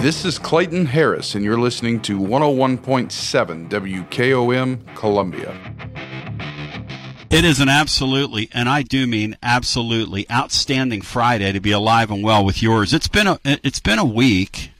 This 0.00 0.24
is 0.24 0.38
Clayton 0.38 0.86
Harris, 0.86 1.34
and 1.34 1.44
you're 1.44 1.60
listening 1.60 2.00
to 2.00 2.18
101.7 2.18 3.68
WKOM 3.68 4.96
Columbia. 4.96 5.54
It 7.28 7.44
is 7.44 7.60
an 7.60 7.68
absolutely, 7.68 8.48
and 8.54 8.66
I 8.66 8.80
do 8.80 9.06
mean 9.06 9.36
absolutely, 9.42 10.24
outstanding 10.30 11.02
Friday 11.02 11.52
to 11.52 11.60
be 11.60 11.72
alive 11.72 12.10
and 12.10 12.24
well 12.24 12.42
with 12.42 12.62
yours. 12.62 12.94
It's 12.94 13.08
been 13.08 13.26
a 13.26 13.38
it's 13.44 13.80
been 13.80 13.98
a 13.98 14.04
week, 14.06 14.70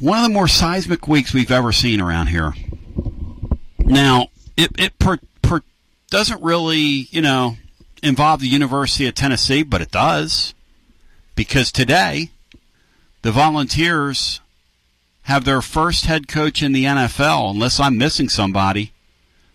one 0.00 0.18
of 0.18 0.24
the 0.24 0.34
more 0.34 0.46
seismic 0.46 1.08
weeks 1.08 1.32
we've 1.32 1.50
ever 1.50 1.72
seen 1.72 2.02
around 2.02 2.26
here. 2.26 2.52
Now, 3.78 4.28
it 4.54 4.70
it 4.78 4.98
per, 4.98 5.18
per 5.40 5.62
doesn't 6.10 6.42
really, 6.42 7.08
you 7.10 7.22
know, 7.22 7.56
involve 8.02 8.40
the 8.40 8.48
University 8.48 9.06
of 9.06 9.14
Tennessee, 9.14 9.62
but 9.62 9.80
it 9.80 9.90
does. 9.90 10.52
Because 11.34 11.72
today, 11.72 12.30
the 13.24 13.32
Volunteers 13.32 14.42
have 15.22 15.46
their 15.46 15.62
first 15.62 16.04
head 16.04 16.28
coach 16.28 16.62
in 16.62 16.72
the 16.72 16.84
NFL, 16.84 17.52
unless 17.52 17.80
I'm 17.80 17.96
missing 17.96 18.28
somebody, 18.28 18.92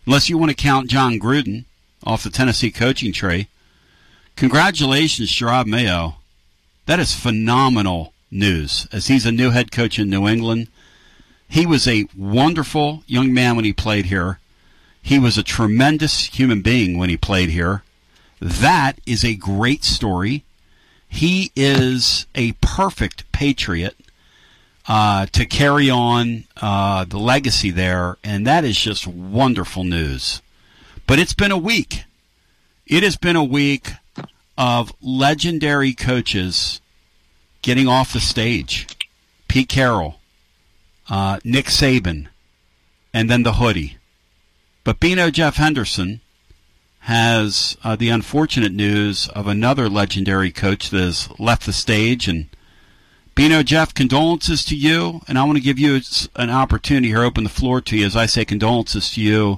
unless 0.07 0.27
you 0.27 0.39
want 0.39 0.49
to 0.49 0.55
count 0.55 0.89
Jon 0.89 1.19
Gruden 1.19 1.65
off 2.03 2.23
the 2.23 2.31
Tennessee 2.31 2.71
coaching 2.71 3.13
tree. 3.13 3.47
Congratulations, 4.35 5.29
Jerod 5.29 5.67
Mayo. 5.67 6.15
That 6.87 6.99
is 6.99 7.13
phenomenal 7.13 8.11
news, 8.31 8.87
as 8.91 9.05
he's 9.05 9.27
a 9.27 9.31
new 9.31 9.51
head 9.51 9.71
coach 9.71 9.99
in 9.99 10.09
New 10.09 10.27
England. 10.27 10.67
He 11.47 11.67
was 11.67 11.87
a 11.87 12.07
wonderful 12.17 13.03
young 13.05 13.31
man 13.35 13.55
when 13.55 13.65
he 13.65 13.73
played 13.73 14.07
here. 14.07 14.39
He 14.99 15.19
was 15.19 15.37
a 15.37 15.43
tremendous 15.43 16.25
human 16.25 16.63
being 16.63 16.97
when 16.97 17.09
he 17.11 17.17
played 17.17 17.49
here. 17.51 17.83
That 18.39 18.93
is 19.05 19.23
a 19.23 19.35
great 19.35 19.83
story. 19.83 20.43
He 21.09 21.51
is 21.55 22.27
a 22.35 22.53
perfect 22.53 23.29
patriot 23.31 23.97
uh, 24.87 25.25
to 25.27 25.45
carry 25.45 25.89
on 25.89 26.45
uh, 26.61 27.03
the 27.05 27.17
legacy 27.17 27.71
there, 27.71 28.17
and 28.23 28.47
that 28.47 28.63
is 28.63 28.79
just 28.79 29.05
wonderful 29.05 29.83
news. 29.83 30.41
But 31.05 31.19
it's 31.19 31.33
been 31.33 31.51
a 31.51 31.57
week. 31.57 32.03
It 32.87 33.03
has 33.03 33.17
been 33.17 33.35
a 33.35 33.43
week 33.43 33.91
of 34.57 34.93
legendary 35.01 35.93
coaches 35.93 36.79
getting 37.61 37.87
off 37.87 38.13
the 38.13 38.19
stage. 38.19 38.87
Pete 39.47 39.69
Carroll, 39.69 40.19
uh, 41.09 41.39
Nick 41.43 41.65
Saban, 41.65 42.27
and 43.13 43.29
then 43.29 43.43
the 43.43 43.53
hoodie. 43.53 43.97
But 44.83 44.99
Bino 44.99 45.29
Jeff 45.31 45.55
Henderson 45.55 46.21
has 47.09 47.75
uh, 47.83 47.95
the 47.95 48.09
unfortunate 48.09 48.71
news 48.71 49.27
of 49.29 49.47
another 49.47 49.89
legendary 49.89 50.51
coach 50.51 50.91
that 50.91 50.99
has 50.99 51.27
left 51.39 51.65
the 51.65 51.73
stage. 51.73 52.27
And 52.27 52.45
Bino 53.33 53.63
Jeff, 53.63 53.95
condolences 53.95 54.63
to 54.65 54.75
you. 54.75 55.21
And 55.27 55.39
I 55.39 55.43
want 55.43 55.57
to 55.57 55.63
give 55.63 55.79
you 55.79 55.99
an 56.35 56.51
opportunity 56.51 57.07
here, 57.07 57.23
open 57.23 57.43
the 57.43 57.49
floor 57.49 57.81
to 57.81 57.97
you 57.97 58.05
as 58.05 58.15
I 58.15 58.27
say 58.27 58.45
condolences 58.45 59.09
to 59.15 59.21
you 59.21 59.57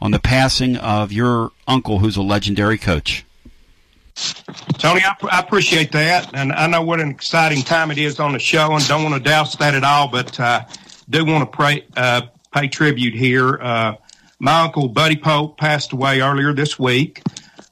on 0.00 0.10
the 0.10 0.18
passing 0.18 0.78
of 0.78 1.12
your 1.12 1.52
uncle, 1.68 1.98
who's 1.98 2.16
a 2.16 2.22
legendary 2.22 2.78
coach. 2.78 3.26
Tony, 4.78 5.02
I, 5.04 5.14
I, 5.30 5.40
appreciate 5.40 5.92
that, 5.92 6.30
and 6.32 6.50
I 6.50 6.66
know 6.66 6.80
what 6.80 7.00
an 7.00 7.10
exciting 7.10 7.62
time 7.62 7.90
it 7.90 7.98
is 7.98 8.18
on 8.18 8.32
the 8.32 8.38
show, 8.38 8.72
and 8.72 8.88
don't 8.88 9.02
want 9.02 9.14
to 9.14 9.20
douse 9.20 9.54
that 9.56 9.74
at 9.74 9.84
all. 9.84 10.08
But 10.08 10.40
uh, 10.40 10.64
do 11.10 11.26
want 11.26 11.42
to 11.42 11.54
pray, 11.54 11.84
uh, 11.94 12.22
pay 12.54 12.68
tribute 12.68 13.12
here. 13.12 13.60
Uh, 13.60 13.96
my 14.38 14.62
uncle 14.62 14.88
Buddy 14.88 15.16
Pope 15.16 15.58
passed 15.58 15.92
away 15.92 16.20
earlier 16.20 16.52
this 16.52 16.78
week. 16.78 17.22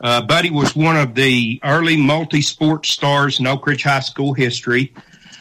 Uh, 0.00 0.22
Buddy 0.22 0.50
was 0.50 0.75
one 0.75 0.96
of 0.96 1.14
the 1.14 1.61
early 1.62 1.96
multi-sport 1.96 2.87
stars 2.87 3.40
in 3.40 3.46
Oak 3.46 3.66
Ridge 3.66 3.84
High 3.84 4.00
School 4.00 4.34
history. 4.34 4.93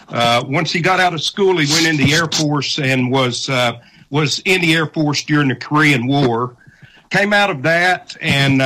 Uh, 0.09 0.43
once 0.47 0.71
he 0.71 0.81
got 0.81 0.99
out 0.99 1.13
of 1.13 1.21
school, 1.21 1.57
he 1.57 1.71
went 1.73 1.87
in 1.87 1.97
the 1.97 2.13
Air 2.13 2.27
Force 2.27 2.79
and 2.79 3.11
was 3.11 3.49
uh, 3.49 3.79
was 4.09 4.39
in 4.45 4.61
the 4.61 4.73
Air 4.73 4.87
Force 4.87 5.23
during 5.23 5.47
the 5.47 5.55
Korean 5.55 6.07
War. 6.07 6.55
Came 7.09 7.33
out 7.33 7.49
of 7.49 7.63
that 7.63 8.15
and 8.21 8.61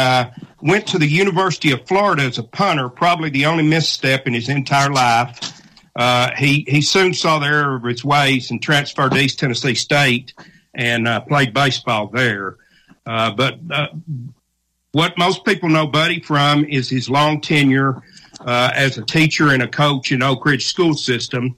went 0.62 0.88
to 0.88 0.98
the 0.98 1.08
University 1.08 1.72
of 1.72 1.86
Florida 1.88 2.24
as 2.24 2.38
a 2.38 2.44
punter, 2.44 2.90
probably 2.90 3.30
the 3.30 3.46
only 3.46 3.64
misstep 3.64 4.28
in 4.28 4.34
his 4.34 4.50
entire 4.50 4.92
life. 4.92 5.62
Uh, 5.96 6.32
he 6.38 6.64
he 6.68 6.82
soon 6.82 7.14
saw 7.14 7.40
the 7.40 7.48
error 7.48 7.76
of 7.76 7.84
his 7.84 8.06
ways 8.06 8.52
and 8.52 8.62
transferred 8.62 9.12
to 9.12 9.18
East 9.20 9.40
Tennessee 9.40 9.74
State 9.74 10.34
and 10.78 11.08
uh, 11.08 11.20
played 11.22 11.54
baseball 11.54 12.08
there. 12.08 12.56
Uh, 13.06 13.32
but 13.32 13.60
uh, 13.72 13.88
what 14.92 15.18
most 15.18 15.44
people 15.44 15.70
know 15.70 15.88
Buddy 15.88 16.22
from 16.22 16.64
is 16.66 16.90
his 16.90 17.10
long 17.10 17.42
tenure 17.42 18.02
uh, 18.40 18.72
as 18.74 18.98
a 18.98 19.04
teacher 19.04 19.50
and 19.50 19.64
a 19.64 19.68
coach 19.68 20.12
in 20.12 20.22
Oak 20.22 20.46
Ridge 20.46 20.68
school 20.68 20.94
system. 20.94 21.58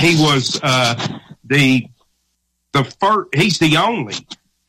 He 0.00 0.20
was 0.20 0.60
uh, 0.62 1.18
the 1.44 1.88
the 2.72 2.84
first. 2.84 3.34
He's 3.34 3.58
the 3.58 3.76
only 3.76 4.14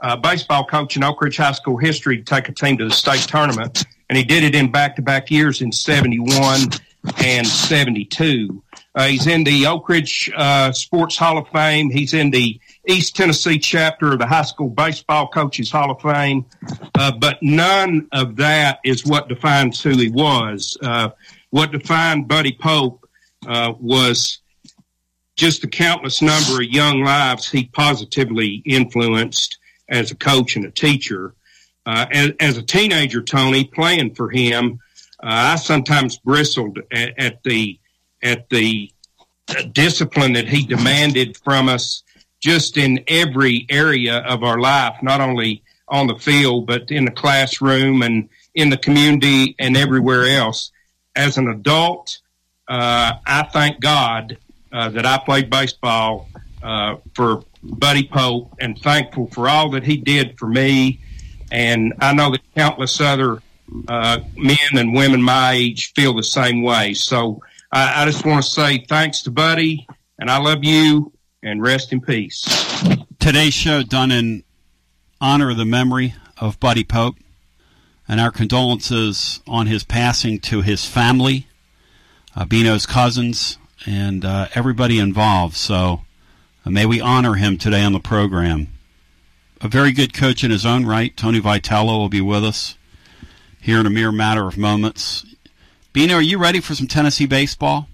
uh, 0.01 0.15
baseball 0.17 0.65
coach 0.65 0.95
in 0.95 1.03
Oak 1.03 1.21
Ridge 1.21 1.37
High 1.37 1.53
School 1.53 1.77
history 1.77 2.17
to 2.17 2.23
take 2.23 2.49
a 2.49 2.53
team 2.53 2.77
to 2.77 2.85
the 2.85 2.93
state 2.93 3.21
tournament, 3.21 3.85
and 4.09 4.17
he 4.17 4.23
did 4.23 4.43
it 4.43 4.53
in 4.53 4.71
back-to-back 4.71 5.31
years 5.31 5.61
in 5.61 5.71
'71 5.71 6.69
and 7.17 7.47
'72. 7.47 8.63
Uh, 8.95 9.07
he's 9.07 9.27
in 9.27 9.43
the 9.43 9.67
Oak 9.67 9.89
Ridge 9.89 10.31
uh, 10.35 10.71
Sports 10.71 11.17
Hall 11.17 11.37
of 11.37 11.47
Fame. 11.49 11.89
He's 11.89 12.13
in 12.13 12.31
the 12.31 12.59
East 12.87 13.15
Tennessee 13.15 13.59
chapter 13.59 14.13
of 14.13 14.19
the 14.19 14.25
High 14.25 14.43
School 14.43 14.69
Baseball 14.69 15.27
Coaches 15.27 15.69
Hall 15.69 15.91
of 15.91 16.01
Fame. 16.01 16.45
Uh, 16.97 17.11
but 17.11 17.37
none 17.41 18.07
of 18.13 18.37
that 18.37 18.79
is 18.85 19.05
what 19.05 19.27
defines 19.27 19.81
who 19.83 19.97
he 19.97 20.09
was. 20.09 20.77
What 21.49 21.71
defined 21.71 22.27
Buddy 22.27 22.57
Pope 22.59 23.07
was 23.45 24.39
just 25.35 25.61
the 25.61 25.67
countless 25.67 26.21
number 26.21 26.61
of 26.61 26.69
young 26.69 27.03
lives 27.03 27.49
he 27.49 27.65
positively 27.65 28.61
influenced 28.65 29.57
as 29.89 30.11
a 30.11 30.15
coach 30.15 30.55
and 30.55 30.65
a 30.65 30.71
teacher. 30.71 31.35
Uh, 31.85 32.05
as, 32.11 32.31
as, 32.39 32.57
a 32.57 32.63
teenager, 32.63 33.21
Tony, 33.21 33.63
playing 33.63 34.15
for 34.15 34.29
him, 34.29 34.79
uh, 35.21 35.53
I 35.53 35.55
sometimes 35.57 36.17
bristled 36.17 36.79
at, 36.91 37.19
at 37.19 37.43
the 37.43 37.79
at 38.25 38.49
the 38.49 38.91
discipline 39.71 40.33
that 40.33 40.49
he 40.49 40.65
demanded 40.65 41.37
from 41.37 41.69
us, 41.69 42.03
just 42.41 42.77
in 42.77 43.03
every 43.07 43.65
area 43.69 44.17
of 44.17 44.43
our 44.43 44.59
life, 44.59 44.95
not 45.01 45.21
only 45.21 45.63
on 45.87 46.07
the 46.07 46.15
field 46.15 46.65
but 46.65 46.91
in 46.91 47.05
the 47.05 47.11
classroom 47.11 48.01
and 48.01 48.27
in 48.55 48.69
the 48.69 48.77
community 48.77 49.55
and 49.59 49.77
everywhere 49.77 50.25
else. 50.25 50.71
As 51.15 51.37
an 51.37 51.47
adult, 51.47 52.19
uh, 52.67 53.13
I 53.25 53.43
thank 53.53 53.79
God 53.79 54.37
uh, 54.71 54.89
that 54.89 55.05
I 55.05 55.17
played 55.19 55.49
baseball 55.49 56.27
uh, 56.63 56.97
for 57.13 57.43
Buddy 57.61 58.07
Pope 58.07 58.55
and 58.59 58.77
thankful 58.77 59.27
for 59.27 59.47
all 59.47 59.69
that 59.71 59.83
he 59.83 59.97
did 59.97 60.37
for 60.39 60.47
me. 60.47 60.99
And 61.51 61.93
I 61.99 62.13
know 62.13 62.31
that 62.31 62.41
countless 62.55 62.99
other 62.99 63.41
uh, 63.87 64.19
men 64.35 64.57
and 64.73 64.93
women 64.93 65.21
my 65.21 65.53
age 65.53 65.93
feel 65.93 66.15
the 66.15 66.23
same 66.23 66.63
way. 66.63 66.93
So 66.93 67.41
I, 67.71 68.03
I 68.03 68.05
just 68.05 68.25
want 68.25 68.43
to 68.43 68.49
say 68.49 68.85
thanks 68.87 69.21
to 69.23 69.31
Buddy, 69.31 69.87
and 70.19 70.29
I 70.29 70.37
love 70.37 70.63
you, 70.63 71.11
and 71.43 71.61
rest 71.61 71.93
in 71.93 72.01
peace. 72.01 72.43
Today's 73.19 73.53
show 73.53 73.83
done 73.83 74.11
in 74.11 74.43
honor 75.21 75.51
of 75.51 75.57
the 75.57 75.65
memory 75.65 76.15
of 76.37 76.59
Buddy 76.59 76.83
Pope, 76.83 77.15
and 78.07 78.19
our 78.19 78.31
condolences 78.31 79.41
on 79.47 79.67
his 79.67 79.83
passing 79.83 80.39
to 80.39 80.61
his 80.61 80.85
family, 80.85 81.47
uh, 82.35 82.45
Bino's 82.45 82.85
cousins, 82.85 83.57
and 83.85 84.25
uh, 84.25 84.47
everybody 84.55 84.99
involved. 84.99 85.55
So 85.55 86.01
may 86.65 86.85
we 86.85 87.01
honor 87.01 87.35
him 87.35 87.57
today 87.57 87.83
on 87.83 87.93
the 87.93 87.99
program. 87.99 88.67
A 89.61 89.67
very 89.67 89.91
good 89.91 90.13
coach 90.13 90.43
in 90.43 90.51
his 90.51 90.65
own 90.65 90.85
right, 90.85 91.15
Tony 91.15 91.39
Vitello, 91.39 91.97
will 91.97 92.09
be 92.09 92.21
with 92.21 92.43
us 92.43 92.77
here 93.61 93.79
in 93.79 93.85
a 93.85 93.91
mere 93.91 94.11
matter 94.11 94.47
of 94.47 94.57
moments. 94.57 95.25
Bino, 95.95 96.15
are 96.15 96.21
you 96.21 96.37
ready 96.37 96.59
for 96.59 96.75
some 96.75 96.87
Tennessee 96.87 97.25
baseball? 97.25 97.87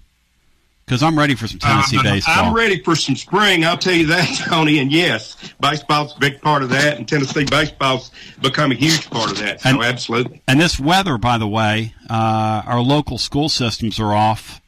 Because 0.84 1.04
I'm 1.04 1.16
ready 1.16 1.36
for 1.36 1.46
some 1.46 1.60
Tennessee 1.60 1.98
uh, 1.98 2.02
baseball. 2.02 2.46
I'm 2.46 2.52
ready 2.52 2.82
for 2.82 2.96
some 2.96 3.14
spring. 3.14 3.64
I'll 3.64 3.78
tell 3.78 3.92
you 3.92 4.08
that, 4.08 4.26
Tony. 4.48 4.80
And 4.80 4.90
yes, 4.90 5.36
baseball's 5.60 6.16
a 6.16 6.18
big 6.18 6.42
part 6.42 6.64
of 6.64 6.70
that, 6.70 6.98
and 6.98 7.08
Tennessee 7.08 7.44
baseball's 7.44 8.10
become 8.40 8.72
a 8.72 8.74
huge 8.74 9.08
part 9.08 9.30
of 9.30 9.38
that. 9.38 9.60
So 9.60 9.68
and, 9.68 9.82
absolutely. 9.84 10.42
And 10.48 10.60
this 10.60 10.80
weather, 10.80 11.16
by 11.16 11.38
the 11.38 11.46
way, 11.46 11.94
uh, 12.10 12.62
our 12.66 12.80
local 12.80 13.18
school 13.18 13.48
systems 13.48 14.00
are 14.00 14.12
off 14.12 14.60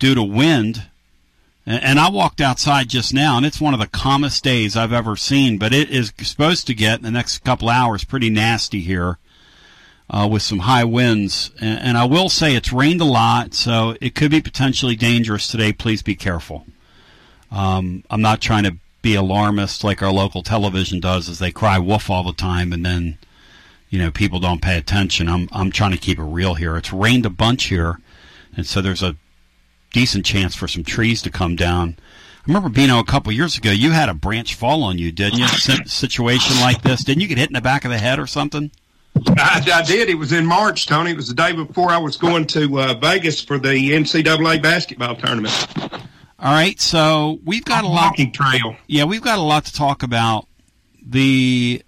due 0.00 0.16
to 0.16 0.22
wind 0.24 0.82
and 1.66 1.98
I 1.98 2.10
walked 2.10 2.42
outside 2.42 2.88
just 2.90 3.14
now, 3.14 3.38
and 3.38 3.46
it's 3.46 3.58
one 3.58 3.72
of 3.72 3.80
the 3.80 3.86
calmest 3.86 4.44
days 4.44 4.76
I've 4.76 4.92
ever 4.92 5.16
seen. 5.16 5.56
But 5.56 5.72
it 5.72 5.88
is 5.90 6.12
supposed 6.20 6.66
to 6.66 6.74
get 6.74 6.98
in 6.98 7.04
the 7.04 7.10
next 7.10 7.38
couple 7.38 7.70
hours 7.70 8.04
pretty 8.04 8.28
nasty 8.28 8.80
here 8.80 9.16
uh, 10.10 10.28
with 10.30 10.42
some 10.42 10.60
high 10.60 10.84
winds. 10.84 11.50
And, 11.60 11.80
and, 11.80 11.98
I 11.98 12.04
will 12.04 12.28
say 12.28 12.54
it's 12.54 12.72
rained 12.72 13.00
a 13.00 13.06
lot, 13.06 13.54
so 13.54 13.96
it 14.00 14.14
could 14.14 14.30
be 14.30 14.40
potentially 14.40 14.96
dangerous 14.96 15.48
today. 15.48 15.72
Please 15.72 16.02
be 16.02 16.14
careful. 16.14 16.66
Um, 17.50 18.04
I'm 18.10 18.20
not 18.20 18.40
trying 18.40 18.64
to 18.64 18.76
be 19.02 19.14
alarmist 19.14 19.84
like 19.84 20.02
our 20.02 20.12
local 20.12 20.42
television 20.42 21.00
does, 21.00 21.28
as 21.28 21.38
they 21.38 21.52
cry 21.52 21.78
wolf 21.78 22.10
all 22.10 22.24
the 22.24 22.32
time, 22.32 22.72
and 22.72 22.84
then 22.84 23.18
you 23.90 23.98
know 23.98 24.10
people 24.10 24.40
don't 24.40 24.62
pay 24.62 24.76
attention. 24.76 25.28
I'm 25.28 25.48
I'm 25.52 25.70
trying 25.70 25.92
to 25.92 25.98
keep 25.98 26.18
it 26.18 26.24
real 26.24 26.54
here. 26.54 26.76
It's 26.76 26.92
rained 26.92 27.26
a 27.26 27.30
bunch 27.30 27.64
here, 27.64 28.00
and 28.56 28.66
so 28.66 28.80
there's 28.80 29.02
a 29.02 29.16
decent 29.92 30.26
chance 30.26 30.54
for 30.54 30.66
some 30.66 30.84
trees 30.84 31.22
to 31.22 31.30
come 31.30 31.54
down. 31.54 31.96
I 31.98 32.42
remember 32.48 32.68
being 32.68 32.90
a 32.90 33.04
couple 33.04 33.32
years 33.32 33.56
ago. 33.56 33.70
You 33.70 33.92
had 33.92 34.08
a 34.08 34.14
branch 34.14 34.54
fall 34.54 34.82
on 34.82 34.98
you, 34.98 35.12
didn't 35.12 35.38
you? 35.38 35.46
situation 35.86 36.60
like 36.60 36.82
this, 36.82 37.04
didn't 37.04 37.22
you 37.22 37.28
get 37.28 37.38
hit 37.38 37.48
in 37.48 37.54
the 37.54 37.60
back 37.60 37.84
of 37.84 37.90
the 37.90 37.98
head 37.98 38.18
or 38.18 38.26
something? 38.26 38.70
I, 39.36 39.64
I, 39.72 39.82
did. 39.82 40.08
It 40.08 40.16
was 40.16 40.32
in 40.32 40.44
March, 40.44 40.86
Tony. 40.86 41.12
It 41.12 41.16
was 41.16 41.28
the 41.28 41.34
day 41.34 41.52
before 41.52 41.90
I 41.90 41.98
was 41.98 42.16
going 42.16 42.46
to 42.48 42.80
uh, 42.80 42.94
Vegas 42.94 43.40
for 43.40 43.58
the 43.58 43.92
NCAA 43.92 44.62
basketball 44.62 45.16
tournament. 45.16 45.66
All 46.38 46.52
right, 46.52 46.78
so 46.80 47.38
we've 47.44 47.64
got 47.64 47.84
a, 47.84 47.88
lot. 47.88 48.16
Trail. 48.32 48.76
Yeah, 48.86 49.04
we've 49.04 49.22
got 49.22 49.38
a 49.38 49.42
lot 49.42 49.64
to 49.66 49.72
talk 49.72 50.02
about. 50.02 50.46
The 51.06 51.82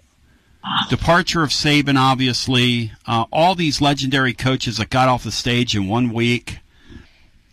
departure 0.89 1.43
of 1.43 1.51
Saban, 1.51 1.99
obviously, 1.99 2.93
uh, 3.07 3.25
all 3.33 3.55
these 3.55 3.81
legendary 3.81 4.33
coaches 4.33 4.79
that 4.79 4.91
got 4.91 5.09
off 5.09 5.25
the 5.25 5.33
stage 5.33 5.77
in 5.77 5.89
one 5.89 6.13
week. 6.13 6.59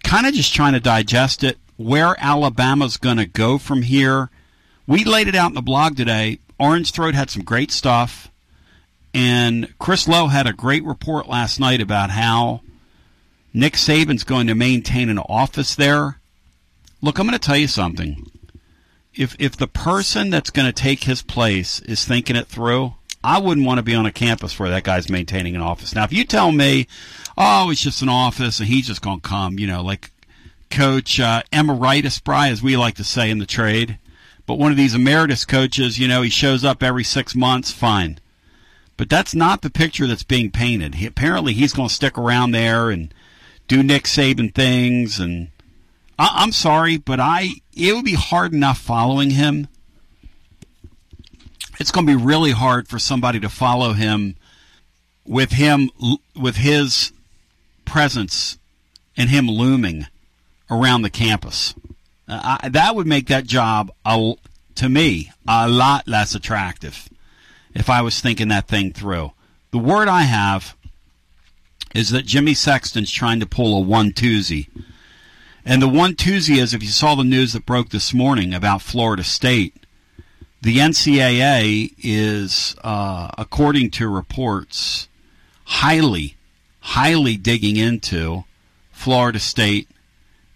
Kind 0.03 0.27
of 0.27 0.33
just 0.33 0.53
trying 0.53 0.73
to 0.73 0.79
digest 0.79 1.43
it. 1.43 1.57
Where 1.77 2.15
Alabama's 2.19 2.97
going 2.97 3.17
to 3.17 3.25
go 3.25 3.57
from 3.57 3.81
here. 3.81 4.29
We 4.85 5.03
laid 5.03 5.27
it 5.27 5.35
out 5.35 5.49
in 5.49 5.55
the 5.55 5.61
blog 5.61 5.97
today. 5.97 6.39
Orange 6.59 6.91
Throat 6.91 7.15
had 7.15 7.29
some 7.29 7.43
great 7.43 7.71
stuff. 7.71 8.29
And 9.13 9.77
Chris 9.77 10.07
Low 10.07 10.27
had 10.27 10.47
a 10.47 10.53
great 10.53 10.83
report 10.83 11.27
last 11.27 11.59
night 11.59 11.81
about 11.81 12.09
how 12.09 12.61
Nick 13.53 13.73
Saban's 13.73 14.23
going 14.23 14.47
to 14.47 14.55
maintain 14.55 15.09
an 15.09 15.19
office 15.19 15.75
there. 15.75 16.19
Look, 17.01 17.19
I'm 17.19 17.27
going 17.27 17.37
to 17.37 17.45
tell 17.45 17.57
you 17.57 17.67
something. 17.67 18.25
If 19.13 19.35
if 19.37 19.55
the 19.55 19.67
person 19.67 20.31
that's 20.31 20.49
going 20.49 20.65
to 20.65 20.73
take 20.73 21.03
his 21.03 21.21
place 21.21 21.79
is 21.81 22.03
thinking 22.03 22.35
it 22.35 22.47
through, 22.47 22.95
I 23.23 23.39
wouldn't 23.39 23.67
want 23.67 23.77
to 23.77 23.83
be 23.83 23.93
on 23.93 24.07
a 24.07 24.11
campus 24.11 24.57
where 24.57 24.69
that 24.69 24.83
guy's 24.83 25.09
maintaining 25.09 25.55
an 25.55 25.61
office. 25.61 25.93
Now, 25.93 26.03
if 26.03 26.11
you 26.11 26.25
tell 26.25 26.51
me, 26.51 26.87
oh, 27.37 27.69
it's 27.69 27.81
just 27.81 28.01
an 28.01 28.09
office 28.09 28.59
and 28.59 28.67
he's 28.67 28.87
just 28.87 29.03
going 29.03 29.21
to 29.21 29.29
come, 29.29 29.59
you 29.59 29.67
know, 29.67 29.83
like 29.83 30.11
Coach 30.71 31.19
uh, 31.19 31.43
Emeritus 31.51 32.19
Bry, 32.19 32.49
as 32.49 32.63
we 32.63 32.75
like 32.75 32.95
to 32.95 33.03
say 33.03 33.29
in 33.29 33.37
the 33.37 33.45
trade, 33.45 33.99
but 34.45 34.55
one 34.55 34.71
of 34.71 34.77
these 34.77 34.95
emeritus 34.95 35.45
coaches, 35.45 35.99
you 35.99 36.07
know, 36.07 36.23
he 36.23 36.29
shows 36.29 36.65
up 36.65 36.81
every 36.81 37.03
six 37.03 37.35
months, 37.35 37.71
fine. 37.71 38.19
But 39.03 39.09
that's 39.09 39.35
not 39.35 39.63
the 39.63 39.69
picture 39.69 40.07
that's 40.07 40.23
being 40.23 40.49
painted. 40.49 40.95
He, 40.95 41.05
apparently, 41.05 41.51
he's 41.51 41.73
going 41.73 41.89
to 41.89 41.93
stick 41.93 42.17
around 42.17 42.51
there 42.51 42.89
and 42.89 43.13
do 43.67 43.83
Nick 43.83 44.05
Saban 44.05 44.55
things. 44.55 45.19
And 45.19 45.49
I, 46.17 46.29
I'm 46.35 46.53
sorry, 46.53 46.95
but 46.95 47.19
I 47.19 47.49
it 47.75 47.93
would 47.93 48.05
be 48.05 48.13
hard 48.13 48.53
enough 48.53 48.77
following 48.77 49.31
him 49.31 49.67
it's 51.81 51.91
going 51.91 52.07
to 52.07 52.17
be 52.17 52.23
really 52.23 52.51
hard 52.51 52.87
for 52.87 52.97
somebody 52.97 53.41
to 53.41 53.49
follow 53.49 53.91
him 53.91 54.37
with 55.25 55.51
him 55.51 55.89
with 56.33 56.55
his 56.55 57.11
presence 57.83 58.57
and 59.17 59.29
him 59.29 59.49
looming 59.49 60.07
around 60.71 61.01
the 61.01 61.09
campus. 61.09 61.75
Uh, 62.25 62.59
I, 62.61 62.69
that 62.69 62.95
would 62.95 63.05
make 63.05 63.27
that 63.27 63.43
job 63.47 63.91
a, 64.05 64.35
to 64.75 64.87
me 64.87 65.29
a 65.45 65.67
lot 65.67 66.07
less 66.07 66.35
attractive 66.35 67.09
if 67.73 67.89
I 67.89 68.01
was 68.01 68.21
thinking 68.21 68.49
that 68.49 68.67
thing 68.67 68.93
through. 68.93 69.31
The 69.71 69.79
word 69.79 70.07
I 70.07 70.23
have 70.23 70.75
is 71.93 72.09
that 72.09 72.25
Jimmy 72.25 72.53
Sexton's 72.53 73.11
trying 73.11 73.39
to 73.39 73.45
pull 73.45 73.77
a 73.77 73.81
one 73.81 74.11
twosie. 74.11 74.67
And 75.65 75.81
the 75.81 75.87
one 75.87 76.15
twosie 76.15 76.57
is 76.57 76.73
if 76.73 76.83
you 76.83 76.89
saw 76.89 77.15
the 77.15 77.23
news 77.23 77.53
that 77.53 77.65
broke 77.65 77.89
this 77.89 78.13
morning 78.13 78.53
about 78.53 78.81
Florida 78.81 79.23
State, 79.23 79.75
the 80.61 80.77
NCAA 80.77 81.93
is, 82.03 82.75
uh, 82.83 83.29
according 83.37 83.91
to 83.91 84.07
reports, 84.07 85.07
highly, 85.65 86.35
highly 86.79 87.37
digging 87.37 87.77
into 87.77 88.43
Florida 88.91 89.39
State 89.39 89.89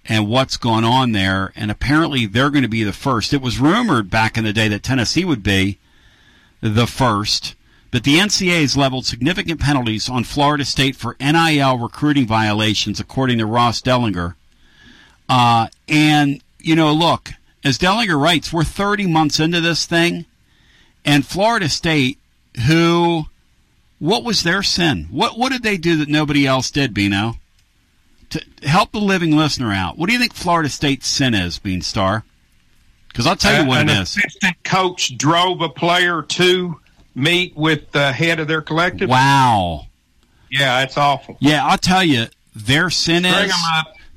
and 0.06 0.28
what's 0.28 0.58
going 0.58 0.84
on 0.84 1.12
there. 1.12 1.52
And 1.56 1.70
apparently 1.70 2.26
they're 2.26 2.50
going 2.50 2.64
to 2.64 2.70
be 2.70 2.84
the 2.84 2.94
first. 2.94 3.34
It 3.34 3.42
was 3.42 3.60
rumored 3.60 4.10
back 4.10 4.38
in 4.38 4.44
the 4.44 4.54
day 4.54 4.68
that 4.70 4.84
Tennessee 4.84 5.26
would 5.26 5.44
be 5.44 5.78
the 6.62 6.88
first. 6.88 7.56
But 7.92 8.04
the 8.04 8.16
NCAA 8.16 8.62
has 8.62 8.76
leveled 8.76 9.06
significant 9.06 9.62
penalties 9.62 10.10
on 10.10 10.24
Florida 10.24 10.66
State 10.66 10.96
for 10.96 11.16
NIL 11.20 11.78
recruiting 11.78 12.28
violations, 12.28 13.00
according 13.00 13.38
to 13.38 13.46
Ross 13.46 13.82
Dellinger. 13.82 14.36
Uh, 15.30 15.68
and, 15.88 16.42
you 16.60 16.76
know, 16.76 16.92
look, 16.92 17.32
as 17.64 17.78
Dellinger 17.78 18.20
writes, 18.20 18.52
we're 18.52 18.64
30 18.64 19.08
months 19.08 19.40
into 19.40 19.62
this 19.62 19.86
thing, 19.86 20.26
and 21.06 21.26
Florida 21.26 21.70
State, 21.70 22.20
who, 22.68 23.26
what 24.00 24.24
was 24.24 24.44
their 24.44 24.64
sin? 24.64 25.08
What 25.10 25.38
what 25.38 25.52
did 25.52 25.64
they 25.64 25.78
do 25.78 25.98
that 25.98 26.10
nobody 26.10 26.46
else 26.46 26.70
did, 26.70 26.94
Bino? 26.94 27.36
To 28.32 28.44
help 28.64 28.92
the 28.92 29.00
living 29.00 29.36
listener 29.36 29.72
out, 29.72 29.98
what 29.98 30.08
do 30.08 30.14
you 30.14 30.20
think 30.20 30.34
Florida 30.34 30.70
State's 30.70 31.08
sin 31.08 31.34
is, 31.34 31.60
Beanstar? 31.60 32.24
Because 33.18 33.26
I'll 33.26 33.36
tell 33.36 33.64
you 33.64 33.68
what 33.68 33.82
an 33.82 33.90
it 33.90 33.94
is. 33.94 34.16
assistant 34.16 34.64
coach 34.64 35.18
drove 35.18 35.62
a 35.62 35.70
player 35.70 36.22
to 36.22 36.80
meet 37.16 37.58
with 37.58 37.92
the 37.92 38.14
head 38.14 38.40
of 38.40 38.48
their 38.48 38.62
collective. 38.62 39.10
Wow. 39.10 39.88
Yeah, 40.52 40.84
it's 40.84 41.00
awful. 41.00 41.36
Yeah, 41.40 41.66
I'll 41.66 41.80
tell 41.80 42.04
you, 42.04 42.28
their 42.56 42.92
sin 42.92 43.24
Bring 43.24 43.46
is 43.46 43.56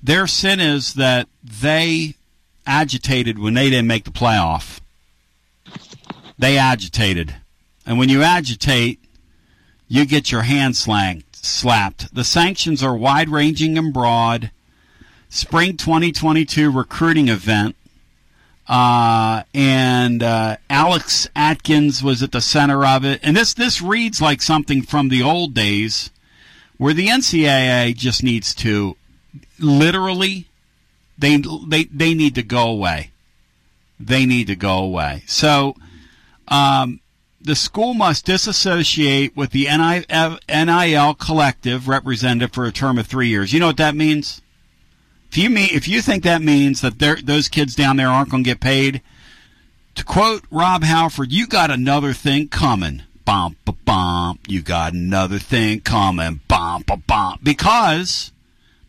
their 0.03 0.27
sin 0.27 0.61
is 0.61 0.93
that 0.95 1.29
they 1.43 2.17
agitated 2.67 3.39
when 3.39 3.55
they 3.55 3.71
didn't 3.71 3.87
make 3.87 4.05
the 4.05 4.11
playoff. 4.11 4.81
They 6.39 6.59
agitated. 6.59 7.37
And 7.87 7.99
when 7.99 8.11
you 8.11 8.23
agitate, 8.23 9.01
you 9.89 10.05
get 10.05 10.31
your 10.31 10.43
hand 10.43 10.77
slang, 10.77 11.25
slapped. 11.33 12.15
The 12.15 12.25
sanctions 12.25 12.83
are 12.83 12.95
wide 12.95 13.31
ranging 13.31 13.79
and 13.79 13.95
broad. 13.95 14.51
Spring 15.31 15.79
2022 15.79 16.71
recruiting 16.71 17.29
event. 17.29 17.77
Uh, 18.71 19.43
and 19.53 20.23
uh, 20.23 20.57
Alex 20.71 21.29
Atkins 21.35 22.05
was 22.05 22.23
at 22.23 22.31
the 22.31 22.41
center 22.41 22.87
of 22.87 23.05
it. 23.05 23.19
And 23.21 23.37
this, 23.37 23.53
this 23.53 23.83
reads 23.83 24.23
like 24.23 24.41
something 24.41 24.83
from 24.83 25.09
the 25.09 25.25
old 25.25 25.55
days 25.55 26.11
where 26.79 26.95
the 26.95 27.09
NCAA 27.09 27.97
just 27.97 28.23
needs 28.23 28.55
to 28.55 28.97
literally 29.59 30.47
they 31.19 31.37
they 31.67 31.85
they 31.85 32.15
need 32.15 32.35
to 32.37 32.43
go 32.43 32.69
away. 32.69 33.11
They 33.99 34.25
need 34.25 34.47
to 34.47 34.57
go 34.57 34.79
away. 34.79 35.25
So, 35.27 35.75
um, 36.49 37.01
the 37.41 37.55
school 37.55 37.93
must 37.93 38.25
disassociate 38.25 39.37
with 39.37 39.51
the 39.51 39.67
NIL 39.67 41.15
collective 41.15 41.89
representative 41.89 42.55
for 42.55 42.65
a 42.65 42.73
term 42.73 42.99
of 42.99 43.07
three 43.07 43.29
years. 43.29 43.53
You 43.53 43.61
know 43.61 43.67
what 43.67 43.77
that 43.77 43.95
means? 43.95 44.41
If 45.31 45.39
you 45.39 45.49
mean 45.49 45.69
if 45.71 45.87
you 45.87 46.03
think 46.03 46.25
that 46.25 46.43
means 46.43 46.81
that 46.81 46.99
those 46.99 47.49
kids 47.49 47.77
down 47.77 47.97
there 47.97 48.09
aren't 48.09 48.31
going 48.31 48.43
to 48.43 48.51
get 48.51 48.59
paid, 48.59 49.01
to 49.95 50.05
quote 50.05 50.43
Rob 50.51 50.83
Halford, 50.83 51.31
you 51.31 51.47
got 51.47 51.71
another 51.71 52.13
thing 52.13 52.49
coming. 52.49 53.03
Bump, 53.25 53.57
bump. 53.85 54.41
You 54.49 54.61
got 54.61 54.93
another 54.93 55.39
thing 55.39 55.83
coming. 55.83 56.41
Bump, 56.49 56.91
bump. 57.07 57.45
Because 57.45 58.33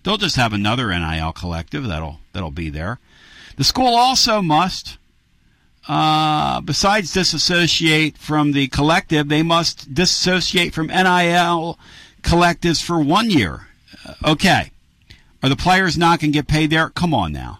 they'll 0.01 0.17
just 0.17 0.35
have 0.35 0.51
another 0.51 0.87
NIL 0.87 1.31
collective 1.31 1.85
that'll 1.87 2.21
that'll 2.33 2.49
be 2.49 2.71
there. 2.71 2.97
The 3.57 3.63
school 3.63 3.93
also 3.93 4.41
must, 4.41 4.97
uh, 5.87 6.59
besides 6.61 7.13
disassociate 7.13 8.17
from 8.17 8.53
the 8.53 8.67
collective, 8.69 9.29
they 9.29 9.43
must 9.43 9.93
disassociate 9.93 10.73
from 10.73 10.87
NIL 10.87 11.77
collectives 12.23 12.81
for 12.81 12.99
one 12.99 13.29
year. 13.29 13.67
Uh, 14.03 14.31
okay. 14.31 14.71
Are 15.43 15.49
the 15.49 15.55
players 15.55 15.97
not 15.97 16.19
going 16.19 16.31
to 16.31 16.37
get 16.37 16.47
paid 16.47 16.69
there? 16.69 16.89
Come 16.89 17.13
on 17.13 17.31
now. 17.31 17.59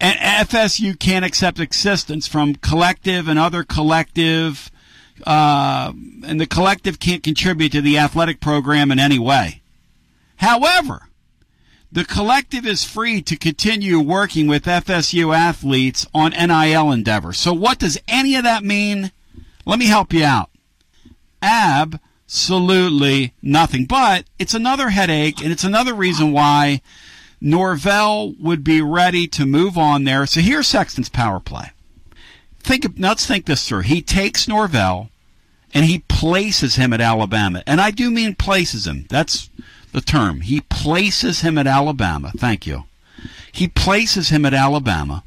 And 0.00 0.18
FSU 0.18 0.98
can't 0.98 1.24
accept 1.24 1.58
assistance 1.60 2.26
from 2.26 2.56
collective 2.56 3.28
and 3.28 3.38
other 3.38 3.62
collective, 3.62 4.70
uh, 5.26 5.92
and 6.26 6.40
the 6.40 6.46
collective 6.46 6.98
can't 6.98 7.22
contribute 7.22 7.72
to 7.72 7.80
the 7.80 7.98
athletic 7.98 8.40
program 8.40 8.90
in 8.90 8.98
any 8.98 9.18
way. 9.18 9.62
However, 10.36 11.08
the 11.92 12.04
collective 12.04 12.66
is 12.66 12.84
free 12.84 13.22
to 13.22 13.36
continue 13.36 14.00
working 14.00 14.48
with 14.48 14.64
FSU 14.64 15.34
athletes 15.34 16.06
on 16.12 16.32
NIL 16.32 16.90
endeavors. 16.90 17.38
So 17.38 17.52
what 17.52 17.78
does 17.78 17.98
any 18.08 18.34
of 18.34 18.42
that 18.42 18.64
mean? 18.64 19.12
Let 19.64 19.78
me 19.78 19.86
help 19.86 20.12
you 20.12 20.24
out. 20.24 20.50
Absolutely 22.26 23.34
nothing. 23.42 23.84
But 23.84 24.24
it's 24.38 24.54
another 24.54 24.90
headache 24.90 25.42
and 25.42 25.52
it's 25.52 25.64
another 25.64 25.94
reason 25.94 26.32
why 26.32 26.80
Norvell 27.40 28.34
would 28.40 28.64
be 28.64 28.80
ready 28.80 29.26
to 29.28 29.46
move 29.46 29.76
on 29.76 30.04
there. 30.04 30.26
So 30.26 30.40
here's 30.40 30.66
Sexton's 30.66 31.08
power 31.08 31.40
play. 31.40 31.70
Think 32.60 32.86
let's 32.98 33.26
think 33.26 33.46
this 33.46 33.68
through. 33.68 33.82
He 33.82 34.00
takes 34.00 34.48
Norvell 34.48 35.10
and 35.74 35.84
he 35.84 36.00
places 36.00 36.76
him 36.76 36.92
at 36.92 37.00
Alabama. 37.00 37.62
And 37.66 37.80
I 37.80 37.90
do 37.90 38.10
mean 38.10 38.34
places 38.34 38.86
him. 38.86 39.06
That's 39.10 39.50
the 39.92 40.00
term. 40.00 40.40
He 40.40 40.60
places 40.62 41.42
him 41.42 41.58
at 41.58 41.66
Alabama. 41.66 42.32
Thank 42.36 42.66
you. 42.66 42.84
He 43.52 43.68
places 43.68 44.30
him 44.30 44.44
at 44.44 44.52
Alabama, 44.52 45.22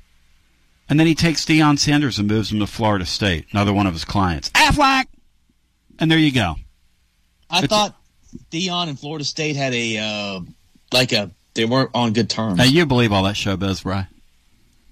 and 0.89 0.99
then 0.99 1.07
he 1.07 1.15
takes 1.15 1.45
Deion 1.45 1.79
Sanders 1.79 2.19
and 2.19 2.27
moves 2.27 2.51
him 2.51 2.59
to 2.59 2.67
Florida 2.67 3.05
State, 3.05 3.45
another 3.51 3.73
one 3.73 3.87
of 3.87 3.93
his 3.93 4.03
clients. 4.03 4.49
Aflac! 4.49 5.05
And 5.97 6.11
there 6.11 6.19
you 6.19 6.33
go. 6.33 6.57
I 7.49 7.59
It's- 7.63 7.69
thought 7.69 7.95
Deion 8.51 8.89
and 8.89 8.99
Florida 8.99 9.23
State 9.25 9.55
had 9.55 9.73
a 9.73 9.97
uh, 9.97 10.39
like 10.91 11.11
a 11.13 11.31
they 11.53 11.65
weren't 11.65 11.89
on 11.93 12.13
good 12.13 12.29
terms. 12.29 12.57
Now, 12.57 12.65
you 12.65 12.85
believe 12.85 13.11
all 13.11 13.23
that 13.23 13.35
showbiz, 13.35 13.83
Bry? 13.83 14.07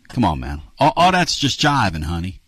Come 0.10 0.24
on, 0.26 0.40
man. 0.40 0.62
All, 0.80 0.94
all 0.96 1.12
that's 1.12 1.38
just 1.38 1.60
jiving, 1.60 2.04
honey. 2.04 2.40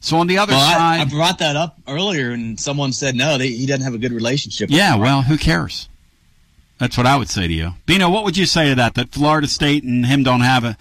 So 0.00 0.16
on 0.18 0.26
the 0.26 0.38
other 0.38 0.52
Well, 0.52 0.60
side, 0.78 1.00
I 1.00 1.04
brought 1.04 1.38
that 1.40 1.56
up 1.56 1.76
earlier, 1.88 2.30
and 2.30 2.58
someone 2.58 2.92
said 2.92 3.14
no, 3.16 3.36
they, 3.36 3.48
he 3.48 3.66
doesn't 3.66 3.82
have 3.82 3.94
a 3.94 3.98
good 3.98 4.12
relationship. 4.12 4.70
yeah, 4.70 4.94
well, 4.96 5.22
who 5.22 5.36
cares? 5.36 5.88
That's 6.78 6.96
what 6.96 7.06
I 7.06 7.16
would 7.16 7.28
say 7.28 7.48
to 7.48 7.52
you, 7.52 7.74
Bino. 7.86 8.08
What 8.08 8.24
would 8.24 8.36
you 8.36 8.46
say 8.46 8.68
to 8.68 8.74
that? 8.76 8.94
That 8.94 9.10
Florida 9.10 9.48
State 9.48 9.82
and 9.82 10.06
him 10.06 10.22
don't 10.22 10.42
have 10.42 10.62
a. 10.64 10.76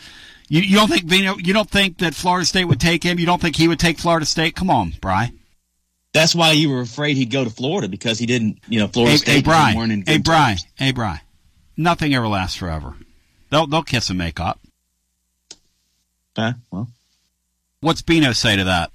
You, 0.47 0.61
you 0.61 0.75
don't 0.77 0.87
think 0.87 1.07
Bino? 1.07 1.35
You 1.37 1.53
don't 1.53 1.69
think 1.69 1.97
that 1.97 2.13
Florida 2.13 2.45
State 2.45 2.65
would 2.65 2.79
take 2.79 3.01
him? 3.03 3.17
You 3.17 3.25
don't 3.25 3.41
think 3.41 3.55
he 3.55 3.67
would 3.67 3.79
take 3.79 3.97
Florida 3.97 4.25
State? 4.25 4.55
Come 4.55 4.69
on, 4.69 4.93
Bry. 5.01 5.31
That's 6.17 6.33
why 6.35 6.51
you 6.53 6.69
were 6.69 6.81
afraid 6.81 7.15
he'd 7.17 7.29
go 7.31 7.43
to 7.43 7.49
Florida 7.49 7.87
because 7.87 8.17
he 8.17 8.25
didn't, 8.25 8.59
you 8.67 8.79
know, 8.79 8.87
Florida 8.87 9.11
Hey, 9.11 9.17
State 9.17 9.31
hey, 9.35 9.41
Bry. 9.43 9.73
weren't 9.75 9.91
in 9.91 9.99
good 10.01 10.11
Hey, 10.11 10.17
Bry. 10.17 10.55
Hey, 10.75 10.91
Bry. 10.91 11.21
Nothing 11.77 12.13
ever 12.15 12.27
lasts 12.27 12.55
forever. 12.57 12.95
They'll 13.51 13.67
they'll 13.67 13.83
kiss 13.83 14.09
and 14.09 14.17
make 14.17 14.39
up. 14.39 14.59
Huh? 16.35 16.53
Well, 16.71 16.87
What's 17.81 18.01
Bino 18.01 18.31
say 18.33 18.55
to 18.55 18.63
that? 18.63 18.91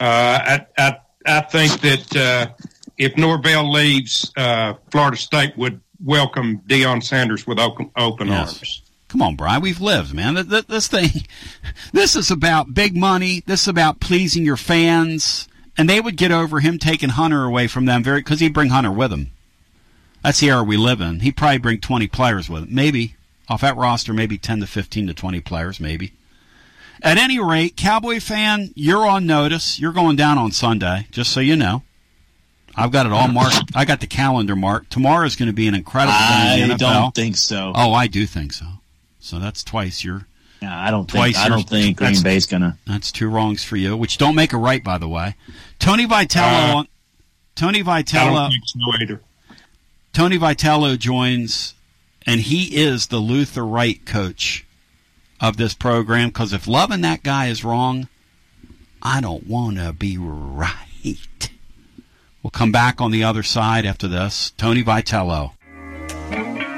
Uh, 0.00 0.04
I, 0.04 0.66
I, 0.76 0.96
I 1.26 1.40
think 1.42 1.80
that 1.80 2.16
uh, 2.16 2.64
if 2.98 3.16
Norvell 3.16 3.70
leaves, 3.70 4.32
uh, 4.36 4.74
Florida 4.90 5.16
State 5.16 5.56
would 5.56 5.80
welcome 6.04 6.58
Deion 6.66 7.02
Sanders 7.02 7.46
with 7.46 7.58
open, 7.60 7.90
open 7.96 8.26
Yes. 8.28 8.54
arms. 8.56 8.82
Come 9.08 9.22
on, 9.22 9.36
Brian. 9.36 9.62
We've 9.62 9.80
lived, 9.80 10.12
man. 10.12 10.34
Th- 10.34 10.48
th- 10.48 10.66
This 10.66 10.88
thing, 10.88 11.10
this 11.92 12.16
is 12.16 12.30
about 12.32 12.74
big 12.74 12.96
money. 12.96 13.42
This 13.46 13.62
is 13.62 13.68
about 13.68 14.00
pleasing 14.00 14.44
your 14.44 14.56
fans. 14.56 15.46
And 15.76 15.88
they 15.88 16.00
would 16.00 16.16
get 16.16 16.30
over 16.30 16.60
him 16.60 16.78
taking 16.78 17.10
Hunter 17.10 17.44
away 17.44 17.66
from 17.66 17.84
them 17.84 18.02
very 18.02 18.20
because 18.20 18.40
he'd 18.40 18.54
bring 18.54 18.70
Hunter 18.70 18.92
with 18.92 19.12
him. 19.12 19.30
That's 20.22 20.40
the 20.40 20.48
era 20.48 20.62
we 20.62 20.76
live 20.76 21.00
in. 21.00 21.20
He'd 21.20 21.36
probably 21.36 21.58
bring 21.58 21.80
20 21.80 22.06
players 22.08 22.48
with 22.48 22.62
him. 22.64 22.74
Maybe. 22.74 23.16
Off 23.48 23.60
that 23.60 23.76
roster, 23.76 24.14
maybe 24.14 24.38
10 24.38 24.60
to 24.60 24.66
15 24.66 25.08
to 25.08 25.14
20 25.14 25.40
players, 25.40 25.78
maybe. 25.78 26.12
At 27.02 27.18
any 27.18 27.38
rate, 27.38 27.76
Cowboy 27.76 28.20
fan, 28.20 28.70
you're 28.74 29.06
on 29.06 29.26
notice. 29.26 29.78
You're 29.78 29.92
going 29.92 30.16
down 30.16 30.38
on 30.38 30.52
Sunday, 30.52 31.06
just 31.10 31.30
so 31.30 31.40
you 31.40 31.56
know. 31.56 31.82
I've 32.74 32.90
got 32.90 33.04
it 33.04 33.12
all 33.12 33.28
marked. 33.32 33.72
I 33.74 33.84
got 33.84 34.00
the 34.00 34.06
calendar 34.06 34.56
marked. 34.56 34.90
Tomorrow 34.90 35.26
is 35.26 35.36
going 35.36 35.48
to 35.48 35.52
be 35.52 35.68
an 35.68 35.74
incredible 35.74 36.14
I 36.14 36.76
don't 36.78 37.14
think 37.14 37.36
so. 37.36 37.72
Oh, 37.74 37.92
I 37.92 38.06
do 38.06 38.26
think 38.26 38.52
so. 38.54 38.66
So 39.20 39.38
that's 39.38 39.62
twice 39.62 40.04
your 40.04 40.16
Yeah, 40.16 40.24
I 40.72 40.90
don't 40.90 41.08
twice. 41.08 41.34
think. 41.34 41.46
I 41.46 41.48
don't 41.48 41.68
think 41.68 41.96
Green 41.96 42.08
that's- 42.08 42.22
Bay's 42.22 42.46
gonna. 42.46 42.78
That's 42.86 43.10
two 43.12 43.28
wrongs 43.28 43.64
for 43.64 43.76
you, 43.76 43.96
which 43.96 44.18
don't 44.18 44.34
make 44.34 44.52
a 44.52 44.56
right, 44.58 44.82
by 44.82 44.98
the 44.98 45.08
way. 45.08 45.34
Tony 45.78 46.06
Vitello. 46.06 46.80
Uh, 46.80 46.84
Tony 47.54 47.82
Vitello. 47.82 48.50
don't 48.50 49.08
so. 49.08 49.18
Tony 50.12 50.38
Vitello 50.38 50.98
joins, 50.98 51.74
and 52.26 52.40
he 52.40 52.76
is 52.76 53.08
the 53.08 53.18
Luther 53.18 53.64
Wright 53.64 54.04
coach 54.06 54.64
of 55.40 55.56
this 55.56 55.74
program. 55.74 56.28
Because 56.28 56.52
if 56.52 56.66
loving 56.66 57.00
that 57.02 57.22
guy 57.22 57.46
is 57.46 57.64
wrong, 57.64 58.08
I 59.02 59.20
don't 59.20 59.46
want 59.46 59.76
to 59.78 59.92
be 59.92 60.16
right. 60.18 61.50
We'll 62.42 62.50
come 62.50 62.72
back 62.72 63.00
on 63.00 63.10
the 63.10 63.24
other 63.24 63.42
side 63.42 63.86
after 63.86 64.06
this. 64.06 64.52
Tony 64.56 64.82
Vitello. 64.84 65.52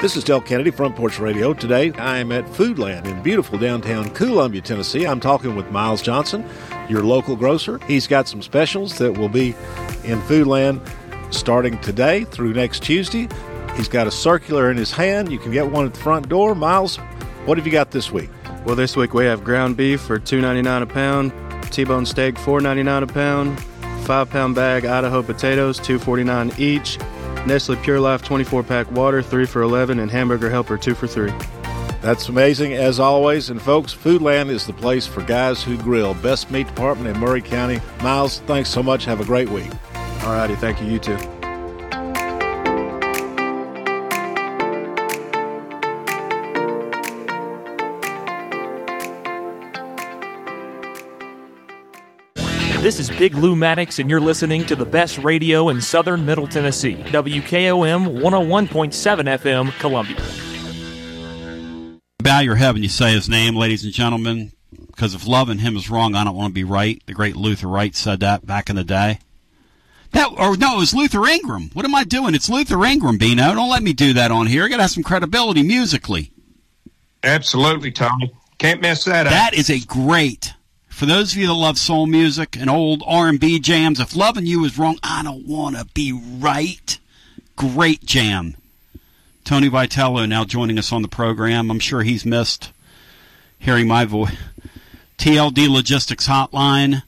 This 0.00 0.16
is 0.16 0.24
Del 0.24 0.40
Kennedy, 0.40 0.70
Front 0.70 0.96
Porch 0.96 1.18
Radio. 1.18 1.52
Today 1.52 1.92
I 1.92 2.16
am 2.16 2.32
at 2.32 2.46
Foodland 2.46 3.04
in 3.04 3.22
beautiful 3.22 3.58
downtown 3.58 4.08
Columbia, 4.08 4.62
Tennessee. 4.62 5.06
I'm 5.06 5.20
talking 5.20 5.54
with 5.54 5.70
Miles 5.70 6.00
Johnson, 6.00 6.42
your 6.88 7.02
local 7.02 7.36
grocer. 7.36 7.78
He's 7.86 8.06
got 8.06 8.26
some 8.26 8.40
specials 8.40 8.96
that 8.96 9.18
will 9.18 9.28
be 9.28 9.48
in 10.02 10.18
Foodland 10.22 10.80
starting 11.34 11.78
today 11.82 12.24
through 12.24 12.54
next 12.54 12.82
Tuesday. 12.82 13.28
He's 13.76 13.88
got 13.88 14.06
a 14.06 14.10
circular 14.10 14.70
in 14.70 14.78
his 14.78 14.90
hand. 14.90 15.30
You 15.30 15.38
can 15.38 15.52
get 15.52 15.70
one 15.70 15.84
at 15.84 15.92
the 15.92 16.00
front 16.00 16.30
door. 16.30 16.54
Miles, 16.54 16.96
what 17.44 17.58
have 17.58 17.66
you 17.66 17.72
got 17.72 17.90
this 17.90 18.10
week? 18.10 18.30
Well, 18.64 18.76
this 18.76 18.96
week 18.96 19.12
we 19.12 19.26
have 19.26 19.44
ground 19.44 19.76
beef 19.76 20.00
for 20.00 20.18
$2.99 20.18 20.80
a 20.80 20.86
pound, 20.86 21.32
T-bone 21.70 22.06
steak 22.06 22.36
$4.99 22.36 23.02
a 23.02 23.06
pound, 23.06 23.60
five 24.06 24.30
pound 24.30 24.54
bag 24.54 24.86
Idaho 24.86 25.22
potatoes 25.22 25.78
$2.49 25.78 26.58
each. 26.58 26.96
Nestle 27.46 27.76
Pure 27.76 28.00
Life 28.00 28.22
24 28.22 28.62
pack 28.62 28.90
water, 28.92 29.22
3 29.22 29.46
for 29.46 29.62
11, 29.62 29.98
and 29.98 30.10
Hamburger 30.10 30.50
Helper, 30.50 30.76
2 30.76 30.94
for 30.94 31.06
3. 31.06 31.32
That's 32.00 32.28
amazing 32.28 32.74
as 32.74 32.98
always. 32.98 33.50
And 33.50 33.60
folks, 33.60 33.94
Foodland 33.94 34.48
is 34.48 34.66
the 34.66 34.72
place 34.72 35.06
for 35.06 35.22
guys 35.22 35.62
who 35.62 35.76
grill. 35.76 36.14
Best 36.14 36.50
meat 36.50 36.66
department 36.66 37.14
in 37.14 37.20
Maury 37.20 37.42
County. 37.42 37.80
Miles, 38.02 38.40
thanks 38.40 38.70
so 38.70 38.82
much. 38.82 39.04
Have 39.04 39.20
a 39.20 39.24
great 39.24 39.48
week. 39.48 39.70
All 40.22 40.32
righty. 40.32 40.54
Thank 40.56 40.80
you. 40.80 40.86
You 40.86 40.98
too. 40.98 41.39
This 52.90 53.08
is 53.08 53.16
Big 53.18 53.36
Lou 53.36 53.54
Maddox, 53.54 54.00
and 54.00 54.10
you're 54.10 54.20
listening 54.20 54.66
to 54.66 54.74
the 54.74 54.84
best 54.84 55.18
radio 55.18 55.68
in 55.68 55.80
southern 55.80 56.26
Middle 56.26 56.48
Tennessee. 56.48 56.96
WKOM 56.96 58.20
101.7 58.20 59.38
FM, 59.38 59.70
Columbia. 59.78 60.16
Bow 62.18 62.40
your 62.40 62.56
head 62.56 62.72
when 62.72 62.82
you 62.82 62.88
say 62.88 63.12
his 63.12 63.28
name, 63.28 63.54
ladies 63.54 63.84
and 63.84 63.92
gentlemen, 63.92 64.50
because 64.88 65.14
if 65.14 65.24
loving 65.24 65.58
him 65.58 65.76
is 65.76 65.88
wrong, 65.88 66.16
I 66.16 66.24
don't 66.24 66.34
want 66.34 66.50
to 66.50 66.52
be 66.52 66.64
right. 66.64 67.00
The 67.06 67.14
great 67.14 67.36
Luther 67.36 67.68
Wright 67.68 67.94
said 67.94 68.18
that 68.20 68.44
back 68.44 68.68
in 68.68 68.74
the 68.74 68.82
day. 68.82 69.20
That 70.10 70.32
or 70.36 70.56
no, 70.56 70.74
it 70.74 70.80
was 70.80 70.92
Luther 70.92 71.24
Ingram. 71.26 71.70
What 71.74 71.84
am 71.84 71.94
I 71.94 72.02
doing? 72.02 72.34
It's 72.34 72.50
Luther 72.50 72.84
Ingram, 72.84 73.18
Bino. 73.18 73.54
Don't 73.54 73.70
let 73.70 73.84
me 73.84 73.92
do 73.92 74.14
that 74.14 74.32
on 74.32 74.48
here. 74.48 74.64
I 74.64 74.68
gotta 74.68 74.82
have 74.82 74.90
some 74.90 75.04
credibility 75.04 75.62
musically. 75.62 76.32
Absolutely, 77.22 77.92
Tommy. 77.92 78.32
Can't 78.58 78.82
mess 78.82 79.04
that 79.04 79.28
up. 79.28 79.32
That 79.32 79.54
is 79.54 79.70
a 79.70 79.78
great 79.78 80.54
for 81.00 81.06
those 81.06 81.32
of 81.32 81.38
you 81.38 81.46
that 81.46 81.54
love 81.54 81.78
soul 81.78 82.04
music 82.04 82.58
and 82.58 82.68
old 82.68 83.02
R&B 83.06 83.58
jams, 83.60 84.00
if 84.00 84.14
loving 84.14 84.44
you 84.44 84.66
is 84.66 84.78
wrong, 84.78 84.98
I 85.02 85.22
don't 85.22 85.46
want 85.46 85.76
to 85.76 85.86
be 85.94 86.12
right. 86.12 86.98
Great 87.56 88.04
jam. 88.04 88.54
Tony 89.42 89.70
Vitello 89.70 90.28
now 90.28 90.44
joining 90.44 90.78
us 90.78 90.92
on 90.92 91.00
the 91.00 91.08
program. 91.08 91.70
I'm 91.70 91.78
sure 91.78 92.02
he's 92.02 92.26
missed 92.26 92.74
hearing 93.58 93.88
my 93.88 94.04
voice. 94.04 94.36
TLD 95.16 95.70
Logistics 95.70 96.28
Hotline. 96.28 97.02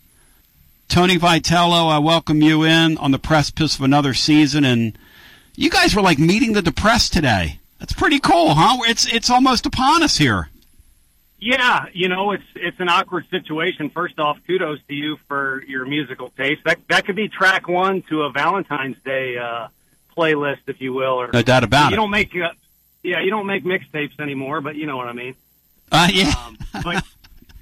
Tony 0.88 1.18
Vitello, 1.18 1.90
I 1.90 1.98
welcome 1.98 2.40
you 2.40 2.64
in 2.64 2.96
on 2.96 3.10
the 3.10 3.18
precipice 3.18 3.76
of 3.76 3.82
another 3.82 4.14
season, 4.14 4.64
and 4.64 4.96
you 5.54 5.68
guys 5.68 5.94
were 5.94 6.00
like 6.00 6.18
meeting 6.18 6.54
the 6.54 6.62
depressed 6.62 7.12
today. 7.12 7.58
That's 7.78 7.92
pretty 7.92 8.20
cool, 8.20 8.54
huh? 8.54 8.78
It's 8.88 9.04
it's 9.12 9.28
almost 9.28 9.66
upon 9.66 10.02
us 10.02 10.16
here. 10.16 10.48
Yeah, 11.44 11.86
you 11.92 12.06
know, 12.06 12.30
it's 12.30 12.44
it's 12.54 12.78
an 12.78 12.88
awkward 12.88 13.28
situation. 13.28 13.90
First 13.90 14.20
off, 14.20 14.38
kudos 14.46 14.78
to 14.86 14.94
you 14.94 15.16
for 15.26 15.60
your 15.66 15.84
musical 15.84 16.30
taste. 16.30 16.62
That 16.64 16.78
that 16.86 17.04
could 17.04 17.16
be 17.16 17.26
track 17.26 17.66
one 17.66 18.02
to 18.02 18.22
a 18.22 18.30
Valentine's 18.30 18.96
Day 19.04 19.36
uh, 19.38 19.66
playlist, 20.16 20.60
if 20.68 20.80
you 20.80 20.92
will. 20.92 21.20
Or 21.20 21.30
no 21.32 21.42
doubt 21.42 21.64
about 21.64 21.90
you 21.90 21.94
it. 21.94 21.96
don't 21.96 22.12
make 22.12 22.36
uh, 22.36 22.50
yeah, 23.02 23.22
you 23.22 23.30
don't 23.30 23.46
make 23.46 23.64
mixtapes 23.64 24.20
anymore, 24.20 24.60
but 24.60 24.76
you 24.76 24.86
know 24.86 24.96
what 24.96 25.08
I 25.08 25.14
mean. 25.14 25.34
Uh, 25.90 26.08
yeah. 26.12 26.32
Um, 26.46 26.58
but 26.84 27.04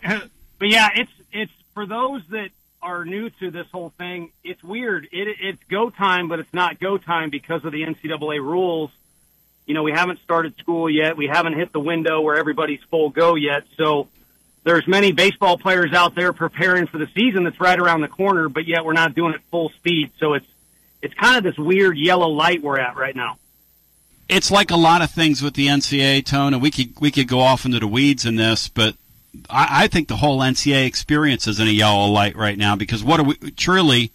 but 0.58 0.68
yeah, 0.68 0.90
it's 0.96 1.12
it's 1.32 1.52
for 1.72 1.86
those 1.86 2.22
that 2.28 2.50
are 2.82 3.06
new 3.06 3.30
to 3.30 3.50
this 3.50 3.66
whole 3.72 3.94
thing. 3.96 4.30
It's 4.44 4.62
weird. 4.62 5.08
It 5.10 5.38
it's 5.40 5.62
go 5.70 5.88
time, 5.88 6.28
but 6.28 6.38
it's 6.38 6.52
not 6.52 6.80
go 6.80 6.98
time 6.98 7.30
because 7.30 7.64
of 7.64 7.72
the 7.72 7.84
NCAA 7.84 8.40
rules 8.42 8.90
you 9.70 9.74
know, 9.74 9.84
we 9.84 9.92
haven't 9.92 10.18
started 10.24 10.58
school 10.58 10.90
yet. 10.90 11.16
We 11.16 11.28
haven't 11.28 11.52
hit 11.52 11.72
the 11.72 11.78
window 11.78 12.22
where 12.22 12.36
everybody's 12.36 12.80
full 12.90 13.08
go 13.08 13.36
yet. 13.36 13.62
So 13.76 14.08
there's 14.64 14.84
many 14.88 15.12
baseball 15.12 15.58
players 15.58 15.92
out 15.92 16.16
there 16.16 16.32
preparing 16.32 16.88
for 16.88 16.98
the 16.98 17.06
season 17.14 17.44
that's 17.44 17.60
right 17.60 17.78
around 17.78 18.00
the 18.00 18.08
corner, 18.08 18.48
but 18.48 18.66
yet 18.66 18.84
we're 18.84 18.94
not 18.94 19.14
doing 19.14 19.32
it 19.32 19.40
full 19.52 19.68
speed. 19.68 20.10
So 20.18 20.34
it's, 20.34 20.46
it's 21.00 21.14
kind 21.14 21.36
of 21.36 21.44
this 21.44 21.56
weird 21.56 21.96
yellow 21.96 22.26
light 22.26 22.64
we're 22.64 22.80
at 22.80 22.96
right 22.96 23.14
now. 23.14 23.38
It's 24.28 24.50
like 24.50 24.72
a 24.72 24.76
lot 24.76 25.02
of 25.02 25.12
things 25.12 25.40
with 25.40 25.54
the 25.54 25.68
NCAA 25.68 26.26
tone, 26.26 26.52
and 26.52 26.60
we 26.60 26.72
could 26.72 26.98
we 26.98 27.12
could 27.12 27.28
go 27.28 27.38
off 27.38 27.64
into 27.64 27.78
the 27.78 27.86
weeds 27.86 28.26
in 28.26 28.34
this, 28.34 28.66
but 28.66 28.96
I, 29.48 29.84
I 29.84 29.86
think 29.86 30.08
the 30.08 30.16
whole 30.16 30.40
NCAA 30.40 30.84
experience 30.86 31.46
is 31.46 31.60
in 31.60 31.68
a 31.68 31.70
yellow 31.70 32.06
light 32.06 32.34
right 32.34 32.58
now 32.58 32.74
because 32.74 33.04
what 33.04 33.20
are 33.20 33.24
we 33.24 33.36
truly, 33.52 34.10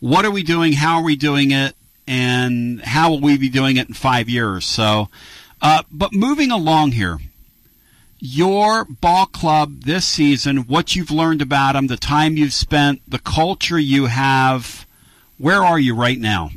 what 0.00 0.24
are 0.24 0.30
we 0.30 0.42
doing? 0.42 0.72
How 0.72 0.96
are 0.96 1.04
we 1.04 1.16
doing 1.16 1.50
it? 1.50 1.74
And 2.06 2.80
how 2.82 3.10
will 3.10 3.20
we 3.20 3.38
be 3.38 3.48
doing 3.48 3.76
it 3.76 3.88
in 3.88 3.94
five 3.94 4.28
years? 4.28 4.64
So, 4.64 5.08
uh, 5.60 5.82
but 5.90 6.12
moving 6.12 6.50
along 6.50 6.92
here, 6.92 7.18
your 8.18 8.84
ball 8.84 9.26
club 9.26 9.82
this 9.82 10.06
season, 10.06 10.58
what 10.66 10.96
you've 10.96 11.10
learned 11.10 11.42
about 11.42 11.72
them, 11.72 11.86
the 11.86 11.96
time 11.96 12.36
you've 12.36 12.52
spent, 12.52 13.02
the 13.08 13.18
culture 13.18 13.78
you 13.78 14.06
have, 14.06 14.86
where 15.38 15.62
are 15.62 15.78
you 15.78 15.94
right 15.94 16.18
now? 16.18 16.50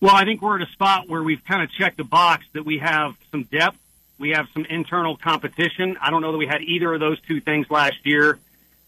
Well, 0.00 0.14
I 0.14 0.24
think 0.24 0.42
we're 0.42 0.60
at 0.60 0.68
a 0.68 0.72
spot 0.72 1.08
where 1.08 1.22
we've 1.22 1.44
kind 1.44 1.62
of 1.62 1.70
checked 1.70 1.96
the 1.96 2.04
box 2.04 2.44
that 2.52 2.64
we 2.64 2.78
have 2.78 3.16
some 3.30 3.44
depth. 3.44 3.78
We 4.18 4.30
have 4.30 4.48
some 4.52 4.64
internal 4.66 5.16
competition. 5.16 5.96
I 6.00 6.10
don't 6.10 6.22
know 6.22 6.30
that 6.30 6.38
we 6.38 6.46
had 6.46 6.62
either 6.62 6.94
of 6.94 7.00
those 7.00 7.20
two 7.22 7.40
things 7.40 7.70
last 7.70 8.04
year. 8.04 8.38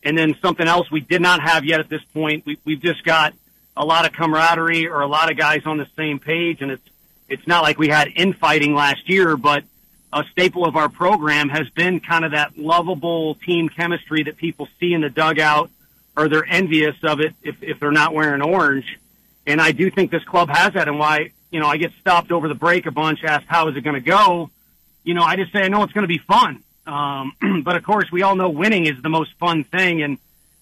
And 0.05 0.17
then 0.17 0.37
something 0.41 0.69
else 0.69 0.91
we 0.91 1.01
did 1.01 1.21
not 1.21 1.41
have 1.41 1.65
yet 1.65 1.81
at 1.81 1.89
this 1.89 2.05
point. 2.15 2.47
We, 2.47 2.59
we've 2.65 2.81
just 2.81 3.03
got 3.03 3.35
a 3.77 3.85
lot 3.85 4.07
of 4.07 4.12
camaraderie 4.12 4.89
or 4.89 5.01
a 5.01 5.07
lot 5.07 5.31
of 5.31 5.37
guys 5.37 5.62
on 5.67 5.77
the 5.77 5.87
same 5.97 6.19
page. 6.19 6.62
And 6.62 6.71
it's, 6.71 6.89
it's 7.29 7.47
not 7.47 7.62
like 7.62 7.79
we 7.79 7.89
had 7.89 8.09
infighting 8.15 8.75
last 8.75 9.09
year, 9.09 9.37
but 9.37 9.65
a 10.12 10.25
staple 10.31 10.65
of 10.65 10.77
our 10.77 10.89
program 10.89 11.49
has 11.49 11.69
been 11.71 12.01
kind 12.01 12.25
of 12.25 12.31
that 12.31 12.57
lovable 12.57 13.35
team 13.35 13.69
chemistry 13.69 14.23
that 14.25 14.37
people 14.37 14.69
see 14.81 14.95
in 14.95 15.03
the 15.03 15.11
dugout 15.11 15.71
or 16.17 16.29
they're 16.29 16.47
envious 16.47 16.97
of 17.03 17.21
it 17.21 17.35
if, 17.43 17.62
if 17.62 17.79
they're 17.79 17.91
not 17.91 18.15
wearing 18.15 18.41
orange. 18.41 18.99
And 19.47 19.61
I 19.61 19.73
do 19.73 19.91
think 19.91 20.11
this 20.11 20.25
club 20.25 20.49
has 20.49 20.73
that 20.73 20.89
and 20.89 20.99
why, 20.99 21.33
you 21.51 21.61
know, 21.61 21.67
I 21.67 21.77
get 21.77 21.93
stopped 22.01 22.33
over 22.33 22.49
the 22.49 22.55
break 22.55 22.87
a 22.87 22.91
bunch, 22.91 23.23
asked 23.23 23.47
how 23.47 23.69
is 23.69 23.77
it 23.77 23.83
going 23.83 23.95
to 23.95 24.01
go? 24.01 24.51
You 25.05 25.15
know, 25.15 25.23
I 25.23 25.37
just 25.37 25.53
say 25.53 25.61
I 25.61 25.69
know 25.69 25.83
it's 25.83 25.93
going 25.93 26.05
to 26.05 26.09
be 26.09 26.19
fun. 26.19 26.62
Um, 26.87 27.62
but 27.65 27.77
of 27.77 27.85
course 27.85 28.11
we 28.11 28.23
all 28.23 28.37
know 28.37 28.49
winning 28.49 28.87
is 28.87 29.01
the 29.03 29.09
most 29.11 29.35
fun 29.35 29.65
thing 29.65 30.03
and 30.03 30.19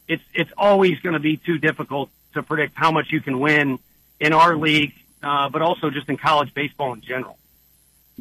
it's, 0.08 0.24
it's 0.34 0.50
always 0.58 0.98
going 1.00 1.14
to 1.14 1.20
be 1.20 1.36
too 1.36 1.58
difficult 1.58 2.10
to 2.34 2.42
predict 2.42 2.74
how 2.76 2.90
much 2.90 3.10
you 3.10 3.20
can 3.20 3.40
win 3.40 3.78
in 4.20 4.32
our 4.32 4.56
league, 4.56 4.94
uh, 5.22 5.48
but 5.48 5.62
also 5.62 5.90
just 5.90 6.08
in 6.08 6.16
college 6.16 6.52
baseball 6.54 6.92
in 6.92 7.00
general. 7.00 7.38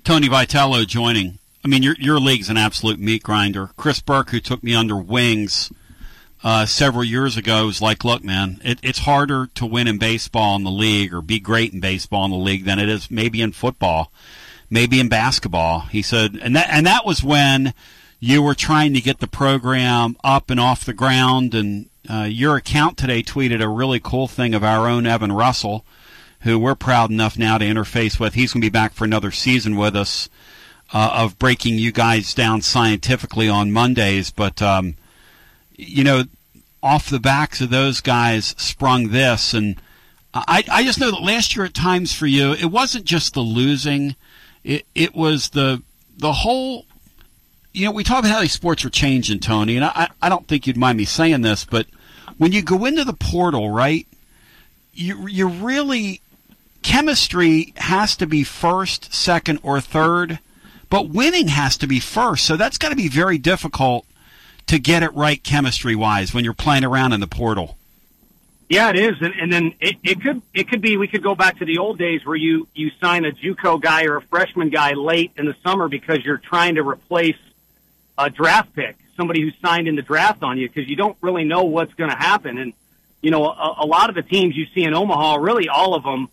Tony 0.03 0.27
Vitello 0.27 0.87
joining. 0.87 1.37
I 1.63 1.67
mean, 1.67 1.83
your 1.83 1.95
your 1.99 2.19
league's 2.19 2.49
an 2.49 2.57
absolute 2.57 2.99
meat 2.99 3.23
grinder. 3.23 3.69
Chris 3.77 4.01
Burke, 4.01 4.31
who 4.31 4.39
took 4.39 4.63
me 4.63 4.75
under 4.75 4.97
wings 4.97 5.71
uh, 6.43 6.65
several 6.65 7.03
years 7.03 7.37
ago 7.37 7.65
was 7.65 7.81
like, 7.81 8.03
look, 8.03 8.23
man, 8.23 8.59
it, 8.63 8.79
it's 8.83 8.99
harder 8.99 9.47
to 9.55 9.65
win 9.65 9.87
in 9.87 9.97
baseball 9.97 10.55
in 10.57 10.63
the 10.63 10.71
league 10.71 11.13
or 11.13 11.21
be 11.21 11.39
great 11.39 11.73
in 11.73 11.79
baseball 11.79 12.25
in 12.25 12.31
the 12.31 12.37
league 12.37 12.65
than 12.65 12.79
it 12.79 12.89
is 12.89 13.09
maybe 13.09 13.41
in 13.41 13.53
football, 13.53 14.11
maybe 14.69 14.99
in 14.99 15.07
basketball. 15.07 15.81
He 15.81 16.01
said, 16.01 16.37
and 16.41 16.55
that 16.55 16.67
and 16.69 16.85
that 16.85 17.05
was 17.05 17.23
when 17.23 17.73
you 18.19 18.41
were 18.41 18.55
trying 18.55 18.93
to 18.93 19.01
get 19.01 19.19
the 19.19 19.27
program 19.27 20.17
up 20.23 20.49
and 20.49 20.59
off 20.59 20.83
the 20.83 20.93
ground. 20.93 21.53
And 21.55 21.89
uh, 22.09 22.27
your 22.29 22.55
account 22.55 22.97
today 22.97 23.23
tweeted 23.23 23.61
a 23.61 23.69
really 23.69 23.99
cool 23.99 24.27
thing 24.27 24.53
of 24.53 24.63
our 24.63 24.87
own 24.87 25.05
Evan 25.05 25.31
Russell, 25.31 25.85
who 26.41 26.59
we're 26.59 26.75
proud 26.75 27.09
enough 27.09 27.37
now 27.37 27.57
to 27.57 27.65
interface 27.65 28.19
with. 28.19 28.33
He's 28.33 28.53
going 28.53 28.61
to 28.61 28.65
be 28.65 28.69
back 28.69 28.93
for 28.93 29.05
another 29.05 29.31
season 29.31 29.75
with 29.75 29.95
us. 29.95 30.29
Uh, 30.95 31.11
of 31.15 31.39
breaking 31.39 31.79
you 31.79 31.91
guys 31.91 32.35
down 32.35 32.61
scientifically 32.61 33.49
on 33.49 33.71
Mondays, 33.71 34.29
but 34.29 34.61
um, 34.61 34.95
you 35.75 36.03
know, 36.03 36.23
off 36.81 37.09
the 37.09 37.19
backs 37.19 37.61
of 37.61 37.69
those 37.69 38.01
guys 38.01 38.53
sprung 38.57 39.09
this. 39.09 39.53
And 39.53 39.77
I, 40.33 40.63
I 40.69 40.83
just 40.83 40.99
know 40.99 41.11
that 41.11 41.21
last 41.21 41.55
year 41.55 41.65
at 41.65 41.73
times 41.73 42.13
for 42.13 42.27
you, 42.27 42.53
it 42.53 42.65
wasn't 42.65 43.05
just 43.05 43.33
the 43.33 43.41
losing, 43.41 44.15
it, 44.63 44.85
it 44.93 45.15
was 45.15 45.49
the, 45.49 45.81
the 46.17 46.33
whole, 46.33 46.85
you 47.73 47.85
know, 47.85 47.91
we 47.91 48.03
talk 48.03 48.19
about 48.19 48.31
how 48.31 48.41
these 48.41 48.53
sports 48.53 48.85
are 48.85 48.89
changing, 48.89 49.39
Tony, 49.39 49.75
and 49.75 49.83
I, 49.83 50.09
I 50.21 50.29
don't 50.29 50.47
think 50.47 50.67
you'd 50.67 50.77
mind 50.77 50.97
me 50.97 51.05
saying 51.05 51.41
this, 51.41 51.65
but 51.65 51.87
when 52.37 52.51
you 52.51 52.61
go 52.61 52.85
into 52.85 53.03
the 53.03 53.13
portal, 53.13 53.69
right, 53.69 54.07
you, 54.93 55.27
you 55.27 55.47
really, 55.47 56.21
chemistry 56.83 57.73
has 57.77 58.15
to 58.17 58.27
be 58.27 58.43
first, 58.43 59.13
second, 59.13 59.59
or 59.63 59.81
third, 59.81 60.39
but 60.89 61.09
winning 61.09 61.47
has 61.47 61.75
to 61.77 61.87
be 61.87 61.99
first. 61.99 62.45
So 62.45 62.55
that's 62.55 62.77
got 62.77 62.89
to 62.89 62.95
be 62.95 63.07
very 63.07 63.39
difficult 63.39 64.05
to 64.67 64.77
get 64.77 65.01
it 65.01 65.13
right 65.13 65.43
chemistry 65.43 65.95
wise 65.95 66.33
when 66.33 66.43
you're 66.43 66.53
playing 66.53 66.83
around 66.83 67.13
in 67.13 67.19
the 67.19 67.27
portal. 67.27 67.77
Yeah, 68.69 68.89
it 68.89 68.95
is, 68.95 69.15
and, 69.19 69.33
and 69.39 69.51
then 69.51 69.75
it, 69.79 69.97
it 70.03 70.21
could 70.21 70.41
it 70.53 70.69
could 70.69 70.81
be 70.81 70.97
we 70.97 71.07
could 71.07 71.21
go 71.21 71.35
back 71.35 71.59
to 71.59 71.65
the 71.65 71.77
old 71.77 71.99
days 71.99 72.25
where 72.25 72.35
you 72.35 72.67
you 72.73 72.91
sign 72.99 73.25
a 73.25 73.31
JUCO 73.31 73.79
guy 73.79 74.05
or 74.05 74.17
a 74.17 74.21
freshman 74.21 74.69
guy 74.69 74.93
late 74.93 75.31
in 75.35 75.45
the 75.45 75.55
summer 75.63 75.87
because 75.89 76.23
you're 76.23 76.37
trying 76.37 76.75
to 76.75 76.81
replace 76.81 77.35
a 78.17 78.29
draft 78.29 78.73
pick, 78.75 78.95
somebody 79.17 79.41
who 79.41 79.51
signed 79.65 79.87
in 79.87 79.95
the 79.95 80.01
draft 80.01 80.43
on 80.43 80.57
you 80.57 80.67
because 80.67 80.89
you 80.89 80.95
don't 80.95 81.17
really 81.21 81.43
know 81.43 81.63
what's 81.63 81.93
going 81.93 82.09
to 82.09 82.15
happen. 82.15 82.57
And 82.57 82.73
you 83.23 83.31
know, 83.31 83.45
a, 83.45 83.75
a 83.79 83.85
lot 83.85 84.09
of 84.09 84.15
the 84.15 84.21
teams 84.21 84.55
you 84.55 84.67
see 84.75 84.83
in 84.83 84.93
Omaha, 84.93 85.35
really 85.35 85.69
all 85.69 85.95
of 85.95 86.03
them, 86.03 86.29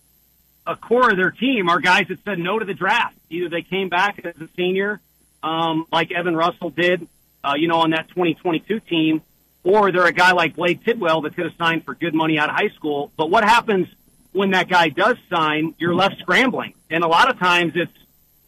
a 0.67 0.77
core 0.77 1.11
of 1.11 1.17
their 1.17 1.31
team 1.31 1.69
are 1.71 1.81
guys 1.81 2.09
that 2.09 2.23
said 2.25 2.39
no 2.39 2.59
to 2.59 2.65
the 2.65 2.75
draft. 2.75 3.17
Either 3.31 3.49
they 3.49 3.63
came 3.63 3.89
back 3.89 4.21
as 4.25 4.35
a 4.41 4.49
senior, 4.57 5.01
um, 5.43 5.87
like 5.93 6.11
Evan 6.11 6.37
Russell 6.37 6.71
did, 6.71 7.07
uh, 7.45 7.55
you 7.57 7.69
know, 7.69 7.77
on 7.77 7.91
that 7.91 8.09
2022 8.09 8.81
team, 8.81 9.23
or 9.63 9.93
they're 9.93 10.07
a 10.07 10.13
guy 10.13 10.33
like 10.33 10.57
Blade 10.57 10.85
Tidwell 10.85 11.23
that 11.23 11.37
could 11.37 11.45
have 11.45 11.55
signed 11.57 11.85
for 11.85 11.95
good 11.95 12.15
money 12.15 12.39
out 12.39 12.51
of 12.51 12.57
high 12.57 12.71
school. 12.71 13.13
But 13.17 13.31
what 13.31 13.45
happens 13.45 13.87
when 14.33 14.51
that 14.51 14.69
guy 14.69 14.89
does 14.89 15.17
sign? 15.31 15.75
You're 15.79 15.95
left 15.95 16.19
scrambling, 16.19 16.75
and 16.91 17.05
a 17.05 17.09
lot 17.09 17.31
of 17.31 17.39
times 17.39 17.75
it's, 17.77 17.93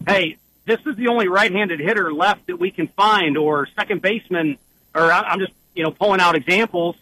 hey, 0.07 0.37
this 0.65 0.81
is 0.87 0.97
the 0.97 1.09
only 1.09 1.29
right-handed 1.29 1.81
hitter 1.81 2.13
left 2.13 2.47
that 2.47 2.57
we 2.57 2.71
can 2.71 2.89
find, 2.89 3.37
or 3.37 3.67
second 3.77 4.03
baseman, 4.03 4.59
or 4.95 5.13
I'm 5.13 5.41
just 5.41 5.53
you 5.75 5.83
know 5.83 5.91
pulling 5.91 6.21
out 6.21 6.35
examples, 6.35 6.97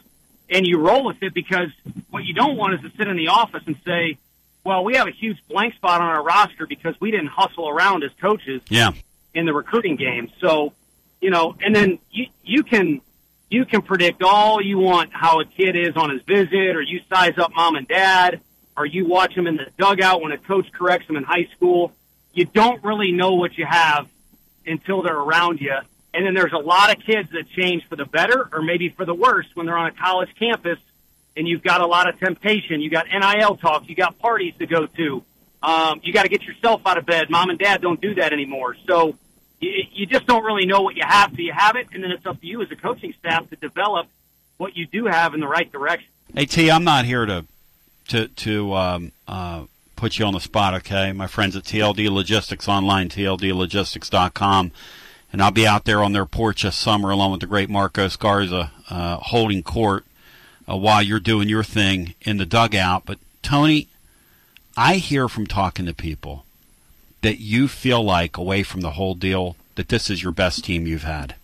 and 0.49 0.67
you 0.67 0.79
roll 0.79 1.05
with 1.05 1.23
it 1.23 1.35
because 1.35 1.69
what 2.11 2.25
you 2.25 2.35
don't 2.35 2.57
want 2.57 2.75
is 2.75 2.81
to 2.81 2.97
sit 2.97 3.09
in 3.09 3.17
the 3.17 3.29
office 3.29 3.63
and 3.67 3.77
say, 3.85 4.19
well, 4.65 4.85
we 4.85 4.97
have 4.97 5.09
a 5.09 5.13
huge 5.13 5.39
blank 5.49 5.75
spot 5.75 6.01
on 6.01 6.09
our 6.09 6.23
roster 6.23 6.67
because 6.67 6.95
we 7.01 7.11
didn't 7.11 7.29
hustle 7.29 7.69
around 7.69 8.05
as 8.05 8.11
coaches. 8.21 8.63
Yeah. 8.69 8.93
In 9.33 9.47
the 9.47 9.55
recruiting 9.55 9.95
game, 9.95 10.29
so 10.41 10.73
you 11.21 11.31
know, 11.31 11.55
and 11.61 11.75
then 11.75 11.99
you, 12.11 12.27
you 12.43 12.63
can, 12.63 13.01
you 13.51 13.65
can 13.65 13.83
predict 13.83 14.23
all 14.23 14.61
you 14.61 14.79
want 14.79 15.11
how 15.13 15.41
a 15.41 15.45
kid 15.45 15.77
is 15.77 15.97
on 15.97 16.11
his 16.11 16.23
visit, 16.23 16.77
or 16.77 16.81
you 16.81 17.01
size 17.09 17.37
up 17.39 17.53
mom 17.55 17.77
and 17.77 17.87
dad, 17.87 18.41
or 18.77 18.87
you 18.87 19.07
watch 19.07 19.35
him 19.35 19.47
in 19.47 19.57
the 19.57 19.67
dugout 19.79 20.23
when 20.23 20.33
a 20.33 20.39
coach 20.39 20.71
corrects 20.73 21.09
him 21.09 21.17
in 21.17 21.25
high 21.25 21.49
school. 21.55 21.93
You 22.33 22.45
don't 22.45 22.83
really 22.85 23.13
know 23.13 23.35
what 23.35 23.57
you 23.59 23.67
have 23.67 24.09
until 24.67 25.03
they're 25.03 25.17
around 25.17 25.61
you. 25.61 25.77
And 26.13 26.27
then 26.27 26.35
there's 26.35 26.53
a 26.53 26.59
lot 26.59 26.95
of 26.95 27.03
kids 27.03 27.31
that 27.31 27.49
change 27.51 27.87
for 27.89 27.97
the 27.97 28.05
better 28.05 28.49
or 28.53 28.63
maybe 28.63 28.89
for 28.89 29.05
the 29.05 29.15
worse 29.15 29.47
when 29.55 29.67
they're 29.67 29.79
on 29.79 29.87
a 29.87 29.93
college 29.93 30.31
campus 30.39 30.79
and 31.37 31.47
you've 31.47 31.63
got 31.63 31.81
a 31.81 31.87
lot 31.87 32.09
of 32.09 32.19
temptation. 32.19 32.81
You 32.81 32.91
got 32.91 33.07
NIL 33.07 33.57
talk. 33.57 33.89
You 33.89 33.95
got 33.95 34.19
parties 34.19 34.55
to 34.59 34.67
go 34.67 34.87
to. 34.87 35.25
Um, 35.63 36.01
you 36.03 36.13
got 36.13 36.23
to 36.23 36.29
get 36.29 36.43
yourself 36.43 36.83
out 36.87 36.99
of 36.99 37.07
bed. 37.07 37.31
Mom 37.31 37.51
and 37.51 37.59
dad 37.59 37.81
don't 37.81 38.01
do 38.01 38.15
that 38.15 38.33
anymore. 38.33 38.77
So 38.87 39.17
you, 39.61 39.85
you 39.93 40.07
just 40.07 40.27
don't 40.27 40.45
really 40.45 40.67
know 40.67 40.83
what 40.83 40.97
you 40.97 41.03
have 41.07 41.31
till 41.31 41.45
you 41.45 41.53
have 41.53 41.77
it, 41.77 41.89
and 41.93 42.03
then 42.03 42.11
it's 42.11 42.27
up 42.27 42.41
to 42.41 42.47
you 42.47 42.63
as 42.63 42.71
a 42.71 42.77
coaching 42.77 43.15
staff 43.19 43.49
to 43.51 43.57
develop 43.57 44.09
what 44.57 44.77
you 44.77 44.87
do 44.87 45.07
have 45.07 45.35
in 45.35 45.41
the 45.41 45.49
right 45.49 45.71
direction. 45.71 46.09
Hey 46.35 46.47
T, 46.47 46.71
I'm 46.71 46.85
not 46.85 47.05
here 47.05 47.27
to 47.27 47.45
to 48.09 48.29
to 48.29 48.75
um, 48.75 49.13
uh, 49.27 49.65
put 50.01 50.19
you 50.19 50.25
on 50.25 50.33
the 50.33 50.41
spot. 50.41 50.73
Okay, 50.73 51.13
my 51.13 51.27
friends 51.27 51.55
at 51.55 51.65
TLD 51.65 52.09
Logistics 52.11 52.67
Online, 52.67 53.11
TLDLogistics.com, 53.11 54.73
and 55.31 55.43
I'll 55.43 55.51
be 55.51 55.67
out 55.67 55.85
there 55.85 56.03
on 56.03 56.15
their 56.15 56.25
porch 56.25 56.63
this 56.63 56.75
summer 56.75 57.11
along 57.11 57.33
with 57.33 57.41
the 57.41 57.47
great 57.47 57.69
Marcos 57.69 58.17
Garza 58.17 58.73
uh, 58.89 59.17
holding 59.19 59.63
court 59.63 60.07
uh, 60.67 60.79
while 60.79 61.03
you're 61.03 61.21
doing 61.21 61.51
your 61.51 61.63
thing 61.63 62.15
in 62.23 62.39
the 62.39 62.47
dugout. 62.47 63.03
But 63.05 63.19
Tony, 63.43 63.89
I 64.75 64.95
hear 64.95 65.29
from 65.29 65.47
talking 65.47 65.85
to 65.85 65.93
people 65.93 66.47
that 67.21 67.39
you 67.39 67.69
feel 67.69 68.03
like, 68.03 68.39
away 68.39 68.63
from 68.63 68.81
the 68.81 68.93
whole 68.93 69.15
deal, 69.15 69.55
that 69.75 69.91
this 69.91 70.09
is 70.09 70.23
your 70.23 70.33
best 70.33 70.65
team 70.65 70.87
you've 70.87 71.03
had? 71.03 71.35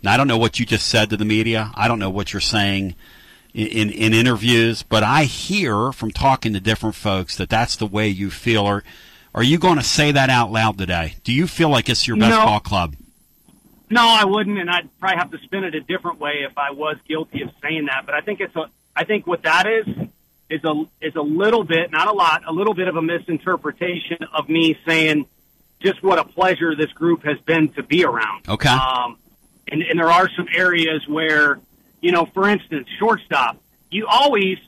Now, 0.00 0.14
I 0.14 0.16
don't 0.16 0.28
know 0.28 0.38
what 0.38 0.60
you 0.60 0.64
just 0.66 0.86
said 0.86 1.10
to 1.10 1.16
the 1.16 1.24
media. 1.24 1.72
I 1.74 1.88
don't 1.88 1.98
know 1.98 2.10
what 2.10 2.32
you're 2.32 2.40
saying 2.40 2.94
in, 3.54 3.66
in, 3.68 3.90
in 3.90 4.12
interviews, 4.14 4.82
but 4.82 5.02
I 5.02 5.24
hear 5.24 5.92
from 5.92 6.10
talking 6.10 6.52
to 6.52 6.60
different 6.60 6.94
folks 6.96 7.36
that 7.36 7.48
that's 7.48 7.76
the 7.76 7.86
way 7.86 8.08
you 8.08 8.30
feel. 8.30 8.62
Or 8.66 8.82
are 9.34 9.42
you 9.42 9.58
going 9.58 9.76
to 9.78 9.82
say 9.84 10.12
that 10.12 10.28
out 10.28 10.50
loud 10.52 10.76
today? 10.76 11.14
Do 11.24 11.32
you 11.32 11.46
feel 11.46 11.68
like 11.68 11.88
it's 11.88 12.06
your 12.06 12.16
best 12.16 12.30
No. 12.38 12.44
ball 12.44 12.60
club? 12.60 12.96
No, 13.90 14.02
I 14.02 14.24
wouldn't, 14.24 14.58
and 14.58 14.68
I'd 14.68 14.88
probably 14.98 15.18
have 15.18 15.30
to 15.30 15.38
spin 15.38 15.62
it 15.62 15.74
a 15.74 15.80
different 15.80 16.18
way 16.18 16.44
if 16.50 16.58
I 16.58 16.72
was 16.72 16.96
guilty 17.06 17.42
of 17.42 17.50
saying 17.62 17.86
that. 17.86 18.06
But 18.06 18.14
I 18.14 18.22
think 18.22 18.40
it's 18.40 18.56
a, 18.56 18.66
I 18.96 19.04
think 19.04 19.26
what 19.26 19.42
that 19.42 19.66
is 19.66 19.86
is 20.50 20.64
a 20.64 20.84
is 21.00 21.14
a 21.14 21.22
little 21.22 21.62
bit, 21.64 21.92
not 21.92 22.08
a 22.08 22.12
lot, 22.12 22.42
a 22.46 22.52
little 22.52 22.74
bit 22.74 22.88
of 22.88 22.96
a 22.96 23.02
misinterpretation 23.02 24.18
of 24.32 24.48
me 24.48 24.76
saying 24.86 25.26
just 25.80 26.02
what 26.02 26.18
a 26.18 26.24
pleasure 26.24 26.74
this 26.74 26.92
group 26.92 27.24
has 27.24 27.38
been 27.40 27.68
to 27.74 27.82
be 27.82 28.04
around. 28.04 28.48
Okay. 28.48 28.68
Um, 28.68 29.18
and, 29.68 29.82
and 29.82 29.98
there 29.98 30.10
are 30.10 30.28
some 30.30 30.46
areas 30.52 31.06
where, 31.06 31.60
you 32.04 32.12
know, 32.12 32.26
for 32.26 32.46
instance, 32.46 32.86
shortstop. 32.98 33.56
You 33.90 34.06
always, 34.06 34.58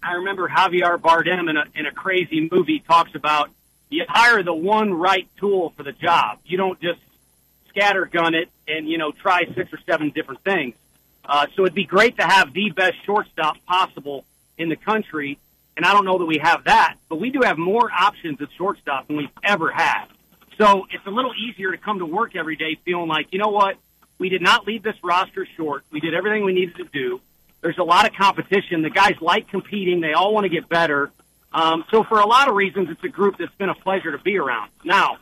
I 0.00 0.12
remember 0.12 0.48
Javier 0.48 1.00
Bardem 1.00 1.50
in 1.50 1.56
a 1.56 1.64
in 1.74 1.84
a 1.86 1.90
crazy 1.90 2.48
movie 2.48 2.78
talks 2.78 3.16
about 3.16 3.50
you 3.90 4.04
hire 4.08 4.40
the 4.44 4.54
one 4.54 4.94
right 4.94 5.28
tool 5.40 5.70
for 5.76 5.82
the 5.82 5.90
job. 5.90 6.38
You 6.44 6.56
don't 6.56 6.80
just 6.80 7.00
scattergun 7.74 8.34
it 8.34 8.50
and 8.68 8.88
you 8.88 8.98
know 8.98 9.10
try 9.10 9.46
six 9.56 9.72
or 9.72 9.80
seven 9.84 10.10
different 10.10 10.44
things. 10.44 10.76
Uh, 11.24 11.46
so 11.56 11.62
it'd 11.62 11.74
be 11.74 11.86
great 11.86 12.18
to 12.18 12.24
have 12.24 12.52
the 12.52 12.70
best 12.70 13.04
shortstop 13.04 13.56
possible 13.66 14.24
in 14.56 14.68
the 14.68 14.76
country, 14.76 15.40
and 15.76 15.84
I 15.84 15.92
don't 15.92 16.04
know 16.04 16.18
that 16.18 16.26
we 16.26 16.38
have 16.38 16.64
that, 16.64 16.98
but 17.08 17.18
we 17.18 17.30
do 17.30 17.40
have 17.42 17.58
more 17.58 17.90
options 17.90 18.40
at 18.40 18.48
shortstop 18.56 19.08
than 19.08 19.16
we've 19.16 19.28
ever 19.42 19.72
had. 19.72 20.04
So 20.56 20.86
it's 20.92 21.04
a 21.04 21.10
little 21.10 21.32
easier 21.34 21.72
to 21.72 21.78
come 21.78 21.98
to 21.98 22.06
work 22.06 22.36
every 22.36 22.54
day 22.54 22.78
feeling 22.84 23.08
like, 23.08 23.32
you 23.32 23.40
know 23.40 23.48
what, 23.48 23.76
we 24.18 24.28
did 24.28 24.42
not 24.42 24.66
leave 24.66 24.82
this 24.82 24.96
roster 25.02 25.46
short. 25.56 25.84
We 25.90 26.00
did 26.00 26.14
everything 26.14 26.44
we 26.44 26.54
needed 26.54 26.76
to 26.76 26.84
do. 26.84 27.20
There's 27.60 27.78
a 27.78 27.84
lot 27.84 28.06
of 28.06 28.14
competition. 28.14 28.82
The 28.82 28.90
guys 28.90 29.14
like 29.20 29.48
competing. 29.48 30.00
They 30.00 30.12
all 30.12 30.34
want 30.34 30.44
to 30.44 30.50
get 30.50 30.68
better. 30.68 31.10
Um, 31.52 31.84
so 31.90 32.02
for 32.04 32.18
a 32.18 32.26
lot 32.26 32.48
of 32.48 32.54
reasons, 32.54 32.90
it's 32.90 33.02
a 33.04 33.08
group 33.08 33.38
that's 33.38 33.54
been 33.54 33.68
a 33.68 33.74
pleasure 33.74 34.12
to 34.12 34.18
be 34.18 34.38
around. 34.38 34.70
Now, 34.84 35.18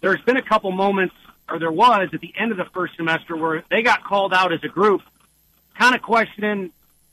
there's 0.00 0.20
been 0.22 0.36
a 0.36 0.42
couple 0.42 0.72
moments, 0.72 1.14
or 1.48 1.58
there 1.58 1.70
was 1.70 2.08
at 2.12 2.20
the 2.20 2.32
end 2.36 2.50
of 2.50 2.58
the 2.58 2.64
first 2.64 2.96
semester, 2.96 3.36
where 3.36 3.62
they 3.70 3.82
got 3.82 4.02
called 4.02 4.32
out 4.32 4.52
as 4.52 4.64
a 4.64 4.68
group, 4.68 5.02
kind 5.78 5.94
of 5.94 6.02
questioning, 6.02 6.72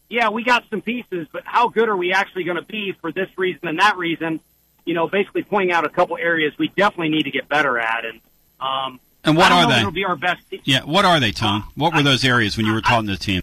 yeah, 0.09 0.29
we 0.29 0.43
got 0.43 0.63
some 0.69 0.81
pieces, 0.81 1.27
but 1.31 1.43
how 1.43 1.69
good 1.69 1.89
are 1.89 1.97
we 1.97 2.13
actually 2.13 2.43
going 2.43 2.57
to 2.57 2.63
be 2.63 2.91
for 2.91 3.11
this 3.11 3.29
reason 3.35 3.67
and 3.67 3.79
that 3.79 3.97
reason? 3.97 4.39
You 4.85 4.93
know, 4.93 5.07
basically 5.07 5.43
pointing 5.43 5.71
out 5.71 5.85
a 5.85 5.89
couple 5.89 6.17
areas 6.17 6.53
we 6.57 6.67
definitely 6.67 7.09
need 7.09 7.23
to 7.23 7.31
get 7.31 7.49
better 7.49 7.79
at. 7.79 8.05
And 8.05 8.21
um, 8.59 8.99
And 9.25 9.37
what 9.37 9.45
I 9.45 9.49
don't 9.49 9.57
are 9.57 9.61
know 9.63 9.73
they? 9.73 9.79
It'll 9.79 9.91
be 9.91 10.05
our 10.05 10.15
best. 10.15 10.41
Yeah, 10.65 10.83
what 10.83 11.05
are 11.05 11.19
they, 11.19 11.31
Tom? 11.31 11.71
What 11.75 11.93
were 11.93 12.03
those 12.03 12.25
areas 12.25 12.57
when 12.57 12.65
you 12.65 12.73
were 12.73 12.81
talking 12.81 13.07
to 13.07 13.13
the 13.13 13.17
team? 13.17 13.41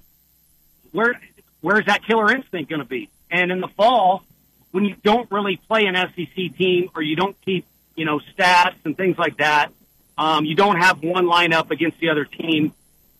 where 0.92 1.20
where's 1.60 1.86
that 1.86 2.04
killer 2.04 2.30
instinct 2.32 2.70
going 2.70 2.80
to 2.80 2.88
be? 2.88 3.08
And 3.30 3.52
in 3.52 3.60
the 3.60 3.68
fall, 3.68 4.24
when 4.72 4.84
you 4.84 4.96
don't 5.02 5.30
really 5.30 5.56
play 5.56 5.86
an 5.86 5.94
SEC 5.94 6.56
team 6.56 6.90
or 6.94 7.02
you 7.02 7.16
don't 7.16 7.36
keep 7.42 7.66
you 7.94 8.04
know 8.04 8.20
stats 8.20 8.76
and 8.84 8.96
things 8.96 9.18
like 9.18 9.38
that, 9.38 9.70
um, 10.18 10.44
you 10.44 10.54
don't 10.54 10.76
have 10.76 11.02
one 11.02 11.26
lineup 11.26 11.70
against 11.70 11.98
the 11.98 12.10
other 12.10 12.24
team. 12.24 12.72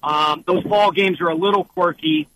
Um, 0.03 0.44
those 0.46 0.62
fall 0.64 0.92
games 0.92 1.20
are 1.20 1.29
a 1.29 1.35
little 1.35 1.64
quirky. 1.64 2.29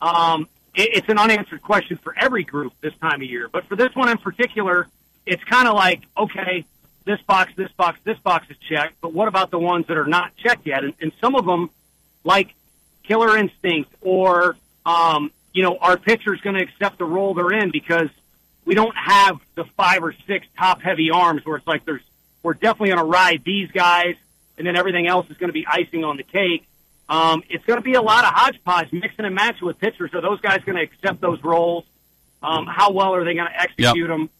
Um, 0.00 0.48
it, 0.74 0.90
it's 0.94 1.08
an 1.08 1.18
unanswered 1.18 1.62
question 1.62 1.98
for 1.98 2.14
every 2.18 2.44
group 2.44 2.72
this 2.80 2.94
time 3.00 3.20
of 3.22 3.28
year, 3.28 3.48
but 3.48 3.66
for 3.66 3.76
this 3.76 3.94
one 3.94 4.08
in 4.08 4.18
particular, 4.18 4.88
it's 5.26 5.44
kind 5.44 5.68
of 5.68 5.74
like 5.74 6.02
okay, 6.16 6.64
this 7.04 7.20
box, 7.22 7.52
this 7.56 7.70
box, 7.72 7.98
this 8.04 8.18
box 8.18 8.46
is 8.50 8.56
checked, 8.68 9.00
but 9.00 9.12
what 9.12 9.28
about 9.28 9.50
the 9.50 9.58
ones 9.58 9.86
that 9.88 9.96
are 9.96 10.06
not 10.06 10.36
checked 10.36 10.66
yet? 10.66 10.84
And, 10.84 10.94
and 11.00 11.12
some 11.20 11.34
of 11.34 11.44
them, 11.46 11.70
like 12.24 12.54
killer 13.04 13.36
instinct 13.36 13.90
or, 14.00 14.56
um, 14.86 15.32
you 15.52 15.62
know, 15.62 15.76
our 15.78 15.96
pitcher's 15.96 16.40
going 16.42 16.56
to 16.56 16.62
accept 16.62 16.98
the 16.98 17.04
role 17.04 17.34
they're 17.34 17.52
in 17.52 17.70
because 17.70 18.08
we 18.64 18.74
don't 18.74 18.94
have 18.96 19.38
the 19.54 19.64
five 19.76 20.02
or 20.04 20.14
six 20.26 20.46
top 20.56 20.80
heavy 20.82 21.10
arms 21.10 21.44
where 21.44 21.56
it's 21.56 21.66
like 21.66 21.84
there's, 21.84 22.02
we're 22.42 22.54
definitely 22.54 22.88
going 22.88 22.98
to 22.98 23.04
ride 23.04 23.42
these 23.44 23.70
guys 23.72 24.14
and 24.58 24.66
then 24.66 24.76
everything 24.76 25.06
else 25.06 25.28
is 25.30 25.36
going 25.38 25.48
to 25.48 25.54
be 25.54 25.66
icing 25.66 26.04
on 26.04 26.16
the 26.18 26.22
cake. 26.22 26.66
Um, 27.08 27.42
it's 27.48 27.64
going 27.64 27.78
to 27.78 27.82
be 27.82 27.94
a 27.94 28.02
lot 28.02 28.24
of 28.24 28.32
hodgepodge 28.32 28.92
mixing 28.92 29.24
and 29.24 29.34
matching 29.34 29.66
with 29.66 29.78
pitchers. 29.80 30.12
Are 30.14 30.20
those 30.20 30.40
guys 30.40 30.60
going 30.64 30.76
to 30.76 30.82
accept 30.82 31.20
those 31.20 31.42
roles? 31.42 31.84
Um, 32.42 32.66
how 32.66 32.92
well 32.92 33.14
are 33.14 33.24
they 33.24 33.34
going 33.34 33.48
to 33.48 33.60
execute 33.60 33.96
Yep. 33.96 34.06
them? 34.08 34.30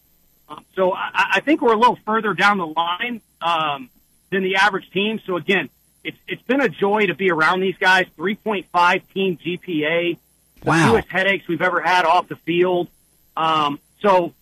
So 0.75 0.93
I, 0.93 1.33
I 1.35 1.39
think 1.41 1.61
we're 1.61 1.73
a 1.73 1.77
little 1.77 1.97
further 2.05 2.33
down 2.33 2.57
the 2.57 2.67
line 2.67 3.21
um, 3.41 3.89
than 4.29 4.43
the 4.43 4.55
average 4.55 4.89
team. 4.91 5.19
So 5.25 5.35
again, 5.37 5.69
it's 6.03 6.17
it's 6.27 6.41
been 6.43 6.61
a 6.61 6.69
joy 6.69 7.07
to 7.07 7.15
be 7.15 7.29
around 7.31 7.59
these 7.61 7.77
guys. 7.77 8.05
3.5 8.17 9.01
team 9.13 9.37
GPA, 9.37 10.17
the 10.61 10.69
Wow. 10.69 10.91
fewest 10.91 11.07
headaches 11.09 11.47
we've 11.47 11.61
ever 11.61 11.81
had 11.81 12.05
off 12.05 12.27
the 12.27 12.35
field. 12.35 12.87
Um, 13.37 13.79
so 14.01 14.33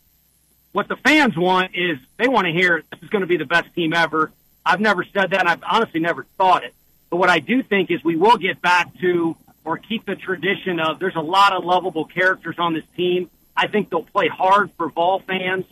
what 0.72 0.88
the 0.88 0.96
fans 0.98 1.36
want 1.38 1.72
is 1.76 1.98
they 2.18 2.28
want 2.28 2.46
to 2.46 2.54
hear 2.54 2.84
this 2.92 3.02
is 3.04 3.10
going 3.10 3.22
to 3.22 3.28
be 3.28 3.38
the 3.38 3.46
best 3.46 3.74
team 3.76 3.94
ever. 3.94 4.32
I've 4.66 4.80
never 4.82 5.04
said 5.04 5.32
that. 5.32 5.40
and 5.40 5.50
I've 5.50 5.64
honestly 5.70 6.00
never 6.00 6.26
thought 6.38 6.64
it. 6.64 6.74
But 7.10 7.18
what 7.18 7.30
I 7.30 7.40
do 7.40 7.64
think 7.64 7.90
is 7.90 8.04
we 8.04 8.16
will 8.16 8.38
get 8.38 8.62
back 8.62 8.98
to 9.00 9.36
or 9.66 9.78
keep 9.78 10.06
the 10.06 10.16
tradition 10.16 10.80
of 10.80 11.00
there's 11.00 11.16
a 11.16 11.22
lot 11.22 11.54
of 11.54 11.64
lovable 11.66 12.06
characters 12.06 12.56
on 12.60 12.74
this 12.74 12.86
team. 12.96 13.30
I 13.58 13.68
think 13.68 13.90
they'll 13.90 14.04
play 14.04 14.28
hard 14.28 14.72
for 14.78 14.90
Vol 14.90 15.20
fans. 15.20 15.66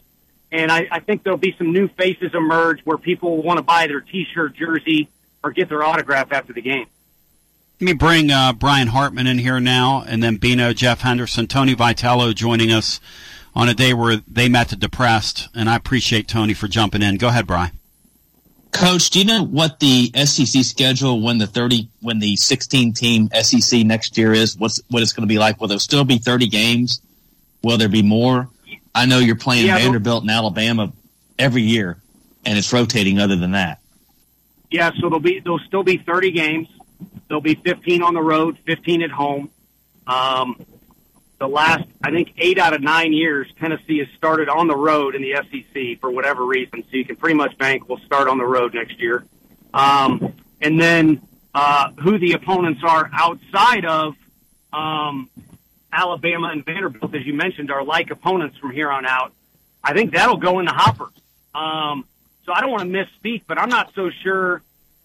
And 0.51 0.71
I, 0.71 0.88
I 0.91 0.99
think 0.99 1.23
there'll 1.23 1.38
be 1.38 1.55
some 1.57 1.73
new 1.73 1.88
faces 1.89 2.33
emerge 2.33 2.81
where 2.86 2.97
people 2.97 3.36
will 3.36 3.43
want 3.43 3.57
to 3.57 3.63
buy 3.63 3.88
their 3.88 4.01
T-shirt, 4.01 4.55
jersey, 4.55 5.10
or 5.43 5.51
get 5.51 5.69
their 5.69 5.83
autograph 5.83 6.31
after 6.31 6.53
the 6.53 6.62
game. 6.62 6.88
Let 7.79 7.86
me 7.86 7.93
bring 7.93 8.31
uh, 8.31 8.53
Brian 8.53 8.88
Hartman 8.88 9.27
in 9.27 9.38
here 9.38 9.60
now, 9.60 10.03
and 10.07 10.23
then 10.23 10.38
Bino, 10.38 10.73
Jeff 10.73 11.01
Henderson, 11.01 11.47
Tony 11.47 11.75
Vitello 11.75 12.33
joining 12.33 12.71
us 12.71 12.99
on 13.53 13.69
a 13.69 13.73
day 13.73 13.93
where 13.93 14.17
they 14.27 14.49
met 14.49 14.69
the 14.69 14.75
depressed, 14.75 15.49
and 15.53 15.69
I 15.69 15.75
appreciate 15.75 16.27
Tony 16.27 16.53
for 16.53 16.67
jumping 16.67 17.01
in. 17.01 17.17
Go 17.17 17.27
ahead, 17.27 17.45
Brian. 17.45 17.71
Coach, 18.71 19.10
do 19.10 19.19
you 19.19 19.25
know 19.25 19.43
what 19.43 19.79
the 19.79 20.12
SEC 20.25 20.63
schedule 20.63 21.21
when 21.21 21.38
the 21.38 21.47
thirty 21.47 21.89
when 22.01 22.19
the 22.19 22.36
sixteen 22.36 22.93
team 22.93 23.29
SEC 23.41 23.86
next 23.86 24.17
year 24.17 24.33
is? 24.33 24.57
What's 24.57 24.81
what 24.89 25.01
it's 25.01 25.13
going 25.13 25.27
to 25.27 25.31
be 25.31 25.39
like? 25.39 25.60
Will 25.60 25.67
there 25.67 25.79
still 25.79 26.03
be 26.03 26.17
thirty 26.17 26.47
games? 26.47 27.01
Will 27.63 27.77
there 27.77 27.89
be 27.89 28.03
more? 28.03 28.49
I 28.97 29.05
know 29.05 29.19
you're 29.19 29.36
playing 29.36 29.67
Yeah, 29.67 29.77
Vanderbilt 29.77 30.23
and 30.23 30.31
Alabama 30.31 30.91
every 31.38 31.62
year, 31.62 31.97
and 32.45 32.57
it's 32.57 32.73
rotating. 32.73 33.19
Other 33.19 33.36
than 33.36 33.51
that, 33.51 33.79
Yeah, 34.71 34.91
so 34.95 35.01
there'll 35.01 35.19
be 35.19 35.39
there'll 35.39 35.60
still 35.60 35.83
be 35.83 35.97
30 35.97 36.31
games. 36.31 36.67
There'll 37.27 37.41
be 37.41 37.55
15 37.55 38.01
on 38.01 38.13
the 38.15 38.21
road, 38.21 38.57
15 38.65 39.03
at 39.03 39.12
home. 39.12 39.51
Um, 40.07 40.65
the 41.39 41.47
last, 41.47 41.88
I 42.03 42.10
think, 42.10 42.33
eight 42.38 42.57
out 42.57 42.73
of 42.73 42.81
nine 42.81 43.13
years, 43.13 43.47
Tennessee 43.60 43.99
has 43.99 44.07
started 44.17 44.49
on 44.49 44.67
the 44.67 44.75
road 44.75 45.13
in 45.13 45.21
the 45.21 45.36
SEC 45.36 45.99
for 45.99 46.10
whatever 46.10 46.43
reason. 46.43 46.81
So 46.83 46.97
you 46.97 47.05
can 47.05 47.15
pretty 47.15 47.36
much 47.36 47.55
bank 47.57 47.88
we'll 47.88 47.99
start 47.99 48.27
on 48.27 48.39
the 48.39 48.45
road 48.45 48.73
next 48.73 48.99
year. 48.99 49.23
Um, 49.73 50.33
and 50.62 50.79
then 50.81 51.21
uh, 51.53 51.91
who 52.01 52.17
the 52.17 52.31
opponents 52.31 52.81
are 52.83 53.10
outside 53.13 53.86
of 53.86 54.15
um, 54.73 55.29
Alabama 55.91 56.50
and 56.50 56.65
Vanderbilt, 56.65 57.13
as 57.15 57.26
you 57.26 57.34
mentioned, 57.34 57.71
are 57.71 57.84
like 57.84 58.12
opponents 58.12 58.58
from 58.58 58.71
here 58.71 58.91
on 58.91 59.06
out. 59.06 59.34
I 59.84 59.93
think 59.93 60.13
that'll 60.13 60.38
go 60.38 60.60
in 60.60 60.65
the 60.65 60.73
hopper. 60.73 61.10
Um, 61.56 62.06
so 62.45 62.54
I 62.54 62.62
don't 62.62 62.71
want 62.71 62.91
to 62.91 63.06
misspeak, 63.06 63.43
but 63.47 63.58
I'm 63.58 63.69
not 63.69 63.93
so 63.95 64.10
sure 64.23 64.62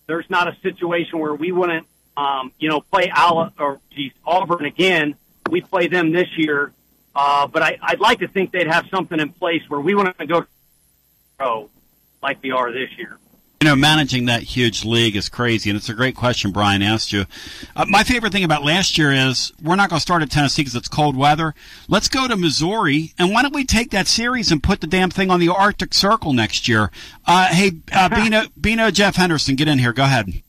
there's 0.06 0.28
not 0.28 0.48
a 0.48 0.56
situation 0.60 1.18
where 1.18 1.34
we 1.34 1.52
wouldn't, 1.52 1.86
um, 2.16 2.52
you 2.58 2.68
know, 2.68 2.80
play 2.80 3.10
Ala 3.16 3.52
or 3.58 3.80
geez, 3.90 4.12
Auburn 4.24 4.64
again. 4.64 5.14
We 5.50 5.60
play 5.60 5.88
them 5.88 6.12
this 6.12 6.28
year, 6.36 6.72
uh, 7.14 7.46
but 7.46 7.62
I, 7.62 7.78
I'd 7.82 8.00
like 8.00 8.20
to 8.20 8.28
think 8.28 8.52
they'd 8.52 8.66
have 8.66 8.86
something 8.88 9.18
in 9.18 9.30
place 9.30 9.62
where 9.68 9.80
we 9.80 9.94
to 9.94 10.26
go 10.26 10.46
pro 11.38 11.68
like 12.22 12.42
we 12.42 12.52
are 12.52 12.72
this 12.72 12.90
year. 12.96 13.18
You 13.62 13.68
know, 13.68 13.76
managing 13.76 14.24
that 14.24 14.42
huge 14.42 14.84
league 14.84 15.14
is 15.14 15.28
crazy, 15.28 15.70
and 15.70 15.76
it's 15.76 15.88
a 15.88 15.94
great 15.94 16.16
question 16.16 16.50
Brian 16.50 16.82
asked 16.82 17.12
you. 17.12 17.26
Uh, 17.76 17.84
my 17.88 18.02
favorite 18.02 18.32
thing 18.32 18.42
about 18.42 18.64
last 18.64 18.98
year 18.98 19.12
is 19.12 19.52
we're 19.62 19.76
not 19.76 19.88
going 19.88 19.98
to 19.98 20.02
start 20.02 20.20
at 20.20 20.32
Tennessee 20.32 20.62
because 20.62 20.74
it's 20.74 20.88
cold 20.88 21.16
weather. 21.16 21.54
Let's 21.86 22.08
go 22.08 22.26
to 22.26 22.34
Missouri, 22.34 23.12
and 23.20 23.30
why 23.32 23.42
don't 23.42 23.54
we 23.54 23.62
take 23.62 23.92
that 23.92 24.08
series 24.08 24.50
and 24.50 24.60
put 24.60 24.80
the 24.80 24.88
damn 24.88 25.10
thing 25.10 25.30
on 25.30 25.38
the 25.38 25.48
Arctic 25.48 25.94
Circle 25.94 26.32
next 26.32 26.66
year? 26.66 26.90
Uh, 27.24 27.54
hey, 27.54 27.70
uh, 27.92 28.08
Bino, 28.24 28.46
Bino, 28.60 28.90
Jeff 28.90 29.14
Henderson, 29.14 29.54
get 29.54 29.68
in 29.68 29.78
here. 29.78 29.92
Go 29.92 30.02
ahead. 30.02 30.42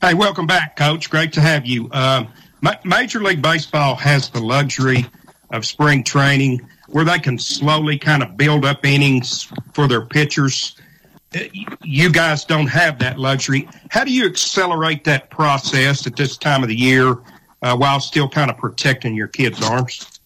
Hey, 0.00 0.14
welcome 0.14 0.46
back, 0.46 0.76
Coach. 0.76 1.10
Great 1.10 1.34
to 1.34 1.42
have 1.42 1.66
you. 1.66 1.90
Um, 1.92 2.28
Ma- 2.62 2.80
Major 2.84 3.20
League 3.20 3.42
Baseball 3.42 3.94
has 3.96 4.30
the 4.30 4.40
luxury 4.40 5.04
of 5.50 5.66
spring 5.66 6.02
training 6.02 6.66
where 6.88 7.04
they 7.04 7.18
can 7.18 7.38
slowly 7.38 7.98
kind 7.98 8.22
of 8.22 8.38
build 8.38 8.64
up 8.64 8.86
innings 8.86 9.52
for 9.74 9.86
their 9.86 10.06
pitchers. 10.06 10.76
You 11.82 12.10
guys 12.10 12.44
don't 12.44 12.66
have 12.66 12.98
that 13.00 13.18
luxury. 13.18 13.68
How 13.90 14.04
do 14.04 14.12
you 14.12 14.26
accelerate 14.26 15.04
that 15.04 15.30
process 15.30 16.06
at 16.06 16.16
this 16.16 16.36
time 16.36 16.62
of 16.62 16.68
the 16.68 16.76
year 16.76 17.18
uh, 17.62 17.76
while 17.76 18.00
still 18.00 18.28
kind 18.28 18.50
of 18.50 18.58
protecting 18.58 19.14
your 19.14 19.28
kids' 19.28 19.62
arms? 19.62 20.20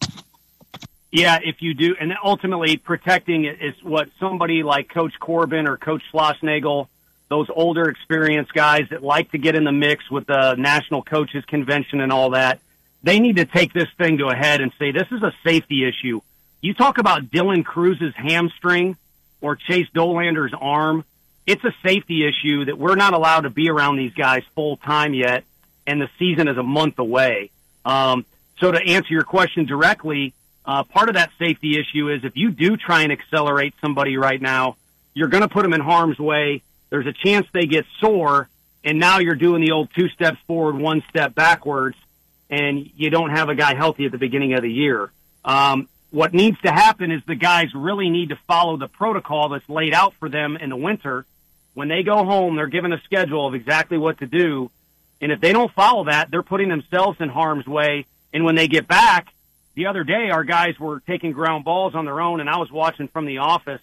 Yeah, 1.10 1.38
if 1.42 1.62
you 1.62 1.72
do, 1.72 1.96
and 1.98 2.12
ultimately 2.22 2.76
protecting 2.76 3.46
is 3.46 3.74
what 3.82 4.10
somebody 4.20 4.62
like 4.62 4.90
Coach 4.90 5.18
Corbin 5.18 5.66
or 5.66 5.78
Coach 5.78 6.02
Schlossnagle, 6.12 6.88
those 7.28 7.48
older 7.48 7.88
experienced 7.88 8.52
guys 8.52 8.88
that 8.90 9.02
like 9.02 9.30
to 9.32 9.38
get 9.38 9.54
in 9.54 9.64
the 9.64 9.72
mix 9.72 10.10
with 10.10 10.26
the 10.26 10.54
National 10.56 11.02
Coaches 11.02 11.44
Convention 11.46 12.00
and 12.00 12.12
all 12.12 12.30
that, 12.30 12.60
they 13.02 13.20
need 13.20 13.36
to 13.36 13.46
take 13.46 13.72
this 13.72 13.88
thing 13.96 14.18
to 14.18 14.26
a 14.26 14.34
head 14.34 14.60
and 14.60 14.72
say 14.78 14.90
this 14.90 15.10
is 15.10 15.22
a 15.22 15.32
safety 15.44 15.86
issue. 15.86 16.20
You 16.60 16.74
talk 16.74 16.98
about 16.98 17.26
Dylan 17.26 17.64
Crews's 17.64 18.14
hamstring 18.14 18.96
or 19.40 19.56
Chase 19.56 19.88
Dollander's 19.94 20.52
arm. 20.58 21.04
It's 21.46 21.64
a 21.64 21.74
safety 21.82 22.26
issue 22.26 22.66
that 22.66 22.78
we're 22.78 22.96
not 22.96 23.14
allowed 23.14 23.42
to 23.42 23.50
be 23.50 23.70
around 23.70 23.96
these 23.96 24.12
guys 24.12 24.42
full 24.54 24.76
time 24.76 25.14
yet, 25.14 25.44
and 25.86 26.00
the 26.00 26.10
season 26.18 26.48
is 26.48 26.58
a 26.58 26.62
month 26.62 26.98
away. 26.98 27.50
Um, 27.84 28.26
so 28.58 28.70
to 28.70 28.78
answer 28.78 29.12
your 29.12 29.22
question 29.22 29.64
directly, 29.64 30.34
uh, 30.64 30.82
part 30.82 31.08
of 31.08 31.14
that 31.14 31.30
safety 31.38 31.78
issue 31.78 32.10
is 32.10 32.24
if 32.24 32.36
you 32.36 32.50
do 32.50 32.76
try 32.76 33.02
and 33.02 33.12
accelerate 33.12 33.74
somebody 33.80 34.16
right 34.18 34.40
now, 34.40 34.76
you're 35.14 35.28
going 35.28 35.42
to 35.42 35.48
put 35.48 35.62
them 35.62 35.72
in 35.72 35.80
harm's 35.80 36.18
way. 36.18 36.62
There's 36.90 37.06
a 37.06 37.12
chance 37.12 37.46
they 37.52 37.66
get 37.66 37.86
sore, 38.00 38.48
and 38.84 38.98
now 38.98 39.18
you're 39.18 39.34
doing 39.34 39.62
the 39.62 39.72
old 39.72 39.88
two 39.94 40.08
steps 40.08 40.38
forward, 40.46 40.76
one 40.76 41.02
step 41.08 41.34
backwards, 41.34 41.96
and 42.50 42.90
you 42.96 43.10
don't 43.10 43.30
have 43.30 43.48
a 43.48 43.54
guy 43.54 43.74
healthy 43.74 44.04
at 44.06 44.12
the 44.12 44.18
beginning 44.18 44.54
of 44.54 44.62
the 44.62 44.72
year. 44.72 45.10
Um, 45.44 45.88
what 46.10 46.32
needs 46.32 46.60
to 46.62 46.72
happen 46.72 47.10
is 47.10 47.22
the 47.26 47.34
guys 47.34 47.74
really 47.74 48.08
need 48.08 48.30
to 48.30 48.36
follow 48.46 48.76
the 48.76 48.88
protocol 48.88 49.50
that's 49.50 49.68
laid 49.68 49.92
out 49.92 50.14
for 50.14 50.28
them 50.28 50.56
in 50.56 50.70
the 50.70 50.76
winter. 50.76 51.26
When 51.74 51.88
they 51.88 52.02
go 52.02 52.24
home, 52.24 52.56
they're 52.56 52.66
given 52.66 52.92
a 52.92 53.00
schedule 53.02 53.46
of 53.46 53.54
exactly 53.54 53.98
what 53.98 54.18
to 54.18 54.26
do. 54.26 54.70
And 55.20 55.32
if 55.32 55.40
they 55.40 55.52
don't 55.52 55.72
follow 55.72 56.04
that, 56.04 56.30
they're 56.30 56.42
putting 56.42 56.68
themselves 56.68 57.20
in 57.20 57.28
harm's 57.28 57.66
way. 57.66 58.06
And 58.32 58.44
when 58.44 58.54
they 58.54 58.68
get 58.68 58.86
back, 58.88 59.28
the 59.74 59.86
other 59.86 60.02
day, 60.02 60.30
our 60.30 60.44
guys 60.44 60.78
were 60.78 61.00
taking 61.00 61.32
ground 61.32 61.64
balls 61.64 61.94
on 61.94 62.04
their 62.04 62.20
own, 62.20 62.40
and 62.40 62.50
I 62.50 62.56
was 62.56 62.70
watching 62.70 63.08
from 63.08 63.26
the 63.26 63.38
office. 63.38 63.80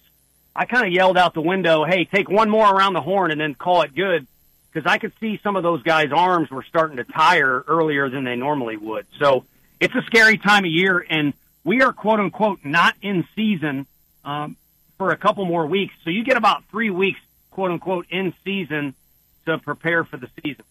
I 0.54 0.64
kind 0.64 0.86
of 0.86 0.92
yelled 0.92 1.16
out 1.16 1.34
the 1.34 1.40
window, 1.40 1.84
"Hey, 1.84 2.04
take 2.04 2.28
one 2.28 2.50
more 2.50 2.66
around 2.66 2.94
the 2.94 3.00
horn 3.00 3.30
and 3.30 3.40
then 3.40 3.54
call 3.54 3.82
it 3.82 3.94
good," 3.94 4.26
because 4.72 4.90
I 4.90 4.98
could 4.98 5.12
see 5.20 5.38
some 5.42 5.56
of 5.56 5.62
those 5.62 5.82
guys' 5.82 6.12
arms 6.12 6.50
were 6.50 6.64
starting 6.64 6.98
to 6.98 7.04
tire 7.04 7.64
earlier 7.66 8.10
than 8.10 8.24
they 8.24 8.36
normally 8.36 8.76
would. 8.76 9.06
So 9.18 9.44
it's 9.80 9.94
a 9.94 10.02
scary 10.02 10.38
time 10.38 10.64
of 10.64 10.70
year, 10.70 11.04
and 11.08 11.32
we 11.66 11.82
are 11.82 11.92
quote 11.92 12.20
unquote 12.20 12.60
not 12.64 12.94
in 13.02 13.26
season 13.34 13.86
um, 14.24 14.56
for 14.96 15.10
a 15.10 15.16
couple 15.16 15.44
more 15.44 15.66
weeks. 15.66 15.94
So 16.04 16.10
you 16.10 16.24
get 16.24 16.38
about 16.38 16.64
three 16.70 16.90
weeks, 16.90 17.20
quote 17.50 17.72
unquote, 17.72 18.06
in 18.08 18.32
season 18.44 18.94
to 19.44 19.58
prepare 19.58 20.04
for 20.04 20.16
the 20.16 20.30
season. 20.42 20.64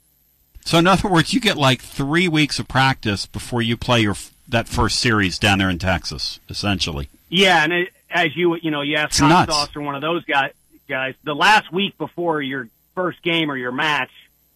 So, 0.64 0.80
in 0.80 0.88
other 0.88 1.08
words, 1.08 1.34
you 1.34 1.40
get 1.40 1.58
like 1.58 1.82
three 1.82 2.28
weeks 2.28 2.58
of 2.58 2.68
practice 2.68 3.28
before 3.28 3.62
you 3.62 3.78
play 3.78 4.00
your 4.02 4.16
that 4.48 4.68
first 4.68 5.00
series 5.00 5.38
down 5.38 5.60
there 5.60 5.70
in 5.70 5.78
Texas, 5.78 6.40
essentially. 6.50 7.10
Yeah, 7.30 7.64
and 7.64 7.74
it, 7.74 7.90
as 8.10 8.36
you 8.36 8.56
you 8.56 8.72
know, 8.72 8.82
you 8.82 8.96
asked 8.96 9.12
It's 9.12 9.18
Scott. 9.18 9.50
Sauce 9.52 9.76
or 9.76 9.82
one 9.82 9.96
of 9.96 10.02
those 10.02 10.24
guys. 10.24 10.54
Guys, 10.88 11.16
the 11.24 11.36
last 11.36 11.72
week 11.74 11.98
before 11.98 12.42
your 12.42 12.70
first 12.94 13.22
game 13.22 13.52
or 13.52 13.58
your 13.58 13.72
match, 13.72 14.12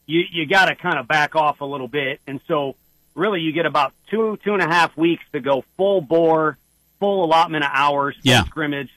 you 0.06 0.24
you 0.32 0.46
got 0.46 0.66
to 0.66 0.76
kind 0.76 0.98
of 0.98 1.08
back 1.08 1.36
off 1.36 1.60
a 1.62 1.66
little 1.66 1.88
bit, 1.88 2.22
and 2.26 2.40
so 2.48 2.76
really 3.20 3.42
you 3.42 3.52
get 3.52 3.66
about 3.66 3.94
two 4.10 4.40
two 4.44 4.54
and 4.54 4.62
a 4.64 4.68
half 4.68 4.96
weeks 4.98 5.24
to 5.34 5.40
go 5.40 5.64
full 5.78 6.02
bore, 6.02 6.58
full 7.00 7.24
allotment 7.26 7.64
of 7.64 7.72
hours, 7.74 8.16
full 8.16 8.22
Yeah. 8.32 8.44
scrimmage, 8.46 8.90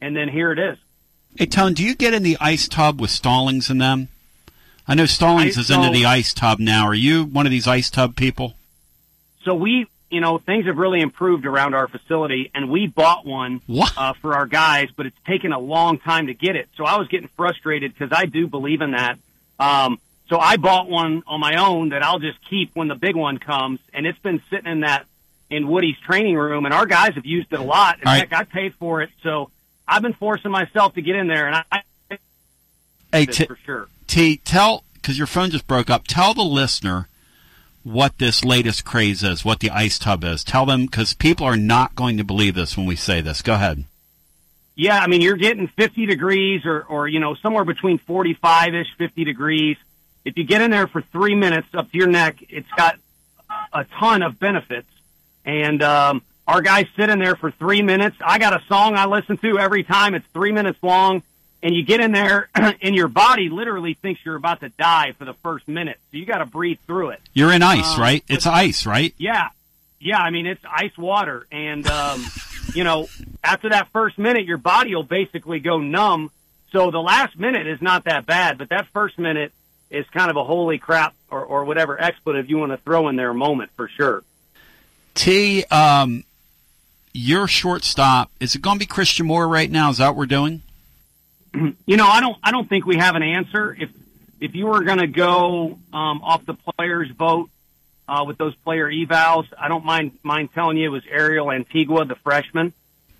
and 0.00 0.14
then 0.14 0.28
here 0.28 0.52
it 0.52 0.58
is. 0.58 0.78
Hey, 1.36 1.46
Tone, 1.46 1.72
do 1.74 1.82
you 1.82 1.94
get 1.94 2.12
in 2.14 2.22
the 2.22 2.36
ice 2.40 2.68
tub 2.68 3.00
with 3.00 3.10
Stallings 3.10 3.70
in 3.70 3.78
them? 3.78 4.08
I 4.86 4.94
know 4.94 5.06
Stallings 5.06 5.56
I- 5.56 5.60
is 5.62 5.70
into 5.70 5.90
the 5.90 6.04
ice 6.04 6.34
tub 6.34 6.58
now. 6.58 6.84
Are 6.86 6.94
you 6.94 7.24
one 7.24 7.46
of 7.46 7.50
these 7.50 7.66
ice 7.66 7.88
tub 7.90 8.16
people? 8.16 8.54
So 9.44 9.54
we, 9.54 9.86
you 10.10 10.20
know, 10.20 10.38
things 10.38 10.66
have 10.66 10.76
really 10.76 11.00
improved 11.00 11.46
around 11.46 11.74
our 11.74 11.88
facility, 11.88 12.50
and 12.54 12.68
we 12.70 12.86
bought 12.86 13.24
one 13.24 13.60
uh, 13.96 14.12
for 14.14 14.34
our 14.34 14.46
guys, 14.46 14.90
but 14.94 15.06
it's 15.06 15.18
taken 15.26 15.52
a 15.52 15.58
long 15.58 15.98
time 15.98 16.26
to 16.26 16.34
get 16.34 16.54
it. 16.54 16.68
So 16.76 16.84
I 16.84 16.98
was 16.98 17.08
getting 17.08 17.28
frustrated 17.36 17.94
because 17.94 18.10
I 18.16 18.26
do 18.26 18.46
believe 18.46 18.82
in 18.82 18.90
that. 18.92 19.18
Um, 19.58 19.98
So 20.32 20.38
I 20.38 20.56
bought 20.56 20.88
one 20.88 21.22
on 21.26 21.40
my 21.40 21.56
own 21.56 21.90
that 21.90 22.02
I'll 22.02 22.18
just 22.18 22.38
keep 22.48 22.74
when 22.74 22.88
the 22.88 22.94
big 22.94 23.16
one 23.16 23.36
comes, 23.36 23.80
and 23.92 24.06
it's 24.06 24.18
been 24.20 24.40
sitting 24.48 24.64
in 24.64 24.80
that 24.80 25.04
in 25.50 25.68
Woody's 25.68 25.98
training 25.98 26.36
room, 26.36 26.64
and 26.64 26.72
our 26.72 26.86
guys 26.86 27.16
have 27.16 27.26
used 27.26 27.52
it 27.52 27.60
a 27.60 27.62
lot. 27.62 28.00
In 28.00 28.08
All 28.08 28.14
fact, 28.14 28.32
I 28.32 28.44
paid 28.44 28.72
for 28.76 29.02
it, 29.02 29.10
so 29.22 29.50
I've 29.86 30.00
been 30.00 30.14
forcing 30.14 30.50
myself 30.50 30.94
to 30.94 31.02
get 31.02 31.16
in 31.16 31.26
there, 31.26 31.48
and 31.48 31.62
I 31.70 31.82
Hey, 33.12 33.26
T, 33.26 33.44
for 33.44 33.56
sure. 33.56 33.88
T 34.06 34.38
tell 34.38 34.84
because 34.94 35.18
your 35.18 35.26
phone 35.26 35.50
just 35.50 35.66
broke 35.66 35.90
up. 35.90 36.04
Tell 36.08 36.32
the 36.32 36.44
listener 36.44 37.08
what 37.82 38.16
this 38.16 38.42
latest 38.42 38.86
craze 38.86 39.22
is, 39.22 39.44
what 39.44 39.60
the 39.60 39.68
ice 39.68 39.98
tub 39.98 40.24
is. 40.24 40.42
Tell 40.42 40.64
them 40.64 40.86
because 40.86 41.12
people 41.12 41.44
are 41.44 41.58
not 41.58 41.94
going 41.94 42.16
to 42.16 42.24
believe 42.24 42.54
this 42.54 42.74
when 42.74 42.86
we 42.86 42.96
say 42.96 43.20
this. 43.20 43.42
Go 43.42 43.52
ahead. 43.52 43.84
Yeah, 44.76 44.98
I 44.98 45.08
mean, 45.08 45.20
you're 45.20 45.36
getting 45.36 45.68
50 45.68 46.06
degrees 46.06 46.64
or, 46.64 46.80
or, 46.84 47.06
you 47.06 47.20
know, 47.20 47.34
somewhere 47.34 47.66
between 47.66 47.98
45 47.98 48.74
ish, 48.74 48.94
50 48.96 49.24
degrees. 49.24 49.76
If 50.24 50.36
you 50.36 50.44
get 50.44 50.60
in 50.62 50.70
there 50.70 50.86
for 50.86 51.02
three 51.02 51.34
minutes 51.34 51.68
up 51.74 51.90
to 51.90 51.98
your 51.98 52.06
neck, 52.06 52.36
it's 52.48 52.70
got 52.76 52.96
a 53.72 53.84
ton 53.98 54.22
of 54.22 54.38
benefits. 54.38 54.88
And, 55.44 55.82
um, 55.82 56.22
our 56.46 56.60
guys 56.60 56.86
sit 56.96 57.08
in 57.08 57.18
there 57.20 57.36
for 57.36 57.50
three 57.52 57.82
minutes. 57.82 58.16
I 58.24 58.38
got 58.38 58.52
a 58.52 58.64
song 58.66 58.96
I 58.96 59.06
listen 59.06 59.36
to 59.38 59.58
every 59.58 59.84
time. 59.84 60.14
It's 60.14 60.26
three 60.34 60.52
minutes 60.52 60.78
long. 60.82 61.22
And 61.62 61.74
you 61.74 61.84
get 61.84 62.00
in 62.00 62.10
there 62.10 62.48
and 62.54 62.94
your 62.96 63.06
body 63.08 63.48
literally 63.48 63.94
thinks 63.94 64.20
you're 64.24 64.34
about 64.36 64.60
to 64.60 64.68
die 64.70 65.12
for 65.16 65.24
the 65.24 65.34
first 65.34 65.68
minute. 65.68 65.98
So 66.10 66.16
you 66.18 66.26
got 66.26 66.38
to 66.38 66.46
breathe 66.46 66.78
through 66.86 67.10
it. 67.10 67.20
You're 67.32 67.52
in 67.52 67.62
ice, 67.62 67.94
Um, 67.94 68.00
right? 68.00 68.24
It's 68.28 68.46
ice, 68.46 68.86
right? 68.86 69.14
Yeah. 69.18 69.48
Yeah. 70.00 70.18
I 70.18 70.30
mean, 70.30 70.46
it's 70.46 70.62
ice 70.68 70.96
water. 70.98 71.46
And, 71.52 71.86
um, 71.86 72.26
you 72.74 72.82
know, 72.82 73.08
after 73.44 73.68
that 73.70 73.88
first 73.92 74.18
minute, 74.18 74.44
your 74.44 74.58
body 74.58 74.94
will 74.96 75.04
basically 75.04 75.60
go 75.60 75.78
numb. 75.78 76.32
So 76.72 76.90
the 76.90 77.00
last 77.00 77.38
minute 77.38 77.68
is 77.68 77.80
not 77.80 78.04
that 78.04 78.26
bad, 78.26 78.58
but 78.58 78.70
that 78.70 78.88
first 78.92 79.16
minute 79.18 79.52
is 79.92 80.08
kind 80.08 80.30
of 80.30 80.36
a 80.36 80.44
holy 80.44 80.78
crap 80.78 81.14
or, 81.30 81.44
or 81.44 81.64
whatever 81.64 82.00
expletive 82.00 82.48
you 82.48 82.58
want 82.58 82.72
to 82.72 82.78
throw 82.78 83.08
in 83.08 83.16
there 83.16 83.32
moment 83.34 83.70
for 83.76 83.88
sure. 83.88 84.24
T, 85.14 85.64
um, 85.64 86.24
your 87.12 87.46
shortstop 87.46 88.30
is 88.40 88.54
it 88.54 88.62
going 88.62 88.76
to 88.76 88.80
be 88.80 88.86
Christian 88.86 89.26
Moore 89.26 89.46
right 89.46 89.70
now? 89.70 89.90
Is 89.90 89.98
that 89.98 90.08
what 90.08 90.16
we're 90.16 90.26
doing? 90.26 90.62
you 91.86 91.96
know, 91.96 92.06
I 92.06 92.20
don't, 92.20 92.36
I 92.42 92.50
don't 92.50 92.68
think 92.68 92.86
we 92.86 92.96
have 92.96 93.14
an 93.14 93.22
answer. 93.22 93.76
If, 93.78 93.90
if 94.40 94.54
you 94.54 94.66
were 94.66 94.82
going 94.82 94.98
to 94.98 95.06
go, 95.06 95.78
um, 95.92 96.22
off 96.22 96.44
the 96.46 96.54
players 96.54 97.10
vote, 97.10 97.50
uh, 98.08 98.24
with 98.26 98.36
those 98.36 98.54
player 98.56 98.90
evals, 98.90 99.46
I 99.56 99.68
don't 99.68 99.84
mind, 99.84 100.18
mind 100.22 100.52
telling 100.52 100.76
you 100.76 100.86
it 100.86 100.92
was 100.92 101.04
Ariel 101.08 101.52
Antigua, 101.52 102.04
the 102.04 102.16
freshman. 102.16 102.72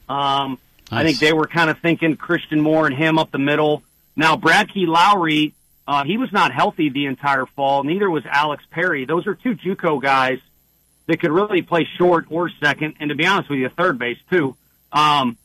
Um, 0.08 0.58
I 0.90 1.04
think 1.04 1.18
they 1.18 1.32
were 1.32 1.46
kind 1.46 1.70
of 1.70 1.78
thinking 1.78 2.16
Christian 2.16 2.60
Moore 2.60 2.86
and 2.86 2.94
him 2.94 3.18
up 3.18 3.30
the 3.30 3.38
middle. 3.38 3.82
Now, 4.16 4.36
Brad 4.36 4.68
Key 4.68 4.86
Lowry, 4.86 5.54
uh, 5.86 6.04
he 6.04 6.16
was 6.16 6.32
not 6.32 6.52
healthy 6.52 6.88
the 6.88 7.06
entire 7.06 7.46
fall. 7.46 7.82
Neither 7.82 8.10
was 8.10 8.24
Alex 8.26 8.64
Perry. 8.70 9.04
Those 9.04 9.26
are 9.26 9.34
two 9.34 9.54
JUCO 9.54 10.00
guys 10.00 10.38
that 11.06 11.20
could 11.20 11.32
really 11.32 11.62
play 11.62 11.86
short 11.98 12.26
or 12.30 12.48
second, 12.48 12.94
and 13.00 13.08
to 13.10 13.14
be 13.14 13.26
honest 13.26 13.50
with 13.50 13.58
you, 13.58 13.68
third 13.68 13.98
base 13.98 14.18
too. 14.30 14.56
Um, 14.92 15.36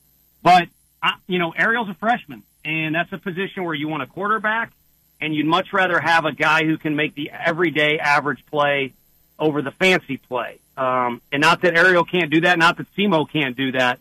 but 0.43 0.67
I, 1.01 1.15
you 1.27 1.39
know, 1.39 1.51
Ariel's 1.51 1.89
a 1.89 1.95
freshman, 1.95 2.43
and 2.63 2.93
that's 2.93 3.11
a 3.11 3.17
position 3.17 3.63
where 3.63 3.73
you 3.73 3.87
want 3.87 4.03
a 4.03 4.07
quarterback, 4.07 4.71
and 5.19 5.33
you'd 5.33 5.47
much 5.47 5.73
rather 5.73 5.99
have 5.99 6.25
a 6.25 6.31
guy 6.31 6.63
who 6.63 6.77
can 6.77 6.95
make 6.95 7.15
the 7.15 7.31
everyday 7.31 7.97
average 7.97 8.45
play 8.45 8.93
over 9.39 9.61
the 9.61 9.71
fancy 9.71 10.17
play. 10.17 10.59
Um, 10.75 11.21
and 11.31 11.41
not 11.41 11.61
that 11.61 11.75
Ariel 11.75 12.03
can't 12.03 12.31
do 12.31 12.41
that, 12.41 12.59
not 12.59 12.77
that 12.77 12.93
Simo 12.95 13.27
can't 13.27 13.57
do 13.57 13.71
that, 13.71 13.99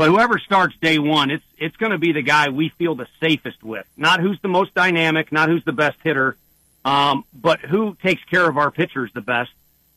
but 0.00 0.08
whoever 0.08 0.38
starts 0.38 0.74
day 0.80 0.98
one, 0.98 1.30
it's 1.30 1.44
it's 1.58 1.76
going 1.76 1.92
to 1.92 1.98
be 1.98 2.12
the 2.12 2.22
guy 2.22 2.48
we 2.48 2.70
feel 2.70 2.94
the 2.94 3.06
safest 3.20 3.62
with. 3.62 3.84
Not 3.98 4.20
who's 4.20 4.40
the 4.40 4.48
most 4.48 4.72
dynamic, 4.72 5.30
not 5.30 5.50
who's 5.50 5.62
the 5.64 5.74
best 5.74 5.98
hitter, 6.02 6.38
um, 6.86 7.26
but 7.34 7.60
who 7.60 7.94
takes 8.02 8.24
care 8.24 8.48
of 8.48 8.56
our 8.56 8.70
pitchers 8.70 9.10
the 9.12 9.20
best, 9.20 9.50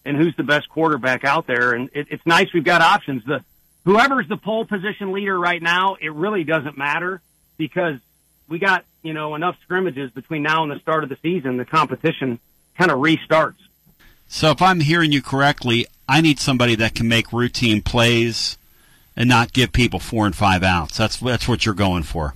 and 0.03 0.17
who's 0.17 0.35
the 0.35 0.43
best 0.43 0.67
quarterback 0.67 1.23
out 1.23 1.47
there. 1.47 1.71
And 1.71 1.89
it, 1.93 2.07
it's 2.09 2.25
nice 2.25 2.51
we've 2.51 2.65
got 2.65 2.81
options. 2.81 3.23
The 3.23 3.45
whoever's 3.85 4.27
the 4.27 4.35
pole 4.35 4.65
position 4.65 5.13
leader 5.13 5.39
right 5.39 5.61
now, 5.61 5.95
it 6.01 6.11
really 6.11 6.43
doesn't 6.43 6.77
matter 6.77 7.21
because 7.55 7.97
we 8.49 8.59
got 8.59 8.83
you 9.03 9.13
know 9.13 9.35
enough 9.35 9.55
scrimmages 9.61 10.11
between 10.11 10.43
now 10.43 10.63
and 10.63 10.71
the 10.73 10.79
start 10.79 11.03
of 11.03 11.09
the 11.09 11.17
season. 11.21 11.55
The 11.55 11.63
competition 11.63 12.41
kind 12.77 12.91
of 12.91 12.97
restarts. 12.99 13.55
So 14.27 14.51
if 14.51 14.61
I'm 14.61 14.81
hearing 14.81 15.13
you 15.13 15.21
correctly, 15.21 15.85
I 16.09 16.19
need 16.19 16.39
somebody 16.39 16.75
that 16.75 16.93
can 16.93 17.07
make 17.07 17.31
routine 17.31 17.81
plays 17.81 18.57
and 19.15 19.29
not 19.29 19.53
give 19.53 19.71
people 19.71 19.99
four 19.99 20.25
and 20.25 20.35
five 20.35 20.63
outs. 20.63 20.97
That's 20.97 21.17
that's 21.17 21.47
what 21.47 21.65
you're 21.65 21.75
going 21.75 22.03
for. 22.03 22.35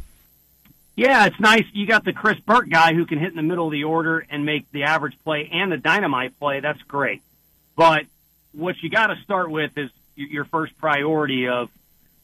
Yeah, 0.96 1.28
it's 1.28 1.40
nice. 1.40 1.66
You 1.74 1.86
got 1.86 2.04
the 2.04 2.14
Chris 2.14 2.40
Burke 2.40 2.70
guy 2.70 2.96
who 2.96 3.06
can 3.06 3.20
hit 3.20 3.30
in 3.30 3.36
the 3.36 3.44
middle 3.44 3.68
of 3.68 3.72
the 3.72 3.84
order 3.84 4.26
and 4.32 4.46
make 4.46 4.72
the 4.72 4.84
average 4.84 5.16
play 5.24 5.48
and 5.54 5.72
the 5.72 5.78
dynamite 5.78 6.40
play. 6.40 6.60
That's 6.60 6.82
great. 6.84 7.22
But 7.76 8.06
what 8.52 8.82
you 8.82 8.90
got 8.90 9.08
to 9.08 9.16
start 9.24 9.52
with 9.52 9.78
is 9.78 9.92
your 10.16 10.46
first 10.46 10.76
priority 10.80 11.48
of 11.48 11.70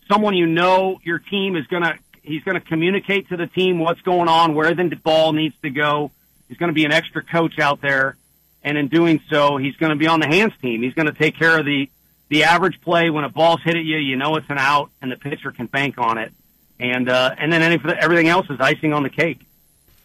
someone 0.07 0.35
you 0.35 0.47
know 0.47 0.99
your 1.03 1.19
team 1.19 1.55
is 1.55 1.67
going 1.67 1.83
to, 1.83 1.97
he's 2.23 2.43
going 2.43 2.59
to 2.59 2.65
communicate 2.65 3.29
to 3.29 3.37
the 3.37 3.45
team 3.45 3.77
what's 3.77 4.01
going 4.01 4.27
on, 4.27 4.55
where 4.55 4.73
the 4.73 4.95
ball 4.95 5.33
needs 5.33 5.55
to 5.61 5.69
go. 5.69 6.09
He's 6.47 6.57
going 6.57 6.69
to 6.69 6.73
be 6.73 6.85
an 6.85 6.91
extra 6.91 7.23
coach 7.23 7.59
out 7.59 7.79
there. 7.81 8.17
And 8.63 8.77
in 8.77 8.87
doing 8.87 9.21
so, 9.29 9.57
he's 9.57 9.75
going 9.75 9.91
to 9.91 9.95
be 9.95 10.07
on 10.07 10.19
the 10.19 10.27
hands 10.27 10.53
team. 10.61 10.81
He's 10.81 10.93
going 10.93 11.05
to 11.05 11.13
take 11.13 11.37
care 11.37 11.59
of 11.59 11.65
the, 11.65 11.89
the 12.29 12.43
average 12.43 12.81
play 12.81 13.09
when 13.09 13.23
a 13.23 13.29
ball's 13.29 13.61
hit 13.63 13.75
at 13.75 13.83
you, 13.83 13.97
you 13.97 14.15
know 14.15 14.35
it's 14.35 14.49
an 14.49 14.57
out, 14.57 14.89
and 15.01 15.11
the 15.11 15.17
pitcher 15.17 15.51
can 15.51 15.67
bank 15.67 15.97
on 15.97 16.17
it. 16.17 16.31
And 16.79 17.07
uh, 17.07 17.35
and 17.37 17.51
then 17.53 17.61
any, 17.61 17.79
everything 17.99 18.27
else 18.27 18.49
is 18.49 18.59
icing 18.59 18.93
on 18.93 19.03
the 19.03 19.09
cake. 19.09 19.41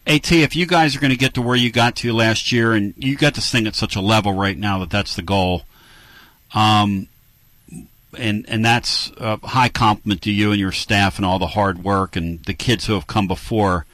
At 0.05 0.31
if 0.31 0.55
you 0.55 0.65
guys 0.65 0.95
are 0.95 0.99
going 0.99 1.11
to 1.11 1.17
get 1.17 1.35
to 1.35 1.41
where 1.41 1.55
you 1.55 1.71
got 1.71 1.95
to 1.97 2.13
last 2.13 2.51
year, 2.51 2.73
and 2.73 2.93
you 2.97 3.15
got 3.15 3.35
this 3.35 3.51
thing 3.51 3.67
at 3.67 3.75
such 3.75 3.95
a 3.95 4.01
level 4.01 4.33
right 4.33 4.57
now 4.57 4.79
that 4.79 4.89
that's 4.89 5.15
the 5.15 5.21
goal, 5.21 5.63
um, 6.53 7.07
and 8.17 8.45
and 8.47 8.63
that's 8.63 9.11
a 9.17 9.37
high 9.45 9.69
compliment 9.69 10.21
to 10.23 10.31
you 10.31 10.51
and 10.51 10.59
your 10.59 10.71
staff 10.71 11.17
and 11.17 11.25
all 11.25 11.39
the 11.39 11.47
hard 11.47 11.83
work 11.83 12.15
and 12.15 12.43
the 12.45 12.53
kids 12.53 12.85
who 12.85 12.93
have 12.93 13.07
come 13.07 13.27
before. 13.27 13.85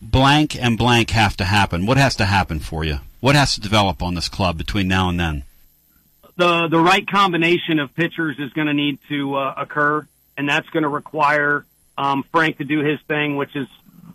Blank 0.00 0.56
and 0.56 0.78
blank 0.78 1.10
have 1.10 1.36
to 1.38 1.44
happen. 1.44 1.86
What 1.86 1.96
has 1.96 2.16
to 2.16 2.24
happen 2.26 2.60
for 2.60 2.84
you? 2.84 3.00
What 3.20 3.36
has 3.36 3.54
to 3.54 3.60
develop 3.60 4.02
on 4.02 4.14
this 4.14 4.28
club 4.28 4.56
between 4.56 4.88
now 4.88 5.08
and 5.08 5.18
then? 5.18 5.44
The 6.36 6.68
the 6.68 6.78
right 6.78 7.06
combination 7.06 7.78
of 7.78 7.94
pitchers 7.94 8.38
is 8.38 8.52
going 8.52 8.66
to 8.66 8.74
need 8.74 8.98
to 9.08 9.34
uh, 9.34 9.54
occur, 9.56 10.06
and 10.36 10.48
that's 10.48 10.68
going 10.70 10.82
to 10.82 10.88
require 10.88 11.64
um, 11.96 12.24
Frank 12.32 12.58
to 12.58 12.64
do 12.64 12.80
his 12.80 13.00
thing, 13.02 13.36
which 13.36 13.54
is 13.54 13.68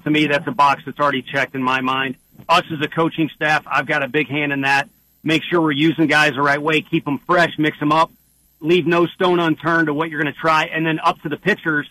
to 0.03 0.09
me 0.09 0.27
that's 0.27 0.47
a 0.47 0.51
box 0.51 0.83
that's 0.85 0.99
already 0.99 1.21
checked 1.21 1.55
in 1.55 1.63
my 1.63 1.81
mind. 1.81 2.17
Us 2.47 2.63
as 2.71 2.81
a 2.81 2.87
coaching 2.87 3.29
staff, 3.29 3.63
I've 3.67 3.85
got 3.85 4.03
a 4.03 4.07
big 4.07 4.27
hand 4.27 4.51
in 4.51 4.61
that. 4.61 4.89
Make 5.23 5.43
sure 5.43 5.61
we're 5.61 5.71
using 5.71 6.07
guys 6.07 6.33
the 6.33 6.41
right 6.41 6.61
way, 6.61 6.81
keep 6.81 7.05
them 7.05 7.19
fresh, 7.19 7.51
mix 7.57 7.77
them 7.79 7.91
up, 7.91 8.11
leave 8.61 8.87
no 8.87 9.05
stone 9.05 9.39
unturned 9.39 9.87
to 9.87 9.93
what 9.93 10.09
you're 10.09 10.21
going 10.21 10.33
to 10.33 10.39
try, 10.39 10.65
and 10.65 10.85
then 10.85 10.99
up 10.99 11.21
to 11.21 11.29
the 11.29 11.37
pitchers 11.37 11.87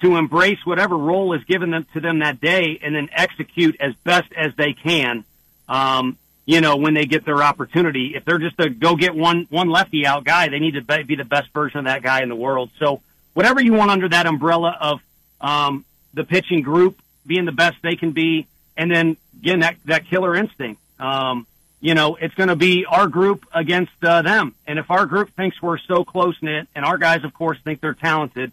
to 0.00 0.16
embrace 0.16 0.64
whatever 0.64 0.96
role 0.96 1.32
is 1.32 1.42
given 1.44 1.70
them 1.70 1.84
to 1.92 2.00
them 2.00 2.20
that 2.20 2.40
day, 2.40 2.78
and 2.80 2.94
then 2.94 3.08
execute 3.12 3.76
as 3.80 3.94
best 4.04 4.32
as 4.36 4.54
they 4.54 4.72
can. 4.72 5.24
Um, 5.68 6.16
you 6.48 6.62
know, 6.62 6.76
when 6.76 6.94
they 6.94 7.04
get 7.04 7.26
their 7.26 7.42
opportunity. 7.42 8.14
If 8.16 8.24
they're 8.24 8.38
just 8.38 8.58
a 8.58 8.70
go 8.70 8.96
get 8.96 9.14
one, 9.14 9.46
one 9.50 9.68
lefty 9.68 10.06
out 10.06 10.24
guy, 10.24 10.48
they 10.48 10.58
need 10.58 10.82
to 10.82 11.04
be 11.04 11.14
the 11.14 11.24
best 11.24 11.52
version 11.52 11.80
of 11.80 11.84
that 11.84 12.02
guy 12.02 12.22
in 12.22 12.30
the 12.30 12.34
world. 12.34 12.70
So 12.78 13.02
whatever 13.34 13.60
you 13.60 13.74
want 13.74 13.90
under 13.90 14.08
that 14.08 14.26
umbrella 14.26 14.74
of, 14.80 15.00
um, 15.42 15.84
the 16.14 16.24
pitching 16.24 16.62
group 16.62 17.02
being 17.26 17.44
the 17.44 17.52
best 17.52 17.76
they 17.82 17.96
can 17.96 18.12
be. 18.12 18.46
And 18.78 18.90
then 18.90 19.18
again, 19.38 19.60
that, 19.60 19.76
that 19.84 20.06
killer 20.06 20.34
instinct. 20.34 20.80
Um, 20.98 21.46
you 21.82 21.94
know, 21.94 22.16
it's 22.16 22.34
going 22.34 22.48
to 22.48 22.56
be 22.56 22.86
our 22.86 23.08
group 23.08 23.44
against 23.52 23.92
uh, 24.02 24.22
them. 24.22 24.54
And 24.66 24.78
if 24.78 24.90
our 24.90 25.04
group 25.04 25.36
thinks 25.36 25.60
we're 25.60 25.76
so 25.76 26.02
close 26.02 26.34
knit 26.40 26.66
and 26.74 26.82
our 26.82 26.96
guys, 26.96 27.24
of 27.24 27.34
course, 27.34 27.58
think 27.62 27.82
they're 27.82 27.92
talented, 27.92 28.52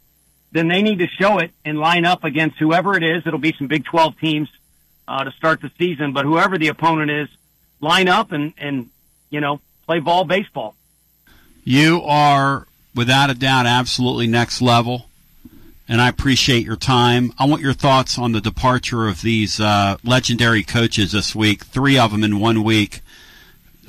then 0.51 0.67
they 0.67 0.81
need 0.81 0.99
to 0.99 1.07
show 1.07 1.37
it 1.37 1.51
and 1.63 1.79
line 1.79 2.03
up 2.03 2.25
against 2.25 2.57
whoever 2.57 2.97
it 2.97 3.03
is. 3.03 3.25
It'll 3.25 3.39
be 3.39 3.55
some 3.57 3.67
Big 3.67 3.85
12 3.85 4.19
teams, 4.19 4.49
uh, 5.07 5.23
to 5.23 5.31
start 5.31 5.61
the 5.61 5.71
season, 5.77 6.11
but 6.11 6.25
whoever 6.25 6.57
the 6.57 6.67
opponent 6.67 7.09
is, 7.09 7.29
line 7.85 8.07
up 8.09 8.31
and, 8.31 8.53
and, 8.57 8.89
you 9.29 9.39
know, 9.39 9.61
play 9.85 9.99
ball 9.99 10.25
baseball. 10.25 10.75
You 11.63 12.01
are, 12.03 12.67
without 12.93 13.29
a 13.29 13.35
doubt, 13.35 13.65
absolutely 13.65 14.27
next 14.27 14.61
level, 14.61 15.05
and 15.87 16.01
I 16.01 16.09
appreciate 16.09 16.65
your 16.65 16.75
time. 16.75 17.31
I 17.37 17.45
want 17.45 17.61
your 17.61 17.73
thoughts 17.73 18.17
on 18.17 18.31
the 18.31 18.41
departure 18.41 19.07
of 19.07 19.21
these 19.21 19.59
uh, 19.59 19.97
legendary 20.03 20.63
coaches 20.63 21.11
this 21.11 21.35
week. 21.35 21.63
Three 21.63 21.97
of 21.97 22.11
them 22.11 22.23
in 22.23 22.39
one 22.39 22.63
week. 22.63 23.01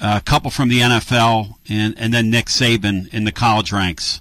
a 0.00 0.20
couple 0.20 0.50
from 0.50 0.68
the 0.68 0.80
NFL, 0.80 1.54
and 1.68 1.98
and 1.98 2.12
then 2.12 2.30
Nick 2.30 2.46
Saban 2.46 3.12
in 3.14 3.24
the 3.24 3.32
college 3.32 3.72
ranks. 3.72 4.20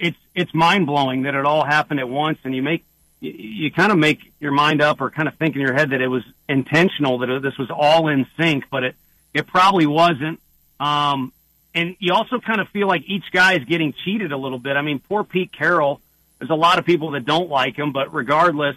It's, 0.00 0.18
it's 0.34 0.52
mind 0.52 0.86
blowing 0.86 1.22
that 1.22 1.36
it 1.36 1.46
all 1.46 1.64
happened 1.64 2.00
at 2.00 2.08
once 2.08 2.38
and 2.42 2.52
you 2.52 2.62
make, 2.62 2.84
you, 3.22 3.70
kind 3.70 3.92
of 3.92 3.98
make 3.98 4.32
your 4.40 4.52
mind 4.52 4.82
up 4.82 5.00
or 5.00 5.10
kind 5.10 5.28
of 5.28 5.34
think 5.36 5.54
in 5.54 5.60
your 5.60 5.72
head 5.74 5.90
that 5.90 6.00
it 6.00 6.08
was 6.08 6.24
intentional, 6.48 7.18
that 7.18 7.40
this 7.42 7.56
was 7.56 7.70
all 7.70 8.08
in 8.08 8.26
sync, 8.36 8.64
but 8.70 8.82
it, 8.82 8.96
it 9.32 9.46
probably 9.46 9.86
wasn't. 9.86 10.40
Um, 10.80 11.32
and 11.74 11.96
you 12.00 12.12
also 12.12 12.40
kind 12.40 12.60
of 12.60 12.68
feel 12.70 12.88
like 12.88 13.04
each 13.06 13.30
guy 13.32 13.54
is 13.54 13.64
getting 13.64 13.94
cheated 14.04 14.32
a 14.32 14.36
little 14.36 14.58
bit. 14.58 14.76
I 14.76 14.82
mean, 14.82 14.98
poor 14.98 15.24
Pete 15.24 15.52
Carroll. 15.52 16.00
There's 16.38 16.50
a 16.50 16.54
lot 16.54 16.78
of 16.78 16.84
people 16.84 17.12
that 17.12 17.24
don't 17.24 17.48
like 17.48 17.78
him, 17.78 17.92
but 17.92 18.12
regardless, 18.12 18.76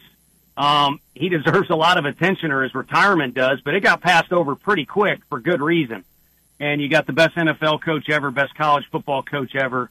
Um, 0.57 1.01
he 1.13 1.27
deserves 1.37 1.69
a 1.69 1.75
lot 1.75 1.97
of 1.97 2.05
attention, 2.05 2.51
or 2.51 2.63
his 2.63 2.73
retirement 2.75 3.33
does, 3.33 3.59
but 3.61 3.73
it 3.73 3.81
got 3.81 4.01
passed 4.01 4.31
over 4.31 4.55
pretty 4.55 4.85
quick 4.85 5.19
for 5.27 5.39
good 5.39 5.61
reason. 5.61 6.05
And 6.59 6.79
you 6.79 6.87
got 6.87 7.05
the 7.05 7.13
best 7.13 7.35
NFL 7.35 7.81
coach 7.81 8.09
ever, 8.09 8.31
best 8.31 8.55
college 8.55 8.85
football 8.89 9.23
coach 9.23 9.55
ever 9.55 9.89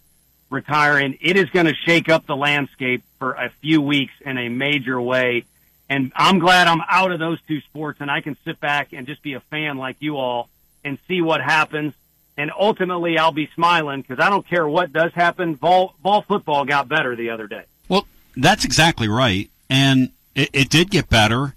retiring. 0.55 1.18
It 1.20 1.36
is 1.36 1.50
going 1.50 1.66
to 1.66 1.74
shake 1.74 2.09
up 2.09 2.26
the 2.26 2.36
landscape 2.36 3.02
for 3.18 3.32
a 3.32 3.50
few 3.61 3.82
weeks 3.82 4.14
in 4.24 4.38
a 4.38 4.48
major 4.48 4.98
way. 5.00 5.44
And 5.88 6.12
I'm 6.16 6.38
glad 6.38 6.66
I'm 6.66 6.80
out 6.88 7.12
of 7.12 7.18
those 7.18 7.38
two 7.42 7.61
sports 7.61 8.00
and 8.00 8.11
I 8.11 8.22
can 8.22 8.38
sit 8.44 8.59
back 8.59 8.94
and 8.94 9.07
just 9.07 9.22
be 9.22 9.34
a 9.34 9.40
fan 9.40 9.76
like 9.76 9.96
you 10.00 10.16
all 10.16 10.48
and 10.82 10.98
see 11.07 11.20
what 11.20 11.42
happens. 11.42 11.92
And 12.36 12.50
ultimately, 12.59 13.18
I'll 13.18 13.32
be 13.32 13.48
smiling 13.55 14.00
because 14.00 14.18
I 14.18 14.30
don't 14.30 14.46
care 14.46 14.66
what 14.66 14.92
does 14.92 15.12
happen. 15.12 15.55
Ball, 15.55 15.94
ball 16.02 16.22
football 16.22 16.64
got 16.64 16.88
better 16.88 17.14
the 17.14 17.30
other 17.30 17.46
day. 17.46 17.64
Well, 17.88 18.07
that's 18.36 18.64
exactly 18.64 19.09
right. 19.09 19.50
And 19.68 20.11
it, 20.34 20.50
it 20.52 20.70
did 20.70 20.90
get 20.90 21.09
better. 21.09 21.55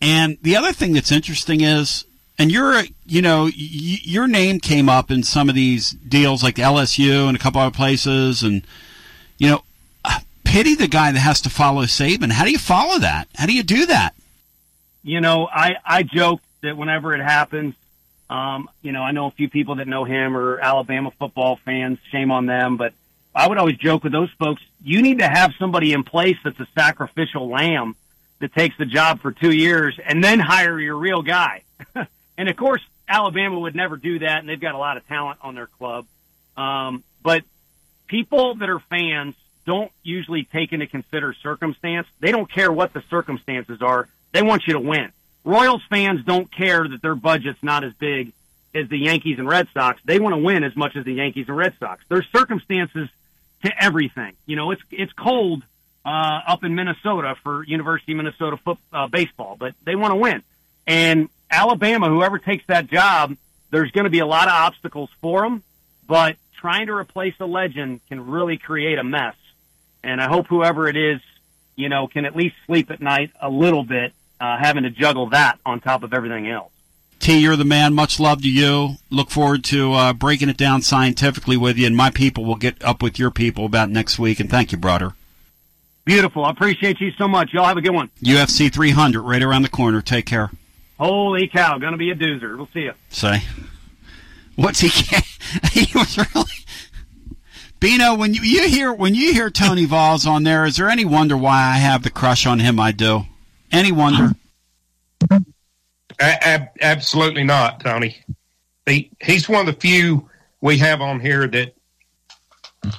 And 0.00 0.38
the 0.40 0.56
other 0.56 0.72
thing 0.72 0.92
that's 0.92 1.12
interesting 1.12 1.60
is, 1.60 2.04
and 2.38 2.52
you're, 2.52 2.82
you 3.06 3.22
know, 3.22 3.44
y- 3.44 3.50
your 3.54 4.26
name 4.28 4.60
came 4.60 4.88
up 4.88 5.10
in 5.10 5.22
some 5.22 5.48
of 5.48 5.54
these 5.54 5.90
deals 5.90 6.42
like 6.42 6.56
LSU 6.56 7.28
and 7.28 7.36
a 7.36 7.40
couple 7.40 7.60
other 7.60 7.74
places. 7.74 8.42
And, 8.42 8.66
you 9.38 9.48
know, 9.48 9.62
pity 10.48 10.74
the 10.74 10.88
guy 10.88 11.12
that 11.12 11.18
has 11.18 11.42
to 11.42 11.50
follow 11.50 11.82
Saban. 11.82 12.32
How 12.32 12.44
do 12.44 12.50
you 12.50 12.58
follow 12.58 12.98
that? 13.00 13.28
How 13.36 13.46
do 13.46 13.52
you 13.52 13.62
do 13.62 13.86
that? 13.86 14.14
You 15.02 15.20
know, 15.20 15.46
I, 15.46 15.76
I 15.84 16.02
joke 16.02 16.40
that 16.62 16.76
whenever 16.76 17.14
it 17.14 17.22
happens, 17.22 17.74
um, 18.30 18.68
you 18.82 18.92
know, 18.92 19.02
I 19.02 19.12
know 19.12 19.26
a 19.26 19.30
few 19.30 19.48
people 19.48 19.76
that 19.76 19.86
know 19.86 20.04
him 20.04 20.36
or 20.36 20.58
Alabama 20.58 21.10
football 21.10 21.56
fans. 21.56 21.98
Shame 22.10 22.30
on 22.30 22.46
them, 22.46 22.76
but 22.76 22.92
I 23.34 23.46
would 23.46 23.58
always 23.58 23.76
joke 23.76 24.04
with 24.04 24.12
those 24.12 24.30
folks. 24.32 24.62
You 24.82 25.02
need 25.02 25.18
to 25.18 25.28
have 25.28 25.52
somebody 25.58 25.92
in 25.92 26.02
place 26.02 26.36
that's 26.42 26.60
a 26.60 26.68
sacrificial 26.74 27.48
lamb 27.48 27.94
that 28.40 28.54
takes 28.54 28.76
the 28.78 28.86
job 28.86 29.20
for 29.20 29.32
two 29.32 29.52
years 29.52 29.98
and 30.04 30.22
then 30.22 30.40
hire 30.40 30.78
your 30.80 30.96
real 30.96 31.22
guy. 31.22 31.62
and 32.38 32.48
of 32.48 32.56
course, 32.56 32.80
Alabama 33.08 33.58
would 33.58 33.74
never 33.74 33.96
do 33.96 34.20
that, 34.20 34.38
and 34.38 34.48
they've 34.48 34.60
got 34.60 34.74
a 34.74 34.78
lot 34.78 34.96
of 34.96 35.06
talent 35.08 35.40
on 35.42 35.56
their 35.56 35.66
club. 35.66 36.06
Um, 36.56 37.02
but 37.22 37.42
people 38.06 38.54
that 38.54 38.70
are 38.70 38.78
fans 38.78 39.34
don't 39.66 39.90
usually 40.02 40.44
take 40.44 40.72
into 40.72 40.86
consider 40.86 41.34
circumstance. 41.34 42.06
They 42.20 42.32
don't 42.32 42.50
care 42.50 42.72
what 42.72 42.94
the 42.94 43.02
circumstances 43.10 43.82
are. 43.82 44.08
They 44.32 44.42
want 44.42 44.66
you 44.66 44.74
to 44.74 44.80
win. 44.80 45.12
Royals 45.44 45.82
fans 45.90 46.24
don't 46.24 46.50
care 46.50 46.88
that 46.88 47.02
their 47.02 47.14
budget's 47.14 47.62
not 47.62 47.84
as 47.84 47.92
big 47.94 48.32
as 48.74 48.88
the 48.88 48.98
Yankees 48.98 49.38
and 49.38 49.48
Red 49.48 49.68
Sox. 49.74 50.00
They 50.04 50.18
want 50.18 50.34
to 50.34 50.40
win 50.40 50.62
as 50.62 50.76
much 50.76 50.96
as 50.96 51.04
the 51.04 51.14
Yankees 51.14 51.48
and 51.48 51.56
Red 51.56 51.74
Sox. 51.78 52.04
There's 52.08 52.26
circumstances 52.32 53.08
to 53.64 53.82
everything. 53.82 54.34
You 54.46 54.56
know, 54.56 54.70
it's 54.70 54.82
it's 54.90 55.12
cold 55.12 55.64
uh, 56.04 56.40
up 56.46 56.64
in 56.64 56.74
Minnesota 56.74 57.34
for 57.42 57.64
University 57.64 58.12
of 58.12 58.18
Minnesota 58.18 58.56
foot, 58.58 58.78
uh, 58.92 59.08
baseball, 59.08 59.56
but 59.58 59.74
they 59.84 59.96
want 59.96 60.12
to 60.12 60.16
win. 60.16 60.42
And 60.86 61.28
Alabama, 61.50 62.08
whoever 62.08 62.38
takes 62.38 62.64
that 62.66 62.88
job, 62.88 63.36
there's 63.70 63.90
going 63.90 64.04
to 64.04 64.10
be 64.10 64.18
a 64.18 64.26
lot 64.26 64.48
of 64.48 64.54
obstacles 64.54 65.10
for 65.20 65.42
them, 65.42 65.62
but 66.06 66.36
trying 66.54 66.86
to 66.86 66.94
replace 66.94 67.34
a 67.40 67.46
legend 67.46 68.00
can 68.08 68.26
really 68.26 68.58
create 68.58 68.98
a 68.98 69.04
mess. 69.04 69.34
And 70.02 70.20
I 70.20 70.28
hope 70.28 70.46
whoever 70.46 70.88
it 70.88 70.96
is, 70.96 71.20
you 71.76 71.88
know, 71.88 72.06
can 72.06 72.24
at 72.24 72.34
least 72.34 72.56
sleep 72.66 72.90
at 72.90 73.00
night 73.00 73.30
a 73.40 73.48
little 73.48 73.84
bit, 73.84 74.12
uh, 74.40 74.56
having 74.58 74.84
to 74.84 74.90
juggle 74.90 75.30
that 75.30 75.58
on 75.64 75.80
top 75.80 76.02
of 76.02 76.12
everything 76.12 76.48
else. 76.48 76.72
T, 77.18 77.38
you're 77.38 77.56
the 77.56 77.64
man. 77.64 77.94
Much 77.94 78.20
love 78.20 78.42
to 78.42 78.50
you. 78.50 78.96
Look 79.10 79.30
forward 79.30 79.64
to 79.64 79.92
uh, 79.92 80.12
breaking 80.12 80.48
it 80.48 80.56
down 80.56 80.82
scientifically 80.82 81.56
with 81.56 81.76
you, 81.76 81.86
and 81.86 81.96
my 81.96 82.10
people 82.10 82.44
will 82.44 82.56
get 82.56 82.82
up 82.84 83.02
with 83.02 83.18
your 83.18 83.30
people 83.30 83.66
about 83.66 83.90
next 83.90 84.18
week. 84.18 84.38
And 84.38 84.48
thank 84.48 84.70
you, 84.70 84.78
brother. 84.78 85.14
Beautiful. 86.04 86.44
I 86.44 86.50
appreciate 86.50 87.00
you 87.00 87.10
so 87.18 87.28
much. 87.28 87.52
Y'all 87.52 87.66
have 87.66 87.76
a 87.76 87.82
good 87.82 87.92
one. 87.92 88.08
UFC 88.22 88.72
300 88.72 89.20
right 89.20 89.42
around 89.42 89.62
the 89.62 89.68
corner. 89.68 90.00
Take 90.00 90.26
care. 90.26 90.50
Holy 90.98 91.48
cow, 91.48 91.78
gonna 91.78 91.96
be 91.96 92.10
a 92.10 92.14
doozer. 92.14 92.56
We'll 92.56 92.68
see 92.72 92.80
you. 92.80 92.92
Say, 93.08 93.42
what's 94.56 94.80
he? 94.80 94.88
he 95.72 95.86
was 95.96 96.18
really. 96.18 96.44
Bino, 97.80 98.16
when 98.16 98.34
you, 98.34 98.42
you 98.42 98.68
hear 98.68 98.92
when 98.92 99.14
you 99.14 99.32
hear 99.32 99.50
Tony 99.50 99.84
Vols 99.84 100.26
on 100.26 100.42
there, 100.42 100.64
is 100.64 100.76
there 100.76 100.90
any 100.90 101.04
wonder 101.04 101.36
why 101.36 101.62
I 101.62 101.76
have 101.76 102.02
the 102.02 102.10
crush 102.10 102.46
on 102.46 102.58
him? 102.58 102.80
I 102.80 102.90
do. 102.90 103.22
Any 103.70 103.92
wonder? 103.92 104.32
A- 105.30 105.38
ab- 106.20 106.70
absolutely 106.80 107.44
not, 107.44 107.80
Tony. 107.80 108.16
He 108.86 109.10
he's 109.20 109.48
one 109.48 109.60
of 109.68 109.72
the 109.72 109.80
few 109.80 110.28
we 110.60 110.78
have 110.78 111.00
on 111.00 111.20
here 111.20 111.46
that 111.46 111.74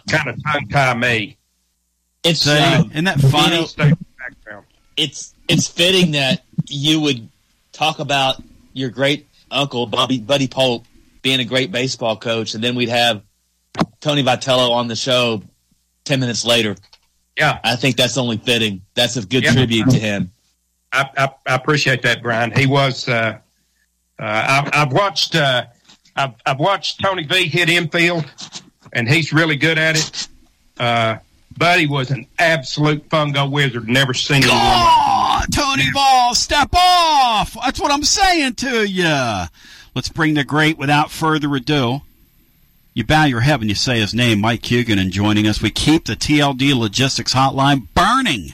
kind 0.09 0.29
of 0.29 0.41
tongue 0.43 0.67
tie 0.69 0.93
me. 0.93 1.37
It's 2.23 2.41
Say, 2.41 2.61
uh, 2.61 2.83
isn't 2.91 3.05
that 3.05 3.19
funny? 3.19 3.67
you 3.77 3.95
know, 4.49 4.63
it's 4.95 5.33
it's 5.49 5.67
fitting 5.67 6.11
that 6.11 6.43
you 6.67 7.01
would 7.01 7.27
talk 7.79 7.99
about 7.99 8.35
your 8.73 8.89
great 8.89 9.25
uncle 9.49 9.85
Bobby 9.85 10.19
Buddy 10.19 10.47
Pope 10.49 10.85
being 11.21 11.39
a 11.39 11.45
great 11.45 11.71
baseball 11.71 12.17
coach, 12.17 12.53
and 12.53 12.63
then 12.63 12.75
we'd 12.75 12.89
have 12.89 13.21
Tony 14.01 14.21
Vitello 14.21 14.71
on 14.71 14.87
the 14.89 14.95
show 14.95 15.41
ten 16.03 16.19
minutes 16.19 16.45
later. 16.45 16.75
Yeah, 17.37 17.59
I 17.63 17.77
think 17.77 17.95
that's 17.95 18.17
only 18.17 18.37
fitting. 18.37 18.81
That's 18.95 19.15
a 19.15 19.25
good 19.25 19.43
Yeah. 19.43 19.53
tribute 19.53 19.89
to 19.91 19.97
him. 19.97 20.31
I, 20.91 21.09
I, 21.17 21.29
I 21.47 21.55
appreciate 21.55 22.01
that, 22.01 22.21
Brian. 22.21 22.51
He 22.51 22.65
was. 22.67 23.07
Uh, 23.07 23.37
uh, 24.19 24.23
I've, 24.23 24.69
I've 24.73 24.91
watched. 24.93 25.35
Uh, 25.35 25.65
I've, 26.15 26.33
I've 26.45 26.59
watched 26.59 27.01
Tony 27.01 27.23
V 27.23 27.47
hit 27.47 27.69
infield, 27.69 28.25
and 28.91 29.07
he's 29.07 29.31
really 29.31 29.55
good 29.55 29.77
at 29.77 29.97
it. 29.97 30.27
Uh, 30.77 31.17
Buddy 31.57 31.87
was 31.87 32.11
an 32.11 32.25
absolute 32.39 33.07
fungo 33.09 33.49
wizard. 33.49 33.87
Never 33.87 34.13
seen 34.13 34.43
anyone. 34.43 34.57
Oh, 34.61 35.18
Ball, 35.93 36.35
step 36.35 36.69
off. 36.73 37.55
That's 37.63 37.79
what 37.79 37.91
I'm 37.91 38.03
saying 38.03 38.55
to 38.55 38.87
you. 38.89 39.43
Let's 39.95 40.09
bring 40.09 40.33
the 40.33 40.43
great 40.43 40.77
without 40.77 41.11
further 41.11 41.53
ado. 41.55 42.01
You 42.93 43.03
bow 43.03 43.25
your 43.25 43.41
head 43.41 43.59
when 43.59 43.69
you 43.69 43.75
say 43.75 43.99
his 43.99 44.13
name, 44.13 44.41
Mike 44.41 44.61
Huguenin, 44.61 44.99
and 44.99 45.11
joining 45.11 45.47
us. 45.47 45.61
We 45.61 45.71
keep 45.71 46.05
the 46.05 46.15
TLD 46.15 46.77
Logistics 46.77 47.33
Hotline 47.33 47.87
burning 47.93 48.53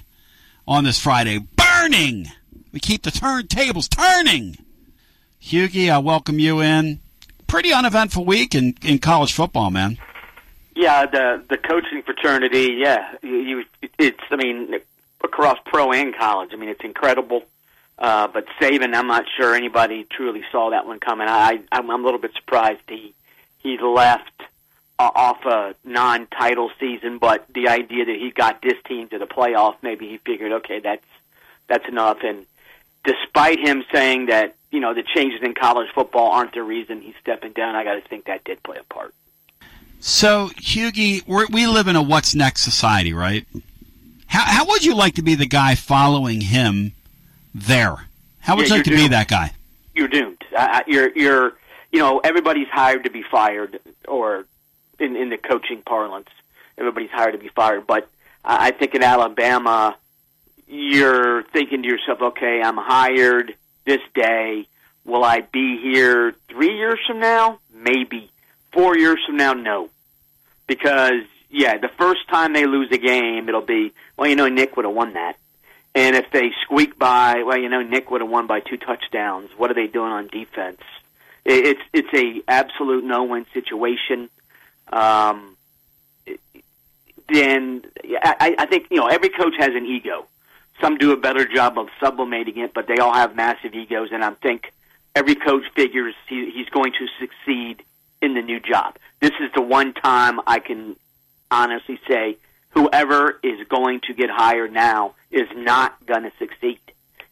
on 0.67 0.84
this 0.84 0.99
Friday. 0.99 1.39
Burning! 1.39 2.28
We 2.71 2.80
keep 2.80 3.03
the 3.03 3.11
turntables 3.11 3.89
turning. 3.89 4.57
Hugie, 5.41 5.89
I 5.89 5.99
welcome 5.99 6.39
you 6.39 6.61
in. 6.61 6.99
Pretty 7.47 7.71
uneventful 7.71 8.26
week 8.26 8.53
in, 8.53 8.76
in 8.84 8.99
college 8.99 9.34
football, 9.34 9.71
man. 9.71 9.97
Yeah, 10.76 11.05
the 11.05 11.43
the 11.47 11.57
coaching 11.57 12.01
fraternity. 12.01 12.76
Yeah, 12.78 13.15
you 13.23 13.63
it's. 13.97 14.19
I 14.30 14.36
mean, 14.36 14.76
across 15.26 15.57
pro 15.65 15.91
and 15.91 16.15
college. 16.15 16.51
I 16.53 16.55
mean, 16.55 16.69
it's 16.69 16.84
incredible. 16.84 17.43
Uh, 17.97 18.28
but 18.28 18.45
Saban, 18.59 18.93
I'm 18.93 19.07
not 19.07 19.26
sure 19.38 19.55
anybody 19.55 20.05
truly 20.09 20.43
saw 20.51 20.71
that 20.71 20.86
one 20.86 20.99
coming. 20.99 21.28
I, 21.28 21.61
I'm, 21.71 21.89
I'm 21.89 22.01
a 22.01 22.03
little 22.03 22.19
bit 22.19 22.34
surprised 22.34 22.82
he 22.88 23.13
he 23.59 23.78
left 23.78 24.43
uh, 24.99 25.09
off 25.15 25.45
a 25.45 25.76
non-title 25.84 26.71
season, 26.80 27.17
but 27.17 27.47
the 27.53 27.67
idea 27.67 28.05
that 28.05 28.15
he 28.15 28.32
got 28.32 28.61
this 28.61 28.76
team 28.86 29.07
to 29.09 29.17
the 29.17 29.26
playoff, 29.26 29.76
maybe 29.82 30.07
he 30.07 30.17
figured, 30.17 30.51
okay, 30.51 30.80
that's 30.80 31.05
that's 31.67 31.88
enough. 31.88 32.19
And 32.23 32.45
despite 33.03 33.59
him 33.59 33.84
saying 33.93 34.28
that 34.28 34.55
you 34.71 34.82
know 34.82 34.93
the 34.93 35.03
changes 35.03 35.41
in 35.41 35.53
college 35.53 35.89
football 35.93 36.32
aren't 36.32 36.53
the 36.53 36.63
reason 36.63 37.01
he's 37.01 37.15
stepping 37.21 37.53
down, 37.53 37.76
I 37.76 37.86
got 37.86 37.95
to 37.95 38.01
think 38.01 38.26
that 38.26 38.43
did 38.43 38.61
play 38.61 38.78
a 38.78 38.93
part. 38.93 39.13
So, 40.01 40.51
we're, 41.26 41.47
we 41.47 41.65
live 41.65 41.88
in 41.88 41.95
a 41.95 42.01
what's 42.01 42.36
next 42.36 42.61
society, 42.61 43.11
right? 43.13 43.47
How, 44.28 44.41
how 44.45 44.65
would 44.67 44.84
you 44.84 44.95
like 44.95 45.15
to 45.15 45.21
be 45.21 45.36
the 45.36 45.45
guy 45.45 45.76
following 45.76 46.41
him 46.41 46.93
there? 47.53 48.07
How 48.39 48.55
would 48.55 48.67
Yeah, 48.67 48.76
you 48.76 48.76
like 48.76 48.84
to 48.86 48.89
you're 48.91 48.99
be 48.99 49.07
that 49.09 49.28
guy? 49.28 49.51
you're 49.93 50.07
doomed. 50.07 50.43
Uh, 50.55 50.82
you're 50.88 51.09
you're 51.15 51.53
you 51.91 51.99
know 51.99 52.19
everybody's 52.19 52.67
hired 52.67 53.05
to 53.05 53.09
be 53.09 53.23
fired, 53.23 53.80
or 54.07 54.45
in 54.99 55.15
in 55.15 55.30
the 55.30 55.38
coaching 55.38 55.82
parlance, 55.82 56.28
everybody's 56.78 57.09
hired 57.11 57.34
to 57.34 57.38
be 57.39 57.47
fired. 57.49 57.88
But 57.88 58.07
I 58.43 58.67
I 58.67 58.71
think 58.71 58.93
in 58.95 59.03
Alabama, 59.03 59.95
you're 60.67 61.43
thinking 61.43 61.82
to 61.84 61.88
yourself, 61.88 62.21
okay, 62.21 62.61
I'm 62.61 62.78
hired 62.78 63.55
this 63.86 64.01
day. 64.13 64.67
Will 65.05 65.23
I 65.23 65.41
be 65.41 65.80
here 65.80 66.34
three 66.49 66.76
years 66.78 66.99
from 67.05 67.19
now? 67.19 67.59
Maybe. 67.73 68.32
Four 68.71 68.97
years 68.97 69.19
from 69.26 69.38
now? 69.38 69.53
No. 69.53 69.89
Because, 70.67 71.21
yeah, 71.49 71.77
the 71.77 71.89
first 71.89 72.27
time 72.29 72.53
they 72.53 72.65
lose 72.65 72.91
a 72.91 72.97
game, 72.97 73.47
it'll 73.47 73.61
be, 73.61 73.93
well, 74.17 74.29
you 74.29 74.35
know, 74.35 74.47
Nick 74.47 74.75
would 74.75 74.85
have 74.85 74.93
won 74.93 75.13
that. 75.13 75.37
And 75.93 76.15
if 76.15 76.29
they 76.31 76.51
squeak 76.63 76.99
by, 76.99 77.43
well, 77.43 77.57
you 77.57 77.69
know, 77.69 77.81
Nick 77.81 78.11
would 78.11 78.21
have 78.21 78.29
won 78.29 78.47
by 78.47 78.59
two 78.59 78.77
touchdowns. 78.77 79.49
What 79.57 79.71
are 79.71 79.73
they 79.73 79.87
doing 79.87 80.11
on 80.11 80.27
defense? 80.27 80.81
It's 81.45 81.81
it's 81.93 82.13
a 82.13 82.41
absolute 82.47 83.03
no 83.03 83.23
win 83.23 83.45
situation. 83.53 84.29
Um, 84.91 85.55
then 87.29 87.83
I, 88.23 88.55
I 88.57 88.65
think 88.65 88.87
you 88.89 88.97
know 88.97 89.07
every 89.07 89.29
coach 89.29 89.53
has 89.57 89.69
an 89.69 89.85
ego. 89.85 90.25
Some 90.81 90.97
do 90.97 91.11
a 91.11 91.17
better 91.17 91.45
job 91.47 91.77
of 91.77 91.87
sublimating 91.99 92.57
it, 92.57 92.73
but 92.73 92.87
they 92.87 92.97
all 92.97 93.13
have 93.13 93.35
massive 93.35 93.73
egos, 93.73 94.09
and 94.11 94.25
I 94.25 94.31
think 94.31 94.73
every 95.15 95.35
coach 95.35 95.63
figures 95.75 96.15
he, 96.27 96.51
he's 96.51 96.67
going 96.69 96.91
to 96.93 97.07
succeed 97.19 97.83
in 98.21 98.33
the 98.33 98.41
new 98.41 98.59
job. 98.59 98.97
This 99.21 99.31
is 99.39 99.51
the 99.53 99.61
one 99.61 99.93
time 99.93 100.41
I 100.45 100.59
can 100.59 100.95
honestly 101.51 101.99
say 102.07 102.37
whoever 102.71 103.39
is 103.43 103.67
going 103.67 104.01
to 104.01 104.13
get 104.13 104.29
hired 104.29 104.71
now 104.73 105.13
is 105.31 105.47
not 105.55 106.05
going 106.05 106.23
to 106.23 106.31
succeed 106.37 106.79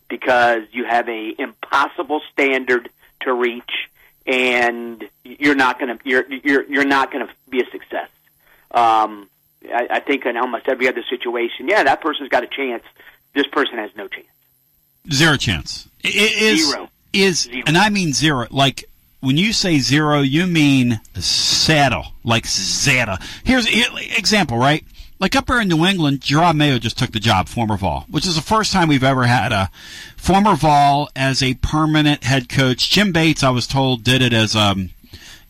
because 0.07 0.64
you 0.72 0.86
have 0.86 1.07
a 1.09 1.34
impossible 1.39 2.22
standard 2.32 2.89
to 3.22 3.34
reach, 3.34 3.89
and 4.26 5.03
you're 5.24 5.55
not 5.55 5.80
going 5.80 5.97
to 5.97 6.03
you're 6.07 6.26
you're 6.32 6.64
you're 6.64 6.86
not 6.86 7.11
going 7.11 7.26
to 7.28 7.34
be 7.49 7.61
a 7.61 7.70
success. 7.72 8.09
Um, 8.72 9.30
I, 9.66 9.88
I 9.89 9.99
think 10.01 10.26
in 10.26 10.36
almost 10.38 10.68
every 10.68 10.88
other 10.88 11.03
situation, 11.09 11.68
yeah, 11.68 11.84
that 11.84 12.01
person's 12.01 12.30
got 12.30 12.43
a 12.43 12.47
chance. 12.47 12.84
This 13.34 13.47
person 13.47 13.78
has 13.78 13.91
no 13.95 14.07
chance. 14.07 14.28
Zero 15.11 15.38
chance. 15.38 15.88
I- 16.03 16.07
i- 16.07 16.11
Is, 16.43 16.70
Zero. 16.70 16.89
Is, 17.14 17.49
and 17.68 17.78
I 17.78 17.89
mean 17.89 18.11
zero. 18.14 18.47
Like, 18.49 18.86
when 19.24 19.38
you 19.38 19.54
say 19.54 19.80
zero, 19.80 20.20
you 20.20 20.46
mean 20.46 21.00
zero. 21.18 22.04
Like 22.26 22.46
zeta. 22.46 23.20
Here's 23.46 23.66
an 23.66 23.98
example, 24.18 24.58
right? 24.58 24.84
Like 25.18 25.36
up 25.36 25.48
here 25.48 25.62
in 25.62 25.70
New 25.70 25.86
England, 25.86 26.20
Jerod 26.20 26.58
Mayo 26.58 26.78
just 26.78 26.98
took 26.98 27.12
the 27.14 27.20
job, 27.22 27.48
former 27.48 27.78
Vol, 27.78 28.06
which 28.10 28.28
is 28.28 28.36
the 28.36 28.42
first 28.42 28.74
time 28.74 28.90
we've 28.90 29.04
ever 29.04 29.24
had 29.24 29.54
a 29.54 29.72
former 30.18 30.56
Vol 30.56 31.10
as 31.16 31.42
a 31.42 31.54
permanent 31.56 32.26
head 32.26 32.50
coach. 32.50 32.90
Jim 32.90 33.14
Bates, 33.14 33.44
I 33.44 33.50
was 33.50 33.66
told, 33.66 34.04
did 34.04 34.22
it 34.22 34.34
as 34.34 34.58
um 34.58 34.90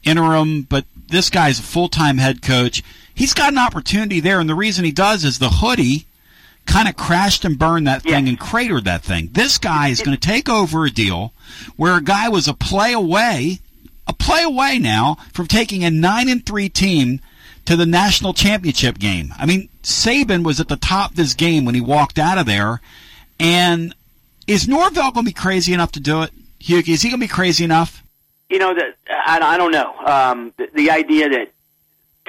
interim, 0.04 0.62
but 0.64 0.86
this 1.08 1.32
guy's 1.32 1.58
a 1.60 1.64
full 1.64 1.90
time 1.90 2.20
head 2.20 2.44
coach. 2.44 2.84
He's 3.16 3.34
got 3.34 3.54
an 3.54 3.58
opportunity 3.60 4.20
there, 4.20 4.40
and 4.40 4.48
the 4.48 4.56
reason 4.56 4.86
he 4.86 4.92
does 4.92 5.24
is 5.24 5.40
the 5.40 5.50
hoodie 5.50 6.06
kind 6.66 6.88
of 6.88 6.96
crashed 6.96 7.44
and 7.44 7.60
burned 7.60 7.88
that 7.88 8.04
thing 8.04 8.28
and 8.30 8.40
cratered 8.40 8.86
that 8.86 9.04
thing. 9.04 9.30
This 9.34 9.58
guy 9.58 9.90
is 9.90 10.02
going 10.02 10.18
to 10.18 10.28
take 10.28 10.48
over 10.48 10.86
a 10.86 10.92
deal 10.92 11.34
where 11.76 11.98
a 11.98 12.02
guy 12.02 12.30
was 12.30 12.48
a 12.48 12.54
play 12.54 12.94
away, 12.94 13.60
a 14.08 14.14
play 14.14 14.44
away 14.44 14.80
now 14.80 15.18
from 15.34 15.48
taking 15.48 15.84
a 15.84 15.92
nine 15.92 16.30
and 16.30 16.46
three 16.46 16.70
team 16.70 17.20
to 17.66 17.76
the 17.76 17.86
national 17.86 18.34
championship 18.34 19.00
game. 19.00 19.34
I 19.38 19.46
mean, 19.46 19.70
Saban 19.84 20.44
was 20.44 20.60
at 20.60 20.68
the 20.68 20.76
top 20.76 21.12
of 21.12 21.18
this 21.18 21.34
game 21.34 21.66
when 21.66 21.76
he 21.76 21.82
walked 21.82 22.20
out 22.20 22.38
of 22.38 22.46
there, 22.46 22.82
and 23.40 23.96
is 24.48 24.68
Norvell 24.68 25.12
going 25.12 25.26
to 25.26 25.30
be 25.30 25.34
crazy 25.34 25.74
enough 25.74 25.94
to 25.94 26.00
do 26.00 26.22
it? 26.24 26.32
Hugh, 26.60 26.80
is 26.86 27.02
he 27.02 27.10
going 27.10 27.20
to 27.20 27.26
be 27.26 27.28
crazy 27.28 27.64
enough? 27.64 28.04
You 28.50 28.60
know 28.60 28.74
that 28.74 28.96
I, 29.10 29.40
I 29.40 29.58
don't 29.58 29.72
know. 29.72 29.94
Um, 30.06 30.54
the, 30.58 30.70
the 30.74 30.92
idea 30.92 31.30
that 31.30 31.52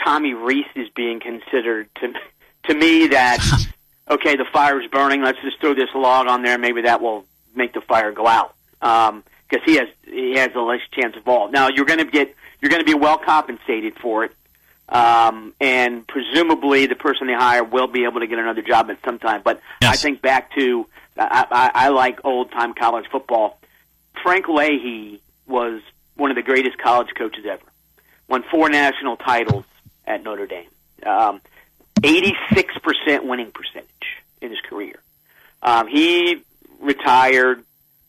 Tommy 0.02 0.34
Rees 0.34 0.66
is 0.74 0.88
being 0.90 1.20
considered 1.20 1.88
to 1.96 2.14
to 2.64 2.74
me 2.74 3.08
that 3.08 3.38
okay, 4.10 4.36
the 4.36 4.44
fire 4.44 4.80
is 4.80 4.90
burning. 4.90 5.22
Let's 5.22 5.40
just 5.42 5.60
throw 5.60 5.74
this 5.74 5.90
log 5.94 6.26
on 6.28 6.42
there. 6.42 6.56
Maybe 6.58 6.82
that 6.82 7.00
will 7.00 7.26
make 7.54 7.72
the 7.74 7.80
fire 7.80 8.12
go 8.12 8.26
out. 8.26 8.54
Because 9.48 9.64
he 9.64 9.76
has 9.76 9.88
he 10.04 10.36
has 10.36 10.52
the 10.52 10.60
less 10.60 10.80
chance 10.92 11.16
of 11.16 11.28
all. 11.28 11.50
Now 11.50 11.68
you're 11.68 11.84
going 11.84 11.98
to 11.98 12.04
get 12.04 12.34
you're 12.60 12.70
going 12.70 12.84
to 12.84 12.86
be 12.86 12.94
well 12.94 13.18
compensated 13.18 13.98
for 13.98 14.24
it, 14.24 14.32
um, 14.88 15.54
and 15.60 16.06
presumably 16.06 16.86
the 16.86 16.94
person 16.94 17.26
they 17.26 17.34
hire 17.34 17.62
will 17.62 17.86
be 17.86 18.04
able 18.04 18.20
to 18.20 18.26
get 18.26 18.38
another 18.38 18.62
job 18.62 18.90
at 18.90 18.98
some 19.04 19.18
time. 19.18 19.42
But 19.44 19.60
I 19.82 19.96
think 19.96 20.22
back 20.22 20.54
to 20.54 20.86
I, 21.18 21.46
I, 21.50 21.70
I 21.86 21.88
like 21.88 22.24
old 22.24 22.50
time 22.52 22.74
college 22.74 23.06
football. 23.10 23.58
Frank 24.22 24.48
Leahy 24.48 25.20
was 25.46 25.82
one 26.16 26.30
of 26.30 26.36
the 26.36 26.42
greatest 26.42 26.78
college 26.78 27.08
coaches 27.16 27.44
ever. 27.46 27.62
Won 28.28 28.42
four 28.50 28.68
national 28.70 29.16
titles 29.16 29.64
at 30.06 30.22
Notre 30.24 30.46
Dame. 30.46 30.68
Um, 31.04 31.40
86% 32.00 33.24
winning 33.24 33.50
percentage 33.50 33.88
in 34.40 34.50
his 34.50 34.60
career. 34.60 35.00
Um, 35.62 35.88
he 35.88 36.42
retired 36.80 37.64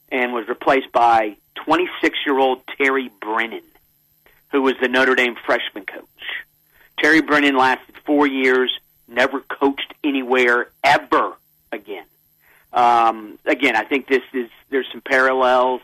and 0.10 0.34
was 0.34 0.47
replaced 0.47 0.91
by 0.91 1.36
26 1.56 2.20
year 2.26 2.38
old 2.38 2.62
Terry 2.78 3.10
Brennan, 3.22 3.64
who 4.51 4.62
was 4.62 4.76
the 4.82 4.88
Notre 4.88 5.16
Dame 5.16 5.36
freshman 5.45 5.86
coach. 5.86 6.06
Terry 6.99 7.22
Brennan 7.22 7.58
lasted 7.58 7.95
four 8.06 8.28
years, 8.28 8.80
never 9.08 9.41
coached 9.41 9.93
anywhere 10.03 10.70
ever 10.84 11.34
again. 11.72 12.06
Um, 12.72 13.39
again, 13.45 13.76
I 13.76 13.84
think 13.84 14.08
this 14.08 14.24
is 14.34 14.49
there's 14.70 14.88
some 14.91 15.01
parallels. 15.01 15.82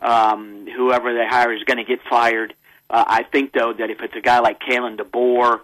Um, 0.00 0.66
whoever 0.66 1.12
they 1.12 1.26
hire 1.26 1.52
is 1.52 1.64
going 1.64 1.78
to 1.78 1.84
get 1.84 2.00
fired. 2.02 2.54
Uh, 2.88 3.04
I 3.06 3.22
think 3.24 3.52
though 3.52 3.72
that 3.72 3.90
if 3.90 4.00
it's 4.00 4.14
a 4.14 4.20
guy 4.20 4.38
like 4.38 4.60
Kalen 4.60 4.96
DeBoer, 4.96 5.60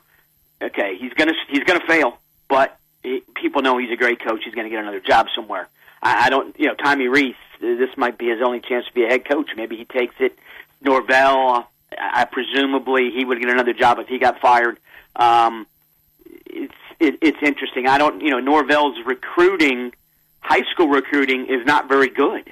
okay, 0.61 0.96
he's 0.98 1.12
going 1.14 1.28
to 1.28 1.34
he's 1.48 1.64
to 1.64 1.80
fail, 1.86 2.18
but 2.48 2.76
he, 3.02 3.22
people 3.34 3.62
know 3.62 3.78
he's 3.78 3.92
a 3.92 3.96
great 3.96 4.20
coach. 4.20 4.42
He's 4.44 4.55
going 4.55 4.64
to 4.66 4.70
get 4.70 4.80
another 4.80 5.00
job 5.00 5.28
somewhere. 5.34 5.68
I, 6.02 6.26
I 6.26 6.30
don't, 6.30 6.59
you 6.59 6.66
know, 6.66 6.74
Tommy 6.74 7.09
Rees. 7.09 7.36
This 7.61 7.96
might 7.96 8.18
be 8.18 8.28
his 8.28 8.40
only 8.42 8.61
chance 8.61 8.86
to 8.86 8.92
be 8.92 9.05
a 9.05 9.09
head 9.09 9.24
coach. 9.24 9.50
Maybe 9.57 9.76
he 9.76 9.84
takes 9.84 10.14
it. 10.18 10.38
Norvell, 10.80 11.68
I 11.98 12.24
presumably 12.24 13.11
he 13.11 13.24
would 13.24 13.38
get 13.40 13.48
another 13.48 13.72
job 13.72 13.98
if 13.98 14.09
he 14.09 14.18
got 14.18 14.40
fired. 14.40 14.78
Um, 15.16 15.66
it's 16.46 16.74
it, 17.00 17.18
it's 17.22 17.42
interesting. 17.42 17.86
I 17.86 17.98
don't, 17.98 18.20
you 18.20 18.30
know, 18.30 18.40
Norvell's 18.40 18.96
recruiting, 19.05 19.92
high 20.40 20.62
school 20.72 20.88
recruiting 20.88 21.46
is 21.46 21.66
not 21.66 21.88
very 21.88 22.09
good. 22.09 22.46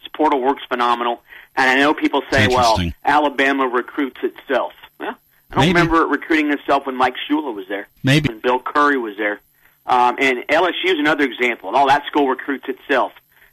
His 0.00 0.08
portal 0.14 0.40
works 0.40 0.62
phenomenal, 0.68 1.22
and 1.56 1.70
I 1.70 1.76
know 1.76 1.94
people 1.94 2.22
say, 2.30 2.48
well, 2.48 2.78
Alabama 3.04 3.66
recruits 3.68 4.18
itself. 4.22 4.72
Well, 4.98 5.10
I 5.50 5.54
don't 5.54 5.60
Maybe. 5.60 5.68
remember 5.68 6.02
it 6.02 6.08
recruiting 6.08 6.50
itself 6.50 6.86
when 6.86 6.96
Mike 6.96 7.14
Shula 7.28 7.54
was 7.54 7.68
there. 7.68 7.86
Maybe. 8.02 8.28
when 8.28 8.40
Bill 8.40 8.58
Curry 8.58 8.98
was 8.98 9.16
there. 9.16 9.40
Um, 9.86 10.16
and 10.18 10.38
LSU 10.48 10.86
is 10.86 10.98
another 10.98 11.24
example. 11.24 11.68
And 11.68 11.76
all 11.76 11.88
that 11.88 12.06
school 12.06 12.28
recruits 12.28 12.68
itself. 12.68 13.12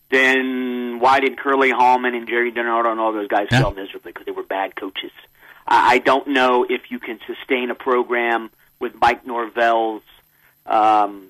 Then 0.10 1.00
why 1.00 1.20
did 1.20 1.38
Curly 1.38 1.70
Hallman 1.70 2.16
and 2.16 2.28
Gerry 2.28 2.52
DiNardo 2.52 2.92
and 2.92 3.00
all 3.00 3.14
those 3.14 3.28
guys 3.28 3.48
fail 3.50 3.72
miserably? 3.72 4.12
Because 4.12 4.26
they 4.26 4.32
were 4.32 4.44
bad 4.44 4.76
coaches. 4.76 5.12
I, 5.68 5.96
I 5.96 5.98
don't 6.00 6.30
know 6.30 6.66
if 6.68 6.90
you 6.90 7.00
can 7.00 7.20
sustain 7.28 7.70
a 7.70 7.76
program 7.76 8.50
with 8.80 8.96
Mike 9.00 9.26
Norvell's 9.26 10.02
um, 10.66 11.28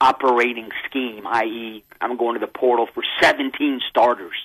operating 0.00 0.70
scheme, 0.86 1.26
i.e., 1.26 1.84
I'm 2.00 2.16
going 2.16 2.34
to 2.34 2.40
the 2.40 2.50
portal 2.50 2.86
for 2.86 3.04
17 3.20 3.80
starters. 3.88 4.36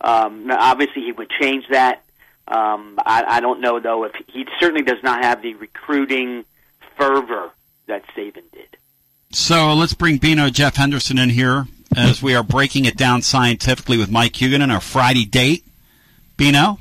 Um, 0.00 0.46
now, 0.46 0.58
obviously, 0.60 1.02
he 1.02 1.12
would 1.12 1.30
change 1.30 1.64
that. 1.70 2.02
Um, 2.46 2.98
I, 3.04 3.24
I 3.26 3.40
don't 3.40 3.60
know 3.60 3.78
though 3.78 4.04
if 4.04 4.12
he 4.26 4.46
certainly 4.58 4.82
does 4.82 5.02
not 5.02 5.22
have 5.22 5.42
the 5.42 5.54
recruiting 5.54 6.44
fervor 6.96 7.50
that 7.86 8.06
Saban 8.08 8.50
did. 8.52 8.76
So 9.30 9.74
let's 9.74 9.92
bring 9.92 10.16
Bino 10.16 10.48
Jeff 10.48 10.76
Henderson 10.76 11.18
in 11.18 11.28
here 11.28 11.66
as 11.96 12.22
we 12.22 12.34
are 12.34 12.42
breaking 12.42 12.84
it 12.84 12.96
down 12.96 13.22
scientifically 13.22 13.98
with 13.98 14.10
Mike 14.10 14.32
Huguenin 14.32 14.62
on 14.62 14.70
our 14.70 14.80
Friday 14.80 15.24
date. 15.24 15.64
Bino? 16.36 16.78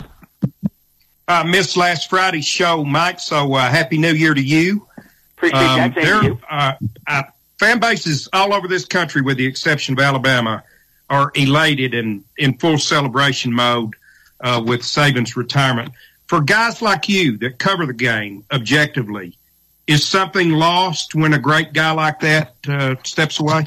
I 1.27 1.43
missed 1.43 1.75
last 1.75 2.09
Friday's 2.09 2.45
show, 2.45 2.83
Mike. 2.85 3.19
So 3.19 3.53
uh, 3.53 3.69
happy 3.69 3.97
New 3.97 4.13
Year 4.13 4.33
to 4.33 4.41
you. 4.41 4.87
Appreciate 5.35 5.59
that. 5.59 5.93
Thank 5.93 6.23
you. 6.23 6.39
Uh, 6.49 6.73
uh, 7.07 7.23
fan 7.59 7.79
bases 7.79 8.29
all 8.33 8.53
over 8.53 8.67
this 8.67 8.85
country, 8.85 9.21
with 9.21 9.37
the 9.37 9.45
exception 9.45 9.93
of 9.93 9.99
Alabama, 9.99 10.63
are 11.09 11.31
elated 11.35 11.93
and 11.93 12.23
in 12.37 12.57
full 12.57 12.77
celebration 12.77 13.53
mode 13.53 13.93
uh, 14.41 14.61
with 14.65 14.81
Saban's 14.81 15.35
retirement. 15.35 15.91
For 16.27 16.41
guys 16.41 16.81
like 16.81 17.07
you 17.07 17.37
that 17.37 17.59
cover 17.59 17.85
the 17.85 17.93
game 17.93 18.43
objectively, 18.51 19.37
is 19.85 20.05
something 20.05 20.51
lost 20.51 21.15
when 21.15 21.33
a 21.33 21.39
great 21.39 21.71
guy 21.73 21.91
like 21.91 22.19
that 22.19 22.55
uh, 22.67 22.95
steps 23.03 23.39
away? 23.39 23.63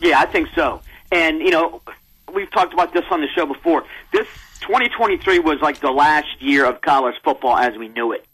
Yeah, 0.00 0.20
I 0.20 0.26
think 0.26 0.48
so. 0.54 0.80
And 1.10 1.40
you 1.40 1.50
know, 1.50 1.82
we've 2.32 2.50
talked 2.50 2.72
about 2.72 2.92
this 2.92 3.04
on 3.10 3.20
the 3.20 3.28
show 3.28 3.46
before. 3.46 3.84
This 4.12 4.26
2023 4.60 5.38
was 5.38 5.60
like 5.60 5.80
the 5.80 5.90
last 5.90 6.40
year 6.40 6.64
of 6.64 6.80
college 6.80 7.16
football 7.22 7.56
as 7.56 7.76
we 7.76 7.88
knew 7.88 8.12
it, 8.12 8.24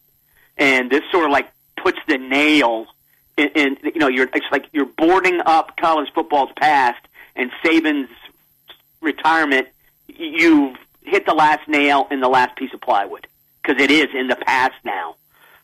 and 0.57 0.91
this 0.91 1.03
sort 1.11 1.25
of 1.25 1.31
like 1.31 1.51
puts 1.77 1.99
the 2.07 2.19
nail 2.19 2.87
in. 3.37 3.49
in 3.55 3.79
you 3.83 3.99
know, 3.99 4.09
you're 4.09 4.29
it's 4.35 4.47
like 4.51 4.67
you're 4.73 4.87
boarding 4.87 5.41
up 5.45 5.77
college 5.77 6.09
football's 6.15 6.51
past, 6.57 7.01
and 7.37 7.51
Saban's 7.65 8.11
retirement. 9.01 9.69
You've 10.09 10.77
hit 11.03 11.27
the 11.27 11.35
last 11.35 11.69
nail 11.69 12.07
in 12.11 12.21
the 12.21 12.29
last 12.29 12.57
piece 12.57 12.73
of 12.73 12.81
plywood 12.81 13.27
because 13.63 13.83
it 13.83 13.91
is 13.91 14.09
in 14.15 14.29
the 14.29 14.37
past 14.37 14.75
now. 14.85 15.17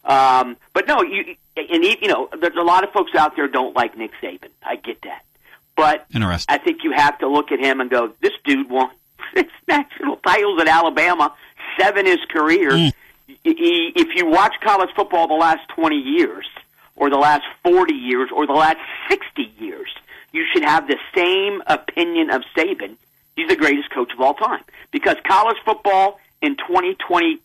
Um, 0.05 0.57
but 0.73 0.87
no, 0.87 1.03
you 1.03 1.37
and 1.57 1.85
you 1.85 2.09
know, 2.09 2.29
there's 2.41 2.57
a 2.57 2.63
lot 2.63 2.85
of 2.85 2.91
folks 2.91 3.15
out 3.15 3.37
there 3.37 3.49
don't 3.49 3.75
like 3.75 3.97
Nick 3.97 4.13
Saban. 4.23 4.49
I 4.63 4.77
get 4.77 5.03
that, 5.03 5.25
but 5.81 6.07
Interesting. 6.15 6.55
I 6.55 6.59
think 6.59 6.85
you 6.85 6.93
have 6.93 7.19
to 7.21 7.27
look 7.29 7.51
at 7.53 7.59
him 7.59 7.81
and 7.81 7.89
go, 7.91 8.13
this 8.21 8.33
dude 8.45 8.69
won 8.69 8.91
six 9.35 9.51
national 9.67 10.17
titles 10.17 10.61
at 10.61 10.69
Alabama, 10.69 11.35
seven 11.79 12.05
his 12.07 12.19
career. 12.29 12.71
Mm. 12.73 12.93
He- 13.27 13.55
he- 13.55 13.93
If 13.97 14.15
you 14.17 14.27
watch 14.27 14.55
college 14.61 14.91
football 14.95 15.27
the 15.29 15.35
last 15.35 15.67
20 15.71 15.97
years, 15.97 16.47
or 16.97 17.09
the 17.09 17.17
last 17.19 17.45
40 17.63 17.95
years, 17.95 18.29
or 18.31 18.47
the 18.47 18.53
last 18.53 18.77
60 19.09 19.51
years, 19.59 19.89
you 20.33 20.45
should 20.53 20.63
have 20.65 20.87
the 20.87 20.99
same 21.15 21.63
opinion 21.67 22.29
of 22.31 22.43
Saban. 22.55 22.97
He's 23.37 23.49
the 23.49 23.57
greatest 23.57 23.91
coach 23.91 24.13
of 24.13 24.21
all 24.21 24.35
time. 24.35 24.63
Because 24.91 25.17
college 25.27 25.57
football 25.65 26.21
in 26.43 26.57
2020, 26.57 27.39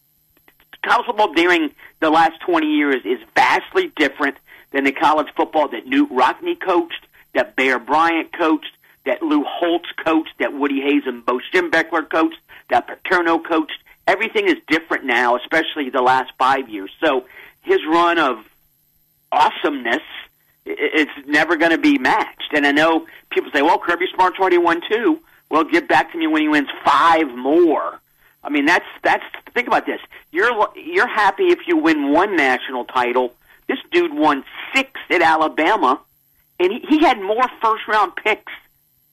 college 0.83 1.05
football 1.05 1.33
during 1.33 1.71
the 2.01 2.09
last 2.09 2.39
20 2.41 2.67
years 2.67 3.05
is 3.05 3.19
vastly 3.36 3.91
different 3.95 4.36
than 4.71 4.83
the 4.83 4.91
college 4.91 5.27
football 5.38 5.67
that 5.69 5.88
Knute 5.88 6.09
Rockne 6.11 6.59
coached, 6.59 7.05
that 7.36 7.55
Bear 7.55 7.79
Bryant 7.79 8.33
coached, 8.33 8.71
that 9.05 9.21
Lou 9.21 9.43
Holtz 9.43 9.89
coached, 10.03 10.33
that 10.39 10.53
Woody 10.53 10.81
Hayes 10.81 11.03
and 11.05 11.25
Bo 11.25 11.39
Schembechler 11.53 12.09
coached, 12.09 12.39
that 12.69 12.88
Paterno 12.88 13.39
coached. 13.39 13.79
Everything 14.07 14.47
is 14.47 14.57
different 14.67 15.05
now, 15.05 15.36
especially 15.36 15.89
the 15.89 16.01
last 16.01 16.31
five 16.38 16.69
years. 16.69 16.91
So 16.99 17.25
his 17.61 17.79
run 17.86 18.17
of 18.17 18.45
awesomeness 19.31 20.01
it's 20.65 21.11
never 21.27 21.55
going 21.57 21.71
to 21.71 21.77
be 21.77 21.97
matched. 21.97 22.53
And 22.53 22.65
I 22.65 22.71
know 22.71 23.05
people 23.29 23.51
say, 23.51 23.61
"Well, 23.61 23.77
Kirby 23.77 24.07
Smart's 24.13 24.39
already 24.39 24.57
won 24.57 24.81
two. 24.89 25.19
Well, 25.49 25.63
get 25.63 25.88
back 25.88 26.11
to 26.11 26.17
me 26.17 26.27
when 26.27 26.41
he 26.41 26.47
wins 26.47 26.69
five 26.83 27.29
more." 27.36 27.99
I 28.43 28.49
mean, 28.49 28.65
that's 28.65 28.86
that's 29.03 29.23
think 29.53 29.67
about 29.67 29.86
this. 29.86 30.01
You're 30.31 30.69
you're 30.75 31.07
happy 31.07 31.49
if 31.49 31.67
you 31.67 31.77
win 31.77 32.11
one 32.11 32.36
national 32.36 32.86
title. 32.86 33.33
This 33.67 33.79
dude 33.91 34.13
won 34.13 34.43
six 34.73 34.91
at 35.09 35.21
Alabama, 35.21 35.99
and 36.60 36.72
he, 36.72 36.80
he 36.88 36.99
had 36.99 37.22
more 37.22 37.47
first 37.62 37.88
round 37.88 38.16
picks 38.16 38.51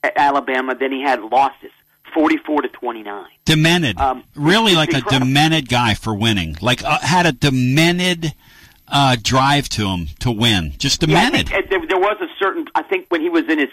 at 0.03 0.13
Alabama 0.17 0.75
than 0.75 0.93
he 0.93 1.03
had 1.03 1.23
losses. 1.23 1.71
44 2.15 2.63
to 2.63 2.69
29. 2.69 3.25
Demented. 3.47 3.99
Um, 3.99 4.23
really 4.35 4.75
like 4.75 4.93
a 4.93 5.01
demented 5.01 5.69
guy 5.69 5.95
for 5.95 6.15
winning. 6.15 6.57
Like 6.61 6.85
uh, 6.85 6.99
had 6.99 7.25
a 7.25 7.33
demented 7.33 8.35
uh, 8.87 9.17
drive 9.23 9.69
to 9.71 9.87
him 9.89 10.09
to 10.21 10.31
win. 10.31 10.75
Just 10.77 11.03
Yeah, 11.03 11.07
demented. 11.31 11.49
think, 11.49 11.65
uh, 11.65 11.69
there, 11.71 11.87
there 11.87 11.99
was 11.99 12.19
a 12.21 12.29
certain. 12.39 12.67
I 12.75 12.83
think 12.83 13.07
when 13.09 13.23
he 13.23 13.31
was 13.31 13.49
in 13.49 13.59
his 13.59 13.71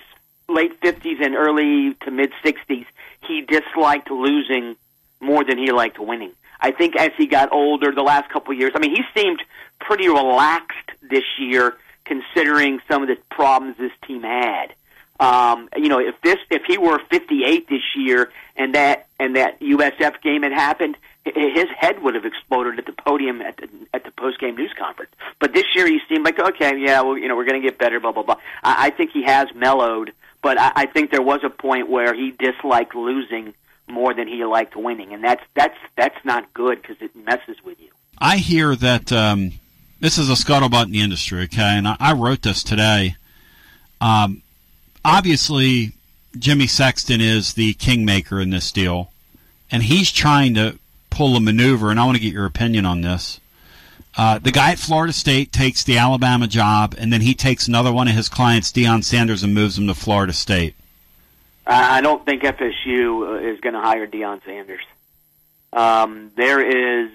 late 0.48 0.80
fifties 0.80 1.18
and 1.22 1.36
early 1.36 1.94
to 2.06 2.12
mid 2.12 2.32
sixties, 2.42 2.86
he 3.28 3.42
disliked 3.42 4.10
losing 4.10 4.78
more 5.20 5.44
than 5.44 5.58
he 5.58 5.72
liked 5.74 6.00
winning. 6.00 6.32
I 6.62 6.72
think 6.72 6.96
as 6.96 7.12
he 7.18 7.28
got 7.28 7.52
older, 7.52 7.92
the 7.92 8.04
last 8.04 8.30
couple 8.32 8.54
of 8.54 8.60
years, 8.60 8.72
I 8.76 8.80
mean, 8.80 8.96
he 8.96 9.04
seemed 9.20 9.42
pretty 9.80 10.08
relaxed 10.08 10.92
this 11.02 11.24
year, 11.38 11.78
considering 12.10 12.82
some 12.88 13.04
of 13.04 13.08
the 13.08 13.18
problems 13.30 13.78
this 13.78 13.92
team 14.06 14.24
had. 14.24 14.74
Um, 15.20 15.70
you 15.76 15.90
know, 15.90 16.00
if 16.00 16.20
this, 16.22 16.38
if 16.50 16.64
he 16.66 16.78
were 16.78 16.98
58 16.98 17.70
this 17.70 17.84
year, 17.96 18.32
and 18.56 18.74
that 18.74 19.08
and 19.20 19.36
that 19.36 19.60
USF 19.60 20.22
game 20.22 20.44
had 20.44 20.54
happened, 20.54 20.98
his 21.26 21.68
head 21.78 22.02
would 22.02 22.16
have 22.16 22.26
exploded 22.26 22.80
at 22.80 22.86
the 22.86 22.94
podium 22.94 23.42
at 23.42 23.58
the 23.58 23.70
at 23.94 24.06
the 24.06 24.12
post 24.12 24.40
game 24.40 24.56
news 24.56 24.72
conference. 24.78 25.12
But 25.40 25.54
this 25.54 25.66
year, 25.76 25.86
he 25.88 26.00
seemed 26.08 26.26
like, 26.26 26.40
okay, 26.40 26.78
yeah, 26.78 27.02
well, 27.02 27.18
you 27.18 27.28
know, 27.28 27.36
we're 27.36 27.46
going 27.46 27.62
to 27.62 27.68
get 27.68 27.78
better, 27.78 28.00
blah 28.00 28.14
blah 28.14 28.24
blah. 28.24 28.38
I, 28.64 28.88
I 28.88 28.90
think 28.92 29.12
he 29.12 29.24
has 29.24 29.54
mellowed, 29.54 30.14
but 30.42 30.58
I, 30.58 30.72
I 30.76 30.86
think 30.86 31.12
there 31.12 31.22
was 31.22 31.42
a 31.44 31.50
point 31.50 31.90
where 31.90 32.14
he 32.14 32.32
disliked 32.32 32.96
losing 32.96 33.54
more 33.90 34.14
than 34.14 34.28
he 34.28 34.46
liked 34.46 34.76
winning, 34.76 35.14
and 35.14 35.22
that's 35.22 35.44
that's 35.54 35.78
that's 35.98 36.24
not 36.24 36.54
good 36.54 36.82
because 36.82 36.98
it 37.02 37.14
messes 37.16 37.58
with 37.64 37.80
you. 37.82 37.90
I 38.18 38.38
hear 38.38 38.76
that 38.78 39.12
um, 39.12 39.52
this 40.00 40.18
is 40.18 40.30
a 40.30 40.34
scuttlebutt 40.34 40.86
in 40.86 40.92
the 40.92 41.02
industry, 41.02 41.44
okay? 41.44 41.78
And 41.78 41.88
I, 41.88 41.98
I 42.00 42.14
wrote 42.14 42.42
this 42.42 42.64
today. 42.64 43.16
Um, 44.02 44.42
obviously, 45.04 45.94
Jimmy 46.38 46.68
Sexton 46.68 47.22
is 47.22 47.54
the 47.54 47.74
kingmaker 47.74 48.40
in 48.40 48.50
this 48.50 48.72
deal, 48.72 49.12
and 49.72 49.84
he's 49.84 50.12
trying 50.12 50.54
to 50.56 50.80
pull 51.10 51.36
a 51.36 51.42
maneuver. 51.42 51.92
And 51.92 52.00
I 52.00 52.06
want 52.06 52.18
to 52.18 52.24
get 52.24 52.34
your 52.34 52.46
opinion 52.46 52.86
on 52.86 53.02
this. 53.02 53.40
Uh, 54.18 54.40
the 54.40 54.52
guy 54.52 54.72
at 54.72 54.80
Florida 54.80 55.14
State 55.14 55.52
takes 55.52 55.84
the 55.84 55.98
Alabama 55.98 56.48
job, 56.48 56.96
and 56.98 57.14
then 57.14 57.22
he 57.22 57.34
takes 57.34 57.68
another 57.68 57.92
one 57.92 58.08
of 58.08 58.16
his 58.16 58.28
clients, 58.28 58.72
Deion 58.72 59.04
Sanders, 59.04 59.44
and 59.44 59.54
moves 59.54 59.78
him 59.78 59.88
to 59.88 59.94
Florida 59.94 60.34
State. 60.34 60.76
I 61.66 62.02
don't 62.02 62.26
think 62.26 62.42
FSU 62.42 63.28
uh, 63.28 63.34
is 63.36 63.60
going 63.60 63.76
to 63.76 63.80
hire 63.80 64.08
Deion 64.08 64.44
Sanders. 64.44 64.82
Um, 65.72 66.32
there 66.36 66.60
is. 66.60 67.12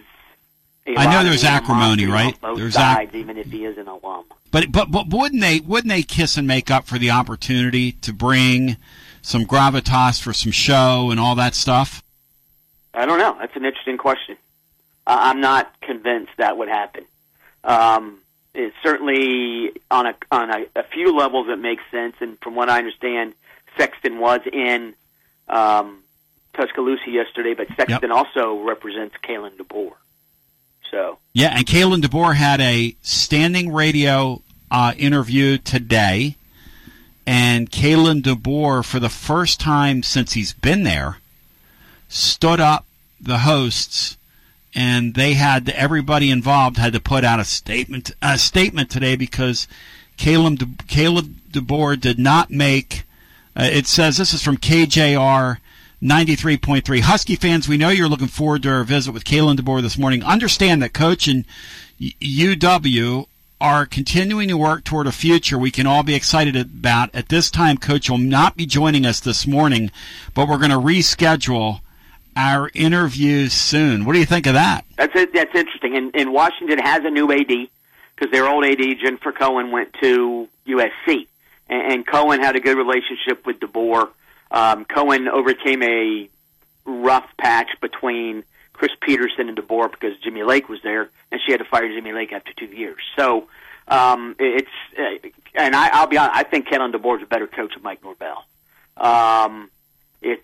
I 0.87 1.11
know 1.11 1.25
there's 1.25 1.45
acrimony, 1.45 2.07
right? 2.07 2.39
Both 2.41 2.59
There's 2.59 2.75
sides, 2.75 3.15
even 3.15 3.39
if 3.39 3.51
he 3.51 3.65
is 3.65 3.79
an 3.79 3.89
alum. 3.89 4.25
But 4.51 4.71
but 4.71 4.91
but 4.91 5.09
wouldn't 5.09 5.41
they 5.41 5.61
wouldn't 5.61 5.89
they 5.89 6.03
kiss 6.03 6.37
and 6.37 6.47
make 6.47 6.71
up 6.71 6.87
for 6.87 6.99
the 6.99 7.11
opportunity 7.11 7.93
to 7.93 8.13
bring 8.13 8.77
some 9.23 9.47
gravitas 9.47 10.21
for 10.21 10.33
some 10.33 10.53
show 10.53 11.11
and 11.11 11.19
all 11.19 11.35
that 11.37 11.55
stuff? 11.55 12.03
I 12.93 13.07
don't 13.07 13.19
know. 13.19 13.37
That's 13.39 13.57
an 13.57 13.65
interesting 13.65 13.97
question. 13.97 14.37
Uh, 15.07 15.17
I'm 15.21 15.41
not 15.41 15.73
convinced 15.81 16.33
that 16.37 16.57
would 16.57 16.69
happen. 16.69 17.05
Um, 17.65 18.19
it 18.53 18.73
certainly 18.83 19.73
on 19.91 20.07
a 20.07 20.15
on 20.31 20.51
a, 20.51 20.67
a 20.77 20.83
few 20.83 21.17
levels 21.17 21.49
it 21.49 21.59
makes 21.59 21.83
sense, 21.91 22.17
and 22.21 22.39
from 22.41 22.55
what 22.55 22.69
I 22.69 22.79
understand, 22.79 23.33
Sexton 23.77 24.21
was 24.21 24.41
in 24.53 24.95
um, 25.49 26.03
Tuscaloosa 26.53 27.11
yesterday, 27.11 27.55
but 27.55 27.69
Sexton 27.75 28.13
also 28.13 28.61
represents 28.63 29.17
Kalen 29.23 29.57
DeBoer. 29.57 29.95
So 30.91 31.19
Yeah, 31.33 31.55
and 31.57 31.67
Kalen 31.67 32.03
DeBoer 32.03 32.37
had 32.37 32.61
a 32.61 32.97
standing 33.03 33.73
radio 33.73 34.43
uh, 34.71 34.93
interview 34.97 35.59
today, 35.59 36.37
and 37.27 37.71
Kalen 37.71 38.23
DeBoer, 38.23 38.85
for 38.85 39.01
the 39.01 39.09
first 39.09 39.61
time 39.61 40.03
since 40.03 40.33
he's 40.33 40.53
been 40.53 40.83
there, 40.83 41.19
stood 42.09 42.61
up 42.61 42.85
the 43.21 43.39
hosts, 43.39 44.17
and 44.75 45.15
they 45.15 45.35
had 45.35 45.69
everybody 45.71 46.31
involved 46.31 46.77
had 46.77 46.93
to 46.93 47.01
put 47.01 47.25
out 47.25 47.41
a 47.41 47.45
statement 47.45 48.13
a 48.21 48.39
statement 48.39 48.91
today 48.91 49.17
because 49.17 49.67
Caleb 50.17 50.87
Caleb 50.87 51.35
DeBoer 51.51 52.01
did 52.01 52.19
not 52.19 52.51
make. 52.51 53.05
Uh, 53.57 53.69
it 53.73 53.87
says 53.87 54.17
this 54.17 54.35
is 54.35 54.43
from 54.43 54.57
KJR. 54.57 55.59
93.3. 56.05 57.01
Husky 57.01 57.35
fans, 57.35 57.67
we 57.67 57.79
know 57.79 57.89
you're 57.89 58.11
looking 58.11 58.27
forward 58.27 58.63
to 58.63 58.71
our 58.71 58.85
visit 58.85 59.13
with 59.13 59.25
Kalen 59.25 59.57
DeBoer 59.57 59.81
this 59.81 59.97
morning. 59.97 60.23
Understand 60.23 60.83
that 60.83 60.93
Coach 60.93 61.27
and 61.27 61.47
UW 61.99 63.27
are 63.59 63.87
continuing 63.87 64.49
to 64.49 64.57
work 64.59 64.85
toward 64.85 65.07
a 65.07 65.13
future 65.13 65.57
we 65.57 65.71
can 65.71 65.87
all 65.87 66.03
be 66.03 66.15
excited 66.15 66.57
about. 66.57 67.09
At 67.15 67.31
this 67.31 67.51
time, 67.51 67.79
Coach 67.79 68.11
will 68.11 68.19
not 68.19 68.55
be 68.55 68.67
joining 68.67 69.07
us 69.07 69.19
this 69.19 69.47
morning, 69.47 69.91
but 70.35 70.47
we're 70.47 70.59
going 70.59 70.71
to 70.71 70.77
reschedule 70.77 71.81
our 72.37 72.71
interviews 72.75 73.55
soon. 73.55 74.05
What 74.05 74.13
do 74.13 74.19
you 74.19 74.27
think 74.27 74.47
of 74.47 74.53
that? 74.53 74.85
That's 74.99 75.17
it. 75.17 75.33
That's 75.33 75.55
interesting. 75.55 75.97
And, 75.97 76.15
and 76.15 76.35
Washington 76.35 76.81
has 76.81 77.03
a 77.07 77.11
new 77.11 77.33
AD 77.33 77.49
because 77.49 78.31
their 78.31 78.47
old 78.47 78.67
AD 78.67 78.99
Jennifer 79.03 79.33
Cohen 79.33 79.71
went 79.71 79.95
to 80.03 80.51
USC, 80.67 81.27
and, 81.71 81.93
and 81.93 82.07
Cohen 82.07 82.43
had 82.43 82.57
a 82.57 82.61
good 82.61 82.77
relationship 82.77 83.47
with 83.47 83.59
DeBoer. 83.59 84.11
Um, 84.51 84.85
Cohen 84.85 85.29
overcame 85.29 85.83
a 85.83 86.29
rough 86.85 87.29
patch 87.39 87.71
between 87.81 88.45
Chris 88.73 88.93
Petersen 89.01 89.49
and 89.49 89.57
DeBoer 89.57 89.91
because 89.91 90.19
Jimmy 90.19 90.43
Lake 90.43 90.69
was 90.69 90.83
there, 90.83 91.09
and 91.33 91.41
she 91.45 91.53
had 91.53 91.59
to 91.59 91.65
fire 91.65 91.89
Jimmy 91.89 92.13
Lake 92.13 92.33
after 92.33 92.53
two 92.53 92.67
years. 92.67 92.99
So 93.17 93.49
um, 93.89 94.37
it's 94.39 94.69
uh, 94.99 95.29
and 95.55 95.75
I, 95.75 95.91
I'll 95.93 96.07
be 96.07 96.19
honest. 96.19 96.37
I 96.37 96.43
think 96.43 96.69
Kalen 96.69 96.93
DeBoer 96.93 97.19
is 97.19 97.23
a 97.23 97.27
better 97.27 97.47
coach 97.47 97.75
than 97.75 97.83
Mike 97.83 98.03
Norvell. 98.03 98.45
Um, 98.97 99.71
it's 100.23 100.43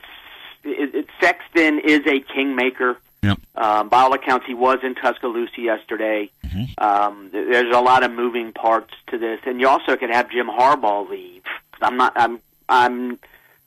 it, 0.64 0.94
it, 0.94 1.06
Sexton 1.20 1.80
is 1.80 2.06
a 2.06 2.20
kingmaker. 2.20 2.98
Yep. 3.22 3.38
Um, 3.54 3.88
by 3.90 4.00
all 4.02 4.14
accounts, 4.14 4.46
he 4.46 4.54
was 4.54 4.78
in 4.82 4.94
Tuscaloosa 4.94 5.60
yesterday. 5.60 6.30
Um, 6.78 7.28
there's 7.32 7.74
a 7.74 7.80
lot 7.80 8.02
of 8.02 8.10
moving 8.12 8.52
parts 8.52 8.94
to 9.08 9.18
this, 9.18 9.40
and 9.44 9.60
you 9.60 9.68
also 9.68 9.96
could 9.96 10.10
have 10.10 10.30
Jim 10.30 10.48
Harbaugh 10.48 11.08
leave. 11.08 11.42
I'm 11.82 11.96
not. 11.96 12.12
I'm. 12.16 12.40
I'm 12.68 13.18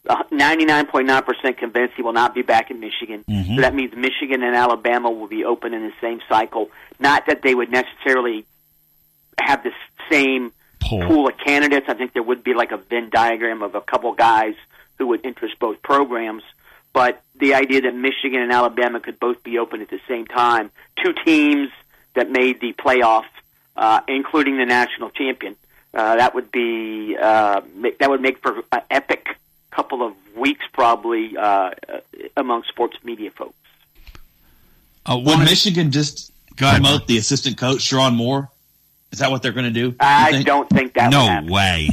99.9% 0.06 1.58
convinced 1.58 1.96
he 1.96 2.02
will 2.02 2.14
not 2.14 2.36
be 2.36 2.42
back 2.42 2.70
in 2.70 2.80
Michigan. 2.80 3.24
Mhm. 3.30 3.56
So 3.56 3.62
that 3.62 3.74
means 3.74 3.96
Michigan 3.96 4.44
and 4.44 4.56
Alabama 4.56 5.10
will 5.10 5.28
be 5.28 5.46
open 5.46 5.74
in 5.74 5.84
the 5.84 5.94
same 6.02 6.22
cycle. 6.28 6.70
Not 7.00 7.26
that 7.28 7.42
they 7.42 7.56
would 7.56 7.72
necessarily 7.72 8.46
have 9.40 9.64
the 9.64 9.72
same 10.12 10.52
pool 10.82 11.28
of 11.28 11.38
candidates. 11.38 11.88
I 11.88 11.94
think 11.94 12.14
there 12.14 12.24
would 12.24 12.44
be 12.44 12.54
like 12.54 12.72
a 12.72 12.78
Venn 12.78 13.10
diagram 13.10 13.62
of 13.62 13.76
a 13.76 13.82
couple 13.82 14.12
guys 14.14 14.56
who 14.98 15.08
would 15.08 15.26
interest 15.26 15.58
both 15.60 15.82
programs. 15.82 16.44
But 16.92 17.22
the 17.36 17.56
idea 17.56 17.82
that 17.82 17.96
Michigan 17.96 18.42
and 18.42 18.52
Alabama 18.52 19.00
could 19.00 19.20
both 19.20 19.44
be 19.44 19.58
open 19.58 19.82
at 19.82 19.90
the 19.90 20.00
same 20.08 20.28
time, 20.28 20.70
two 21.02 21.14
teams 21.26 21.70
that 22.14 22.30
made 22.30 22.60
the 22.60 22.74
playoff, 22.74 23.26
uh, 23.76 24.02
including 24.08 24.58
the 24.58 24.66
national 24.66 25.10
champion, 25.10 25.56
uh, 25.94 26.18
that 26.18 26.36
would 26.36 26.52
be 26.52 27.18
uh, 27.20 27.62
that 28.00 28.10
would 28.10 28.22
make 28.22 28.40
for 28.40 28.64
an 28.72 28.82
epic 28.92 29.38
couple 29.74 30.02
of 30.06 30.14
weeks 30.38 30.66
probably 30.72 31.36
uh, 31.38 31.42
uh, 31.42 31.72
among 32.38 32.64
sports 32.64 32.98
media 33.04 33.32
folks. 33.32 33.56
Uh, 35.06 35.20
Would 35.24 35.40
Michigan 35.40 35.92
just 35.92 36.32
ahead, 36.62 36.82
promote 36.82 37.08
the 37.08 37.18
assistant 37.18 37.58
coach, 37.58 37.80
Sherrone 37.80 38.16
Moore? 38.16 38.50
Is 39.12 39.20
that 39.20 39.30
what 39.32 39.42
they're 39.44 39.52
going 39.52 39.72
to 39.72 39.72
do? 39.72 39.96
I 40.00 40.32
think? 40.32 40.46
don't 40.46 40.70
think 40.70 40.94
that 40.94 41.06
would 41.08 41.12
no 41.12 41.26
happen. 41.26 41.52
way. 41.52 41.90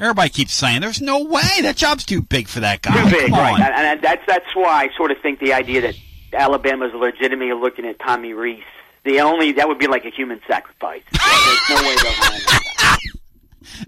Everybody 0.00 0.30
keeps 0.30 0.52
saying 0.54 0.80
there's 0.80 1.00
no 1.00 1.24
way 1.24 1.60
that 1.62 1.76
job's 1.76 2.04
too 2.04 2.22
big 2.22 2.48
for 2.48 2.60
that 2.60 2.82
guy. 2.82 3.04
Too 3.04 3.10
big, 3.10 3.30
Come 3.30 3.38
right? 3.38 3.54
on. 3.54 3.60
And, 3.62 3.74
and 3.74 4.02
that's 4.02 4.24
that's 4.26 4.54
why 4.56 4.84
I 4.84 4.96
sort 4.96 5.10
of 5.10 5.18
think 5.18 5.38
the 5.38 5.52
idea 5.52 5.80
that 5.82 5.94
Alabama's 6.32 6.92
legitimately 6.94 7.52
looking 7.54 7.84
at 7.86 7.98
Tommy 7.98 8.32
Rees. 8.32 8.62
The 9.04 9.20
only 9.20 9.52
that 9.52 9.68
would 9.68 9.78
be 9.78 9.86
like 9.86 10.04
a 10.04 10.10
human 10.10 10.40
sacrifice. 10.46 11.02
There's 11.12 11.70
no 11.70 11.88
way 11.88 11.96
they'll. 12.02 12.96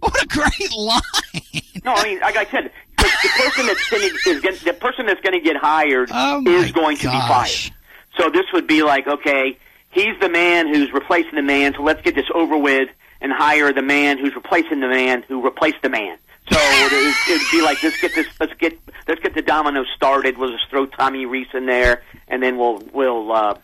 What 0.01 0.23
a 0.23 0.27
great 0.27 0.73
line! 0.77 1.63
No, 1.85 1.93
I 1.95 2.05
mean, 2.05 2.21
like 2.21 2.37
I 2.37 2.45
said, 2.47 2.71
the, 3.03 3.11
the 3.23 3.29
person 3.51 3.67
that's 3.67 3.91
going 3.91 4.03
to 4.09 4.31
is 4.31 4.41
gonna, 4.41 4.57
the 4.65 4.73
person 4.75 5.07
that's 5.07 5.21
going 5.21 5.35
to 5.35 5.41
get 5.45 5.57
hired 5.57 6.11
Oh 6.13 6.43
is 6.47 6.73
going 6.73 6.97
to 6.99 7.11
be 7.11 7.19
fired. 7.21 7.73
So 8.19 8.31
this 8.31 8.45
would 8.53 8.67
be 8.67 8.83
like, 8.83 9.07
okay, 9.07 9.57
he's 9.91 10.19
the 10.21 10.29
man 10.29 10.69
who's 10.73 10.93
replacing 10.93 11.35
the 11.35 11.43
man, 11.43 11.75
so 11.75 11.83
let's 11.83 12.03
get 12.03 12.15
this 12.15 12.27
over 12.35 12.57
with 12.57 12.89
and 13.21 13.33
hire 13.33 13.73
the 13.73 13.83
man 13.83 14.19
who's 14.19 14.35
replacing 14.35 14.81
the 14.81 14.89
man 14.89 15.23
who 15.29 15.43
replaced 15.43 15.81
the 15.83 15.89
man. 15.89 16.19
So 16.51 16.59
it 16.61 16.93
would 16.93 17.35
it'd 17.37 17.51
be 17.53 17.63
like, 17.63 17.83
let's 17.83 18.01
get 18.01 18.15
this, 18.15 18.27
let's 18.41 18.53
get, 18.55 18.79
let's 19.09 19.21
get 19.21 19.35
the 19.35 19.43
domino 19.43 19.85
started. 19.97 20.37
We'll 20.39 20.51
just 20.53 20.69
throw 20.69 20.87
Tommy 20.87 21.25
Rees 21.25 21.47
in 21.55 21.67
there, 21.67 22.03
and 22.29 22.43
then 22.43 22.59
we'll 22.59 22.79
we'll 22.93 23.31
uh, 23.33 23.55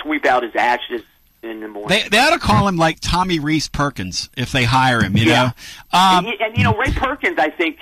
sweep 0.00 0.24
out 0.24 0.42
his 0.44 0.54
ashes 0.54 1.02
in 1.42 1.60
the 1.60 1.68
morning. 1.68 1.88
They 1.88 2.08
they 2.08 2.18
ought 2.18 2.30
to 2.30 2.38
call 2.38 2.66
him 2.68 2.76
like 2.76 3.00
Tommy 3.00 3.38
Rees 3.40 3.68
Perkins 3.68 4.30
if 4.36 4.52
they 4.52 4.64
hire 4.64 5.02
him. 5.02 5.16
You 5.16 5.24
Yeah. 5.24 5.52
know. 5.92 5.98
Um, 5.98 6.26
and, 6.26 6.40
and 6.40 6.56
you 6.56 6.62
know, 6.64 6.76
Ray 6.76 6.92
Perkins, 6.92 7.38
I 7.38 7.50
think, 7.50 7.78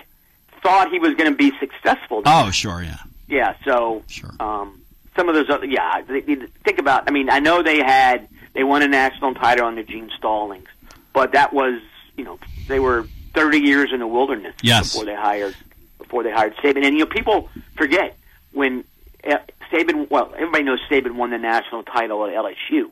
thought 0.63 0.91
he 0.91 0.99
was 0.99 1.15
going 1.15 1.31
to 1.31 1.37
be 1.37 1.53
successful. 1.59 2.23
oh, 2.25 2.51
sure, 2.51 2.83
yeah. 2.83 2.99
Yeah, 3.29 3.55
so 3.65 4.03
um, 4.41 4.81
some 5.17 5.29
of 5.29 5.35
those, 5.35 5.49
other, 5.51 5.67
yeah. 5.67 6.03
they- 6.03 6.21
they- 6.21 6.47
Think 6.65 6.79
about. 6.79 7.05
I 7.09 7.11
mean, 7.11 7.29
I 7.31 7.39
know 7.41 7.63
they 7.63 7.79
had 7.79 8.29
they 8.55 8.63
won 8.65 8.83
a 8.83 8.89
national 8.89 9.35
title 9.35 9.67
under 9.67 9.83
Gene 9.83 10.11
Stallings, 10.17 10.69
but 11.13 11.33
that 11.33 11.53
was 11.53 11.81
you 12.17 12.25
know 12.25 12.39
they 12.69 12.79
were 12.79 13.05
30 13.35 13.59
years 13.59 13.93
in 13.93 13.99
the 14.01 14.07
wilderness 14.07 14.55
Yes. 14.63 14.93
before 14.93 15.07
they 15.07 15.15
hired 15.15 15.57
before 15.99 16.23
they 16.23 16.31
hired 16.31 16.55
Saban. 16.57 16.85
And 16.85 16.95
you 16.97 17.01
know, 17.01 17.07
people 17.07 17.49
forget 17.77 18.17
when 18.53 18.85
uh, 19.25 19.39
Saban. 19.73 20.09
Well, 20.11 20.33
everybody 20.35 20.65
knows 20.65 20.81
Saban 20.91 21.13
won 21.17 21.31
the 21.31 21.39
national 21.39 21.83
title 21.85 22.25
at 22.27 22.35
LSU, 22.35 22.91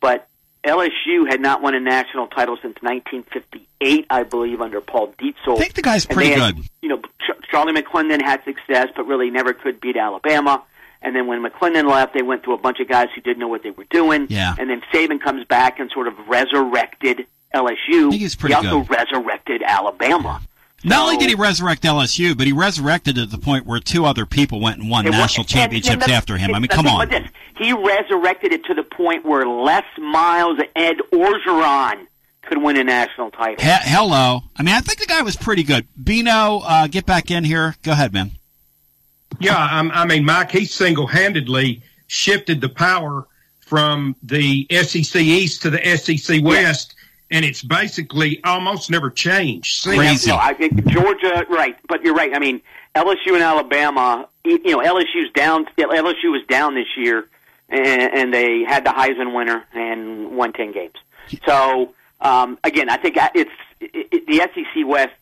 but 0.00 0.28
LSU 0.66 1.28
had 1.28 1.40
not 1.40 1.62
won 1.62 1.74
a 1.74 1.80
national 1.80 2.26
title 2.26 2.56
since 2.56 2.76
1958, 2.82 4.06
I 4.10 4.22
believe, 4.24 4.60
under 4.60 4.80
Paul 4.80 5.14
Dietzel. 5.18 5.56
I 5.56 5.60
think 5.60 5.74
the 5.74 5.82
guy's 5.82 6.04
pretty 6.04 6.34
good. 6.34 6.58
You 6.82 6.88
know, 6.88 7.02
Charlie 7.50 7.80
McClendon 7.80 8.20
had 8.20 8.42
success, 8.44 8.88
but 8.94 9.06
really 9.06 9.30
never 9.30 9.52
could 9.52 9.80
beat 9.80 9.96
Alabama. 9.96 10.62
And 11.02 11.14
then 11.14 11.28
when 11.28 11.44
McClendon 11.44 11.88
left, 11.88 12.14
they 12.14 12.22
went 12.22 12.42
through 12.42 12.54
a 12.54 12.58
bunch 12.58 12.80
of 12.80 12.88
guys 12.88 13.08
who 13.14 13.20
didn't 13.20 13.38
know 13.38 13.48
what 13.48 13.62
they 13.62 13.70
were 13.70 13.84
doing. 13.84 14.26
Yeah. 14.28 14.56
And 14.58 14.68
then 14.68 14.82
Saban 14.92 15.20
comes 15.20 15.44
back 15.44 15.78
and 15.78 15.90
sort 15.90 16.08
of 16.08 16.14
resurrected 16.28 17.26
LSU. 17.54 18.10
think 18.10 18.14
he's 18.14 18.34
pretty 18.34 18.54
he 18.54 18.66
also 18.66 18.80
good. 18.80 18.90
resurrected 18.90 19.62
Alabama. 19.62 20.42
Not 20.88 21.02
only 21.04 21.16
did 21.16 21.28
he 21.28 21.34
resurrect 21.34 21.82
LSU, 21.82 22.36
but 22.36 22.46
he 22.46 22.52
resurrected 22.52 23.18
it 23.18 23.22
to 23.22 23.26
the 23.26 23.38
point 23.38 23.66
where 23.66 23.80
two 23.80 24.04
other 24.04 24.24
people 24.24 24.60
went 24.60 24.78
and 24.80 24.88
won 24.88 25.06
It 25.06 25.10
national 25.10 25.42
and- 25.42 25.48
championships 25.48 25.92
and 25.94 26.02
the- 26.02 26.12
after 26.12 26.36
him. 26.36 26.54
I 26.54 26.58
mean, 26.60 26.68
come 26.68 26.86
on. 26.86 27.08
This, 27.08 27.28
he 27.56 27.72
resurrected 27.72 28.52
it 28.52 28.64
to 28.66 28.74
the 28.74 28.82
point 28.84 29.24
where 29.24 29.44
Les 29.46 29.84
Miles, 29.98 30.58
Ed 30.76 30.98
Orgeron 31.12 32.06
could 32.42 32.58
win 32.62 32.76
a 32.76 32.84
national 32.84 33.30
title. 33.32 33.56
He- 33.64 33.90
hello. 33.90 34.44
I 34.56 34.62
mean, 34.62 34.74
I 34.74 34.80
think 34.80 35.00
the 35.00 35.06
guy 35.06 35.22
was 35.22 35.34
pretty 35.36 35.64
good. 35.64 35.86
Bino, 36.02 36.60
uh, 36.64 36.86
get 36.86 37.04
back 37.04 37.30
in 37.30 37.42
here. 37.44 37.74
Go 37.82 37.92
ahead, 37.92 38.12
man. 38.12 38.32
Yeah, 39.40 39.56
I'm, 39.58 39.90
I 39.90 40.04
mean, 40.06 40.24
Mike, 40.24 40.52
he 40.52 40.64
single 40.66 41.08
handedly 41.08 41.82
shifted 42.06 42.60
the 42.60 42.68
power 42.68 43.26
from 43.60 44.14
the 44.22 44.66
SEC 44.70 45.16
East 45.20 45.62
to 45.62 45.70
the 45.70 45.84
SEC 45.98 46.40
West, 46.42 46.94
and 47.30 47.44
it's 47.44 47.62
basically 47.62 48.42
almost 48.44 48.90
never 48.90 49.10
changed. 49.10 49.82
since. 49.82 50.26
No, 50.26 50.36
I 50.36 50.54
think 50.54 50.86
Georgia, 50.86 51.46
right? 51.48 51.76
But 51.88 52.02
you're 52.02 52.14
right. 52.14 52.34
I 52.34 52.38
mean, 52.38 52.60
LSU 52.94 53.34
and 53.34 53.42
Alabama. 53.42 54.28
You 54.44 54.60
you 54.64 54.70
know, 54.72 54.78
LSU's 54.78 55.32
down. 55.32 55.66
LSU 55.76 56.30
was 56.30 56.44
down 56.48 56.74
this 56.74 56.96
year, 56.96 57.26
and, 57.68 58.12
and 58.14 58.34
they 58.34 58.62
had 58.62 58.84
the 58.84 58.90
Heisman 58.90 59.34
winner 59.34 59.64
and 59.72 60.36
won 60.36 60.52
ten 60.52 60.72
games. 60.72 60.94
So 61.44 61.94
um, 62.20 62.58
again, 62.62 62.88
I 62.88 62.96
think 62.96 63.16
it's 63.34 63.50
it, 63.80 64.08
it, 64.12 64.26
the 64.26 64.38
SEC 64.54 64.86
West. 64.86 65.14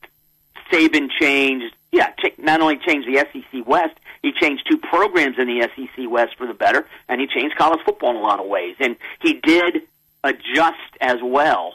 Saban 0.71 1.11
changed. 1.11 1.75
Yeah, 1.93 2.11
ch- 2.11 2.39
not 2.39 2.61
only 2.61 2.77
changed 2.79 3.07
the 3.09 3.25
SEC 3.33 3.67
West, 3.67 3.95
he 4.23 4.33
changed 4.33 4.67
two 4.69 4.79
programs 4.79 5.39
in 5.39 5.47
the 5.47 5.69
SEC 5.77 6.11
West 6.11 6.37
for 6.37 6.47
the 6.47 6.55
better, 6.55 6.87
and 7.09 7.21
he 7.21 7.27
changed 7.27 7.57
college 7.57 7.81
football 7.85 8.11
in 8.11 8.17
a 8.17 8.21
lot 8.21 8.41
of 8.41 8.47
ways. 8.47 8.77
And 8.81 8.97
he 9.21 9.35
did 9.35 9.83
adjust 10.25 10.97
as 11.01 11.19
well 11.23 11.75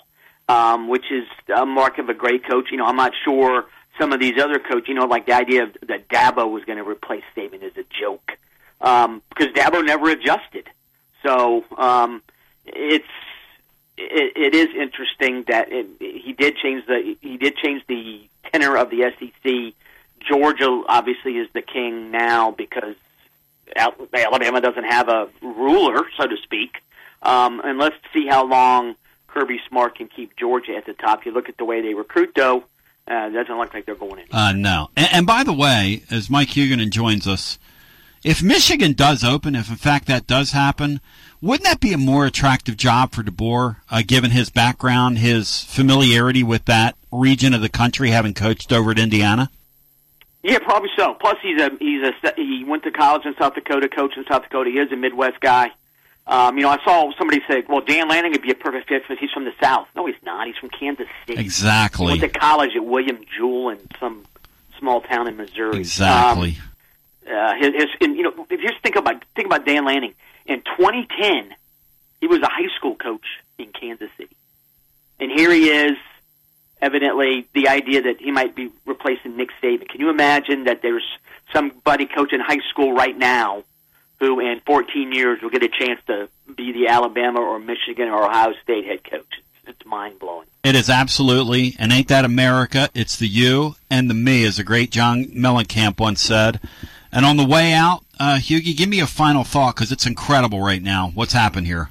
um, 0.49 0.87
which 0.87 1.11
is 1.11 1.27
a 1.55 1.65
mark 1.65 1.99
of 1.99 2.09
a 2.09 2.13
great 2.13 2.43
coach. 2.43 2.71
You 2.71 2.77
know, 2.77 2.85
I'm 2.85 2.95
not 2.95 3.13
sure 3.23 3.65
some 3.99 4.11
of 4.11 4.19
these 4.19 4.41
other 4.41 4.57
coaches, 4.59 4.89
you 4.89 4.95
know, 4.95 5.05
like 5.05 5.27
the 5.27 5.33
idea 5.33 5.63
of 5.63 5.77
that 5.87 6.09
Dabo 6.09 6.51
was 6.51 6.65
going 6.65 6.79
to 6.79 6.89
replace 6.89 7.23
Saban 7.37 7.61
is 7.61 7.77
a 7.77 7.83
joke 7.83 8.37
um, 8.81 9.21
because 9.29 9.53
Dabo 9.53 9.85
never 9.85 10.09
adjusted. 10.09 10.67
So 11.21 11.63
um, 11.77 12.23
it's 12.65 13.05
it, 13.97 14.33
it 14.35 14.55
is 14.55 14.75
interesting 14.75 15.43
that 15.47 15.71
it, 15.71 15.87
he 15.99 16.33
did 16.33 16.55
change 16.55 16.85
the 16.87 17.15
he 17.21 17.37
did 17.37 17.55
change 17.55 17.83
the 17.87 18.27
tenor 18.51 18.75
of 18.75 18.89
the 18.89 19.13
SEC. 19.19 19.73
Georgia 20.27 20.83
obviously 20.87 21.37
is 21.37 21.47
the 21.53 21.61
king 21.61 22.09
now 22.09 22.51
because 22.51 22.95
Alabama 23.75 24.61
doesn't 24.61 24.83
have 24.83 25.09
a 25.09 25.29
ruler, 25.41 26.05
so 26.17 26.25
to 26.25 26.37
speak. 26.37 26.81
Um, 27.21 27.61
and 27.63 27.77
let's 27.77 27.95
see 28.13 28.25
how 28.25 28.45
long 28.45 28.95
Kirby 29.33 29.59
Smart 29.67 29.95
can 29.95 30.07
keep 30.07 30.35
Georgia 30.35 30.75
at 30.75 30.85
the 30.85 30.93
top. 30.93 31.25
You 31.25 31.31
look 31.31 31.49
at 31.49 31.57
the 31.57 31.65
way 31.65 31.81
they 31.81 31.93
recruit, 31.93 32.33
though, 32.35 32.63
uh, 33.09 33.29
it 33.29 33.31
doesn't 33.31 33.57
look 33.57 33.73
like 33.73 33.85
they're 33.85 33.95
going 33.95 34.19
in. 34.19 34.25
Uh, 34.31 34.51
no. 34.53 34.89
And, 34.95 35.09
and 35.11 35.27
by 35.27 35.43
the 35.43 35.53
way, 35.53 36.03
as 36.11 36.29
Mike 36.29 36.49
Huguenin 36.49 36.91
joins 36.91 37.27
us, 37.27 37.57
if 38.23 38.43
Michigan 38.43 38.93
does 38.93 39.23
open, 39.23 39.55
if 39.55 39.69
in 39.69 39.77
fact 39.77 40.07
that 40.07 40.27
does 40.27 40.51
happen, 40.51 40.99
wouldn't 41.41 41.63
that 41.63 41.79
be 41.79 41.93
a 41.93 41.97
more 41.97 42.25
attractive 42.25 42.75
job 42.75 43.13
for 43.13 43.23
DeBoer, 43.23 43.77
uh, 43.89 44.03
given 44.05 44.31
his 44.31 44.49
background, 44.49 45.19
his 45.19 45.63
familiarity 45.63 46.43
with 46.43 46.65
that 46.65 46.95
region 47.11 47.53
of 47.53 47.61
the 47.61 47.69
country, 47.69 48.09
having 48.09 48.33
coached 48.33 48.73
over 48.73 48.91
at 48.91 48.99
Indiana? 48.99 49.49
Yeah, 50.43 50.59
probably 50.59 50.89
so. 50.97 51.13
Plus, 51.15 51.37
he's 51.41 51.61
a 51.61 51.71
he's 51.79 52.01
a 52.03 52.33
he 52.35 52.63
went 52.65 52.83
to 52.83 52.91
college 52.91 53.25
in 53.25 53.35
South 53.35 53.55
Dakota, 53.55 53.89
coached 53.89 54.17
in 54.17 54.25
South 54.25 54.43
Dakota. 54.43 54.69
He 54.69 54.77
is 54.77 54.91
a 54.91 54.95
Midwest 54.95 55.39
guy. 55.41 55.71
Um, 56.29 56.57
you 56.57 56.63
know, 56.63 56.69
I 56.69 56.77
saw 56.83 57.11
somebody 57.17 57.41
say, 57.47 57.63
"Well, 57.67 57.81
Dan 57.81 58.07
Lanning 58.07 58.31
would 58.33 58.43
be 58.43 58.51
a 58.51 58.55
perfect 58.55 58.87
fit 58.87 59.01
because 59.01 59.17
he's 59.19 59.31
from 59.31 59.45
the 59.45 59.53
South." 59.59 59.87
No, 59.95 60.05
he's 60.05 60.15
not. 60.23 60.45
He's 60.45 60.57
from 60.57 60.69
Kansas 60.69 61.07
City. 61.25 61.41
Exactly. 61.41 62.13
He 62.13 62.19
went 62.19 62.33
to 62.33 62.39
college 62.39 62.75
at 62.75 62.85
William 62.85 63.17
Jewell 63.35 63.69
in 63.69 63.79
some 63.99 64.25
small 64.77 65.01
town 65.01 65.27
in 65.27 65.37
Missouri. 65.37 65.79
Exactly. 65.79 66.57
Um, 67.27 67.35
uh, 67.35 67.55
his, 67.55 67.73
his, 67.73 67.85
and, 68.01 68.15
you 68.15 68.21
know, 68.21 68.45
if 68.47 68.61
you 68.61 68.69
just 68.69 68.81
think 68.83 68.95
about 68.95 69.25
think 69.35 69.47
about 69.47 69.65
Dan 69.65 69.85
Lanning 69.85 70.13
in 70.45 70.61
2010, 70.77 71.55
he 72.21 72.27
was 72.27 72.41
a 72.41 72.47
high 72.47 72.69
school 72.77 72.95
coach 72.95 73.25
in 73.57 73.71
Kansas 73.71 74.11
City, 74.15 74.35
and 75.19 75.31
here 75.31 75.51
he 75.51 75.69
is. 75.69 75.97
Evidently, 76.81 77.45
the 77.53 77.67
idea 77.67 78.03
that 78.03 78.21
he 78.21 78.31
might 78.31 78.55
be 78.55 78.71
replacing 78.85 79.35
Nick 79.35 79.49
Saban. 79.61 79.89
Can 79.89 79.99
you 79.99 80.09
imagine 80.09 80.63
that 80.63 80.81
there's 80.81 81.03
somebody 81.51 82.05
coaching 82.05 82.39
high 82.39 82.61
school 82.69 82.93
right 82.93 83.17
now 83.17 83.63
who, 84.19 84.39
in 84.39 84.59
14 84.61 85.11
years, 85.11 85.41
will 85.41 85.49
get 85.49 85.63
a 85.63 85.69
chance 85.69 85.99
to 86.07 86.29
be 86.55 86.71
the 86.71 86.87
Alabama 86.87 87.39
or 87.39 87.59
Michigan 87.59 88.09
or 88.09 88.25
Ohio 88.25 88.53
State 88.63 88.85
head 88.85 89.03
coach? 89.03 89.25
It's, 89.37 89.69
it's 89.69 89.85
mind 89.85 90.19
blowing. 90.19 90.47
It 90.63 90.75
is 90.75 90.89
absolutely, 90.89 91.75
and 91.79 91.91
ain't 91.91 92.09
that 92.09 92.25
America? 92.25 92.89
It's 92.93 93.15
the 93.15 93.27
you 93.27 93.75
and 93.89 94.09
the 94.09 94.13
me, 94.13 94.45
as 94.45 94.59
a 94.59 94.63
great 94.63 94.91
John 94.91 95.25
Mellencamp 95.25 95.99
once 95.99 96.21
said. 96.21 96.59
And 97.11 97.25
on 97.25 97.37
the 97.37 97.45
way 97.45 97.73
out, 97.73 98.03
uh, 98.19 98.37
Hughie, 98.37 98.73
give 98.73 98.89
me 98.89 98.99
a 98.99 99.07
final 99.07 99.43
thought 99.43 99.75
because 99.75 99.91
it's 99.91 100.05
incredible 100.05 100.59
right 100.59 100.83
now. 100.83 101.11
What's 101.15 101.33
happened 101.33 101.67
here? 101.67 101.89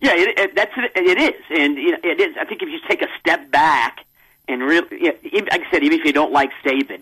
Yeah, 0.00 0.14
it, 0.14 0.38
it, 0.38 0.54
that's 0.54 0.72
it, 0.76 0.92
it 0.94 1.18
is, 1.18 1.42
and 1.50 1.76
you 1.76 1.92
know, 1.92 1.98
it 2.04 2.20
is. 2.20 2.36
I 2.40 2.44
think 2.44 2.62
if 2.62 2.68
you 2.68 2.78
take 2.88 3.02
a 3.02 3.08
step 3.18 3.50
back 3.50 4.04
and 4.46 4.62
really, 4.62 5.02
yeah, 5.02 5.12
like 5.32 5.66
I 5.66 5.70
said, 5.70 5.82
even 5.82 5.98
if 5.98 6.04
you 6.04 6.12
don't 6.12 6.32
like 6.32 6.50
Saban, 6.64 7.00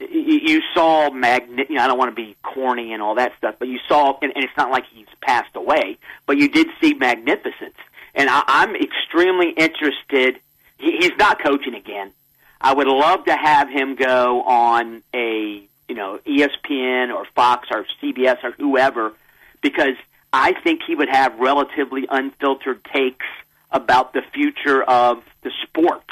you, 0.00 0.62
saw 0.74 1.10
magni- 1.10 1.66
You 1.68 1.76
know, 1.76 1.82
I 1.82 1.86
don't 1.88 1.98
want 1.98 2.14
to 2.14 2.14
be 2.14 2.36
corny 2.42 2.92
and 2.92 3.02
all 3.02 3.16
that 3.16 3.36
stuff, 3.36 3.56
but 3.58 3.68
you 3.68 3.78
saw, 3.88 4.18
and, 4.22 4.32
and 4.34 4.44
it's 4.44 4.56
not 4.56 4.70
like 4.70 4.84
he's 4.86 5.06
passed 5.20 5.54
away, 5.56 5.98
but 6.26 6.36
you 6.36 6.48
did 6.48 6.68
see 6.80 6.94
magnificence, 6.94 7.76
and 8.14 8.28
I, 8.30 8.42
I'm 8.46 8.76
extremely 8.76 9.50
interested. 9.50 10.38
He, 10.78 10.98
he's 10.98 11.16
not 11.18 11.42
coaching 11.42 11.74
again. 11.74 12.12
I 12.60 12.74
would 12.74 12.88
love 12.88 13.24
to 13.26 13.36
have 13.36 13.68
him 13.68 13.94
go 13.94 14.42
on 14.42 15.02
a 15.14 15.62
you 15.88 15.94
know 15.94 16.18
ESPN 16.26 17.14
or 17.14 17.24
Fox 17.34 17.68
or 17.70 17.86
CBS 18.02 18.42
or 18.44 18.52
whoever 18.52 19.12
because 19.60 19.96
I 20.32 20.52
think 20.52 20.82
he 20.86 20.94
would 20.94 21.08
have 21.08 21.38
relatively 21.38 22.06
unfiltered 22.08 22.84
takes 22.84 23.26
about 23.70 24.12
the 24.12 24.22
future 24.22 24.82
of 24.82 25.24
the 25.42 25.50
sport, 25.62 26.04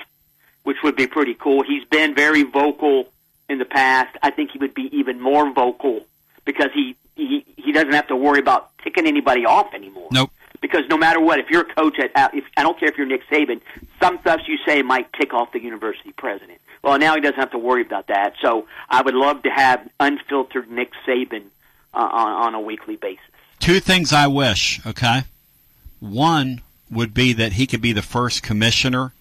which 0.62 0.78
would 0.82 0.96
be 0.96 1.06
pretty 1.06 1.34
cool. 1.34 1.62
He's 1.62 1.84
been 1.84 2.14
very 2.14 2.42
vocal 2.42 3.08
in 3.48 3.58
the 3.58 3.64
past. 3.64 4.16
I 4.22 4.30
think 4.30 4.50
he 4.50 4.58
would 4.58 4.74
be 4.74 4.88
even 4.96 5.20
more 5.20 5.50
vocal 5.52 6.04
because 6.44 6.70
he 6.72 6.96
he, 7.14 7.44
he 7.56 7.72
doesn't 7.72 7.92
have 7.92 8.08
to 8.08 8.16
worry 8.16 8.40
about 8.40 8.70
ticking 8.78 9.06
anybody 9.06 9.46
off 9.46 9.72
anymore. 9.74 10.08
Nope. 10.12 10.30
Because 10.60 10.82
no 10.88 10.96
matter 10.96 11.20
what, 11.20 11.38
if 11.38 11.50
you're 11.50 11.62
a 11.62 11.74
coach 11.74 11.98
at, 11.98 12.34
if 12.34 12.44
I 12.56 12.62
don't 12.62 12.78
care 12.78 12.88
if 12.88 12.96
you're 12.96 13.06
Nick 13.06 13.26
Saban, 13.28 13.60
some 14.00 14.18
stuff 14.20 14.40
you 14.46 14.58
say 14.66 14.82
might 14.82 15.12
tick 15.12 15.34
off 15.34 15.52
the 15.52 15.60
university 15.60 16.12
president. 16.12 16.60
Well, 16.82 16.98
now 16.98 17.14
he 17.14 17.20
doesn't 17.20 17.38
have 17.38 17.50
to 17.50 17.58
worry 17.58 17.82
about 17.82 18.06
that. 18.08 18.34
So 18.40 18.66
I 18.88 19.02
would 19.02 19.14
love 19.14 19.42
to 19.42 19.50
have 19.50 19.88
unfiltered 19.98 20.70
Nick 20.70 20.92
Saban 21.06 21.44
uh, 21.92 21.98
on, 21.98 22.32
on 22.46 22.54
a 22.54 22.60
weekly 22.60 22.96
basis. 22.96 23.24
Two 23.58 23.80
things 23.80 24.12
I 24.12 24.26
wish, 24.28 24.84
okay? 24.86 25.24
One 26.00 26.62
would 26.90 27.12
be 27.12 27.32
that 27.32 27.54
he 27.54 27.66
could 27.66 27.80
be 27.80 27.92
the 27.92 28.02
first 28.02 28.42
commissioner 28.42 29.12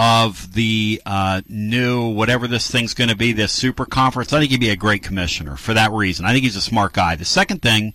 of 0.00 0.54
the 0.54 1.02
uh, 1.04 1.40
new, 1.48 2.08
whatever 2.10 2.46
this 2.46 2.70
thing's 2.70 2.94
going 2.94 3.10
to 3.10 3.16
be, 3.16 3.32
this 3.32 3.50
super 3.50 3.84
conference. 3.84 4.32
I 4.32 4.38
think 4.38 4.52
he'd 4.52 4.60
be 4.60 4.70
a 4.70 4.76
great 4.76 5.02
commissioner 5.02 5.56
for 5.56 5.74
that 5.74 5.90
reason. 5.90 6.24
I 6.24 6.30
think 6.32 6.44
he's 6.44 6.54
a 6.54 6.60
smart 6.60 6.92
guy. 6.92 7.16
The 7.16 7.24
second 7.24 7.62
thing 7.62 7.94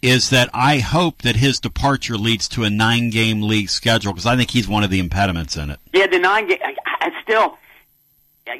is 0.00 0.30
that 0.30 0.48
I 0.54 0.78
hope 0.78 1.22
that 1.22 1.34
his 1.34 1.58
departure 1.58 2.16
leads 2.16 2.46
to 2.50 2.62
a 2.62 2.70
nine 2.70 3.10
game 3.10 3.42
league 3.42 3.70
schedule 3.70 4.12
because 4.12 4.24
I 4.24 4.36
think 4.36 4.50
he's 4.52 4.68
one 4.68 4.84
of 4.84 4.90
the 4.90 5.00
impediments 5.00 5.56
in 5.56 5.70
it. 5.70 5.80
Yeah, 5.92 6.06
the 6.06 6.20
nine 6.20 6.46
game. 6.46 6.58
I, 6.62 6.76
I 7.00 7.22
still, 7.22 7.58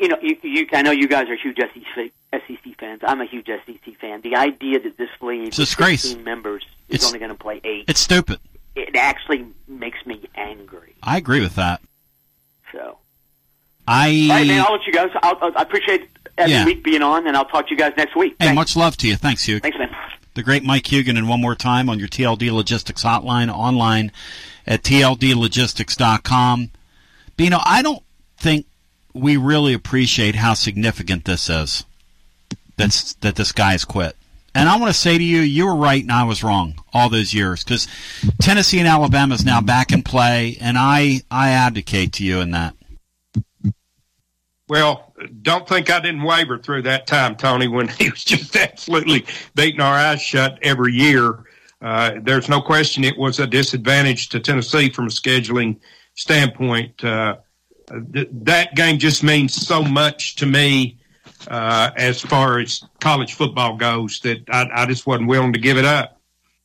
you 0.00 0.08
know, 0.08 0.18
you, 0.20 0.36
you. 0.42 0.66
I 0.72 0.82
know 0.82 0.90
you 0.90 1.06
guys 1.06 1.28
are 1.28 1.36
huge 1.36 1.58
SEC, 1.58 2.10
SEC 2.32 2.76
fans. 2.80 3.02
I'm 3.06 3.20
a 3.20 3.26
huge 3.26 3.46
SEC 3.46 3.96
fan. 4.00 4.22
The 4.22 4.34
idea 4.34 4.80
that 4.80 4.96
this 4.98 5.10
league, 5.20 5.46
It's 5.48 5.56
disgrace. 5.56 6.02
16 6.02 6.24
members, 6.24 6.64
is 6.88 6.96
It's- 6.96 7.06
only 7.06 7.20
going 7.20 7.30
to 7.30 7.36
play 7.38 7.60
eight. 7.62 7.84
It's 7.86 8.00
stupid. 8.00 8.40
it 8.74 8.96
actually 8.96 9.46
makes 9.68 10.04
me 10.04 10.20
angry. 10.34 10.96
I 11.00 11.16
agree 11.16 11.40
with 11.40 11.54
that. 11.54 11.80
I. 13.86 14.08
all 14.30 14.36
right, 14.36 14.46
man. 14.46 14.64
I'll 14.66 14.72
let 14.72 14.86
you 14.86 14.92
guys. 14.92 15.10
I'll, 15.22 15.38
I'll, 15.40 15.52
I 15.56 15.62
appreciate 15.62 16.08
every 16.38 16.52
Yeah. 16.52 16.64
week 16.64 16.82
being 16.84 17.02
on, 17.02 17.26
and 17.26 17.36
I'll 17.36 17.44
talk 17.44 17.66
to 17.68 17.70
you 17.74 17.78
guys 17.78 17.92
next 17.96 18.16
week. 18.16 18.36
Hey, 18.40 18.52
much 18.52 18.76
love 18.76 18.96
to 18.98 19.08
you. 19.08 19.16
Thanks, 19.16 19.44
Hugh. 19.44 19.60
Thanks, 19.60 19.78
man. 19.78 19.94
The 20.34 20.42
great 20.42 20.64
Mike 20.64 20.84
Huguenin, 20.84 21.16
and 21.18 21.28
one 21.28 21.40
more 21.40 21.54
time 21.54 21.88
on 21.88 21.98
your 21.98 22.08
TLD 22.08 22.50
Logistics 22.52 23.02
hotline 23.04 23.50
online 23.52 24.12
at 24.66 24.82
tldlogistics.com. 24.82 26.70
Know, 27.38 27.60
I 27.64 27.82
don't 27.82 28.02
think 28.36 28.66
we 29.14 29.36
really 29.36 29.72
appreciate 29.72 30.34
how 30.36 30.54
significant 30.54 31.24
this 31.24 31.48
is. 31.48 31.84
That's 32.76 33.14
that 33.14 33.36
this 33.36 33.52
guy's 33.52 33.84
quit. 33.84 34.14
And 34.54 34.68
I 34.68 34.76
want 34.78 34.92
to 34.92 34.98
say 34.98 35.16
to 35.18 35.24
you, 35.24 35.40
you 35.40 35.66
were 35.66 35.74
right 35.76 36.02
and 36.02 36.10
I 36.12 36.24
was 36.24 36.42
wrong 36.42 36.82
all 36.92 37.10
those 37.10 37.34
years 37.34 37.62
because 37.62 37.86
Tennessee 38.40 38.78
and 38.78 38.88
Alabama 38.88 39.34
is 39.34 39.44
now 39.44 39.60
back 39.60 39.92
in 39.92 40.02
play, 40.02 40.56
and 40.60 40.76
I 40.78 41.20
I 41.30 41.50
advocate 41.50 42.12
to 42.14 42.24
you 42.24 42.40
in 42.40 42.50
that. 42.52 42.74
Well, 44.68 45.14
don't 45.42 45.68
think 45.68 45.90
I 45.90 46.00
didn't 46.00 46.22
waver 46.22 46.58
through 46.58 46.82
that 46.82 47.06
time, 47.06 47.36
Tony, 47.36 47.68
when 47.68 47.88
he 47.98 48.10
was 48.10 48.24
just 48.24 48.56
absolutely 48.56 49.26
beating 49.54 49.80
our 49.80 49.94
eyes 49.94 50.20
shut 50.20 50.58
every 50.62 50.92
year. 50.92 51.44
Uh, 51.80 52.14
there's 52.22 52.48
no 52.48 52.60
question 52.60 53.04
it 53.04 53.18
was 53.18 53.38
a 53.38 53.46
disadvantage 53.46 54.30
to 54.30 54.40
Tennessee 54.40 54.90
from 54.90 55.06
a 55.06 55.10
scheduling 55.10 55.78
standpoint. 56.14 57.04
Uh, 57.04 57.36
th- 58.12 58.28
that 58.32 58.74
game 58.74 58.98
just 58.98 59.22
means 59.22 59.54
so 59.54 59.82
much 59.82 60.36
to 60.36 60.46
me 60.46 60.98
uh, 61.48 61.90
as 61.96 62.20
far 62.20 62.58
as 62.58 62.82
college 63.00 63.34
football 63.34 63.76
goes 63.76 64.20
that 64.20 64.38
I, 64.48 64.68
I 64.74 64.86
just 64.86 65.06
wasn't 65.06 65.28
willing 65.28 65.52
to 65.52 65.60
give 65.60 65.76
it 65.76 65.84
up. 65.84 66.20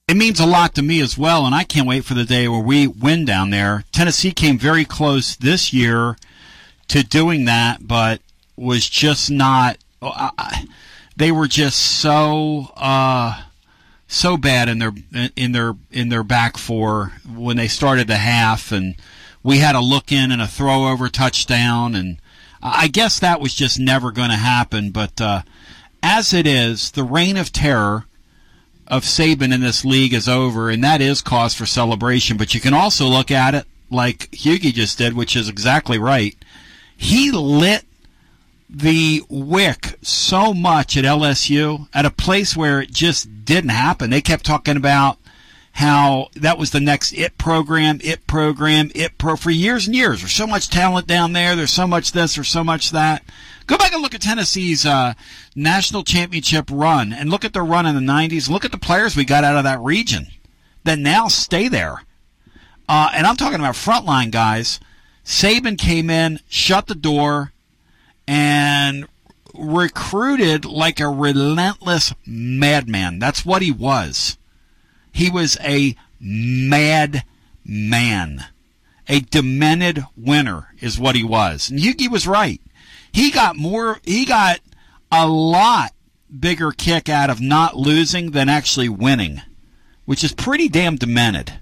It 0.07 0.17
means 0.17 0.39
a 0.39 0.45
lot 0.45 0.75
to 0.75 0.81
me 0.81 0.99
as 1.01 1.17
well, 1.17 1.45
and 1.45 1.53
I 1.53 1.63
can't 1.63 1.87
wait 1.87 2.03
for 2.03 2.15
the 2.15 2.25
day 2.25 2.47
where 2.47 2.59
we 2.59 2.87
win 2.87 3.23
down 3.23 3.49
there. 3.49 3.83
Tennessee 3.91 4.31
came 4.31 4.57
very 4.57 4.83
close 4.83 5.35
this 5.35 5.71
year 5.71 6.17
to 6.91 7.03
doing 7.03 7.45
that, 7.45 7.87
but 7.87 8.21
was 8.55 8.87
just 8.89 9.29
not. 9.31 9.77
I- 10.01 10.31
I- 10.37 10.65
They 11.17 11.31
were 11.31 11.47
just 11.47 11.77
so 11.77 12.71
uh, 12.77 13.41
so 14.07 14.37
bad 14.37 14.69
in 14.69 14.79
their 14.79 14.93
in 15.35 15.51
their 15.51 15.75
in 15.91 16.09
their 16.09 16.23
back 16.23 16.57
four 16.57 17.13
when 17.31 17.57
they 17.57 17.67
started 17.67 18.07
the 18.07 18.17
half, 18.17 18.71
and 18.71 18.95
we 19.43 19.57
had 19.59 19.75
a 19.75 19.81
look 19.81 20.11
in 20.11 20.31
and 20.31 20.41
a 20.41 20.47
throw 20.47 20.87
over 20.89 21.09
touchdown, 21.09 21.95
and 21.95 22.17
I 22.63 22.87
guess 22.87 23.19
that 23.19 23.41
was 23.41 23.53
just 23.53 23.79
never 23.79 24.11
going 24.11 24.29
to 24.29 24.35
happen. 24.37 24.91
But 24.91 25.19
uh, 25.21 25.41
as 26.01 26.33
it 26.33 26.47
is, 26.47 26.91
the 26.91 27.03
reign 27.03 27.37
of 27.37 27.51
terror 27.51 28.05
of 28.87 29.03
Saban 29.03 29.53
in 29.53 29.61
this 29.61 29.85
league 29.85 30.13
is 30.13 30.27
over, 30.27 30.69
and 30.69 30.83
that 30.83 31.01
is 31.01 31.21
cause 31.21 31.53
for 31.53 31.65
celebration. 31.65 32.37
But 32.37 32.53
you 32.53 32.59
can 32.61 32.73
also 32.73 33.05
look 33.05 33.31
at 33.31 33.53
it 33.55 33.65
like 33.89 34.33
Hughie 34.33 34.71
just 34.71 34.97
did, 34.97 35.13
which 35.13 35.35
is 35.35 35.49
exactly 35.49 35.97
right. 35.99 36.35
He 37.01 37.31
lit 37.31 37.83
the 38.69 39.23
wick 39.27 39.95
so 40.03 40.53
much 40.53 40.95
at 40.95 41.03
LSU 41.03 41.89
at 41.95 42.05
a 42.05 42.11
place 42.11 42.55
where 42.55 42.79
it 42.79 42.91
just 42.91 43.43
didn't 43.43 43.71
happen. 43.71 44.11
They 44.11 44.21
kept 44.21 44.45
talking 44.45 44.77
about 44.77 45.17
how 45.71 46.27
that 46.35 46.59
was 46.59 46.69
the 46.69 46.79
next 46.79 47.13
it 47.13 47.39
program, 47.39 47.99
it 48.03 48.27
program, 48.27 48.91
it 48.93 49.17
pro 49.17 49.35
for 49.35 49.49
years 49.49 49.87
and 49.87 49.95
years. 49.95 50.19
There's 50.21 50.31
so 50.31 50.45
much 50.45 50.69
talent 50.69 51.07
down 51.07 51.33
there. 51.33 51.55
There's 51.55 51.73
so 51.73 51.87
much 51.87 52.11
this. 52.11 52.35
There's 52.35 52.47
so 52.47 52.63
much 52.63 52.91
that. 52.91 53.23
Go 53.65 53.79
back 53.79 53.93
and 53.93 54.03
look 54.03 54.13
at 54.13 54.21
Tennessee's 54.21 54.85
uh, 54.85 55.15
national 55.55 56.03
championship 56.03 56.69
run, 56.71 57.13
and 57.13 57.31
look 57.31 57.43
at 57.43 57.53
their 57.53 57.65
run 57.65 57.87
in 57.87 57.95
the 57.95 58.13
'90s. 58.13 58.47
Look 58.47 58.63
at 58.63 58.71
the 58.71 58.77
players 58.77 59.15
we 59.15 59.25
got 59.25 59.43
out 59.43 59.57
of 59.57 59.63
that 59.63 59.79
region 59.79 60.27
that 60.83 60.99
now 60.99 61.29
stay 61.29 61.67
there. 61.67 62.03
Uh, 62.87 63.09
and 63.11 63.25
I'm 63.25 63.37
talking 63.37 63.59
about 63.59 63.73
frontline 63.73 64.29
guys. 64.29 64.79
Saban 65.26 65.78
came 65.78 66.09
in, 66.09 66.39
shut 66.49 66.88
the 66.88 66.95
door, 66.95 67.53
and 68.28 69.07
recruited 69.53 70.65
like 70.65 70.99
a 70.99 71.07
relentless 71.07 72.13
madman. 72.26 73.19
That's 73.19 73.45
what 73.45 73.61
he 73.61 73.72
was. 73.72 74.38
He 75.11 75.30
was 75.30 75.57
a 75.61 75.95
mad 76.19 77.24
man. 77.65 78.45
A 79.07 79.19
demented 79.19 80.05
winner 80.15 80.74
is 80.80 80.99
what 80.99 81.15
he 81.15 81.24
was. 81.24 81.69
And 81.69 81.80
Yuki 81.80 82.07
was 82.07 82.28
right. 82.28 82.61
He 83.11 83.30
got 83.30 83.57
more, 83.57 83.99
he 84.03 84.26
got 84.26 84.61
a 85.11 85.28
lot 85.28 85.91
bigger 86.39 86.72
kick 86.72 87.09
out 87.09 87.30
of 87.30 87.41
not 87.41 87.76
losing 87.76 88.32
than 88.32 88.47
actually 88.47 88.88
winning, 88.88 89.41
which 90.05 90.24
is 90.24 90.32
pretty 90.32 90.69
damn 90.69 90.95
demented 90.95 91.61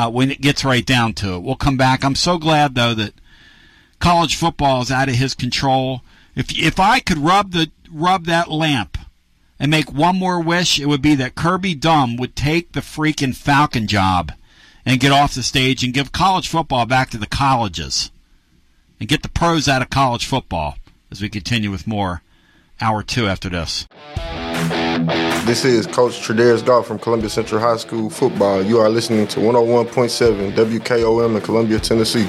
uh, 0.00 0.08
when 0.08 0.30
it 0.30 0.40
gets 0.40 0.64
right 0.64 0.86
down 0.86 1.12
to 1.12 1.34
it. 1.34 1.42
We'll 1.42 1.56
come 1.56 1.76
back. 1.76 2.02
I'm 2.02 2.14
so 2.14 2.38
glad, 2.38 2.74
though, 2.74 2.94
that 2.94 3.12
college 3.98 4.34
football 4.34 4.80
is 4.80 4.90
out 4.90 5.10
of 5.10 5.16
his 5.16 5.34
control. 5.34 6.00
If 6.34 6.58
if 6.58 6.80
I 6.80 7.00
could 7.00 7.18
rub 7.18 7.52
the 7.52 7.70
rub 7.92 8.24
that 8.24 8.50
lamp 8.50 8.96
and 9.58 9.70
make 9.70 9.92
one 9.92 10.18
more 10.18 10.40
wish, 10.40 10.80
it 10.80 10.86
would 10.86 11.02
be 11.02 11.14
that 11.16 11.34
Kirby 11.34 11.74
Dumb 11.74 12.16
would 12.16 12.34
take 12.34 12.72
the 12.72 12.80
freaking 12.80 13.36
Falcon 13.36 13.86
job 13.86 14.32
and 14.86 15.00
get 15.00 15.12
off 15.12 15.34
the 15.34 15.42
stage 15.42 15.84
and 15.84 15.92
give 15.92 16.12
college 16.12 16.48
football 16.48 16.86
back 16.86 17.10
to 17.10 17.18
the 17.18 17.26
colleges 17.26 18.10
and 18.98 19.08
get 19.08 19.22
the 19.22 19.28
pros 19.28 19.68
out 19.68 19.82
of 19.82 19.90
college 19.90 20.24
football 20.24 20.76
as 21.10 21.20
we 21.20 21.28
continue 21.28 21.70
with 21.70 21.86
more 21.86 22.22
hour 22.80 23.02
two 23.02 23.26
after 23.26 23.48
this. 23.48 23.86
This 25.46 25.64
is 25.64 25.86
Coach 25.86 26.20
Tredaris 26.20 26.64
Goff 26.64 26.86
from 26.86 26.98
Columbia 26.98 27.30
Central 27.30 27.60
High 27.60 27.78
School 27.78 28.10
football. 28.10 28.62
You 28.62 28.78
are 28.78 28.88
listening 28.88 29.26
to 29.28 29.40
101.7 29.40 30.52
WKOM 30.54 31.36
in 31.36 31.42
Columbia, 31.42 31.80
Tennessee. 31.80 32.28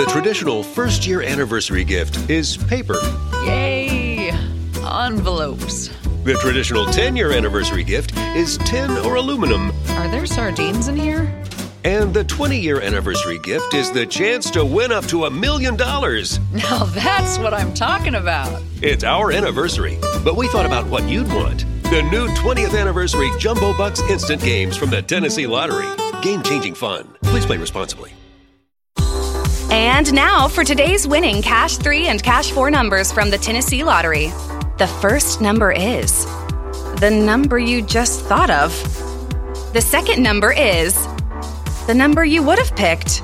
The 0.00 0.06
traditional 0.06 0.62
first 0.62 1.06
year 1.06 1.20
anniversary 1.20 1.84
gift 1.84 2.30
is 2.30 2.56
paper. 2.56 2.96
Yay! 3.44 4.30
Envelopes. 4.82 5.88
The 6.24 6.38
traditional 6.40 6.86
10 6.86 7.16
year 7.16 7.32
anniversary 7.32 7.84
gift 7.84 8.16
is 8.34 8.56
tin 8.64 8.92
or 8.92 9.16
aluminum. 9.16 9.72
Are 9.90 10.08
there 10.08 10.24
sardines 10.24 10.88
in 10.88 10.96
here? 10.96 11.30
And 11.84 12.14
the 12.14 12.24
20 12.24 12.58
year 12.58 12.80
anniversary 12.80 13.40
gift 13.40 13.74
is 13.74 13.92
the 13.92 14.06
chance 14.06 14.50
to 14.52 14.64
win 14.64 14.90
up 14.90 15.04
to 15.08 15.26
a 15.26 15.30
million 15.30 15.76
dollars. 15.76 16.40
Now 16.50 16.84
that's 16.84 17.38
what 17.38 17.52
I'm 17.52 17.74
talking 17.74 18.14
about. 18.14 18.62
It's 18.80 19.04
our 19.04 19.32
anniversary, 19.32 19.98
but 20.24 20.34
we 20.34 20.48
thought 20.48 20.64
about 20.64 20.86
what 20.86 21.06
you'd 21.10 21.28
want. 21.28 21.66
The 21.90 22.00
new 22.10 22.26
20th 22.28 22.74
anniversary 22.74 23.30
Jumbo 23.38 23.76
Bucks 23.76 24.00
instant 24.08 24.40
games 24.40 24.78
from 24.78 24.88
the 24.88 25.02
Tennessee 25.02 25.46
Lottery. 25.46 25.94
Game 26.22 26.42
changing 26.42 26.74
fun. 26.74 27.06
Please 27.20 27.44
play 27.44 27.58
responsibly. 27.58 28.14
And 29.70 30.12
now 30.12 30.48
for 30.48 30.64
today's 30.64 31.06
winning 31.06 31.42
Cash 31.42 31.76
3 31.76 32.08
and 32.08 32.22
Cash 32.22 32.50
4 32.50 32.70
numbers 32.70 33.12
from 33.12 33.30
the 33.30 33.38
Tennessee 33.38 33.84
Lottery. 33.84 34.28
The 34.78 34.86
first 35.00 35.40
number 35.40 35.70
is 35.70 36.24
the 37.00 37.10
number 37.10 37.58
you 37.58 37.82
just 37.82 38.20
thought 38.22 38.50
of. 38.50 38.72
The 39.72 39.80
second 39.80 40.22
number 40.22 40.52
is 40.52 40.94
the 41.86 41.94
number 41.94 42.24
you 42.24 42.42
would 42.42 42.58
have 42.58 42.74
picked. 42.74 43.22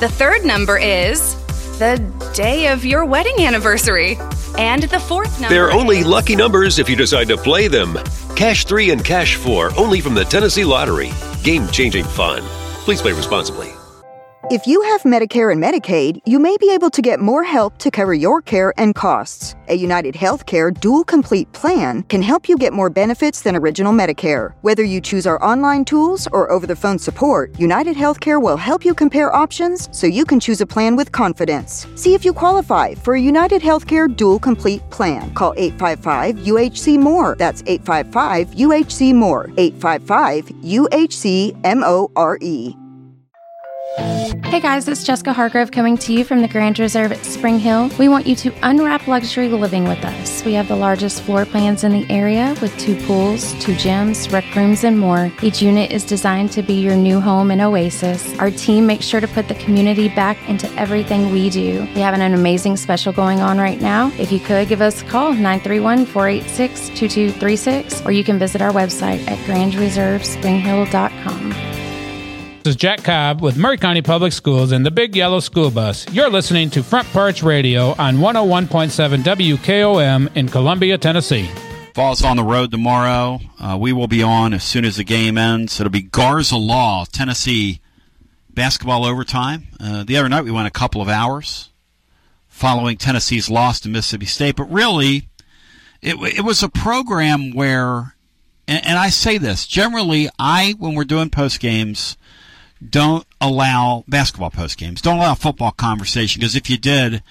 The 0.00 0.08
third 0.10 0.44
number 0.44 0.78
is 0.78 1.34
the 1.78 1.98
day 2.34 2.68
of 2.68 2.84
your 2.84 3.04
wedding 3.04 3.44
anniversary. 3.44 4.18
And 4.58 4.82
the 4.84 4.98
fourth 4.98 5.40
number 5.40 5.54
They're 5.54 5.70
only 5.70 5.98
is- 6.00 6.06
lucky 6.06 6.34
numbers 6.34 6.78
if 6.80 6.88
you 6.88 6.96
decide 6.96 7.28
to 7.28 7.36
play 7.36 7.68
them. 7.68 7.98
Cash 8.34 8.64
3 8.64 8.90
and 8.90 9.04
Cash 9.04 9.36
4 9.36 9.72
only 9.76 10.00
from 10.00 10.14
the 10.14 10.24
Tennessee 10.24 10.64
Lottery. 10.64 11.12
Game 11.44 11.68
changing 11.68 12.04
fun. 12.04 12.42
Please 12.84 13.00
play 13.00 13.12
responsibly. 13.12 13.72
If 14.50 14.66
you 14.66 14.80
have 14.80 15.02
Medicare 15.02 15.52
and 15.52 15.62
Medicaid, 15.62 16.22
you 16.24 16.38
may 16.38 16.56
be 16.56 16.72
able 16.72 16.88
to 16.92 17.02
get 17.02 17.20
more 17.20 17.44
help 17.44 17.76
to 17.80 17.90
cover 17.90 18.14
your 18.14 18.40
care 18.40 18.72
and 18.78 18.94
costs. 18.94 19.54
A 19.68 19.74
United 19.74 20.14
Healthcare 20.14 20.72
Dual 20.72 21.04
Complete 21.04 21.52
plan 21.52 22.02
can 22.04 22.22
help 22.22 22.48
you 22.48 22.56
get 22.56 22.72
more 22.72 22.88
benefits 22.88 23.42
than 23.42 23.54
original 23.56 23.92
Medicare. 23.92 24.54
Whether 24.62 24.84
you 24.84 25.02
choose 25.02 25.26
our 25.26 25.38
online 25.44 25.84
tools 25.84 26.26
or 26.32 26.50
over 26.50 26.66
the 26.66 26.74
phone 26.74 26.98
support, 26.98 27.60
United 27.60 27.94
Healthcare 27.94 28.40
will 28.40 28.56
help 28.56 28.86
you 28.86 28.94
compare 28.94 29.36
options 29.36 29.90
so 29.92 30.06
you 30.06 30.24
can 30.24 30.40
choose 30.40 30.62
a 30.62 30.66
plan 30.66 30.96
with 30.96 31.12
confidence. 31.12 31.86
See 31.94 32.14
if 32.14 32.24
you 32.24 32.32
qualify 32.32 32.94
for 32.94 33.16
a 33.16 33.20
United 33.20 33.60
Healthcare 33.60 34.08
Dual 34.08 34.38
Complete 34.38 34.80
plan. 34.88 35.30
Call 35.34 35.52
855 35.58 36.36
UHC 36.46 36.98
More. 36.98 37.36
That's 37.38 37.62
855 37.66 38.56
UHC 38.56 39.14
More. 39.14 39.50
855 39.58 40.46
UHC 40.64 41.60
M 41.64 41.82
O 41.84 42.10
R 42.16 42.38
E. 42.40 42.74
Hey 43.96 44.60
guys, 44.60 44.86
it's 44.86 45.02
Jessica 45.02 45.32
Hargrove 45.32 45.70
coming 45.70 45.96
to 45.98 46.12
you 46.12 46.22
from 46.22 46.42
the 46.42 46.48
Grand 46.48 46.78
Reserve 46.78 47.10
at 47.10 47.24
Spring 47.24 47.58
Hill. 47.58 47.90
We 47.98 48.08
want 48.08 48.26
you 48.26 48.36
to 48.36 48.52
unwrap 48.62 49.08
luxury 49.08 49.48
living 49.48 49.84
with 49.84 50.04
us. 50.04 50.44
We 50.44 50.52
have 50.54 50.68
the 50.68 50.76
largest 50.76 51.22
floor 51.22 51.46
plans 51.46 51.84
in 51.84 51.92
the 51.92 52.06
area 52.10 52.54
with 52.60 52.76
two 52.78 52.96
pools, 53.06 53.54
two 53.64 53.72
gyms, 53.72 54.30
rec 54.30 54.44
rooms, 54.54 54.84
and 54.84 54.98
more. 54.98 55.32
Each 55.42 55.62
unit 55.62 55.90
is 55.90 56.04
designed 56.04 56.52
to 56.52 56.62
be 56.62 56.74
your 56.74 56.96
new 56.96 57.18
home 57.18 57.50
and 57.50 57.62
oasis. 57.62 58.38
Our 58.38 58.50
team 58.50 58.86
makes 58.86 59.06
sure 59.06 59.20
to 59.20 59.28
put 59.28 59.48
the 59.48 59.54
community 59.54 60.08
back 60.08 60.36
into 60.48 60.70
everything 60.74 61.32
we 61.32 61.48
do. 61.48 61.88
We 61.94 62.02
have 62.02 62.12
an 62.14 62.34
amazing 62.34 62.76
special 62.76 63.12
going 63.12 63.40
on 63.40 63.56
right 63.58 63.80
now. 63.80 64.12
If 64.18 64.30
you 64.30 64.40
could 64.40 64.68
give 64.68 64.82
us 64.82 65.00
a 65.00 65.04
call, 65.06 65.32
931 65.32 66.04
486 66.04 66.88
2236, 66.90 68.04
or 68.04 68.12
you 68.12 68.22
can 68.22 68.38
visit 68.38 68.60
our 68.60 68.72
website 68.72 69.26
at 69.28 69.38
grandreservespringhill.com. 69.46 71.77
Is 72.68 72.76
Jack 72.76 73.02
Cobb 73.02 73.40
with 73.40 73.56
Maury 73.56 73.78
County 73.78 74.02
Public 74.02 74.30
Schools 74.30 74.72
and 74.72 74.84
the 74.84 74.90
Big 74.90 75.16
Yellow 75.16 75.40
School 75.40 75.70
Bus. 75.70 76.06
You're 76.12 76.28
listening 76.28 76.68
to 76.70 76.82
Front 76.82 77.08
Porch 77.08 77.42
Radio 77.42 77.94
on 77.98 78.18
101.7 78.18 79.22
WKOM 79.22 80.36
in 80.36 80.48
Columbia, 80.50 80.98
Tennessee. 80.98 81.48
Vols 81.94 82.22
on 82.22 82.36
the 82.36 82.44
road 82.44 82.70
tomorrow. 82.70 83.40
Uh, 83.58 83.78
we 83.80 83.94
will 83.94 84.06
be 84.06 84.22
on 84.22 84.52
as 84.52 84.64
soon 84.64 84.84
as 84.84 84.96
the 84.96 85.04
game 85.04 85.38
ends. 85.38 85.80
It'll 85.80 85.90
be 85.90 86.02
Garza 86.02 86.58
Law, 86.58 87.06
Tennessee 87.10 87.80
basketball 88.50 89.06
overtime. 89.06 89.68
Uh, 89.80 90.04
the 90.04 90.18
other 90.18 90.28
night 90.28 90.44
we 90.44 90.50
went 90.50 90.68
a 90.68 90.70
couple 90.70 91.00
of 91.00 91.08
hours 91.08 91.70
following 92.48 92.98
Tennessee's 92.98 93.48
loss 93.48 93.80
to 93.80 93.88
Mississippi 93.88 94.26
State, 94.26 94.56
but 94.56 94.70
really 94.70 95.30
it, 96.02 96.16
it 96.36 96.44
was 96.44 96.62
a 96.62 96.68
program 96.68 97.54
where, 97.54 98.14
and 98.66 98.98
I 98.98 99.08
say 99.08 99.38
this 99.38 99.66
generally, 99.66 100.28
I 100.38 100.74
when 100.78 100.94
we're 100.94 101.04
doing 101.04 101.30
post 101.30 101.60
games 101.60 102.18
don't 102.86 103.26
allow 103.40 104.04
basketball 104.08 104.50
post 104.50 104.78
games. 104.78 105.00
Don't 105.00 105.16
allow 105.16 105.34
football 105.34 105.72
conversation 105.72 106.40
because 106.40 106.56
if 106.56 106.70
you 106.70 106.78
did, 106.78 107.22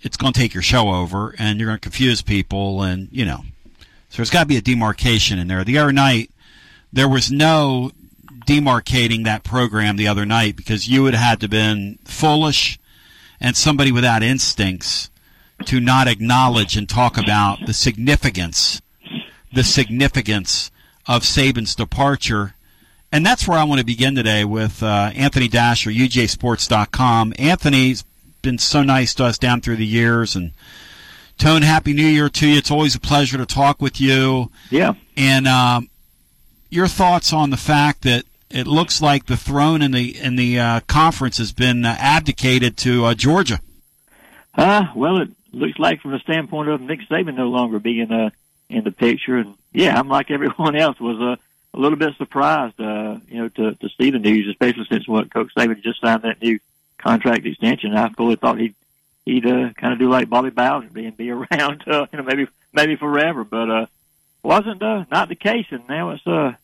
it's 0.00 0.16
going 0.16 0.32
to 0.32 0.38
take 0.38 0.54
your 0.54 0.62
show 0.62 0.90
over 0.90 1.34
and 1.38 1.58
you're 1.58 1.68
going 1.68 1.78
to 1.78 1.82
confuse 1.82 2.22
people 2.22 2.82
and, 2.82 3.08
you 3.10 3.24
know. 3.24 3.42
So 4.10 4.16
there's 4.16 4.30
got 4.30 4.42
to 4.42 4.46
be 4.46 4.56
a 4.56 4.62
demarcation 4.62 5.38
in 5.38 5.48
there. 5.48 5.64
The 5.64 5.78
other 5.78 5.92
night, 5.92 6.30
there 6.92 7.08
was 7.08 7.30
no 7.30 7.92
demarcating 8.46 9.24
that 9.24 9.44
program 9.44 9.96
the 9.96 10.08
other 10.08 10.24
night 10.24 10.56
because 10.56 10.88
you 10.88 11.02
would 11.02 11.14
have 11.14 11.22
had 11.22 11.40
to 11.40 11.48
been 11.48 11.98
foolish 12.04 12.78
and 13.40 13.56
somebody 13.56 13.92
without 13.92 14.22
instincts 14.22 15.10
to 15.66 15.80
not 15.80 16.08
acknowledge 16.08 16.76
and 16.76 16.88
talk 16.88 17.18
about 17.18 17.66
the 17.66 17.74
significance, 17.74 18.80
the 19.52 19.64
significance 19.64 20.70
of 21.06 21.22
Saban's 21.22 21.74
departure 21.74 22.54
and 23.12 23.24
that's 23.24 23.46
where 23.48 23.58
I 23.58 23.64
want 23.64 23.80
to 23.80 23.86
begin 23.86 24.14
today 24.14 24.44
with 24.44 24.82
uh, 24.82 25.10
Anthony 25.14 25.48
Dasher, 25.48 25.90
UGASports.com. 25.90 27.34
Anthony's 27.38 28.04
been 28.42 28.58
so 28.58 28.82
nice 28.82 29.14
to 29.14 29.24
us 29.24 29.38
down 29.38 29.60
through 29.60 29.76
the 29.76 29.86
years 29.86 30.36
and 30.36 30.52
Tone, 31.38 31.62
happy 31.62 31.92
New 31.92 32.06
Year 32.06 32.28
to 32.28 32.48
you. 32.48 32.58
It's 32.58 32.70
always 32.70 32.96
a 32.96 33.00
pleasure 33.00 33.38
to 33.38 33.46
talk 33.46 33.80
with 33.80 34.00
you. 34.00 34.50
Yeah. 34.70 34.94
And 35.16 35.46
um, 35.46 35.88
your 36.68 36.88
thoughts 36.88 37.32
on 37.32 37.50
the 37.50 37.56
fact 37.56 38.02
that 38.02 38.24
it 38.50 38.66
looks 38.66 39.00
like 39.00 39.26
the 39.26 39.36
throne 39.36 39.80
in 39.80 39.92
the 39.92 40.18
in 40.18 40.34
the 40.34 40.58
uh, 40.58 40.80
conference 40.88 41.38
has 41.38 41.52
been 41.52 41.84
uh, 41.84 41.94
abdicated 41.98 42.76
to 42.78 43.04
uh, 43.04 43.14
Georgia. 43.14 43.60
Uh, 44.56 44.86
well, 44.96 45.20
it 45.20 45.28
looks 45.52 45.78
like 45.78 46.00
from 46.00 46.10
the 46.10 46.18
standpoint 46.18 46.70
of 46.70 46.80
Nick 46.80 47.00
Saban 47.08 47.36
no 47.36 47.48
longer 47.48 47.78
being 47.78 48.10
uh, 48.10 48.30
in 48.68 48.82
the 48.82 48.90
picture, 48.90 49.36
and 49.36 49.54
yeah, 49.72 49.96
I'm 49.96 50.08
like 50.08 50.32
everyone 50.32 50.74
else 50.80 50.98
was 50.98 51.20
uh, 51.20 51.36
a 51.74 51.78
little 51.78 51.98
bit 51.98 52.16
surprised, 52.16 52.80
uh, 52.80 53.18
you 53.28 53.38
know, 53.38 53.48
to 53.48 53.74
to 53.74 53.88
see 53.98 54.10
the 54.10 54.18
news, 54.18 54.48
especially 54.48 54.86
since 54.88 55.06
what 55.06 55.32
Coach 55.32 55.52
Saban 55.56 55.82
just 55.82 56.00
signed 56.00 56.22
that 56.22 56.42
new 56.42 56.58
contract 56.98 57.46
extension. 57.46 57.94
I 57.94 58.08
fully 58.10 58.36
thought 58.36 58.58
he'd 58.58 58.74
he'd 59.24 59.46
uh, 59.46 59.70
kind 59.74 59.92
of 59.92 59.98
do 59.98 60.08
like 60.08 60.28
Bobby 60.28 60.50
Bowden 60.50 60.96
and 60.96 61.16
be 61.16 61.30
around, 61.30 61.84
uh, 61.86 62.06
you 62.12 62.18
know, 62.18 62.24
maybe 62.24 62.48
maybe 62.72 62.96
forever, 62.96 63.44
but 63.44 63.70
uh, 63.70 63.86
wasn't 64.42 64.82
uh, 64.82 65.04
not 65.10 65.28
the 65.28 65.34
case, 65.34 65.66
and 65.70 65.86
now 65.88 66.10
it's 66.10 66.26
uh, 66.26 66.54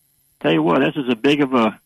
tell 0.41 0.53
you 0.53 0.63
what, 0.63 0.81
this 0.81 0.97
is 0.97 1.09
a 1.09 1.17
big 1.17 1.41
of 1.41 1.55
a 1.55 1.79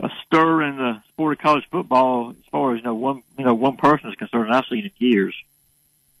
a 0.00 0.10
stir 0.24 0.62
in 0.62 0.76
the 0.76 1.02
sport 1.08 1.32
of 1.32 1.42
college 1.42 1.68
football 1.70 2.30
as 2.30 2.36
far 2.52 2.72
as 2.72 2.78
you 2.78 2.84
know 2.84 2.94
one 2.94 3.22
you 3.36 3.44
know 3.44 3.54
one 3.54 3.76
person 3.76 4.10
is 4.10 4.16
concerned. 4.16 4.52
I've 4.52 4.66
seen 4.66 4.84
in 4.84 4.90
years. 4.98 5.34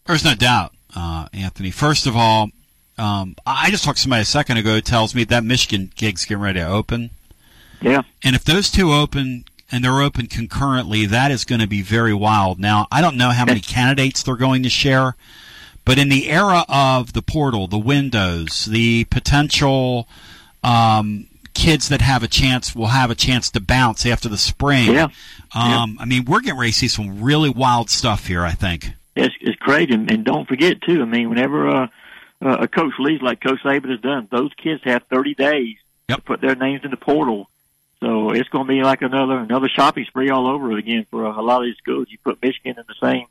There's 0.06 0.24
no 0.24 0.34
doubt, 0.34 0.74
uh, 0.96 1.28
Anthony. 1.32 1.70
First 1.70 2.06
of 2.06 2.16
all, 2.16 2.50
um, 2.98 3.36
I 3.46 3.70
just 3.70 3.84
talked 3.84 3.98
to 3.98 4.02
somebody 4.02 4.22
a 4.22 4.26
second 4.26 4.56
ago 4.56 4.74
who 4.74 4.80
tells 4.80 5.14
me 5.14 5.24
that 5.24 5.44
Michigan 5.44 5.92
gig's 5.94 6.24
getting 6.24 6.42
ready 6.42 6.60
to 6.60 6.66
open. 6.66 7.10
Yeah. 7.80 8.02
And 8.24 8.34
if 8.34 8.44
those 8.44 8.70
two 8.70 8.92
open 8.92 9.44
and 9.70 9.84
they're 9.84 10.00
open 10.00 10.26
concurrently, 10.26 11.06
that 11.06 11.30
is 11.30 11.44
going 11.44 11.60
to 11.60 11.66
be 11.66 11.82
very 11.82 12.14
wild. 12.14 12.58
Now, 12.58 12.86
I 12.90 13.00
don't 13.00 13.16
know 13.16 13.30
how 13.30 13.44
many 13.44 13.60
candidates 13.60 14.22
they're 14.22 14.36
going 14.36 14.62
to 14.62 14.70
share, 14.70 15.14
but 15.84 15.98
in 15.98 16.08
the 16.08 16.28
era 16.28 16.64
of 16.68 17.12
the 17.12 17.22
portal, 17.22 17.66
the 17.66 17.78
windows, 17.78 18.64
the 18.64 19.04
potential 19.04 20.08
um, 20.64 21.26
kids 21.54 21.88
that 21.88 22.00
have 22.00 22.22
a 22.22 22.28
chance 22.28 22.74
will 22.74 22.86
have 22.86 23.10
a 23.10 23.14
chance 23.14 23.50
to 23.50 23.60
bounce 23.60 24.06
after 24.06 24.28
the 24.28 24.38
spring. 24.38 24.92
Yeah. 24.92 25.08
Um, 25.54 25.98
I 26.00 26.04
mean, 26.04 26.24
we're 26.24 26.40
getting 26.40 26.58
ready 26.58 26.72
to 26.72 26.78
see 26.78 26.88
some 26.88 27.22
really 27.22 27.50
wild 27.50 27.90
stuff 27.90 28.26
here. 28.26 28.42
I 28.44 28.52
think. 28.52 28.92
It's, 29.16 29.34
it's 29.40 29.58
crazy, 29.58 29.94
and, 29.94 30.10
and 30.10 30.24
don't 30.24 30.46
forget 30.46 30.80
too. 30.82 31.02
I 31.02 31.04
mean, 31.04 31.28
whenever 31.28 31.68
uh, 31.68 31.88
uh, 32.40 32.58
a 32.60 32.68
coach 32.68 32.94
leaves 32.98 33.22
like 33.22 33.40
Coach 33.40 33.60
Saban 33.62 33.90
has 33.90 34.00
done, 34.00 34.28
those 34.30 34.52
kids 34.54 34.82
have 34.84 35.02
30 35.04 35.34
days 35.34 35.76
yep. 36.08 36.18
to 36.18 36.22
put 36.22 36.40
their 36.40 36.54
names 36.54 36.84
in 36.84 36.90
the 36.90 36.96
portal. 36.96 37.48
So 38.00 38.30
it's 38.30 38.48
going 38.48 38.66
to 38.66 38.72
be 38.72 38.82
like 38.82 39.02
another 39.02 39.38
another 39.38 39.68
shopping 39.68 40.04
spree 40.04 40.30
all 40.30 40.46
over 40.46 40.76
again 40.76 41.04
for 41.10 41.24
a, 41.24 41.40
a 41.40 41.42
lot 41.42 41.62
of 41.62 41.64
these 41.64 41.76
schools. 41.78 42.06
You 42.10 42.18
put 42.18 42.40
Michigan 42.40 42.76
in 42.78 42.84
the 42.86 42.94
same, 43.00 43.26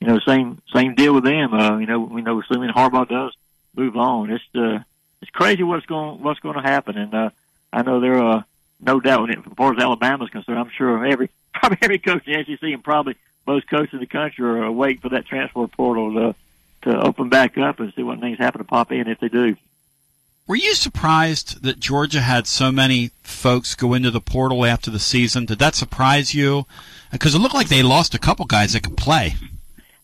you 0.00 0.08
know, 0.08 0.18
same 0.26 0.60
same 0.74 0.96
deal 0.96 1.14
with 1.14 1.22
them. 1.22 1.54
Uh, 1.54 1.78
you 1.78 1.86
know, 1.86 2.00
we 2.00 2.22
know 2.22 2.40
assuming 2.40 2.70
Harbaugh 2.70 3.08
does 3.08 3.36
move 3.76 3.96
on, 3.96 4.30
it's 4.30 4.44
uh, 4.56 4.80
it's 5.22 5.30
crazy 5.30 5.62
what's 5.62 5.86
going 5.86 6.20
what's 6.20 6.40
going 6.40 6.56
to 6.56 6.62
happen. 6.62 6.98
And 6.98 7.14
uh, 7.14 7.30
I 7.72 7.82
know 7.82 8.00
there 8.00 8.18
are 8.18 8.38
uh, 8.38 8.42
no 8.80 8.98
doubt 8.98 9.22
when 9.22 9.30
it, 9.30 9.38
as 9.38 9.52
far 9.56 9.72
as 9.72 9.80
Alabama's 9.80 10.30
concerned, 10.30 10.58
I'm 10.58 10.70
sure 10.70 11.06
every 11.06 11.30
probably 11.54 11.78
every 11.82 11.98
coach 12.00 12.26
in 12.26 12.44
the 12.44 12.44
SEC 12.44 12.62
and 12.62 12.82
probably 12.82 13.14
most 13.46 13.68
coaches 13.70 13.94
in 13.94 14.00
the 14.00 14.06
country 14.06 14.44
are 14.44 14.70
waiting 14.72 15.00
for 15.00 15.10
that 15.10 15.26
transfer 15.26 15.68
portal 15.68 16.14
to 16.14 16.34
to 16.82 17.00
open 17.00 17.28
back 17.28 17.58
up 17.58 17.80
and 17.80 17.92
see 17.94 18.02
what 18.02 18.20
things 18.20 18.38
happen 18.38 18.58
to 18.58 18.64
pop 18.64 18.92
in 18.92 19.08
if 19.08 19.20
they 19.20 19.28
do. 19.28 19.56
Were 20.48 20.56
you 20.56 20.74
surprised 20.74 21.62
that 21.62 21.78
Georgia 21.78 22.22
had 22.22 22.46
so 22.46 22.72
many 22.72 23.10
folks 23.22 23.74
go 23.74 23.92
into 23.92 24.10
the 24.10 24.20
portal 24.20 24.64
after 24.64 24.90
the 24.90 24.98
season? 24.98 25.44
Did 25.44 25.58
that 25.58 25.74
surprise 25.74 26.34
you? 26.34 26.66
Because 27.12 27.34
it 27.34 27.38
looked 27.38 27.54
like 27.54 27.68
they 27.68 27.82
lost 27.82 28.14
a 28.14 28.18
couple 28.18 28.46
guys 28.46 28.72
that 28.72 28.82
could 28.82 28.96
play. 28.96 29.34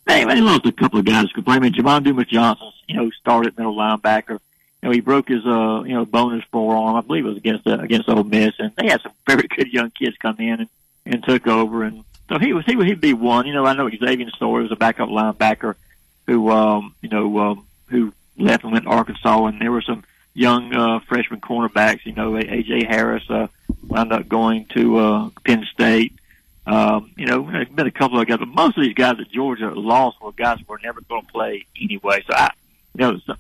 Hey, 0.07 0.25
they 0.27 0.43
lost 0.43 0.67
a 0.67 0.73
couple 0.73 0.99
of 0.99 1.07
guys 1.07 1.25
that 1.25 1.35
could 1.35 1.47
play. 1.47 1.57
I 1.57 1.59
mean, 1.61 1.73
Jamon 1.73 2.05
Dumas 2.05 2.27
Johnson, 2.27 2.71
you 2.87 2.97
know, 2.97 3.11
started 3.13 3.57
middle 3.57 3.75
linebacker. 3.75 4.39
You 4.83 4.89
know, 4.89 4.91
he 4.91 5.01
broke 5.01 5.29
his, 5.29 5.47
uh, 5.47 5.83
you 5.87 5.95
know, 5.95 6.05
bonus 6.05 6.45
forearm. 6.53 6.97
I 6.97 7.01
believe 7.01 7.25
it 7.25 7.29
was 7.29 7.39
against 7.39 7.67
uh, 7.67 7.79
against 7.79 8.11
Ole 8.11 8.25
Miss, 8.25 8.53
and 8.59 8.71
they 8.77 8.89
had 8.89 9.01
some 9.01 9.13
very 9.27 9.49
good 9.49 9.73
young 9.73 9.91
kids 9.93 10.15
come 10.19 10.37
in 10.39 10.61
and, 10.61 10.69
and 11.07 11.25
took 11.25 11.47
over. 11.47 11.85
And 11.85 12.05
so 12.29 12.39
he 12.39 12.53
was 12.53 12.67
he 12.67 12.77
would 12.77 12.87
he'd 12.87 13.01
be 13.01 13.15
one. 13.15 13.47
You 13.47 13.55
know, 13.55 13.65
I 13.65 13.73
know 13.73 13.89
Xavian 13.89 14.31
Sorey 14.39 14.65
was 14.65 14.73
a 14.73 14.77
backup 14.77 15.09
linebacker 15.09 15.77
who, 16.27 16.51
um, 16.51 16.95
you 17.03 17.09
know, 17.09 17.39
um, 17.39 17.67
who 17.87 18.13
left 18.37 18.65
and 18.65 18.73
went 18.73 18.85
to 18.85 18.91
Arkansas, 18.91 19.47
and 19.47 19.61
there 19.61 19.73
were 19.73 19.83
some 19.83 20.05
young 20.35 20.75
uh, 20.75 21.01
freshman 21.01 21.41
cornerbacks. 21.41 22.05
You 22.05 22.13
know, 22.13 22.33
AJ 22.33 22.87
Harris 22.87 23.29
uh, 23.31 23.47
wound 23.87 24.13
up 24.13 24.29
going 24.29 24.67
to 24.75 24.99
uh, 24.99 25.31
Penn 25.45 25.67
State. 25.73 26.13
Um, 26.67 27.13
you 27.17 27.27
know, 27.27 27.51
there's 27.51 27.69
been 27.69 27.87
a 27.87 27.93
couple 27.93 28.19
of 28.19 28.27
guys, 28.27 28.39
but 28.39 28.49
most 28.49 28.77
of 28.79 28.83
these 28.83 28.95
guys 28.95 29.17
at 29.21 29.31
Georgia 29.31 29.71
lost 29.71 30.21
were 30.21 30.33
guys 30.33 30.59
who 30.59 30.65
were 30.67 30.81
never 30.83 31.01
going 31.03 31.25
to 31.25 31.33
play 31.33 31.67
anyway. 31.81 32.23
So 32.27 32.35
I, 32.35 32.51
you 32.95 33.01
know, 33.01 33.19
so, 33.19 33.35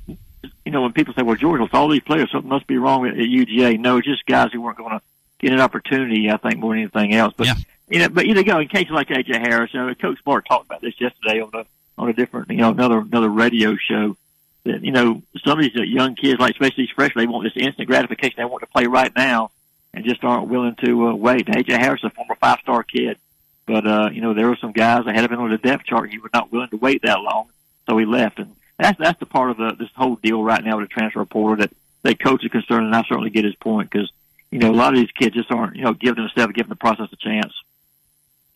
you 0.64 0.72
know, 0.72 0.82
when 0.82 0.92
people 0.92 1.14
say, 1.14 1.22
"Well, 1.22 1.36
Georgia 1.36 1.62
lost 1.62 1.74
all 1.74 1.88
these 1.88 2.02
players, 2.02 2.30
something 2.30 2.48
must 2.48 2.66
be 2.66 2.76
wrong 2.76 3.06
at 3.06 3.14
UGA," 3.14 3.78
no, 3.78 3.98
it's 3.98 4.06
just 4.06 4.26
guys 4.26 4.52
who 4.52 4.60
weren't 4.60 4.78
going 4.78 4.98
to 4.98 5.00
get 5.38 5.52
an 5.52 5.60
opportunity. 5.60 6.30
I 6.30 6.36
think 6.36 6.58
more 6.58 6.74
than 6.74 6.82
anything 6.82 7.14
else. 7.14 7.32
But 7.36 7.46
yeah. 7.46 7.54
you 7.88 7.98
know, 8.00 8.08
but 8.10 8.26
you 8.26 8.34
know, 8.34 8.60
in 8.60 8.68
cases 8.68 8.92
like 8.92 9.08
AJ 9.08 9.38
Harris, 9.38 9.72
you 9.72 9.80
know, 9.80 9.94
Coach 9.94 10.22
Smart 10.22 10.46
talked 10.46 10.66
about 10.66 10.82
this 10.82 11.00
yesterday 11.00 11.40
on 11.40 11.50
a 11.54 11.64
on 11.96 12.08
a 12.08 12.12
different, 12.12 12.50
you 12.50 12.56
know, 12.58 12.70
another 12.70 12.98
another 12.98 13.28
radio 13.28 13.76
show 13.76 14.16
that 14.64 14.82
you 14.82 14.92
know 14.92 15.22
some 15.44 15.58
of 15.58 15.64
these 15.64 15.74
young 15.74 16.14
kids, 16.14 16.40
like 16.40 16.52
especially 16.52 16.84
these 16.84 16.94
freshmen, 16.94 17.26
they 17.26 17.32
want 17.32 17.44
this 17.44 17.62
instant 17.62 17.88
gratification. 17.88 18.34
They 18.38 18.44
want 18.44 18.62
to 18.62 18.66
play 18.66 18.86
right 18.86 19.14
now, 19.14 19.50
and 19.92 20.04
just 20.04 20.24
aren't 20.24 20.48
willing 20.48 20.74
to 20.84 21.08
uh, 21.08 21.14
wait. 21.14 21.46
AJ 21.46 21.78
Harris, 21.78 22.04
a 22.04 22.10
former 22.10 22.34
five 22.36 22.58
star 22.60 22.82
kid, 22.82 23.18
but 23.66 23.86
uh, 23.86 24.10
you 24.12 24.20
know 24.20 24.34
there 24.34 24.48
were 24.48 24.56
some 24.56 24.72
guys 24.72 25.06
ahead 25.06 25.24
of 25.24 25.30
him 25.30 25.40
on 25.40 25.50
the 25.50 25.58
depth 25.58 25.84
chart. 25.84 26.10
He 26.10 26.18
was 26.18 26.32
not 26.32 26.50
willing 26.50 26.70
to 26.70 26.76
wait 26.76 27.02
that 27.02 27.20
long, 27.20 27.48
so 27.86 27.96
he 27.98 28.06
left. 28.06 28.38
And 28.38 28.54
that's 28.78 28.98
that's 28.98 29.20
the 29.20 29.26
part 29.26 29.50
of 29.50 29.56
the 29.56 29.76
this 29.78 29.90
whole 29.94 30.16
deal 30.16 30.42
right 30.42 30.64
now 30.64 30.78
with 30.78 30.88
the 30.88 30.94
transfer 30.94 31.24
portal 31.24 31.56
that 31.56 31.70
that 32.02 32.20
coach 32.20 32.44
is 32.44 32.50
concerned, 32.50 32.86
and 32.86 32.94
I 32.94 33.02
certainly 33.02 33.30
get 33.30 33.44
his 33.44 33.54
point 33.56 33.90
because 33.90 34.10
you 34.50 34.58
know 34.58 34.70
a 34.70 34.72
lot 34.72 34.94
of 34.94 35.00
these 35.00 35.12
kids 35.12 35.34
just 35.34 35.50
aren't 35.50 35.76
you 35.76 35.84
know 35.84 35.94
giving 35.94 36.22
themselves 36.22 36.52
giving 36.54 36.70
the 36.70 36.76
process 36.76 37.12
a 37.12 37.16
chance. 37.16 37.52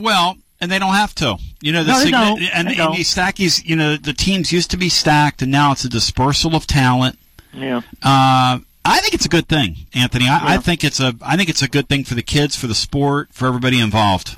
Well, 0.01 0.39
and 0.61 0.71
they 0.71 0.79
don't 0.79 0.95
have 0.95 1.15
to. 1.17 1.37
You 1.61 1.73
know, 1.73 1.85
the 1.85 1.93
No, 1.93 1.99
they 2.01 2.07
signi- 2.07 2.11
don't. 2.11 2.43
and, 2.55 2.69
They 2.69 2.77
and 2.77 2.95
these 2.95 3.15
stackies, 3.15 3.65
you 3.65 3.77
know, 3.77 3.97
the 3.97 4.13
teams 4.13 4.53
used 4.53 4.71
to 4.73 4.77
be 4.77 4.89
stacked, 4.89 5.43
and 5.43 5.51
now 5.53 5.73
it's 5.73 5.85
a 5.85 5.89
dispersal 5.89 6.55
of 6.55 6.67
talent. 6.67 7.19
Yeah. 7.53 7.79
Uh, 8.03 8.59
I 8.85 9.01
think 9.01 9.15
it's 9.15 9.27
a 9.27 9.29
good 9.29 9.49
thing, 9.49 9.77
Anthony. 9.95 10.29
I, 10.29 10.55
I 10.55 10.57
think 10.59 10.83
it's 10.85 11.01
a 11.01 11.15
I 11.23 11.37
think 11.37 11.49
it's 11.51 11.63
a 11.63 11.69
good 11.69 11.89
thing 11.89 12.05
for 12.05 12.15
the 12.15 12.23
kids, 12.23 12.57
for 12.57 12.67
the 12.67 12.75
sport, 12.75 13.29
for 13.33 13.47
everybody 13.47 13.81
involved. 13.81 14.37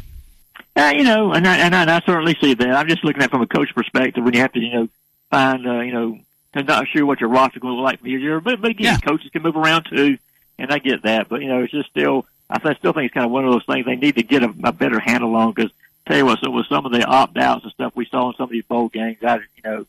Uh, 0.77 0.93
you 0.97 1.05
know, 1.05 1.33
and 1.33 1.47
I, 1.47 1.57
and 1.59 1.75
I, 1.75 1.83
and 1.83 1.91
I 1.91 2.01
certainly 2.07 2.37
see 2.41 2.55
that. 2.55 2.69
I'm 2.75 2.89
just 2.89 3.05
looking 3.05 3.23
at 3.23 3.27
it 3.27 3.31
from 3.31 3.43
a 3.43 3.47
coach 3.47 3.75
perspective 3.75 4.25
when 4.25 4.35
you 4.35 4.41
have 4.41 4.53
to, 4.53 4.61
you 4.61 4.73
know, 4.73 4.89
find, 5.31 5.67
uh, 5.67 5.81
you 5.81 5.93
know, 5.93 6.19
I'm 6.55 6.65
not 6.67 6.87
sure 6.89 7.05
what 7.05 7.21
your 7.21 7.29
roster 7.29 7.61
going 7.61 7.75
to 7.75 7.77
look 7.81 7.85
like 7.85 8.01
for 8.01 8.09
your 8.09 8.21
year, 8.21 8.41
but, 8.41 8.61
but 8.61 8.71
again, 8.71 8.99
coaches 9.01 9.31
can 9.31 9.43
move 9.43 9.57
around 9.57 9.85
too, 9.91 10.17
and 10.59 10.73
I 10.73 10.79
get 10.79 11.03
that. 11.03 11.29
But, 11.29 11.43
you 11.43 11.49
know, 11.49 11.63
it's 11.63 11.73
just 11.73 11.91
still, 11.91 12.25
I 12.49 12.59
th- 12.59 12.79
still 12.79 12.93
think 12.93 13.07
it's 13.07 13.15
kind 13.15 13.27
of 13.27 13.31
one 13.33 13.45
of 13.45 13.53
those 13.53 13.65
things 13.67 13.85
they 13.85 13.97
need 13.97 14.15
to 14.15 14.23
get 14.23 14.43
a, 14.43 14.53
a 14.65 14.73
better 14.73 14.99
handle 15.01 15.35
on 15.37 15.53
because, 15.53 15.71
tell 16.11 16.19
you 16.19 16.25
what, 16.27 16.41
so 16.41 16.51
with 16.51 16.67
some 16.67 16.85
of 16.87 16.93
the 16.93 17.05
opt 17.05 17.37
outs 17.39 17.65
and 17.65 17.73
stuff 17.73 17.93
we 17.95 18.05
saw 18.07 18.29
in 18.31 18.35
some 18.37 18.45
of 18.45 18.51
these 18.51 18.65
bowl 18.65 18.89
games, 18.89 19.19
I, 19.23 19.37
you 19.37 19.63
know, 19.65 19.87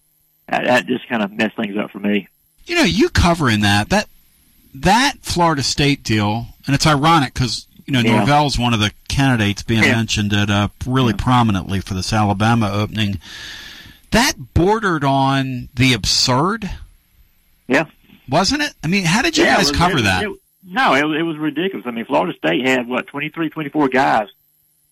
that, 0.47 0.63
that 0.65 0.85
just 0.87 1.07
kind 1.07 1.21
of 1.23 1.31
messed 1.31 1.55
things 1.55 1.77
up 1.77 1.91
for 1.91 1.99
me. 1.99 2.27
You 2.65 2.75
know, 2.75 2.83
you 2.83 3.09
covering 3.09 3.61
that 3.61 3.89
that 3.89 4.07
that 4.75 5.13
Florida 5.21 5.63
State 5.63 6.03
deal, 6.03 6.45
and 6.65 6.75
it's 6.75 6.85
ironic 6.87 7.33
because 7.33 7.65
you 7.85 7.93
know 7.93 7.99
Yeah. 8.01 8.17
Norvell's 8.17 8.57
one 8.59 8.73
of 8.73 8.79
the 8.79 8.91
candidates 9.07 9.63
being 9.63 9.83
Yeah. 9.83 9.95
mentioned 9.95 10.31
at 10.33 10.49
uh, 10.49 10.67
really 10.85 11.13
prominently 11.13 11.81
for 11.81 11.93
this 11.95 12.13
Alabama 12.13 12.69
opening. 12.71 13.19
That 14.11 14.33
bordered 14.53 15.03
on 15.03 15.69
the 15.75 15.93
absurd. 15.93 16.69
Yeah. 17.67 17.85
wasn't 18.29 18.61
it? 18.61 18.73
I 18.83 18.87
mean, 18.87 19.05
how 19.05 19.21
did 19.21 19.37
you 19.37 19.43
Yeah, 19.45 19.53
it 19.55 19.57
guys 19.57 19.69
was- 19.71 19.77
cover 19.77 19.97
it- 19.99 20.03
that? 20.03 20.23
it- 20.23 20.37
no, 20.63 20.93
it, 20.93 21.03
was- 21.05 21.17
it 21.17 21.23
was 21.23 21.37
ridiculous. 21.37 21.87
I 21.87 21.91
mean, 21.91 22.05
Florida 22.05 22.37
State 22.37 22.65
had 22.65 22.87
what 22.87 23.07
23, 23.07 23.49
24 23.49 23.87
guys 23.89 24.27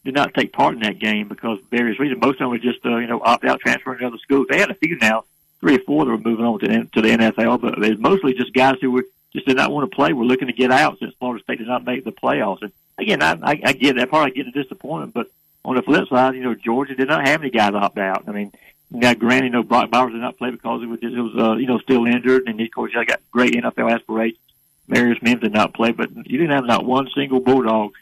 did 0.09 0.15
not 0.15 0.33
take 0.33 0.51
part 0.51 0.73
in 0.73 0.81
that 0.81 0.99
game 0.99 1.27
because 1.27 1.59
various 1.69 1.99
reasons. 1.99 2.21
Most 2.21 2.35
of 2.35 2.39
them 2.39 2.49
were 2.49 2.57
just 2.57 2.85
uh, 2.85 2.97
you 2.97 3.07
know 3.07 3.21
opt 3.23 3.45
out, 3.45 3.59
transferring 3.59 3.99
to 3.99 4.07
other 4.07 4.17
schools. 4.17 4.47
They 4.49 4.59
had 4.59 4.71
a 4.71 4.75
few 4.75 4.97
now, 4.97 5.25
three 5.59 5.75
or 5.75 5.79
four 5.79 6.05
that 6.05 6.11
were 6.11 6.17
moving 6.17 6.45
on 6.45 6.59
to 6.59 6.67
the, 6.67 6.89
to 6.93 7.01
the 7.01 7.09
NFL, 7.09 7.61
but 7.61 7.73
it 7.83 7.89
was 7.89 7.99
mostly 7.99 8.33
just 8.33 8.53
guys 8.53 8.75
who 8.81 8.91
were 8.91 9.05
just 9.33 9.45
did 9.45 9.57
not 9.57 9.71
want 9.71 9.89
to 9.89 9.95
play. 9.95 10.13
Were 10.13 10.25
looking 10.25 10.47
to 10.47 10.53
get 10.53 10.71
out 10.71 10.99
since 10.99 11.13
Florida 11.15 11.43
State 11.43 11.59
did 11.59 11.67
not 11.67 11.85
make 11.85 12.03
the 12.03 12.11
playoffs. 12.11 12.61
And 12.61 12.71
again, 12.97 13.21
I, 13.21 13.33
I, 13.33 13.61
I 13.63 13.73
get 13.73 13.95
that 13.97 14.09
part. 14.09 14.27
I 14.27 14.29
get 14.31 14.45
the 14.45 14.63
disappointment, 14.63 15.13
but 15.13 15.27
on 15.63 15.75
the 15.75 15.81
flip 15.81 16.07
side, 16.07 16.35
you 16.35 16.43
know, 16.43 16.55
Georgia 16.55 16.95
did 16.95 17.07
not 17.07 17.27
have 17.27 17.41
any 17.41 17.51
guys 17.51 17.73
opt 17.73 17.97
out. 17.97 18.23
I 18.27 18.31
mean, 18.31 18.51
now 18.91 19.13
granted, 19.13 19.45
you 19.45 19.51
know, 19.51 19.63
Brock 19.63 19.91
Bowers 19.91 20.13
did 20.13 20.21
not 20.21 20.37
play 20.37 20.51
because 20.51 20.81
he 20.81 20.87
was, 20.87 20.99
he 20.99 21.07
was 21.07 21.35
uh, 21.37 21.55
you 21.55 21.67
know, 21.67 21.79
still 21.79 22.05
injured, 22.05 22.43
and 22.47 22.59
of 22.59 22.71
course, 22.71 22.91
he 22.93 23.05
got 23.05 23.21
great 23.31 23.53
NFL 23.53 23.93
aspirations. 23.93 24.39
Marius 24.87 25.21
Mims 25.21 25.41
did 25.41 25.53
not 25.53 25.75
play, 25.75 25.91
but 25.91 26.09
you 26.15 26.39
didn't 26.39 26.49
have 26.49 26.65
not 26.65 26.83
one 26.83 27.07
single 27.13 27.39
Bulldog 27.39 27.93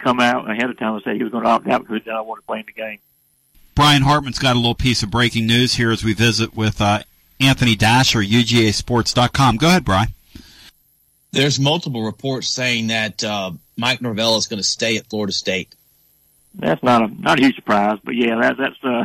come 0.00 0.20
out 0.20 0.50
ahead 0.50 0.68
of 0.70 0.78
time 0.78 0.94
and 0.94 1.02
say 1.04 1.16
he 1.16 1.22
was 1.22 1.32
going 1.32 1.44
to 1.44 1.50
opt 1.50 1.66
out 1.68 1.82
because 1.82 1.96
he 1.96 2.00
did 2.00 2.10
not 2.10 2.26
want 2.26 2.40
to 2.40 2.46
play 2.46 2.60
in 2.60 2.66
the 2.66 2.72
game. 2.72 2.98
Brian 3.74 4.02
Hartman's 4.02 4.38
got 4.38 4.54
a 4.56 4.58
little 4.58 4.74
piece 4.74 5.02
of 5.02 5.10
breaking 5.10 5.46
news 5.46 5.74
here 5.74 5.90
as 5.90 6.02
we 6.04 6.12
visit 6.12 6.54
with 6.56 6.80
uh, 6.80 7.02
Anthony 7.38 7.76
Dasher, 7.76 8.20
UGASports.com. 8.20 9.56
Go 9.56 9.68
ahead, 9.68 9.84
Brian. 9.84 10.08
There's 11.32 11.60
multiple 11.60 12.02
reports 12.04 12.48
saying 12.48 12.88
that 12.88 13.22
uh, 13.22 13.52
Mike 13.76 14.02
Norvell 14.02 14.36
is 14.36 14.46
going 14.48 14.58
to 14.58 14.66
stay 14.66 14.96
at 14.96 15.06
Florida 15.06 15.32
State. 15.32 15.74
That's 16.54 16.82
not 16.82 17.02
a 17.02 17.22
not 17.22 17.38
a 17.38 17.42
huge 17.42 17.54
surprise, 17.54 17.98
but 18.02 18.16
yeah, 18.16 18.34
that, 18.40 18.56
that's 18.58 18.82
uh, 18.84 19.04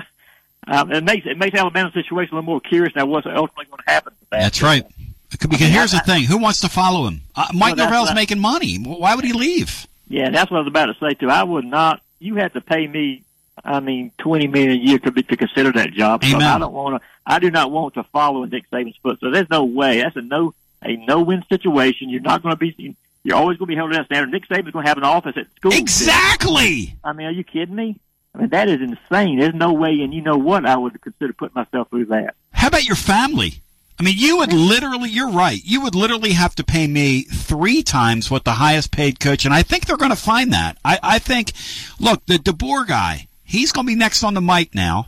Um, 0.68 0.92
it 0.92 1.04
makes 1.04 1.28
it 1.28 1.38
makes 1.38 1.56
Alabama's 1.56 1.94
situation 1.94 2.34
a 2.34 2.38
little 2.38 2.50
more 2.52 2.60
curious 2.60 2.96
now. 2.96 3.06
What's 3.06 3.28
ultimately 3.28 3.66
going 3.66 3.84
to 3.86 3.92
happen? 3.92 4.14
To 4.14 4.20
that. 4.32 4.40
That's 4.40 4.62
right. 4.64 4.84
Because 5.30 5.60
here's 5.60 5.92
the 5.92 6.00
thing: 6.00 6.24
who 6.24 6.40
wants 6.40 6.62
to 6.62 6.70
follow 6.70 7.06
him? 7.08 7.22
Uh, 7.36 7.46
Mike 7.54 7.62
Well, 7.62 7.76
that's 7.76 7.92
Norvell's 7.92 8.10
not- 8.10 8.16
making 8.16 8.40
money. 8.40 8.78
Why 8.78 9.14
would 9.14 9.26
he 9.26 9.34
leave? 9.34 9.86
Yeah, 10.08 10.30
that's 10.30 10.52
what 10.52 10.58
I 10.58 10.62
was 10.62 10.68
about 10.68 10.86
to 10.88 10.96
say 11.00 11.14
too. 11.16 11.30
I 11.30 11.44
would 11.44 11.66
not. 11.66 12.02
You 12.20 12.36
have 12.36 12.54
to 12.54 12.62
pay 12.62 12.88
me. 12.88 13.24
I 13.64 13.80
mean, 13.80 14.12
twenty 14.18 14.48
million 14.48 14.72
a 14.72 14.76
year 14.76 15.00
to 15.00 15.12
be 15.12 15.24
to 15.24 15.38
consider 15.38 15.72
that 15.74 15.92
job. 15.92 16.24
So 16.24 16.38
I 16.38 16.60
don't 16.60 16.74
want 16.74 17.02
to. 17.02 17.08
I 17.26 17.40
do 17.40 17.50
not 17.50 17.72
want 17.72 17.96
to 17.96 18.04
follow 18.04 18.44
in 18.44 18.50
Nick 18.50 18.70
Saban's 18.70 18.98
foot. 18.98 19.20
So 19.20 19.32
there's 19.32 19.50
no 19.50 19.64
way. 19.64 20.02
That's 20.02 20.16
a 20.16 20.22
no 20.22 20.54
a 20.84 20.96
no 20.96 21.22
win 21.22 21.44
situation. 21.50 22.10
You're 22.10 22.22
not 22.22 22.44
going 22.44 22.56
to 22.56 22.58
be. 22.58 22.96
You're 23.24 23.38
always 23.38 23.58
going 23.58 23.68
to 23.68 23.72
be 23.72 23.76
held 23.76 23.92
to 23.92 23.98
that 23.98 24.06
standard. 24.06 24.30
Nick 24.32 24.48
Saban's 24.48 24.72
going 24.72 24.84
to 24.84 24.90
have 24.90 24.98
an 24.98 25.04
office 25.04 25.36
at 25.38 25.48
school. 25.56 25.74
Exactly. 25.74 26.96
I 27.04 27.14
mean, 27.14 27.28
are 27.28 27.32
you 27.32 27.44
kidding 27.44 27.76
me? 27.76 28.00
I 28.36 28.38
mean, 28.38 28.50
that 28.50 28.68
is 28.70 28.82
insane. 28.82 29.40
There's 29.40 29.56
no 29.56 29.74
way. 29.74 30.02
And 30.02 30.14
you 30.14 30.22
know 30.22 30.38
what? 30.38 30.66
I 30.66 30.78
would 30.78 31.02
consider 31.02 31.34
putting 31.34 31.56
myself 31.56 31.90
through 31.90 32.06
that. 32.08 32.36
How 32.52 32.68
about 32.68 32.86
your 32.86 32.98
family? 32.98 33.62
I 33.98 34.04
mean, 34.04 34.16
you 34.18 34.38
would 34.38 34.52
literally, 34.52 35.10
you're 35.10 35.32
right. 35.32 35.60
You 35.64 35.82
would 35.82 35.96
literally 35.96 36.34
have 36.34 36.56
to 36.56 36.64
pay 36.64 36.86
me 36.86 37.22
three 37.24 37.82
times 37.82 38.30
what 38.30 38.44
the 38.44 38.52
highest 38.52 38.92
paid 38.92 39.20
coach, 39.20 39.46
and 39.46 39.54
I 39.54 39.64
think 39.64 39.86
they're 39.86 39.98
going 39.98 40.12
to 40.12 40.18
find 40.18 40.52
that. 40.54 40.78
I, 40.84 41.00
I 41.02 41.20
think, 41.20 41.54
look, 42.00 42.26
the 42.26 42.36
DeBoer 42.36 42.88
guy, 42.88 43.28
he's 43.44 43.72
going 43.72 43.88
to 43.88 43.92
be 43.92 43.96
next 43.96 44.24
on 44.24 44.34
the 44.34 44.42
mic 44.42 44.76
now. 44.76 45.08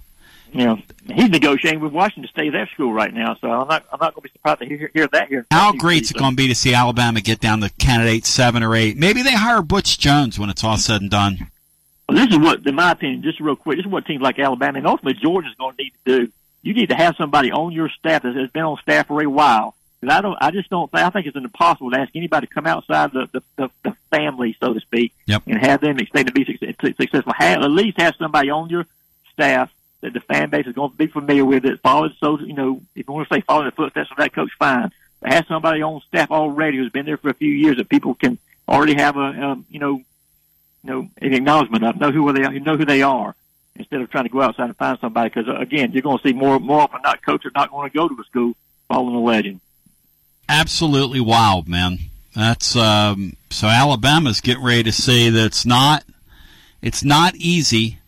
Know, 0.53 0.80
he's 1.05 1.30
negotiating 1.30 1.81
with 1.81 1.91
Washington 1.91 2.23
to 2.23 2.30
stay 2.30 2.47
at 2.47 2.53
their 2.53 2.68
school 2.68 2.91
right 2.91 3.14
now. 3.14 3.35
So 3.35 3.51
I'm 3.51 3.68
not. 3.68 3.85
I'm 3.91 3.99
not 3.99 4.15
going 4.15 4.22
to 4.22 4.22
be 4.22 4.30
surprised 4.30 4.59
to 4.61 4.65
hear, 4.65 4.89
hear 4.91 5.07
that 5.07 5.27
here. 5.27 5.45
How 5.51 5.73
great's 5.73 6.09
it 6.09 6.18
going 6.18 6.31
to 6.31 6.35
be 6.35 6.47
to 6.47 6.55
see 6.55 6.73
Alabama 6.73 7.22
get 7.22 7.39
down 7.39 7.61
to 7.61 7.69
candidate 7.77 8.26
seven 8.26 8.64
or 8.64 8.73
eight? 8.73 8.97
Maybe 8.97 9.22
they 9.22 9.34
hire 9.34 9.61
Butch 9.61 9.99
Jones 9.99 10.39
when 10.39 10.49
it's 10.49 10.64
all 10.64 10.77
said 10.77 11.01
and 11.01 11.11
done. 11.11 11.51
Well, 12.07 12.18
this 12.18 12.34
is 12.34 12.39
what, 12.39 12.65
in 12.65 12.76
my 12.76 12.91
opinion, 12.91 13.22
just 13.22 13.39
real 13.39 13.57
quick, 13.57 13.77
this 13.77 13.85
is 13.85 13.91
what 13.91 14.05
teams 14.05 14.22
like 14.22 14.39
Alabama 14.39 14.77
and 14.77 14.88
ultimately 14.88 15.22
Georgia's 15.22 15.53
going 15.55 15.76
to 15.76 15.84
need 15.84 15.93
to 16.05 16.19
do. 16.19 16.31
You 16.68 16.73
need 16.73 16.89
to 16.89 16.95
have 16.95 17.15
somebody 17.15 17.52
on 17.52 17.72
your 17.72 17.88
staff 17.89 18.23
that 18.23 18.35
has 18.35 18.49
been 18.52 18.64
on 18.64 18.77
staff 18.81 19.07
for 19.07 19.22
a 19.22 19.26
while. 19.27 19.73
'Cause 20.02 20.11
I 20.11 20.22
don't, 20.22 20.38
I 20.39 20.52
just 20.52 20.69
don't. 20.69 20.91
think 20.91 21.03
I 21.03 21.10
think 21.10 21.26
it's 21.26 21.35
impossible 21.35 21.89
to 21.91 21.99
ask 21.99 22.11
anybody 22.14 22.45
to 22.45 22.53
come 22.53 22.68
outside 22.68 23.11
the 23.14 23.27
the, 23.31 23.41
the, 23.56 23.69
the 23.84 23.95
family, 24.11 24.56
so 24.60 24.73
to 24.73 24.80
speak, 24.80 25.14
Yep. 25.26 25.44
and 25.48 25.57
have 25.60 25.81
them 25.81 25.98
expect 25.99 26.27
to 26.27 26.34
be 26.34 26.45
success, 26.45 26.76
successful. 26.98 27.34
Have, 27.35 27.61
at 27.64 27.72
least 27.72 27.99
have 27.99 28.15
somebody 28.19 28.49
on 28.52 28.69
your 28.69 28.85
staff 29.34 29.73
that 30.02 30.14
the 30.14 30.19
fan 30.19 30.49
base 30.52 30.68
is 30.68 30.76
going 30.76 30.91
to 30.91 30.98
be 30.98 31.07
familiar 31.07 31.45
with. 31.45 31.64
That 31.64 31.80
follows, 31.81 32.14
so 32.19 32.38
you 32.39 32.53
know, 32.53 32.81
if 32.95 33.07
you 33.07 33.14
want 33.14 33.27
to 33.30 33.34
say 33.34 33.41
follow 33.41 33.64
the 33.64 33.72
footsteps 33.72 34.11
of 34.11 34.18
that 34.18 34.34
coach, 34.34 34.52
fine. 34.60 34.91
But 35.22 35.34
have 35.34 35.45
somebody 35.48 35.81
on 35.81 36.02
staff 36.02 36.30
already 36.30 36.77
who's 36.77 36.91
been 36.91 37.06
there 37.07 37.18
for 37.18 37.30
a 37.30 37.34
few 37.34 37.49
years 37.49 37.77
that 37.77 37.89
people 37.89 38.14
can 38.14 38.38
already 38.68 38.94
have 38.95 39.15
a, 39.18 39.22
um, 39.22 39.65
you 39.72 39.80
know, 39.80 39.95
you 39.95 40.03
know, 40.91 41.10
an 41.19 41.34
acknowledgement 41.34 41.84
of, 41.85 41.99
know 41.99 42.11
who 42.11 42.31
they 42.34 42.44
are, 42.44 42.52
know 42.60 42.77
who 42.77 42.85
they 42.85 43.02
are, 43.02 43.34
instead 43.79 44.01
of 44.01 44.09
trying 44.09 44.25
to 44.25 44.29
go 44.29 44.41
outside 44.41 44.65
and 44.65 44.77
find 44.77 44.99
somebody. 44.99 45.29
Because 45.29 45.47
uh, 45.47 45.59
again, 45.59 45.91
you're 45.91 46.01
going 46.01 46.17
to 46.17 46.23
see 46.23 46.33
more 46.33 46.59
more 46.59 46.81
often 46.81 47.01
not 47.03 47.23
coaches 47.23 47.51
not 47.55 47.71
going 47.71 47.89
to 47.89 47.95
go 47.95 48.07
to 48.07 48.19
a 48.19 48.23
school 48.23 48.53
following 48.87 49.15
a 49.15 49.19
legend. 49.19 49.61
Absolutely 50.49 51.19
wild, 51.19 51.67
man. 51.67 51.99
That's 52.35 52.75
um, 52.75 53.35
so 53.49 53.67
Alabama's 53.67 54.41
getting 54.41 54.63
ready 54.63 54.83
to 54.83 54.91
say 54.91 55.29
that 55.29 55.45
it's 55.45 55.65
not 55.65 56.03
it's 56.81 57.03
not 57.03 57.35
easy 57.35 57.99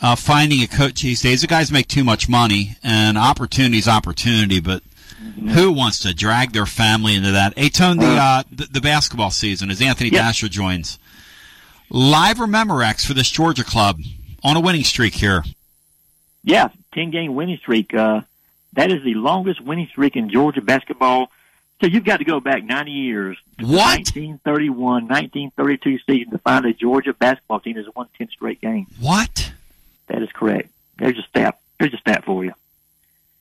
uh, 0.00 0.16
finding 0.16 0.62
a 0.62 0.66
coach 0.66 1.02
these 1.02 1.22
days. 1.22 1.40
The 1.40 1.46
guys 1.46 1.70
make 1.72 1.88
too 1.88 2.04
much 2.04 2.28
money, 2.28 2.76
and 2.82 3.18
opportunity's 3.18 3.88
opportunity, 3.88 4.60
but 4.60 4.82
who 5.50 5.72
wants 5.72 6.00
to 6.00 6.14
drag 6.14 6.52
their 6.52 6.66
family 6.66 7.14
into 7.14 7.32
that? 7.32 7.58
Hey, 7.58 7.68
Tone, 7.68 7.98
the, 7.98 8.06
uh, 8.06 8.42
the, 8.50 8.66
the 8.66 8.80
basketball 8.80 9.30
season 9.30 9.70
as 9.70 9.80
Anthony 9.80 10.10
Dasher 10.10 10.48
joins. 10.48 10.98
Live 11.90 12.40
or 12.40 12.46
Memorex 12.46 13.04
for 13.06 13.14
this 13.14 13.30
Georgia 13.30 13.64
club 13.64 14.00
on 14.42 14.56
a 14.56 14.60
winning 14.60 14.84
streak 14.84 15.14
here. 15.14 15.44
Yeah, 16.44 16.68
ten 16.92 17.10
game 17.10 17.34
winning 17.34 17.58
streak. 17.58 17.94
Uh, 17.94 18.22
that 18.74 18.90
is 18.90 19.02
the 19.02 19.14
longest 19.14 19.60
winning 19.60 19.88
streak 19.88 20.16
in 20.16 20.30
Georgia 20.30 20.60
basketball. 20.60 21.30
So 21.80 21.86
you've 21.86 22.04
got 22.04 22.16
to 22.16 22.24
go 22.24 22.40
back 22.40 22.64
90 22.64 22.90
years. 22.90 23.38
What? 23.60 23.98
1931, 24.08 25.06
1932 25.06 25.98
season 26.06 26.32
to 26.32 26.38
find 26.38 26.66
a 26.66 26.72
Georgia 26.72 27.12
basketball 27.12 27.60
team 27.60 27.76
that's 27.76 27.88
won 27.94 28.08
10 28.18 28.28
straight 28.30 28.60
games. 28.60 28.88
What? 28.98 29.52
That 30.08 30.22
is 30.22 30.30
correct. 30.32 30.70
There's 30.98 31.18
a 31.18 31.22
stat. 31.22 31.58
There's 31.78 31.94
a 31.94 31.98
stat 31.98 32.24
for 32.24 32.44
you. 32.44 32.52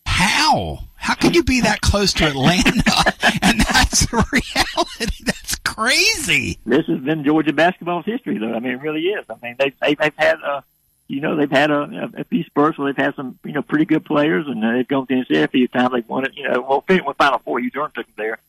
How? 0.05 0.79
How 0.95 1.15
can 1.15 1.33
you 1.33 1.43
be 1.43 1.61
that 1.61 1.81
close 1.81 2.13
to 2.13 2.27
Atlanta? 2.27 2.69
and 3.41 3.59
that's 3.61 4.05
the 4.05 4.25
reality. 4.31 5.23
That's 5.23 5.55
crazy. 5.57 6.59
This 6.65 6.85
has 6.87 6.99
been 6.99 7.23
Georgia 7.23 7.53
basketball's 7.53 8.05
history, 8.05 8.37
though. 8.37 8.53
I 8.53 8.59
mean, 8.59 8.73
it 8.73 8.81
really 8.81 9.01
is. 9.01 9.25
I 9.29 9.35
mean, 9.41 9.55
they've 9.57 9.73
they've, 9.79 9.97
they've 9.97 10.15
had 10.15 10.37
uh, 10.43 10.61
you 11.07 11.21
know, 11.21 11.35
they've 11.35 11.49
had 11.49 11.71
a, 11.71 12.11
a 12.17 12.23
few 12.25 12.43
spurts 12.43 12.77
where 12.77 12.91
they've 12.91 13.05
had 13.05 13.15
some 13.15 13.39
you 13.43 13.53
know 13.53 13.61
pretty 13.61 13.85
good 13.85 14.05
players, 14.05 14.45
and 14.47 14.61
they've 14.61 14.87
gone 14.87 15.07
to 15.07 15.13
Tennessee 15.13 15.41
a 15.41 15.47
few 15.47 15.67
times. 15.67 15.91
They've 15.93 16.07
won 16.07 16.25
it. 16.25 16.35
You 16.35 16.49
know, 16.49 16.61
well, 16.61 16.81
fin- 16.81 17.05
well, 17.05 17.13
Final 17.13 17.39
Four. 17.39 17.59
Hugh 17.59 17.71
Durham 17.71 17.91
took 17.95 18.05
them 18.05 18.13
there, 18.17 18.39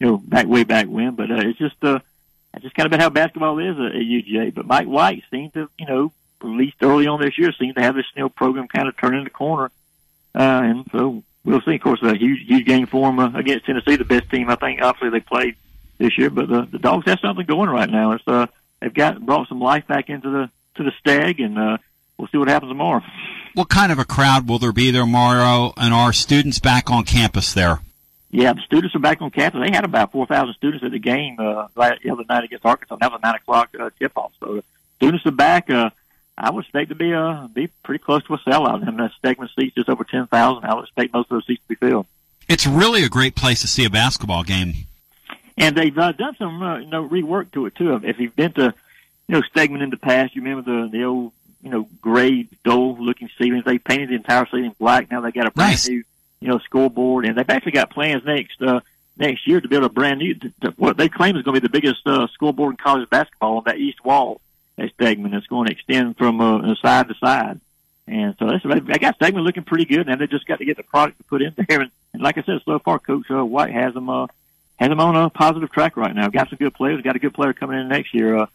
you 0.00 0.06
know, 0.06 0.16
back 0.16 0.46
way 0.46 0.64
back 0.64 0.86
when. 0.86 1.14
But 1.14 1.30
uh, 1.30 1.36
it's 1.36 1.58
just 1.58 1.76
uh, 1.82 2.00
it's 2.54 2.64
just 2.64 2.74
kind 2.74 2.86
of 2.86 2.90
been 2.90 3.00
how 3.00 3.10
basketball 3.10 3.58
is 3.60 3.76
at, 3.78 3.94
at 3.94 4.02
UGA. 4.02 4.52
But 4.52 4.66
Mike 4.66 4.88
White 4.88 5.22
seemed 5.30 5.54
to, 5.54 5.70
you 5.78 5.86
know, 5.86 6.12
at 6.40 6.46
least 6.46 6.76
early 6.82 7.06
on 7.06 7.20
this 7.20 7.38
year, 7.38 7.52
seemed 7.52 7.76
to 7.76 7.82
have 7.82 7.94
this 7.94 8.06
you 8.16 8.22
know 8.22 8.28
program 8.28 8.66
kind 8.66 8.88
of 8.88 8.96
turning 8.96 9.22
the 9.22 9.30
corner, 9.30 9.70
uh, 10.34 10.62
and 10.64 10.86
so 10.90 11.22
we'll 11.44 11.60
see. 11.60 11.76
Of 11.76 11.82
course, 11.82 12.02
a 12.02 12.16
huge 12.16 12.48
huge 12.48 12.66
game 12.66 12.86
for 12.86 13.06
them 13.06 13.20
uh, 13.20 13.38
against 13.38 13.66
Tennessee, 13.66 13.94
the 13.94 14.04
best 14.04 14.28
team 14.28 14.50
I 14.50 14.56
think 14.56 14.82
obviously 14.82 15.10
they 15.10 15.20
played 15.20 15.54
this 15.98 16.18
year. 16.18 16.30
But 16.30 16.48
the 16.48 16.62
the 16.62 16.78
Dogs 16.80 17.06
have 17.06 17.20
something 17.20 17.46
going 17.46 17.70
right 17.70 17.88
now. 17.88 18.12
It's 18.12 18.26
uh 18.26 18.48
they've 18.80 18.92
got 18.92 19.24
brought 19.24 19.48
some 19.48 19.60
life 19.60 19.86
back 19.86 20.10
into 20.10 20.30
the 20.30 20.50
to 20.78 20.84
the 20.84 20.92
stag, 20.98 21.40
and 21.40 21.58
uh, 21.58 21.78
we'll 22.18 22.28
see 22.28 22.38
what 22.38 22.48
happens 22.48 22.70
tomorrow. 22.70 23.02
What 23.54 23.68
kind 23.68 23.90
of 23.90 23.98
a 23.98 24.04
crowd 24.04 24.48
will 24.48 24.58
there 24.58 24.72
be 24.72 24.90
there 24.90 25.02
tomorrow? 25.02 25.72
And 25.76 25.94
are 25.94 26.12
students 26.12 26.58
back 26.58 26.90
on 26.90 27.04
campus 27.04 27.54
there? 27.54 27.80
Yeah, 28.30 28.52
the 28.52 28.60
students 28.60 28.94
are 28.94 28.98
back 28.98 29.22
on 29.22 29.30
campus. 29.30 29.60
They 29.60 29.70
had 29.70 29.84
about 29.84 30.12
four 30.12 30.26
thousand 30.26 30.54
students 30.54 30.84
at 30.84 30.90
the 30.90 30.98
game 30.98 31.36
uh, 31.38 31.68
la- 31.74 31.94
the 32.02 32.10
other 32.10 32.24
night 32.28 32.44
against 32.44 32.66
Arkansas. 32.66 32.96
That 32.96 33.10
was 33.10 33.20
a 33.22 33.26
nine 33.26 33.36
o'clock 33.36 33.70
uh, 33.80 33.88
tip 33.98 34.12
off. 34.16 34.32
So 34.38 34.56
the 34.56 34.64
students 34.96 35.24
are 35.24 35.30
back. 35.30 35.70
Uh, 35.70 35.90
I 36.36 36.50
would 36.50 36.64
expect 36.64 36.90
to 36.90 36.94
be 36.94 37.14
uh 37.14 37.48
be 37.48 37.68
pretty 37.82 38.04
close 38.04 38.22
to 38.24 38.34
a 38.34 38.38
sellout. 38.38 38.84
Mean, 38.84 38.96
that 38.98 39.12
Stegeman 39.22 39.48
seats 39.54 39.74
just 39.74 39.88
over 39.88 40.04
ten 40.04 40.26
thousand. 40.26 40.66
I 40.66 40.74
would 40.74 40.84
expect 40.84 41.14
most 41.14 41.26
of 41.26 41.36
those 41.36 41.46
seats 41.46 41.62
to 41.62 41.68
be 41.68 41.74
filled. 41.74 42.06
It's 42.48 42.66
really 42.66 43.02
a 43.02 43.08
great 43.08 43.34
place 43.34 43.60
to 43.62 43.66
see 43.66 43.84
a 43.84 43.90
basketball 43.90 44.42
game. 44.42 44.74
And 45.56 45.76
they've 45.76 45.98
uh, 45.98 46.12
done 46.12 46.36
some, 46.36 46.62
uh, 46.62 46.78
you 46.78 46.86
know, 46.86 47.08
rework 47.08 47.50
to 47.52 47.66
it 47.66 47.74
too. 47.74 48.00
If 48.04 48.20
you've 48.20 48.36
been 48.36 48.52
to, 48.52 48.72
you 49.26 49.34
know, 49.34 49.42
Stegeman 49.42 49.82
in 49.82 49.90
the 49.90 49.96
past, 49.96 50.36
you 50.36 50.42
remember 50.42 50.62
the 50.62 50.88
the 50.88 51.04
old, 51.04 51.32
you 51.68 51.74
know, 51.74 51.88
gray, 52.00 52.48
dull-looking 52.64 53.28
ceilings. 53.38 53.64
They 53.64 53.78
painted 53.78 54.08
the 54.08 54.14
entire 54.14 54.46
ceiling 54.46 54.74
black. 54.78 55.10
Now 55.10 55.20
they 55.20 55.32
got 55.32 55.46
a 55.46 55.50
brand 55.50 55.72
Nice. 55.72 55.88
new, 55.88 56.02
you 56.40 56.48
know, 56.48 56.58
scoreboard, 56.58 57.26
and 57.26 57.36
they've 57.36 57.48
actually 57.48 57.72
got 57.72 57.90
plans 57.90 58.24
next 58.24 58.62
uh, 58.62 58.80
next 59.18 59.46
year 59.46 59.60
to 59.60 59.68
build 59.68 59.84
a 59.84 59.88
brand 59.88 60.20
new, 60.20 60.34
to, 60.34 60.52
to, 60.62 60.70
what 60.76 60.96
they 60.96 61.08
claim 61.08 61.36
is 61.36 61.42
going 61.42 61.54
to 61.56 61.60
be 61.60 61.66
the 61.66 61.72
biggest 61.72 62.06
uh, 62.06 62.26
scoreboard 62.28 62.72
in 62.72 62.76
college 62.78 63.08
basketball 63.10 63.58
on 63.58 63.64
that 63.66 63.76
east 63.76 64.02
wall 64.02 64.40
at 64.78 64.96
Stegeman. 64.96 65.34
It's 65.34 65.46
going 65.46 65.66
to 65.66 65.72
extend 65.72 66.16
from 66.16 66.40
uh, 66.40 66.74
side 66.76 67.08
to 67.08 67.14
side. 67.14 67.60
And 68.06 68.34
so 68.38 68.46
that's, 68.46 68.64
I 68.64 68.96
got 68.96 69.18
Stegeman 69.18 69.44
looking 69.44 69.64
pretty 69.64 69.84
good, 69.84 70.08
and 70.08 70.18
they 70.18 70.26
just 70.26 70.46
got 70.46 70.60
to 70.60 70.64
get 70.64 70.78
the 70.78 70.84
product 70.84 71.18
to 71.18 71.24
put 71.24 71.42
in 71.42 71.52
there. 71.68 71.82
And, 71.82 71.90
and 72.14 72.22
like 72.22 72.38
I 72.38 72.42
said, 72.42 72.62
so 72.64 72.78
far, 72.78 72.98
Coach 72.98 73.30
uh, 73.30 73.44
White 73.44 73.72
has 73.72 73.92
them 73.92 74.08
uh, 74.08 74.28
has 74.76 74.88
them 74.88 75.00
on 75.00 75.16
a 75.16 75.28
positive 75.28 75.70
track 75.70 75.96
right 75.96 76.14
now. 76.14 76.28
Got 76.28 76.48
some 76.48 76.56
good 76.56 76.72
players. 76.72 77.02
Got 77.02 77.16
a 77.16 77.18
good 77.18 77.34
player 77.34 77.52
coming 77.52 77.78
in 77.78 77.88
next 77.88 78.14
year, 78.14 78.36
uh, 78.38 78.46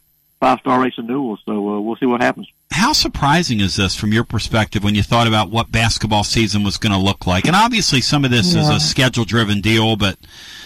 five 0.43 0.59
star 0.59 0.85
Asa 0.85 1.01
Newell. 1.01 1.37
So 1.45 1.51
uh, 1.51 1.79
we'll 1.79 1.95
see 1.95 2.05
what 2.05 2.21
happens. 2.21 2.49
How 2.71 2.91
surprising 2.91 3.61
is 3.61 3.77
this 3.77 3.95
from 3.95 4.11
your 4.11 4.25
perspective 4.25 4.83
when 4.83 4.93
you 4.93 5.01
thought 5.01 5.25
about 5.25 5.49
what 5.49 5.71
basketball 5.71 6.25
season 6.25 6.63
was 6.63 6.77
going 6.77 6.91
to 6.91 6.97
look 6.97 7.25
like? 7.25 7.45
And 7.45 7.55
obviously, 7.55 8.01
some 8.01 8.25
of 8.25 8.31
this 8.31 8.53
is 8.53 8.67
a 8.67 8.79
schedule 8.79 9.23
driven 9.23 9.61
deal, 9.61 9.95
but 9.95 10.17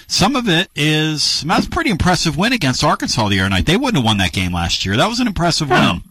some 0.08 0.36
of 0.36 0.50
it 0.50 0.70
is 0.76 1.42
that's 1.42 1.68
a 1.68 1.70
pretty 1.70 1.92
impressive 1.92 2.38
win 2.38 2.54
against 2.54 2.84
Arkansas 2.84 3.30
the 3.30 3.40
other 3.40 3.50
night. 3.50 3.68
They 3.68 3.78
wouldn't 3.78 3.98
have 3.98 4.06
won 4.06 4.18
that 4.18 4.32
game 4.32 4.52
last 4.52 4.84
year. 4.84 4.98
That 4.98 5.08
was 5.10 5.20
an 5.20 5.28
impressive 5.28 5.70
win. 5.70 6.02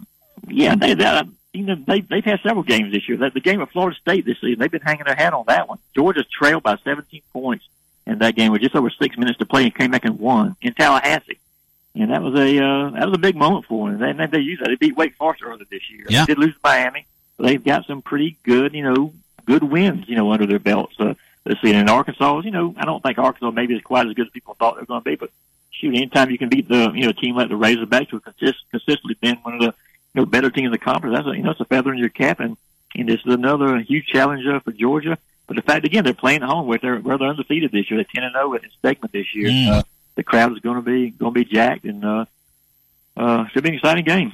Yeah, 0.46 0.76
they, 0.76 0.94
they, 0.94 1.22
you 1.52 1.64
know, 1.64 1.74
they, 1.74 2.02
they've 2.02 2.24
had 2.24 2.38
several 2.44 2.62
games 2.62 2.92
this 2.92 3.08
year. 3.08 3.16
The 3.16 3.40
game 3.40 3.60
of 3.60 3.70
Florida 3.70 3.98
State 4.00 4.24
this 4.24 4.40
season, 4.40 4.60
they've 4.60 4.70
been 4.70 4.82
hanging 4.82 5.06
their 5.06 5.16
hat 5.16 5.32
on 5.32 5.44
that 5.48 5.68
one. 5.68 5.78
Georgia 5.92 6.22
trailed 6.22 6.62
by 6.62 6.76
17 6.84 7.20
points 7.32 7.68
in 8.06 8.18
that 8.20 8.36
game 8.36 8.52
with 8.52 8.60
just 8.60 8.76
over 8.76 8.90
six 8.90 9.18
minutes 9.18 9.38
to 9.38 9.46
play 9.46 9.64
and 9.64 9.74
came 9.74 9.90
back 9.90 10.04
and 10.04 10.20
won 10.20 10.54
in 10.60 10.72
Tallahassee. 10.74 11.40
And 11.98 12.10
that 12.10 12.22
was 12.22 12.34
a 12.34 12.62
uh, 12.62 12.90
that 12.90 13.06
was 13.06 13.14
a 13.14 13.18
big 13.18 13.36
moment 13.36 13.64
for 13.66 13.90
them. 13.90 14.16
They, 14.18 14.26
they 14.26 14.38
used 14.38 14.62
that. 14.62 14.68
They 14.68 14.76
beat 14.76 14.96
Wake 14.96 15.16
Forest 15.16 15.42
earlier 15.42 15.64
this 15.70 15.90
year. 15.90 16.06
Yeah. 16.08 16.26
They 16.26 16.34
did 16.34 16.38
lose 16.38 16.54
to 16.54 16.60
Miami. 16.62 17.06
But 17.36 17.46
they've 17.46 17.64
got 17.64 17.86
some 17.86 18.02
pretty 18.02 18.38
good, 18.44 18.74
you 18.74 18.82
know, 18.82 19.12
good 19.44 19.62
wins, 19.62 20.08
you 20.08 20.16
know, 20.16 20.30
under 20.30 20.46
their 20.46 20.58
belts. 20.58 20.94
Uh, 20.98 21.14
this 21.46 21.60
season. 21.60 21.78
And 21.78 21.90
Arkansas, 21.90 22.40
you 22.40 22.50
know, 22.50 22.74
I 22.76 22.84
don't 22.84 23.02
think 23.02 23.18
Arkansas 23.18 23.50
maybe 23.52 23.74
is 23.74 23.82
quite 23.82 24.06
as 24.06 24.14
good 24.14 24.26
as 24.26 24.32
people 24.32 24.54
thought 24.54 24.74
they 24.74 24.80
were 24.80 24.86
going 24.86 25.00
to 25.00 25.04
be. 25.04 25.16
But 25.16 25.30
shoot, 25.70 25.94
anytime 25.94 26.30
you 26.30 26.38
can 26.38 26.48
beat 26.48 26.68
the 26.68 26.92
you 26.94 27.06
know 27.06 27.12
team 27.12 27.36
like 27.36 27.48
the 27.48 27.54
Razorbacks, 27.54 28.10
who 28.10 28.20
consist, 28.20 28.58
consistently 28.70 29.16
been 29.20 29.36
one 29.36 29.54
of 29.54 29.60
the 29.60 29.74
you 30.14 30.22
know 30.22 30.26
better 30.26 30.50
teams 30.50 30.66
in 30.66 30.72
the 30.72 30.78
conference, 30.78 31.16
that's 31.16 31.28
a, 31.28 31.36
you 31.36 31.42
know 31.42 31.52
it's 31.52 31.60
a 31.60 31.64
feather 31.64 31.92
in 31.92 31.98
your 31.98 32.08
cap. 32.08 32.40
And 32.40 32.56
and 32.94 33.08
this 33.08 33.20
is 33.24 33.32
another 33.32 33.78
huge 33.78 34.06
challenge 34.06 34.46
uh, 34.46 34.60
for 34.60 34.72
Georgia. 34.72 35.18
But 35.46 35.56
the 35.56 35.62
fact 35.62 35.86
again 35.86 36.04
they're 36.04 36.14
playing 36.14 36.42
at 36.42 36.48
home 36.48 36.66
where 36.66 36.78
they're 36.78 36.98
where 36.98 37.16
they're 37.18 37.28
undefeated 37.28 37.72
this 37.72 37.90
year, 37.90 37.98
they're 37.98 38.12
ten 38.12 38.24
and 38.24 38.34
zero 38.34 38.54
at 38.54 38.62
Stegeman 38.82 39.12
this 39.12 39.34
year. 39.34 39.48
Mm. 39.48 39.68
Uh, 39.70 39.82
the 40.16 40.22
crowd 40.24 40.52
is 40.52 40.58
going 40.58 40.76
to 40.76 40.82
be 40.82 41.10
going 41.10 41.32
to 41.32 41.38
be 41.40 41.44
jacked, 41.44 41.84
and 41.84 42.04
uh, 42.04 42.24
uh, 43.16 43.46
should 43.48 43.62
be 43.62 43.70
an 43.70 43.74
exciting 43.76 44.04
game. 44.04 44.32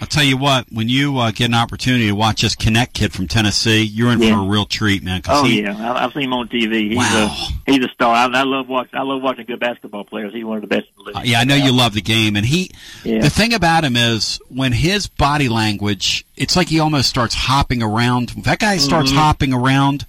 I'll 0.00 0.08
tell 0.08 0.24
you 0.24 0.38
what, 0.38 0.66
when 0.72 0.88
you 0.88 1.18
uh, 1.18 1.30
get 1.32 1.44
an 1.46 1.54
opportunity 1.54 2.06
to 2.06 2.12
watch 2.12 2.40
this 2.40 2.56
Knecht 2.56 2.94
kid 2.94 3.12
from 3.12 3.28
Tennessee, 3.28 3.82
you're 3.82 4.10
in 4.10 4.20
Yeah. 4.22 4.34
for 4.34 4.40
a 4.46 4.48
real 4.48 4.64
treat, 4.64 5.02
man. 5.04 5.20
Oh 5.28 5.44
he, 5.44 5.62
yeah, 5.62 5.76
I, 5.92 6.04
I've 6.04 6.12
seen 6.14 6.22
him 6.24 6.32
on 6.32 6.48
TV. 6.48 6.88
He's 6.88 6.96
Wow. 6.96 7.26
a 7.66 7.70
he's 7.70 7.84
a 7.84 7.88
star. 7.90 8.14
I, 8.14 8.24
I 8.24 8.42
love 8.42 8.68
watching. 8.68 8.98
I 8.98 9.02
love 9.02 9.22
watching 9.22 9.44
good 9.44 9.60
basketball 9.60 10.04
players. 10.04 10.32
He's 10.32 10.44
one 10.44 10.56
of 10.56 10.62
the 10.62 10.66
best 10.66 10.86
in 10.88 10.94
the 10.96 11.02
league. 11.10 11.16
Uh, 11.16 11.20
yeah, 11.24 11.40
I 11.40 11.44
know 11.44 11.54
you 11.56 11.72
love 11.72 11.92
the 11.92 12.00
game, 12.00 12.36
and 12.36 12.44
he. 12.46 12.70
Yeah. 13.04 13.20
The 13.20 13.30
thing 13.30 13.52
about 13.52 13.84
him 13.84 13.94
is 13.96 14.40
when 14.48 14.72
his 14.72 15.06
body 15.08 15.48
language, 15.50 16.24
it's 16.36 16.56
like 16.56 16.68
he 16.68 16.80
almost 16.80 17.08
starts 17.10 17.34
hopping 17.34 17.82
around. 17.82 18.32
If 18.36 18.44
that 18.44 18.58
guy 18.60 18.78
starts 18.78 19.12
Mhm. 19.12 19.16
hopping 19.16 19.52
around, 19.52 20.06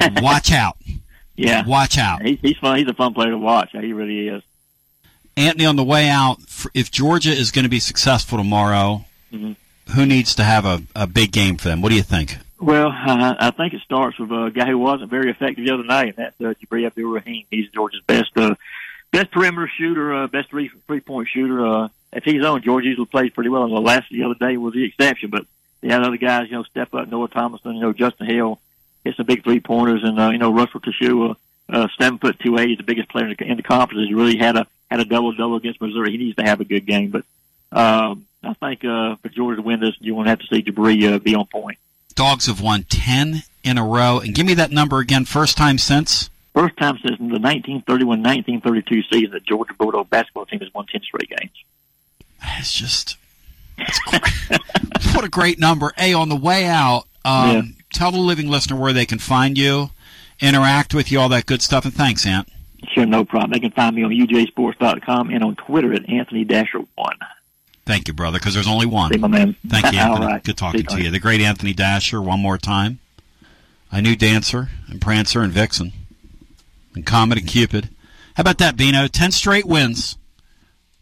watch 0.20 0.52
out. 0.52 0.76
Yeah, 1.36 1.66
watch 1.66 1.96
out. 1.96 2.20
He's, 2.22 2.38
he's 2.40 2.58
fun. 2.58 2.78
He's 2.78 2.86
a 2.86 2.92
fun 2.94 3.14
player 3.14 3.30
to 3.30 3.38
watch. 3.38 3.70
He 3.72 3.94
really 3.94 4.28
is. 4.28 4.42
Anthony, 5.36 5.64
on 5.66 5.76
the 5.76 5.84
way 5.84 6.08
out, 6.08 6.38
if 6.74 6.90
Georgia 6.90 7.30
is 7.32 7.50
going 7.50 7.64
to 7.64 7.68
be 7.70 7.80
successful 7.80 8.38
tomorrow, 8.38 9.04
Mhm. 9.32 9.56
who 9.94 10.06
needs 10.06 10.34
to 10.36 10.44
have 10.44 10.64
a, 10.66 10.82
a 10.94 11.06
big 11.06 11.32
game 11.32 11.56
for 11.56 11.68
them? 11.68 11.80
What 11.82 11.88
do 11.90 11.96
you 11.96 12.02
think? 12.02 12.36
Well, 12.60 12.88
uh, 12.88 13.34
I 13.40 13.50
think 13.50 13.74
it 13.74 13.80
starts 13.80 14.18
with 14.18 14.30
a 14.30 14.50
guy 14.54 14.66
who 14.66 14.78
wasn't 14.78 15.10
very 15.10 15.30
effective 15.30 15.64
the 15.64 15.72
other 15.72 15.82
night, 15.84 16.14
and 16.16 16.16
that's 16.16 16.40
uh, 16.40 16.54
Jabri 16.62 16.86
Abdur-Rahim. 16.86 17.44
He's 17.50 17.68
Georgia's 17.70 18.02
best 18.06 18.30
uh, 18.36 18.54
best 19.10 19.30
perimeter 19.32 19.68
shooter, 19.76 20.14
uh, 20.14 20.26
best 20.28 20.50
three 20.50 20.70
three 20.86 21.00
point 21.00 21.28
shooter. 21.28 21.66
Uh, 21.66 21.88
if 22.12 22.24
he's 22.24 22.44
on, 22.44 22.62
Georgia 22.62 22.88
usually 22.88 23.06
plays 23.06 23.32
pretty 23.32 23.50
well. 23.50 23.64
And 23.64 23.72
the 23.74 23.80
last 23.80 24.10
the 24.10 24.22
other 24.24 24.34
day 24.38 24.56
was 24.58 24.74
the 24.74 24.84
exception, 24.84 25.30
but 25.30 25.44
they 25.80 25.88
had 25.88 26.02
other 26.04 26.18
guys, 26.18 26.48
you 26.50 26.56
know, 26.56 26.62
step 26.62 26.94
up. 26.94 27.08
Noah 27.08 27.28
Thomasson, 27.28 27.74
you 27.74 27.80
know, 27.80 27.92
Justin 27.92 28.26
Hill, 28.28 28.60
hit 29.02 29.16
some 29.16 29.26
big 29.26 29.42
three 29.42 29.58
pointers, 29.58 30.04
and 30.04 30.20
uh, 30.20 30.28
you 30.30 30.38
know, 30.38 30.52
Russell 30.52 30.80
Tchewa, 30.80 31.34
uh, 31.68 31.88
seven 31.98 32.18
foot 32.18 32.38
two 32.38 32.58
eighty, 32.58 32.76
the 32.76 32.84
biggest 32.84 33.08
player 33.08 33.26
in 33.26 33.34
the, 33.36 33.44
in 33.44 33.56
the 33.56 33.62
conference. 33.64 34.06
He 34.06 34.14
really 34.14 34.36
had 34.36 34.56
a 34.56 34.66
had 34.92 35.00
a 35.00 35.04
double 35.04 35.32
double 35.32 35.56
against 35.56 35.80
Missouri. 35.80 36.12
He 36.12 36.18
needs 36.18 36.36
to 36.36 36.42
have 36.44 36.60
a 36.60 36.64
good 36.64 36.86
game, 36.86 37.10
but 37.10 37.24
um, 37.76 38.26
I 38.44 38.54
think 38.54 38.84
uh, 38.84 39.16
for 39.16 39.28
Georgia 39.28 39.56
to 39.56 39.62
win 39.62 39.80
this, 39.80 39.94
you 40.00 40.14
won't 40.14 40.28
have 40.28 40.38
to 40.40 40.46
see 40.46 40.62
Jabri 40.62 41.12
uh, 41.14 41.18
be 41.18 41.34
on 41.34 41.46
point. 41.46 41.78
Dogs 42.14 42.46
have 42.46 42.60
won 42.60 42.84
10 42.84 43.42
in 43.64 43.78
a 43.78 43.84
row. 43.84 44.20
And 44.20 44.34
give 44.34 44.44
me 44.46 44.54
that 44.54 44.70
number 44.70 44.98
again, 44.98 45.24
first 45.24 45.56
time 45.56 45.78
since? 45.78 46.28
First 46.54 46.76
time 46.76 46.98
since 46.98 47.18
the 47.18 47.38
1931-1932 47.38 49.02
season 49.10 49.30
that 49.32 49.44
Georgia 49.44 49.72
Bulldog 49.74 50.10
basketball 50.10 50.44
team 50.46 50.60
has 50.60 50.72
won 50.74 50.86
10 50.86 51.00
straight 51.02 51.30
games. 51.30 51.52
It's 52.58 52.72
just, 52.72 53.16
it's 53.78 55.14
what 55.14 55.24
a 55.24 55.28
great 55.30 55.58
number. 55.58 55.92
Hey, 55.96 56.12
on 56.12 56.28
the 56.28 56.36
way 56.36 56.66
out, 56.66 57.04
um, 57.24 57.50
Yeah. 57.50 57.62
tell 57.94 58.10
the 58.10 58.18
living 58.18 58.48
listener 58.48 58.76
where 58.76 58.92
they 58.92 59.06
can 59.06 59.18
find 59.18 59.56
you, 59.56 59.90
interact 60.40 60.92
with 60.92 61.10
you, 61.10 61.20
all 61.20 61.28
that 61.30 61.46
good 61.46 61.62
stuff. 61.62 61.84
And 61.86 61.94
thanks, 61.94 62.26
Ant. 62.26 62.48
Sure, 62.88 63.06
no 63.06 63.24
problem. 63.24 63.50
They 63.52 63.60
can 63.60 63.70
find 63.70 63.94
me 63.94 64.02
on 64.02 64.10
UGASports.com 64.10 65.30
and 65.30 65.44
on 65.44 65.56
Twitter 65.56 65.92
at 65.94 66.08
Anthony 66.08 66.44
Dasher 66.44 66.80
one. 66.94 67.16
Thank 67.84 68.08
you, 68.08 68.14
brother, 68.14 68.38
because 68.38 68.54
there's 68.54 68.68
only 68.68 68.86
one. 68.86 69.12
See, 69.12 69.18
my 69.18 69.28
man. 69.28 69.56
Thank 69.66 69.92
you, 69.92 70.00
All 70.00 70.12
Anthony. 70.14 70.26
right. 70.26 70.44
Good 70.44 70.56
talking 70.56 70.80
See 70.88 70.96
to 70.96 71.02
you. 71.04 71.10
The 71.10 71.18
great 71.20 71.40
Anthony 71.40 71.72
Dasher, 71.72 72.20
one 72.20 72.40
more 72.40 72.58
time. 72.58 72.98
I 73.90 74.00
knew 74.00 74.16
Dancer 74.16 74.68
and 74.88 75.00
Prancer 75.00 75.42
and 75.42 75.52
Vixen 75.52 75.92
and 76.94 77.04
Comet 77.06 77.38
and 77.38 77.46
Cupid. 77.48 77.88
How 78.36 78.40
about 78.42 78.58
that, 78.58 78.76
Bino? 78.76 79.06
Ten 79.08 79.30
straight 79.30 79.66
wins 79.66 80.16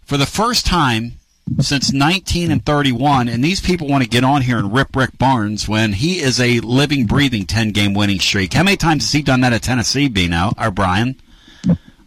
for 0.05 0.17
the 0.17 0.27
first 0.27 0.67
time 0.67 1.13
since 1.61 1.93
19 1.93 2.51
and 2.51 2.65
31. 2.65 3.29
And 3.29 3.45
these 3.45 3.61
people 3.61 3.87
want 3.89 4.03
to 4.03 4.09
get 4.11 4.25
on 4.25 4.43
here 4.43 4.59
and 4.59 4.73
rip 4.73 4.95
Rick 4.97 5.19
Barnes 5.19 5.69
when 5.69 5.93
he 5.95 6.21
is 6.21 6.41
a 6.41 6.61
living, 6.61 7.07
breathing 7.07 7.47
10 7.47 7.71
game 7.71 7.95
winning 7.95 8.19
streak. 8.21 8.55
How 8.55 8.63
many 8.65 8.77
times 8.77 9.05
has 9.05 9.13
he 9.13 9.23
done 9.23 9.41
that 9.43 9.53
at 9.53 9.63
Tennessee, 9.63 10.09
Bino 10.09 10.53
or 10.59 10.71
Brian? 10.71 11.21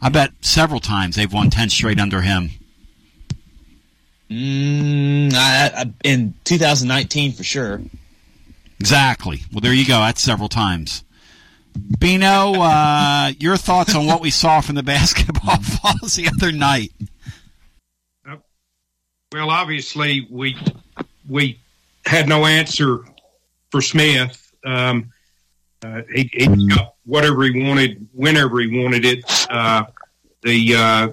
I 0.03 0.09
bet 0.09 0.33
several 0.41 0.81
times 0.81 1.15
they've 1.15 1.31
won 1.31 1.49
10 1.49 1.69
straight 1.69 1.97
under 1.97 2.21
him. 2.21 2.49
Mm, 4.29 5.33
I, 5.33 5.71
I, 5.73 5.93
in 6.03 6.33
2019 6.43 7.31
for 7.31 7.43
sure. 7.43 7.81
Exactly. 8.81 9.43
Well, 9.53 9.61
there 9.61 9.73
you 9.73 9.85
go. 9.85 9.99
That's 9.99 10.21
several 10.21 10.49
times. 10.49 11.05
Bino, 11.99 12.53
uh, 12.55 13.31
your 13.39 13.55
thoughts 13.55 13.95
on 13.95 14.05
what 14.05 14.19
we 14.19 14.29
saw 14.29 14.59
from 14.59 14.75
the 14.75 14.83
basketball 14.83 15.57
Vols 15.61 16.15
the 16.15 16.27
other 16.27 16.51
night? 16.51 16.91
Well, 19.31 19.49
obviously 19.49 20.27
we 20.29 20.57
we 21.27 21.59
had 22.05 22.27
no 22.27 22.45
answer 22.45 22.99
for 23.71 23.81
Smith. 23.81 24.53
Um, 24.65 25.11
uh, 25.83 26.01
he, 26.13 26.29
he 26.33 26.67
got 26.67 26.92
whatever 27.05 27.43
he 27.43 27.63
wanted, 27.63 28.07
whenever 28.13 28.59
he 28.59 28.83
wanted 28.83 29.05
it. 29.05 29.23
Uh, 29.49 29.85
the 30.41 30.75
uh, 30.75 31.07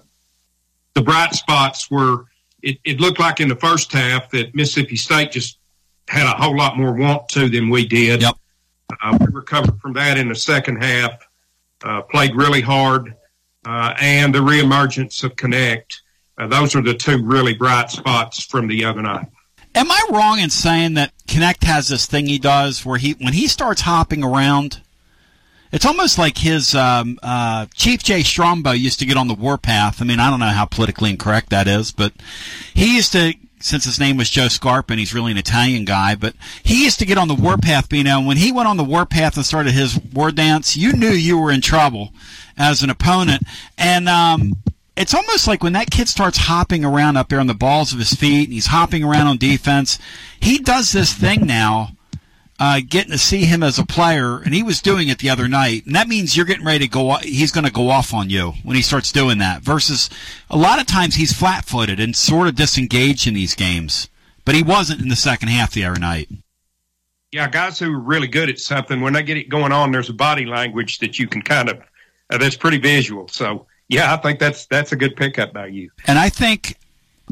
the 0.94 1.02
bright 1.02 1.34
spots 1.34 1.90
were 1.90 2.26
it, 2.62 2.78
it 2.84 3.00
looked 3.00 3.18
like 3.18 3.40
in 3.40 3.48
the 3.48 3.56
first 3.56 3.92
half 3.92 4.30
that 4.30 4.54
Mississippi 4.54 4.96
State 4.96 5.32
just 5.32 5.58
had 6.08 6.26
a 6.26 6.36
whole 6.36 6.56
lot 6.56 6.76
more 6.76 6.92
want 6.92 7.28
to 7.30 7.48
than 7.48 7.68
we 7.68 7.86
did. 7.86 8.22
Yep. 8.22 8.34
Uh, 9.02 9.18
we 9.20 9.26
recovered 9.26 9.80
from 9.80 9.92
that 9.94 10.18
in 10.18 10.28
the 10.28 10.34
second 10.34 10.82
half. 10.82 11.12
Uh, 11.82 12.02
played 12.02 12.34
really 12.34 12.60
hard, 12.60 13.14
uh, 13.66 13.94
and 14.00 14.34
the 14.34 14.38
reemergence 14.38 15.24
of 15.24 15.34
Knecht. 15.36 16.02
Uh, 16.36 16.46
those 16.46 16.74
are 16.74 16.82
the 16.82 16.94
two 16.94 17.22
really 17.24 17.54
bright 17.54 17.90
spots 17.90 18.44
from 18.44 18.66
the 18.66 18.84
other 18.84 19.00
night. 19.00 19.26
Am 19.74 19.90
I 19.90 20.08
wrong 20.10 20.40
in 20.40 20.50
saying 20.50 20.94
that 20.94 21.12
Knecht 21.26 21.64
has 21.64 21.88
this 21.88 22.06
thing 22.06 22.26
he 22.26 22.38
does 22.38 22.84
where 22.84 22.98
he, 22.98 23.12
when 23.12 23.32
he 23.32 23.46
starts 23.46 23.80
hopping 23.80 24.24
around, 24.24 24.82
it's 25.72 25.86
almost 25.86 26.18
like 26.18 26.38
his 26.38 26.74
um, 26.74 27.18
uh, 27.22 27.66
Chief 27.74 28.02
Jay 28.02 28.22
Strongbow 28.22 28.72
used 28.72 28.98
to 28.98 29.06
get 29.06 29.16
on 29.16 29.28
the 29.28 29.34
warpath. 29.34 30.02
I 30.02 30.04
mean, 30.04 30.20
I 30.20 30.30
don't 30.30 30.40
know 30.40 30.46
how 30.46 30.64
politically 30.64 31.10
incorrect 31.10 31.50
that 31.50 31.68
is, 31.68 31.92
but 31.92 32.12
he 32.74 32.96
used 32.96 33.12
to, 33.12 33.34
since 33.60 33.84
his 33.84 34.00
name 34.00 34.16
was 34.16 34.30
Joe 34.30 34.48
Scarpa 34.48 34.92
and 34.92 35.00
he's 35.00 35.14
really 35.14 35.32
an 35.32 35.38
Italian 35.38 35.84
guy, 35.84 36.14
but 36.14 36.34
he 36.62 36.84
used 36.84 36.98
to 36.98 37.06
get 37.06 37.18
on 37.18 37.28
the 37.28 37.34
warpath, 37.34 37.92
you 37.92 38.04
know, 38.04 38.18
and 38.18 38.26
when 38.26 38.38
he 38.38 38.52
went 38.52 38.68
on 38.68 38.78
the 38.78 38.84
warpath 38.84 39.36
and 39.36 39.46
started 39.46 39.72
his 39.72 39.98
war 40.12 40.32
dance, 40.32 40.76
you 40.76 40.92
knew 40.92 41.10
you 41.10 41.38
were 41.38 41.52
in 41.52 41.60
trouble 41.60 42.12
as 42.56 42.82
an 42.82 42.90
opponent. 42.90 43.42
And, 43.78 44.08
um, 44.08 44.54
it's 44.96 45.14
almost 45.14 45.46
like 45.46 45.62
when 45.62 45.72
that 45.72 45.90
kid 45.90 46.08
starts 46.08 46.36
hopping 46.36 46.84
around 46.84 47.16
up 47.16 47.30
there 47.30 47.40
on 47.40 47.46
the 47.46 47.54
balls 47.54 47.92
of 47.92 47.98
his 47.98 48.12
feet 48.12 48.44
and 48.44 48.52
he's 48.52 48.66
hopping 48.66 49.02
around 49.02 49.28
on 49.28 49.38
defense, 49.38 49.98
he 50.38 50.58
does 50.58 50.92
this 50.92 51.14
thing 51.14 51.46
now, 51.46 51.90
uh, 52.60 52.80
getting 52.86 53.10
to 53.10 53.18
see 53.18 53.46
him 53.46 53.62
as 53.62 53.78
a 53.78 53.86
player, 53.86 54.38
and 54.38 54.54
he 54.54 54.62
was 54.62 54.82
doing 54.82 55.08
it 55.08 55.18
the 55.18 55.30
other 55.30 55.48
night, 55.48 55.86
and 55.86 55.96
that 55.96 56.06
means 56.06 56.36
you're 56.36 56.46
getting 56.46 56.64
ready 56.64 56.86
to 56.86 56.88
go. 56.88 57.14
He's 57.16 57.50
going 57.50 57.64
to 57.64 57.72
go 57.72 57.88
off 57.88 58.12
on 58.12 58.28
you 58.28 58.52
when 58.62 58.76
he 58.76 58.82
starts 58.82 59.10
doing 59.10 59.38
that. 59.38 59.62
Versus 59.62 60.10
a 60.50 60.56
lot 60.58 60.78
of 60.78 60.86
times 60.86 61.14
he's 61.14 61.32
flat-footed 61.32 61.98
and 61.98 62.14
sort 62.14 62.46
of 62.46 62.54
disengaged 62.54 63.26
in 63.26 63.34
these 63.34 63.54
games, 63.54 64.08
but 64.44 64.54
he 64.54 64.62
wasn't 64.62 65.00
in 65.00 65.08
the 65.08 65.16
second 65.16 65.48
half 65.48 65.72
the 65.72 65.84
other 65.84 65.98
night. 65.98 66.28
Yeah, 67.32 67.48
guys 67.48 67.78
who 67.78 67.92
are 67.94 67.98
really 67.98 68.28
good 68.28 68.50
at 68.50 68.58
something, 68.58 69.00
when 69.00 69.12
they 69.12 69.22
get 69.22 69.36
it 69.36 69.48
going 69.48 69.72
on, 69.72 69.92
there's 69.92 70.10
a 70.10 70.12
body 70.12 70.44
language 70.44 70.98
that 70.98 71.18
you 71.18 71.28
can 71.28 71.42
kind 71.42 71.68
of, 71.68 71.80
uh, 72.28 72.38
that's 72.38 72.56
pretty 72.56 72.78
visual. 72.78 73.28
So, 73.28 73.66
yeah, 73.88 74.12
I 74.12 74.16
think 74.18 74.38
that's 74.38 74.66
that's 74.66 74.92
a 74.92 74.96
good 74.96 75.16
pickup 75.16 75.52
by 75.52 75.66
you. 75.66 75.90
And 76.06 76.18
I 76.18 76.28
think, 76.28 76.76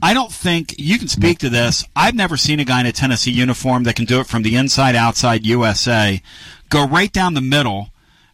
I 0.03 0.15
don't 0.15 0.33
think 0.33 0.75
you 0.79 0.99
can 0.99 1.09
speak 1.09 1.39
to 1.41 1.49
this. 1.49 1.85
I've 1.97 2.15
never 2.15 2.37
seen 2.37 2.61
a 2.61 2.65
guy 2.65 2.81
in 2.81 2.87
a 2.87 2.93
Tennessee 2.93 3.33
uniform 3.33 3.85
that 3.85 3.97
can 3.97 4.05
do 4.05 4.21
it 4.21 4.27
from 4.27 4.43
the 4.43 4.57
inside, 4.57 4.95
outside 4.95 5.47
USA, 5.47 6.23
go 6.69 6.87
right 6.87 7.13
down 7.13 7.35
the 7.35 7.41
middle. 7.41 7.89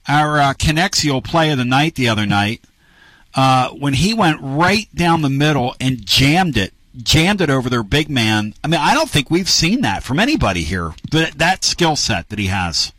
Our 0.06 0.38
uh, 0.38 0.54
Connexio 0.54 1.24
play 1.24 1.50
of 1.50 1.58
the 1.58 1.64
night 1.64 1.94
the 1.94 2.08
other 2.08 2.26
night, 2.26 2.62
uh, 3.34 3.70
when 3.70 3.94
he 3.94 4.14
went 4.14 4.38
right 4.42 4.88
down 4.94 5.22
the 5.22 5.30
middle 5.30 5.74
and 5.80 6.04
jammed 6.04 6.56
it, 6.56 6.72
jammed 6.96 7.40
it 7.40 7.50
over 7.50 7.68
their 7.68 7.82
big 7.82 8.08
man. 8.08 8.54
I 8.62 8.68
mean, 8.68 8.80
I 8.80 8.94
don't 8.94 9.08
think 9.08 9.30
we've 9.30 9.48
seen 9.48 9.80
that 9.80 10.02
from 10.02 10.20
anybody 10.20 10.62
here. 10.62 10.94
That 11.10 11.38
that 11.38 11.64
skill 11.64 11.96
set 11.96 12.28
that 12.28 12.38
he 12.38 12.46
has. 12.46 12.92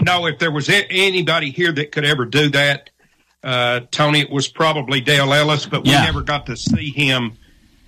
No, 0.00 0.26
if 0.26 0.38
there 0.38 0.50
was 0.50 0.68
anybody 0.68 1.50
here 1.50 1.72
that 1.72 1.92
could 1.92 2.04
ever 2.04 2.24
do 2.24 2.48
that, 2.50 2.90
uh, 3.44 3.80
Tony, 3.90 4.20
it 4.20 4.30
was 4.30 4.48
probably 4.48 5.00
Dale 5.00 5.32
Ellis, 5.32 5.66
but 5.66 5.84
we 5.84 5.90
Yeah. 5.90 6.04
never 6.04 6.22
got 6.22 6.46
to 6.46 6.56
see 6.56 6.90
him 6.90 7.36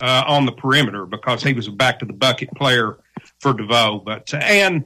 uh, 0.00 0.24
on 0.26 0.44
the 0.46 0.52
perimeter 0.52 1.06
because 1.06 1.42
he 1.42 1.52
was 1.54 1.66
a 1.66 1.70
back 1.72 1.98
to 2.00 2.04
the 2.04 2.12
bucket 2.12 2.50
player 2.54 2.98
for 3.40 3.52
DeVoe. 3.54 4.02
But 4.04 4.32
uh, 4.34 4.38
and 4.38 4.84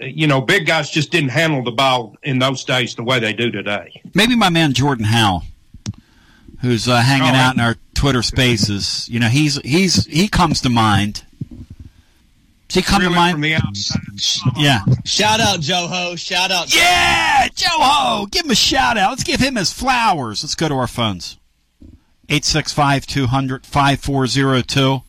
uh, 0.00 0.04
you 0.04 0.26
know, 0.26 0.40
big 0.40 0.66
guys 0.66 0.90
just 0.90 1.10
didn't 1.10 1.30
handle 1.30 1.64
the 1.64 1.70
ball 1.72 2.16
in 2.22 2.38
those 2.38 2.62
days 2.64 2.94
the 2.94 3.02
way 3.02 3.18
they 3.18 3.32
do 3.32 3.50
today. 3.50 4.02
Maybe 4.14 4.36
my 4.36 4.50
man 4.50 4.72
Jordan 4.74 5.06
Howe, 5.06 5.42
who's 6.60 6.88
uh, 6.88 7.00
hanging 7.00 7.34
Oh, 7.34 7.38
out 7.38 7.54
in 7.54 7.60
our 7.60 7.76
Twitter 7.94 8.22
Spaces. 8.22 9.08
You 9.10 9.20
know, 9.20 9.28
he's 9.28 9.56
he's 9.62 10.04
he 10.06 10.28
comes 10.28 10.60
to 10.62 10.68
mind. 10.68 11.24
Does 12.70 12.76
he 12.76 12.82
come 12.82 13.02
to 13.02 13.10
mind? 13.10 13.34
From 13.34 13.40
the 13.40 13.56
outside. 13.56 14.00
Yeah. 14.56 14.82
Shout 15.04 15.40
out 15.40 15.58
Joe 15.58 15.88
Ho. 15.90 16.14
Shout 16.14 16.52
out. 16.52 16.72
Yeah, 16.72 17.48
Joe 17.52 17.66
Ho. 17.68 18.26
Give 18.30 18.44
him 18.44 18.52
a 18.52 18.54
shout 18.54 18.96
out. 18.96 19.10
Let's 19.10 19.24
give 19.24 19.40
him 19.40 19.56
his 19.56 19.72
flowers. 19.72 20.44
Let's 20.44 20.54
go 20.54 20.68
to 20.68 20.76
our 20.76 20.86
phones. 20.86 21.36
865 22.28 23.08
200 23.08 23.66
5402. 23.66 25.02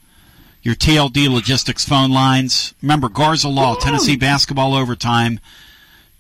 Your 0.64 0.74
TLD 0.74 1.32
logistics 1.32 1.86
phone 1.88 2.10
lines. 2.10 2.74
Remember, 2.82 3.10
Garza 3.10 3.48
Law, 3.48 3.76
Tennessee 3.76 4.16
basketball 4.16 4.74
overtime. 4.74 5.40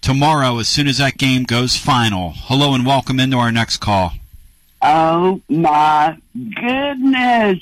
Tomorrow, 0.02 0.60
as 0.60 0.68
soon 0.68 0.86
as 0.86 1.00
that 1.00 1.18
game 1.18 1.44
goes 1.46 1.76
final. 1.76 2.34
Hello 2.36 2.76
and 2.76 2.86
welcome 2.86 3.20
into 3.20 3.38
our 3.38 3.52
next 3.52 3.78
call. 3.78 4.14
Oh 4.84 5.42
my 5.50 6.18
goodness. 6.56 7.60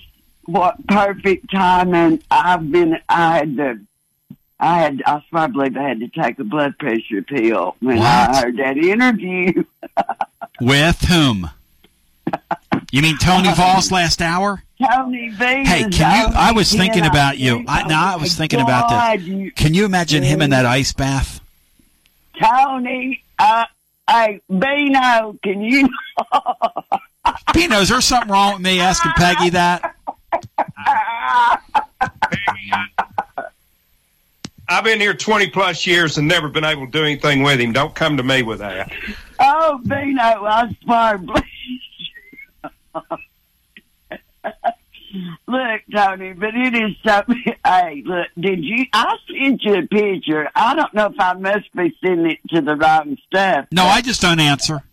What 0.52 0.86
perfect 0.88 1.52
timing. 1.52 2.22
I've 2.30 2.72
been, 2.72 3.00
I 3.08 3.38
had 3.38 3.58
to, 3.58 3.80
I 4.60 4.80
had, 4.80 5.02
I 5.06 5.24
swear 5.30 5.44
I 5.44 5.48
believe 5.48 5.78
I 5.78 5.84
had 5.90 6.00
to 6.00 6.08
take 6.08 6.40
a 6.40 6.44
blood 6.44 6.78
pressure 6.78 7.22
pill 7.22 7.76
when 7.80 8.00
I 8.00 8.40
heard 8.40 8.58
that 8.58 8.78
interview. 8.78 9.64
With 10.62 11.02
whom? 11.02 11.50
You 12.92 13.02
mean 13.02 13.18
Tony 13.18 13.54
Voss 13.54 13.92
last 13.92 14.22
hour? 14.22 14.64
Tony 14.82 15.30
V. 15.30 15.46
Hey, 15.46 15.90
can 15.90 16.32
you? 16.32 16.36
I 16.36 16.52
was 16.54 16.72
thinking 16.72 17.06
about 17.06 17.38
you. 17.38 17.64
I, 17.68 17.88
no, 17.88 17.96
I 17.96 18.16
was 18.16 18.36
thinking 18.36 18.62
about 18.62 19.18
this. 19.18 19.54
Can 19.56 19.74
you 19.74 19.86
imagine 19.86 20.24
him 20.24 20.42
in 20.42 20.50
that 20.52 20.66
ice 20.66 20.94
bath? 20.94 21.42
Tony, 22.42 23.22
uh, 23.38 23.66
hey, 24.10 24.42
Bino, 24.50 25.36
can 25.44 25.62
you? 25.62 25.90
Pino, 27.54 27.80
is 27.80 27.90
there 27.90 28.02
something 28.02 28.32
wrong 28.32 28.54
with 28.54 28.62
me 28.62 28.80
asking 28.80 29.12
Peggy 29.18 29.50
that? 29.52 29.96
I've 34.68 34.84
been 34.84 35.00
here 35.00 35.16
20 35.16 35.50
plus 35.50 35.88
years 35.88 36.18
and 36.18 36.28
never 36.28 36.48
been 36.48 36.64
able 36.64 36.86
to 36.86 36.92
do 36.92 37.04
anything 37.04 37.42
with 37.42 37.60
him. 37.60 37.74
Don't 37.74 37.96
come 37.96 38.18
to 38.18 38.24
me 38.24 38.44
with 38.44 38.60
that. 38.60 38.92
Oh, 39.40 39.80
Bino, 39.84 40.22
I 40.22 40.76
swear, 40.84 41.18
please. 41.18 41.44
Look, 45.48 45.82
Tony, 45.92 46.34
but 46.34 46.54
it 46.54 46.76
is 46.76 46.96
something. 47.04 47.44
Hey, 47.66 48.04
look, 48.06 48.28
did 48.40 48.64
you? 48.64 48.86
I 48.94 49.18
sent 49.28 49.64
you 49.64 49.80
a 49.80 49.88
picture. 49.88 50.48
I 50.56 50.76
don't 50.76 50.94
know 50.94 51.08
if 51.08 51.20
I 51.20 51.34
must 51.34 51.74
be 51.76 51.98
sending 52.00 52.34
it 52.34 52.40
to 52.50 52.62
the 52.62 52.76
wrong 52.76 53.18
stuff. 53.26 53.66
No, 53.72 53.86
I 53.86 54.02
just 54.02 54.22
don't 54.22 54.40
answer. 54.40 54.84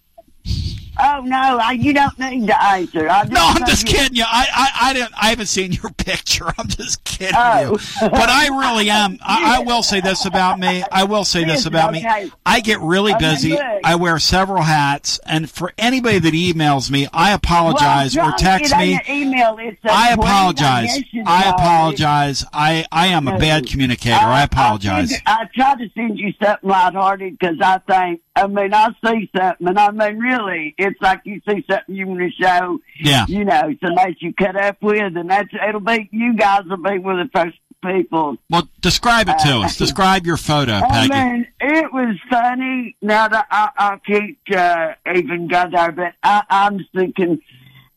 Oh 0.98 1.20
no, 1.24 1.58
I, 1.62 1.72
you 1.72 1.92
don't 1.92 2.18
need 2.18 2.46
to 2.46 2.64
answer. 2.64 3.08
I 3.08 3.24
No, 3.24 3.40
I'm 3.40 3.66
just 3.66 3.86
you- 3.88 3.94
kidding 3.98 4.16
you. 4.16 4.24
I, 4.26 4.46
I, 4.54 4.90
I 4.90 4.92
didn't. 4.94 5.12
I 5.20 5.26
haven't 5.30 5.46
seen 5.46 5.72
your 5.72 5.90
picture. 5.96 6.46
I'm 6.58 6.68
just 6.68 7.04
kidding 7.04 7.34
Oh. 7.36 7.72
you. 7.72 8.08
But 8.08 8.28
I 8.28 8.48
really 8.48 8.88
am. 8.90 9.18
I, 9.22 9.56
I 9.58 9.60
will 9.66 9.82
say 9.82 10.00
this 10.00 10.24
about 10.24 10.58
me. 10.58 10.82
I 10.90 11.04
will 11.04 11.24
say 11.24 11.44
this 11.44 11.66
about 11.66 11.92
me. 11.92 12.06
I 12.46 12.60
get 12.60 12.80
really 12.80 13.12
Okay, 13.14 13.30
busy. 13.32 13.50
look. 13.52 13.60
I 13.84 13.96
wear 13.96 14.18
several 14.18 14.62
hats, 14.62 15.20
and 15.26 15.50
for 15.50 15.72
anybody 15.78 16.18
that 16.18 16.32
emails 16.34 16.90
me, 16.90 17.06
I 17.12 17.32
apologize 17.32 18.16
Well, 18.16 18.30
or 18.30 18.36
text 18.38 18.76
me. 18.76 18.98
email. 19.08 19.58
I 19.84 20.10
apologize. 20.12 20.98
I 21.26 21.50
apologize. 21.50 22.44
I, 22.52 22.84
I 22.90 23.08
am 23.08 23.28
a 23.28 23.38
bad 23.38 23.64
oh. 23.66 23.70
communicator. 23.70 24.16
Oh, 24.20 24.26
I 24.26 24.42
apologize. 24.42 25.12
I, 25.26 25.42
I 25.42 25.44
try 25.54 25.74
to 25.76 25.90
send 25.94 26.18
you 26.18 26.32
something 26.42 26.68
lighthearted 26.68 27.38
because 27.38 27.56
I 27.60 27.78
think, 27.78 28.20
I 28.36 28.46
mean, 28.46 28.72
I 28.74 28.90
see 29.04 29.30
something, 29.36 29.66
and 29.66 29.78
I 29.78 29.90
mean, 29.90 30.18
really, 30.18 30.74
it's 30.76 31.00
like 31.00 31.22
you 31.24 31.40
see 31.48 31.64
something 31.68 31.94
you 31.94 32.06
want 32.06 32.20
to 32.20 32.30
show, 32.30 32.78
Yeah. 33.00 33.24
you 33.28 33.44
know, 33.44 33.74
so 33.82 33.88
that 33.96 34.20
you 34.20 34.34
cut 34.34 34.56
up 34.56 34.82
with, 34.82 35.16
and 35.16 35.30
that's, 35.30 35.48
it'll 35.66 35.80
be, 35.80 36.08
you 36.12 36.34
guys 36.36 36.64
will 36.66 36.76
be 36.76 36.98
one 36.98 37.18
of 37.18 37.30
the 37.32 37.38
first 37.38 37.56
people. 37.82 38.36
Well, 38.50 38.68
describe 38.80 39.28
it 39.28 39.38
to 39.40 39.48
Uh, 39.56 39.64
us. 39.64 39.76
Describe 39.76 40.26
your 40.26 40.36
photo, 40.36 40.74
I 40.74 41.08
mean, 41.08 41.46
it 41.60 41.92
was 41.92 42.16
funny. 42.28 42.94
Now 43.00 43.28
that 43.28 43.46
I, 43.50 43.70
I 43.76 43.96
can't 44.06 44.36
uh, 44.54 44.94
even 45.14 45.48
go 45.48 45.68
there, 45.70 45.92
but 45.92 46.12
I, 46.22 46.42
I'm 46.50 46.84
thinking 46.94 47.40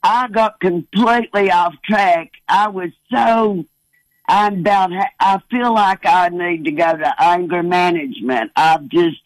I 0.02 0.30
got 0.30 0.60
completely 0.62 1.52
off 1.52 1.76
track. 1.84 2.32
I 2.48 2.70
was 2.70 2.92
so 3.12 3.66
I'm 4.28 4.60
about. 4.60 4.92
I 5.20 5.40
feel 5.50 5.74
like 5.74 6.06
I 6.06 6.30
need 6.30 6.64
to 6.66 6.72
go 6.72 6.96
to 6.96 7.14
anger 7.22 7.64
management. 7.64 8.52
I've 8.56 8.88
just. 8.88 9.18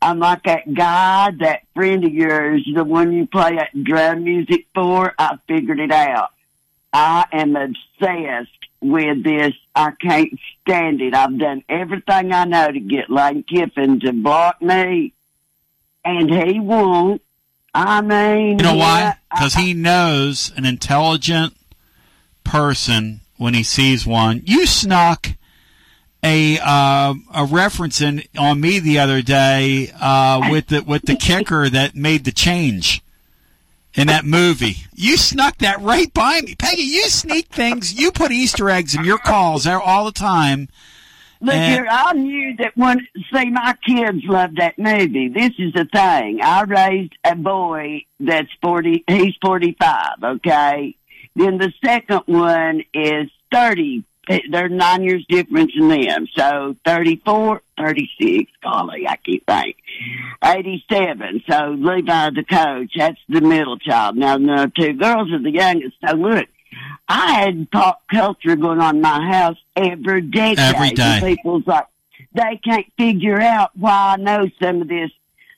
I'm 0.00 0.18
like 0.18 0.44
that 0.44 0.72
guy, 0.72 1.30
that 1.40 1.62
friend 1.74 2.04
of 2.04 2.12
yours, 2.12 2.68
the 2.72 2.84
one 2.84 3.12
you 3.12 3.26
play 3.26 3.56
that 3.56 3.84
drum 3.84 4.24
music 4.24 4.66
for. 4.74 5.14
I 5.18 5.38
figured 5.48 5.80
it 5.80 5.90
out. 5.90 6.30
I 6.92 7.26
am 7.32 7.56
obsessed 7.56 8.50
with 8.80 9.24
this. 9.24 9.54
I 9.74 9.92
can't 9.92 10.38
stand 10.62 11.00
it. 11.00 11.14
I've 11.14 11.38
done 11.38 11.62
everything 11.68 12.32
I 12.32 12.44
know 12.44 12.70
to 12.70 12.80
get 12.80 13.10
Lane 13.10 13.42
Kiffin 13.42 14.00
to 14.00 14.12
block 14.12 14.60
me, 14.62 15.12
and 16.04 16.30
he 16.30 16.60
won't. 16.60 17.22
I 17.74 18.00
mean, 18.00 18.58
You 18.58 18.64
know 18.64 18.76
why? 18.76 19.16
Because 19.30 19.54
he 19.54 19.74
knows 19.74 20.50
an 20.56 20.64
intelligent 20.64 21.54
person 22.44 23.20
when 23.36 23.52
he 23.52 23.62
sees 23.62 24.06
one. 24.06 24.42
You 24.46 24.66
snuck 24.66 25.28
a 26.22 26.58
uh, 26.62 27.14
a 27.34 27.44
reference 27.44 28.00
in 28.00 28.22
on 28.38 28.60
me 28.60 28.78
the 28.78 28.98
other 28.98 29.22
day 29.22 29.92
uh, 30.00 30.48
with 30.50 30.68
the 30.68 30.82
with 30.82 31.02
the 31.02 31.16
kicker 31.16 31.68
that 31.68 31.94
made 31.94 32.24
the 32.24 32.32
change 32.32 33.02
in 33.94 34.08
that 34.08 34.24
movie. 34.24 34.76
You 34.94 35.16
snuck 35.16 35.58
that 35.58 35.80
right 35.80 36.12
by 36.12 36.40
me, 36.42 36.54
Peggy. 36.54 36.82
You 36.82 37.04
sneak 37.04 37.46
things. 37.48 37.98
You 37.98 38.12
put 38.12 38.30
Easter 38.30 38.68
eggs 38.68 38.94
in 38.94 39.04
your 39.04 39.18
calls 39.18 39.66
all 39.66 40.04
the 40.04 40.12
time. 40.12 40.68
Look 41.40 41.54
And- 41.54 41.88
I 41.88 42.12
knew 42.12 42.56
that 42.56 42.76
when, 42.76 43.06
see, 43.32 43.50
my 43.50 43.74
kids 43.86 44.24
love 44.24 44.54
that 44.56 44.78
movie. 44.78 45.28
This 45.28 45.52
is 45.58 45.72
the 45.74 45.84
thing. 45.84 46.40
I 46.42 46.62
raised 46.62 47.14
a 47.24 47.34
boy 47.34 48.04
that's 48.18 48.48
40, 48.62 49.04
he's 49.06 49.34
45, 49.42 50.24
okay? 50.24 50.96
Then 51.34 51.58
the 51.58 51.72
second 51.84 52.22
one 52.26 52.82
is 52.94 53.30
30. 53.52 54.02
They 54.26 54.42
there's 54.50 54.72
nine 54.72 55.02
years 55.02 55.24
difference 55.28 55.72
in 55.76 55.88
them. 55.88 56.26
So 56.34 56.76
34, 56.84 57.62
36, 57.78 58.50
golly, 58.62 59.06
I 59.06 59.16
can't 59.16 59.46
think. 59.46 59.76
87. 60.42 61.44
So 61.48 61.76
Levi 61.78 62.30
the 62.30 62.44
coach, 62.44 62.92
that's 62.96 63.20
the 63.28 63.40
middle 63.40 63.78
child. 63.78 64.16
Now 64.16 64.38
the 64.38 64.72
two 64.74 64.94
girls 64.94 65.32
are 65.32 65.42
the 65.42 65.50
youngest. 65.50 65.96
So 66.06 66.14
look, 66.16 66.48
I 67.08 67.40
had 67.40 67.70
pop 67.70 68.02
culture 68.10 68.56
going 68.56 68.80
on 68.80 68.96
in 68.96 69.02
my 69.02 69.26
house 69.30 69.58
every 69.76 70.22
decade. 70.22 70.58
Every 70.58 70.90
day. 70.90 71.02
And 71.02 71.24
people's 71.24 71.66
like, 71.66 71.86
they 72.34 72.60
can't 72.64 72.86
figure 72.98 73.40
out 73.40 73.70
why 73.76 74.14
I 74.14 74.16
know 74.16 74.50
some 74.60 74.82
of 74.82 74.88
this. 74.88 75.10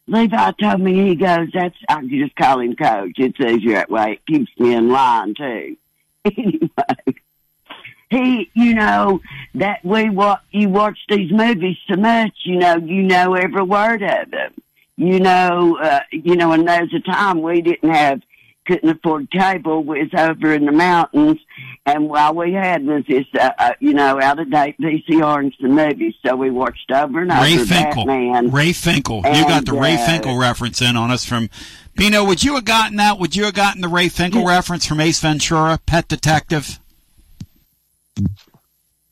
Levi 0.07 0.53
told 0.53 0.81
me, 0.81 1.09
he 1.09 1.15
goes, 1.17 1.49
that's, 1.53 1.77
I 1.89 1.97
can 1.97 2.09
just 2.09 2.35
call 2.35 2.61
him 2.61 2.77
coach. 2.77 3.13
It's 3.19 3.39
easier 3.39 3.75
that 3.75 3.91
way. 3.91 4.13
It 4.13 4.27
keeps 4.27 4.51
me 4.59 4.75
in 4.75 4.89
line 4.89 5.35
too. 5.35 5.77
Anyway, 6.25 7.21
he, 8.11 8.51
you 8.55 8.75
know, 8.75 9.21
that 9.55 9.85
we 9.85 10.09
watch, 10.09 10.41
you 10.51 10.69
watch 10.69 10.99
these 11.09 11.31
movies 11.31 11.77
so 11.89 11.97
much, 11.97 12.33
you 12.45 12.57
know, 12.57 12.77
you 12.77 13.03
know 13.03 13.35
every 13.35 13.63
word 13.63 14.03
of 14.03 14.31
them. 14.31 14.55
You 14.97 15.21
know, 15.21 15.79
uh, 15.81 16.01
you 16.11 16.35
know, 16.35 16.53
and 16.53 16.67
there's 16.67 16.93
a 16.93 17.01
time 17.01 17.41
we 17.43 17.61
didn't 17.61 17.91
have, 17.91 18.21
couldn't 18.67 18.89
afford 18.89 19.31
cable, 19.31 19.85
We 19.85 20.03
was 20.03 20.11
over 20.17 20.53
in 20.53 20.67
the 20.67 20.73
mountains, 20.73 21.39
and 21.87 22.11
all 22.11 22.35
we 22.35 22.53
had 22.53 22.85
was 22.85 23.05
this, 23.07 23.27
uh, 23.39 23.51
uh, 23.59 23.73
you 23.79 23.95
know, 23.95 24.21
out 24.21 24.41
of 24.41 24.51
date 24.51 24.77
VCR 24.81 25.39
and 25.39 25.55
some 25.61 25.75
movies, 25.75 26.15
so 26.27 26.35
we 26.35 26.51
watched 26.51 26.91
over 26.91 27.21
and 27.21 27.31
Ray 27.31 27.55
over 27.55 27.67
Finkel. 27.67 28.07
Batman. 28.07 28.51
Ray 28.51 28.73
Finkel. 28.73 29.19
You 29.19 29.45
got 29.45 29.67
the 29.67 29.73
And, 29.73 29.81
Ray 29.81 29.95
uh, 29.95 30.07
Finkel 30.07 30.37
reference 30.37 30.83
in 30.83 30.97
on 30.97 31.11
us 31.13 31.25
from 31.25 31.49
Bino. 31.95 32.25
Would 32.25 32.43
you 32.43 32.57
have 32.57 32.65
gotten 32.65 32.97
that? 32.97 33.19
Would 33.19 33.37
you 33.37 33.45
have 33.45 33.55
gotten 33.55 33.81
the 33.83 33.89
Ray 33.89 34.09
Finkel 34.09 34.45
reference 34.45 34.85
from 34.85 35.01
Ace 35.01 35.21
Ventura, 35.21 35.79
Pet 35.87 36.09
Detective? 36.09 36.81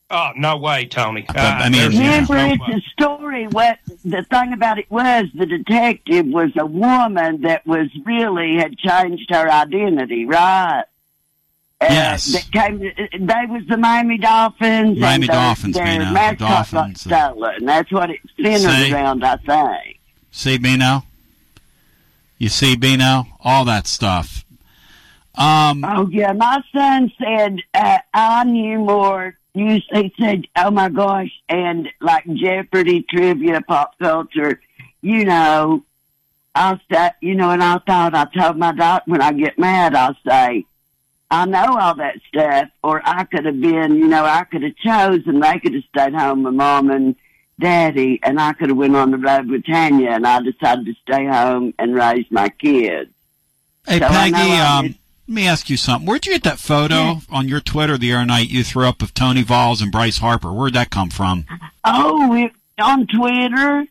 Oh, 0.09 0.31
no 0.37 0.55
way, 0.57 0.85
Tony. 0.85 1.25
Uh, 1.27 1.33
I 1.35 1.63
mean, 1.69 1.91
there's- 1.91 1.93
Remember, 2.29 2.35
there's 2.35 2.59
it's 2.77 2.87
a 2.87 2.89
story. 2.91 3.47
What 3.47 3.79
the 4.05 4.23
thing 4.23 4.53
about 4.53 4.79
it 4.79 4.89
was, 4.89 5.25
the 5.35 5.45
detective 5.45 6.25
was 6.27 6.51
a 6.57 6.65
woman 6.65 7.41
that 7.41 7.67
was 7.67 7.89
really 8.05 8.55
had 8.55 8.77
changed 8.77 9.29
her 9.31 9.51
identity, 9.51 10.25
right? 10.25 10.83
Uh, 11.81 11.87
Yes. 11.89 12.25
that 12.31 12.51
came. 12.53 12.79
They 12.79 13.45
was 13.49 13.63
the 13.67 13.75
Miami 13.77 14.17
Dolphins. 14.17 14.97
Miami 14.97 15.13
and 15.13 15.23
their, 15.23 15.27
Dolphins, 15.35 15.75
Their 15.75 15.85
Bino, 15.85 16.11
mascot 16.11 16.39
Dolphins. 16.71 17.03
got 17.05 17.31
stolen. 17.33 17.65
That's 17.65 17.91
what 17.91 18.09
it 18.09 18.19
centered 18.41 18.59
See? 18.71 18.93
around. 18.93 19.23
I 19.25 19.35
think. 19.37 19.99
See 20.31 20.57
Bino? 20.57 21.03
You 22.39 22.47
see 22.49 22.75
Bino? 22.77 23.27
All 23.43 23.65
that 23.65 23.87
stuff. 23.87 24.45
Um, 25.37 25.83
Oh 25.85 26.07
yeah, 26.11 26.33
my 26.33 26.61
son 26.73 27.11
said 27.21 27.59
uh, 27.73 27.99
I 28.13 28.43
knew 28.43 28.79
more. 28.79 29.35
You, 29.53 29.81
he 29.91 30.13
said, 30.19 30.47
"Oh 30.55 30.71
my 30.71 30.89
gosh!" 30.89 31.31
And 31.49 31.89
like 32.01 32.25
Jeopardy 32.25 33.05
trivia, 33.09 33.61
pop 33.61 33.97
culture, 33.99 34.59
you 35.01 35.25
know. 35.25 35.83
I'll 36.55 36.79
say, 36.91 37.11
you 37.21 37.35
know, 37.35 37.51
and 37.51 37.63
I 37.63 37.77
thought 37.77 38.15
I 38.15 38.25
told 38.25 38.57
my 38.57 38.71
doc 38.71 39.03
when 39.05 39.21
I 39.21 39.31
get 39.31 39.59
mad, 39.59 39.93
I'll 39.93 40.17
say, 40.27 40.65
I 41.29 41.45
know 41.45 41.77
all 41.77 41.93
that 41.95 42.15
stuff, 42.27 42.69
or 42.81 42.99
I 43.05 43.25
could 43.25 43.45
have 43.45 43.61
been, 43.61 43.95
you 43.95 44.07
know, 44.07 44.25
I 44.25 44.43
could 44.43 44.63
have 44.63 44.75
chosen. 44.77 45.39
They 45.39 45.59
could 45.59 45.75
have 45.75 45.83
stayed 45.83 46.15
home 46.15 46.41
with 46.41 46.55
mom 46.55 46.89
and 46.89 47.15
daddy, 47.59 48.19
and 48.23 48.39
I 48.39 48.53
could 48.53 48.69
have 48.69 48.77
went 48.77 48.95
on 48.95 49.11
the 49.11 49.17
road 49.17 49.49
with 49.49 49.65
Tanya, 49.65 50.09
and 50.11 50.25
I 50.25 50.41
decided 50.41 50.87
to 50.87 50.93
stay 51.03 51.25
home 51.27 51.75
and 51.77 51.93
raise 51.93 52.25
my 52.31 52.49
kids. 52.49 53.11
hey, 53.87 53.99
So 53.99 54.07
Peggy, 54.07 54.33
I 54.35 54.79
um, 54.79 54.95
let 55.27 55.33
me 55.33 55.47
ask 55.47 55.69
you 55.69 55.77
something. 55.77 56.07
Where'd 56.07 56.25
you 56.25 56.33
get 56.33 56.43
that 56.43 56.59
photo 56.59 57.21
on 57.29 57.47
your 57.47 57.59
Twitter 57.59 57.97
the 57.97 58.13
other 58.13 58.25
night 58.25 58.49
you 58.49 58.63
threw 58.63 58.87
up 58.87 59.01
of 59.01 59.13
Tony 59.13 59.43
Vols 59.43 59.81
and 59.81 59.91
Bryce 59.91 60.19
Harper? 60.19 60.53
Where'd 60.53 60.73
that 60.73 60.89
come 60.89 61.09
from? 61.09 61.45
Oh, 61.83 62.33
it, 62.35 62.51
on 62.79 63.07
Twitter. 63.07 63.85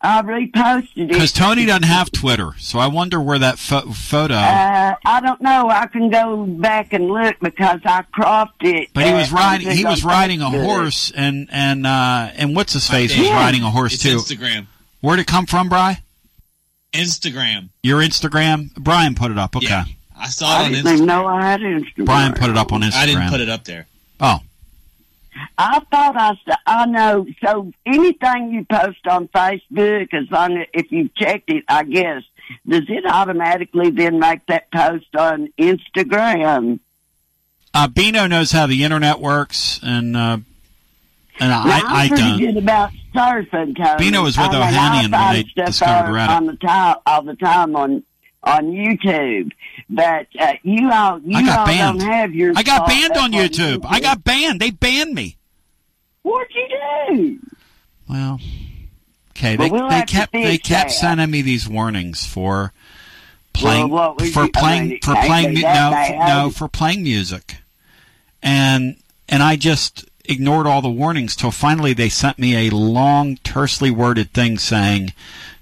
I 0.00 0.22
reposted 0.22 0.88
it. 0.96 1.08
Because 1.08 1.32
Tony 1.32 1.66
doesn't 1.66 1.82
have 1.82 2.12
Twitter, 2.12 2.52
so 2.58 2.78
I 2.78 2.86
wonder 2.86 3.20
where 3.20 3.40
that 3.40 3.58
fo- 3.58 3.90
photo. 3.90 4.34
Uh, 4.36 4.94
I 5.04 5.20
don't 5.20 5.40
know. 5.40 5.68
I 5.68 5.88
can 5.88 6.08
go 6.08 6.46
back 6.46 6.92
and 6.92 7.08
look 7.08 7.36
because 7.40 7.80
I 7.84 8.02
cropped 8.12 8.62
it. 8.62 8.90
but 8.94 9.04
he 9.06 9.12
was 9.12 9.32
uh, 9.32 9.36
riding. 9.36 9.70
He 9.72 9.84
was 9.84 10.04
riding 10.04 10.40
a 10.40 10.50
horse, 10.50 11.10
and 11.16 11.48
and 11.50 11.84
uh, 11.84 12.30
and 12.36 12.54
what's 12.54 12.74
his 12.74 12.88
face 12.88 13.16
was 13.18 13.26
Yeah. 13.26 13.34
riding 13.34 13.64
a 13.64 13.70
horse 13.70 13.94
It's 13.94 14.04
too. 14.04 14.18
Instagram. 14.18 14.66
Where'd 15.00 15.18
it 15.18 15.26
come 15.26 15.46
from, 15.46 15.68
Bry? 15.68 16.00
Instagram. 16.92 17.70
Your 17.82 18.00
Instagram. 18.00 18.72
Brian 18.76 19.16
put 19.16 19.30
it 19.32 19.38
up. 19.38 19.56
Okay. 19.56 19.66
Yeah. 19.66 19.84
I 20.18 20.28
saw 20.28 20.46
it 20.46 20.48
I 20.62 20.64
on 20.66 20.72
didn't 20.72 20.86
even 20.86 21.00
Instagram. 21.00 21.06
know 21.06 21.26
I 21.26 21.42
had 21.44 21.60
Instagram. 21.60 22.04
Brian 22.06 22.32
put 22.34 22.50
it 22.50 22.56
up 22.56 22.72
on 22.72 22.80
Instagram. 22.82 22.94
I 22.96 23.06
didn't 23.06 23.28
put 23.30 23.40
it 23.40 23.48
up 23.48 23.64
there. 23.64 23.86
Oh, 24.20 24.40
I 25.56 25.78
thought 25.90 26.16
I 26.16 26.34
saw, 26.44 26.56
I 26.66 26.86
know. 26.86 27.26
So 27.44 27.72
anything 27.86 28.52
you 28.52 28.64
post 28.64 29.06
on 29.06 29.28
Facebook, 29.28 30.12
as 30.12 30.28
long 30.30 30.56
as 30.58 30.66
if 30.72 30.90
you 30.90 31.08
checked 31.16 31.48
it, 31.50 31.64
I 31.68 31.84
guess, 31.84 32.24
does 32.66 32.84
it 32.88 33.04
automatically 33.06 33.90
then 33.90 34.18
make 34.18 34.44
that 34.46 34.70
post 34.72 35.14
on 35.16 35.52
Instagram? 35.58 36.80
uh, 37.74 37.86
Bino 37.86 38.26
knows 38.26 38.50
how 38.50 38.66
the 38.66 38.82
internet 38.82 39.20
works, 39.20 39.78
and 39.82 40.16
uh, 40.16 40.38
and 41.38 41.50
Now, 41.50 41.62
I, 41.64 41.82
I'm 41.84 41.86
I 41.86 42.08
pretty 42.08 42.22
don't. 42.22 42.38
good 42.40 42.56
about 42.56 42.90
surfing. 43.14 43.76
Tony. 43.76 43.98
Bino 43.98 44.22
was 44.24 44.36
with 44.36 44.46
I 44.48 44.52
mean, 44.52 44.62
I 44.62 44.72
Ohanian 44.72 45.12
when 45.12 45.34
they 45.34 45.64
discovered 45.66 46.08
on- 46.08 46.14
Reddit. 46.14 46.28
on 46.36 46.46
the 46.46 46.56
time 46.56 46.96
all 47.06 47.22
the 47.22 47.36
time 47.36 47.76
on 47.76 48.02
on 48.42 48.66
YouTube. 48.66 49.52
But 49.90 50.26
uh, 50.38 50.54
you 50.62 50.90
all 50.90 51.20
you 51.20 51.36
all 51.50 51.66
banned. 51.66 52.00
don't 52.00 52.08
have 52.10 52.34
your. 52.34 52.52
I 52.56 52.62
got 52.62 52.86
banned 52.86 53.12
up 53.16 53.22
on 53.24 53.32
YouTube. 53.32 53.84
I 53.88 54.00
got 54.00 54.22
banned. 54.24 54.60
They 54.60 54.70
banned 54.70 55.14
me. 55.14 55.36
What'd 56.22 56.54
you 56.54 56.68
do? 57.16 57.38
Well, 58.08 58.40
okay. 59.30 59.56
Well, 59.56 59.68
They, 59.68 59.72
we'll 59.72 59.88
they 59.88 60.02
kept 60.02 60.32
they 60.32 60.58
kept 60.58 60.90
that. 60.90 60.94
sending 60.94 61.30
me 61.30 61.42
these 61.42 61.68
warnings 61.68 62.26
for 62.26 62.72
playing 63.52 63.88
Well, 63.88 64.14
what 64.14 64.26
for 64.28 64.44
you- 64.44 64.50
I 64.54 64.60
playing 64.60 64.88
mean, 64.88 65.00
for 65.02 65.14
playing 65.14 65.54
no 65.54 65.62
bad. 65.62 66.28
no 66.28 66.50
for 66.50 66.68
playing 66.68 67.02
music, 67.02 67.56
and 68.42 68.96
and 69.28 69.42
I 69.42 69.56
just 69.56 70.04
ignored 70.24 70.66
all 70.66 70.82
the 70.82 70.90
warnings 70.90 71.34
till 71.34 71.50
finally 71.50 71.92
they 71.94 72.08
sent 72.10 72.38
me 72.38 72.68
a 72.68 72.74
long, 72.74 73.36
tersely 73.44 73.90
worded 73.90 74.32
thing 74.32 74.58
saying, 74.58 75.12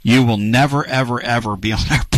"You 0.02 0.24
will 0.24 0.36
never, 0.38 0.84
ever, 0.86 1.20
ever 1.20 1.56
be 1.56 1.72
on 1.72 1.80
our 1.90 2.02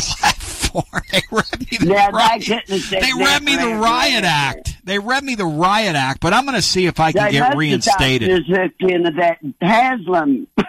platform." 0.83 1.03
they 1.13 1.23
read 1.31 1.61
me 1.61 1.79
the 1.79 1.87
Now, 1.87 2.11
riot. 2.11 2.41
they 2.41 2.47
couldn't 2.47 2.69
have 2.71 2.81
said 2.83 3.03
They 3.03 3.11
that 3.13 3.17
read 3.19 3.43
me 3.43 3.57
the 3.57 3.75
riot 3.81 4.25
act. 4.25 4.77
They 4.85 4.99
read 4.99 5.25
me 5.25 5.35
the 5.35 5.47
riot 5.47 5.97
act, 5.97 6.21
but 6.21 6.33
I'm 6.33 6.45
going 6.45 6.57
to 6.57 6.63
see 6.63 6.87
if 6.87 6.99
I 7.01 7.13
can 7.13 7.25
They 7.27 7.33
get 7.33 7.57
reinstated. 7.57 8.29
Just 8.47 8.51
hooked 8.51 8.83
into 8.83 9.11
that 9.13 9.39
Haslam. 9.61 10.47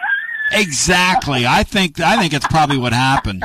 Exactly. 0.52 1.46
I 1.46 1.62
think 1.62 2.00
I 2.00 2.16
think 2.20 2.32
it's 2.32 2.46
probably 2.48 2.76
what 2.76 2.92
happened. 2.92 3.44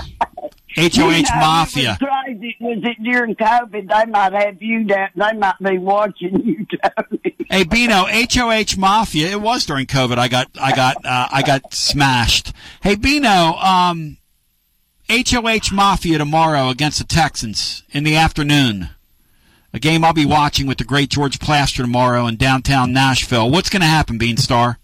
HOH 0.75 0.89
You 0.93 1.03
know, 1.05 1.21
Mafia. 1.35 1.97
It 2.01 2.01
was 2.01 2.09
crazy. 2.25 2.57
Was 2.59 2.79
it 2.83 3.03
during 3.03 3.35
COVID? 3.35 3.87
They 3.87 4.11
might 4.11 4.33
have 4.33 4.61
you 4.61 4.83
down. 4.85 5.09
They 5.15 5.33
might 5.33 5.59
be 5.61 5.77
watching 5.77 6.41
you, 6.43 6.65
Tony. 6.65 7.35
Hey 7.49 7.63
Bino, 7.63 8.05
HOH 8.09 8.77
Mafia. 8.77 9.29
It 9.29 9.39
was 9.39 9.65
during 9.65 9.85
COVID. 9.85 10.17
I 10.17 10.27
got 10.27 10.47
I 10.59 10.75
got 10.75 10.97
uh, 11.05 11.27
I 11.31 11.43
got 11.43 11.73
smashed. 11.73 12.51
Hey 12.81 12.95
Bino, 12.95 13.53
um 13.53 14.17
HOH 15.09 15.71
Mafia 15.71 16.17
tomorrow 16.17 16.69
against 16.69 16.97
the 16.99 17.05
Texans 17.05 17.83
in 17.91 18.03
the 18.03 18.15
afternoon. 18.15 18.89
A 19.73 19.79
game 19.79 20.03
I'll 20.03 20.13
be 20.13 20.25
watching 20.25 20.67
with 20.67 20.77
the 20.77 20.83
great 20.83 21.09
George 21.09 21.39
Plaster 21.39 21.83
tomorrow 21.83 22.27
in 22.27 22.37
downtown 22.37 22.93
Nashville. 22.93 23.49
What's 23.49 23.69
going 23.69 23.81
to 23.81 23.87
happen, 23.87 24.17
Beanstar? 24.17 24.77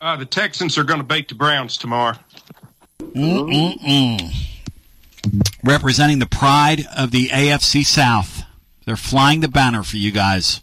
Uh, 0.00 0.16
the 0.16 0.24
Texans 0.24 0.76
are 0.76 0.84
going 0.84 1.00
to 1.00 1.04
beat 1.04 1.28
the 1.28 1.34
Browns 1.34 1.76
tomorrow. 1.76 2.16
Mm-mm-mm. 3.00 4.34
Representing 5.62 6.18
the 6.18 6.26
pride 6.26 6.86
of 6.96 7.10
the 7.10 7.28
AFC 7.28 7.84
South. 7.84 8.42
They're 8.84 8.96
flying 8.96 9.40
the 9.40 9.48
banner 9.48 9.82
for 9.82 9.96
you 9.96 10.10
guys 10.10 10.60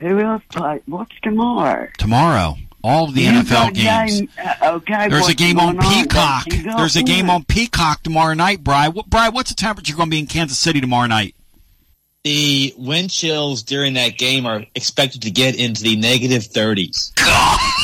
Who 0.00 0.18
else? 0.18 0.42
What's 0.86 1.20
tomorrow? 1.20 1.88
tomorrow. 1.98 2.56
All 2.88 3.04
of 3.04 3.14
the 3.14 3.20
You 3.20 3.32
NFL 3.32 3.74
games. 3.74 4.20
game, 4.20 4.30
uh, 4.42 4.72
okay. 4.76 5.08
There's 5.10 5.28
a 5.28 5.34
game 5.34 5.60
on 5.60 5.76
going 5.76 5.86
on? 5.86 5.92
Peacock. 6.04 6.46
What 6.46 6.54
you 6.56 6.64
got 6.64 6.76
There's 6.78 6.96
a 6.96 7.02
game 7.02 7.28
on 7.28 7.44
Peacock 7.44 8.02
tomorrow 8.02 8.32
night, 8.32 8.64
Bry. 8.64 8.88
What, 8.88 9.10
Bry, 9.10 9.28
what's 9.28 9.50
the 9.50 9.56
temperature 9.56 9.94
going 9.94 10.08
to 10.08 10.10
be 10.10 10.20
in 10.20 10.26
Kansas 10.26 10.58
City 10.58 10.80
tomorrow 10.80 11.06
night? 11.06 11.34
The 12.24 12.72
wind 12.78 13.10
chills 13.10 13.62
during 13.62 13.92
that 13.94 14.16
game 14.16 14.46
are 14.46 14.64
expected 14.74 15.20
to 15.22 15.30
get 15.30 15.54
into 15.56 15.82
the 15.82 15.96
negative 15.96 16.44
30s. 16.44 17.12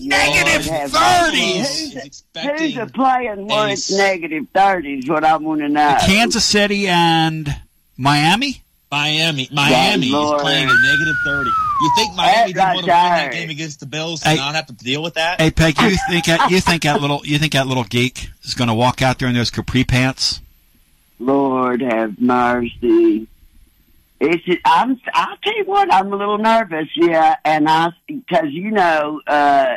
Negative 0.00 0.62
30s! 0.62 1.92
Who's, 1.92 2.22
who's 2.60 2.76
a 2.76 2.86
playing 2.86 3.48
where 3.48 3.68
it's 3.70 3.90
negative 3.90 4.46
thirties? 4.54 5.08
What 5.08 5.24
I 5.24 5.36
want 5.38 5.60
to 5.60 5.68
know. 5.68 5.96
Kansas 6.06 6.44
City 6.44 6.86
and 6.86 7.52
Miami? 7.96 8.62
Miami. 8.92 9.48
Miami 9.52 10.06
is 10.06 10.12
Lord. 10.12 10.40
playing 10.40 10.70
a 10.70 10.82
negative 10.86 11.16
30. 11.24 11.50
You 11.80 11.90
think 11.96 12.14
Miami 12.16 12.52
That 12.54 12.74
did 12.74 12.74
want 12.74 12.86
to 12.86 12.92
win 12.92 13.10
that 13.12 13.32
game 13.32 13.50
against 13.50 13.80
the 13.80 13.86
Bills 13.86 14.20
to 14.20 14.28
Hey. 14.30 14.36
not 14.36 14.54
have 14.54 14.66
to 14.66 14.72
deal 14.72 15.02
with 15.02 15.14
that? 15.14 15.40
Hey, 15.40 15.50
Peg, 15.50 15.80
you 15.80 15.90
think 16.08 16.24
that, 16.26 16.50
you 16.50 16.60
think 16.60 16.82
that 16.82 17.00
little 17.00 17.20
you 17.24 17.38
think 17.38 17.52
that 17.52 17.66
little 17.66 17.84
geek 17.84 18.30
is 18.42 18.54
going 18.54 18.68
to 18.68 18.74
walk 18.74 19.00
out 19.02 19.18
there 19.18 19.28
in 19.28 19.34
those 19.34 19.50
capri 19.50 19.84
pants? 19.84 20.40
Lord 21.20 21.80
have 21.80 22.20
mercy. 22.20 23.26
It's 24.20 24.60
I'm. 24.64 25.00
I'll 25.14 25.36
tell 25.44 25.56
you 25.56 25.64
what. 25.64 25.92
I'm 25.92 26.12
a 26.12 26.16
little 26.16 26.38
nervous. 26.38 26.88
Yeah, 26.96 27.36
and 27.44 27.68
I 27.68 27.90
because 28.08 28.50
you 28.50 28.72
know, 28.72 29.20
uh, 29.28 29.76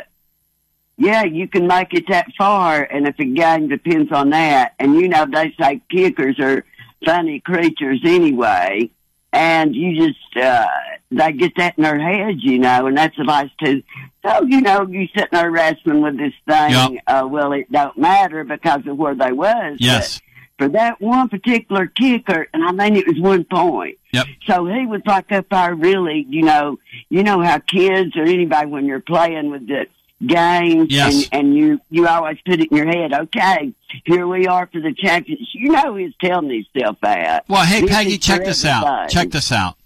yeah, 0.98 1.22
you 1.24 1.46
can 1.46 1.68
make 1.68 1.94
it 1.94 2.08
that 2.08 2.26
far, 2.36 2.82
and 2.82 3.06
if 3.06 3.18
a 3.20 3.24
game 3.24 3.68
depends 3.68 4.10
on 4.10 4.30
that, 4.30 4.74
and 4.80 4.96
you 4.96 5.08
know, 5.08 5.26
they 5.26 5.54
say 5.60 5.80
kickers 5.90 6.40
are 6.40 6.64
funny 7.04 7.38
creatures 7.38 8.00
anyway, 8.04 8.90
and 9.32 9.74
you 9.74 10.06
just 10.06 10.36
uh, 10.36 10.66
they 11.10 11.32
get 11.32 11.56
that 11.56 11.78
in 11.78 11.84
their 11.84 11.98
heads, 11.98 12.42
you 12.42 12.58
know, 12.58 12.86
and 12.86 12.96
that's 12.96 13.16
the 13.16 13.24
last 13.24 13.50
two. 13.62 13.82
So 14.24 14.42
you 14.42 14.60
know, 14.60 14.86
you 14.86 15.08
sitting 15.08 15.28
there 15.32 15.50
wrestling 15.50 16.02
with 16.02 16.18
this 16.18 16.34
thing. 16.46 16.70
Yep. 16.70 17.02
Uh, 17.06 17.26
well, 17.28 17.52
it 17.52 17.70
don't 17.72 17.96
matter 17.96 18.44
because 18.44 18.86
of 18.86 18.96
where 18.96 19.14
they 19.14 19.32
was. 19.32 19.78
Yes. 19.80 20.20
But 20.20 20.22
for 20.58 20.68
that 20.70 21.00
one 21.00 21.28
particular 21.28 21.86
kicker, 21.86 22.46
and 22.52 22.62
I 22.64 22.72
mean 22.72 22.96
it 22.96 23.06
was 23.06 23.18
one 23.18 23.44
point. 23.44 23.98
Yep. 24.12 24.26
So 24.46 24.66
he 24.66 24.86
was 24.86 25.00
like 25.06 25.32
up 25.32 25.46
there 25.50 25.74
really, 25.74 26.26
you 26.28 26.42
know, 26.42 26.78
you 27.08 27.22
know 27.22 27.42
how 27.42 27.58
kids 27.58 28.16
or 28.16 28.22
anybody 28.22 28.66
when 28.66 28.86
you're 28.86 29.00
playing 29.00 29.50
with 29.50 29.66
the 29.66 29.86
games 30.26 30.88
Yes. 30.90 31.28
and, 31.32 31.46
and 31.48 31.56
you, 31.56 31.80
you 31.90 32.06
always 32.06 32.38
put 32.46 32.60
it 32.60 32.70
in 32.70 32.76
your 32.76 32.86
head, 32.86 33.12
okay, 33.12 33.72
here 34.04 34.26
we 34.26 34.46
are 34.46 34.66
for 34.66 34.80
the 34.80 34.94
champions. 34.94 35.48
You 35.54 35.70
know 35.70 35.96
he's 35.96 36.14
telling 36.20 36.48
himself 36.50 36.98
that. 37.02 37.44
Well, 37.48 37.64
hey, 37.64 37.82
This 37.82 37.90
Peggy, 37.90 38.18
check 38.18 38.44
this 38.44 38.64
out. 38.64 39.08
Check 39.08 39.30
this 39.30 39.50
out. 39.52 39.76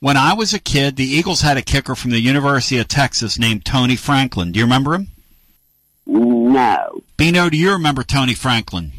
When 0.00 0.16
I 0.16 0.34
was 0.34 0.52
a 0.52 0.58
kid, 0.58 0.96
the 0.96 1.04
Eagles 1.04 1.42
had 1.42 1.56
a 1.56 1.62
kicker 1.62 1.94
from 1.94 2.10
the 2.10 2.20
University 2.20 2.78
of 2.78 2.88
Texas 2.88 3.38
named 3.38 3.64
Tony 3.64 3.94
Franklin. 3.94 4.50
Do 4.52 4.58
you 4.58 4.64
remember 4.64 4.94
him? 4.94 5.08
No. 6.06 7.02
Bino, 7.16 7.48
do 7.48 7.56
you 7.56 7.70
remember 7.72 8.02
Tony 8.02 8.34
Franklin? 8.34 8.90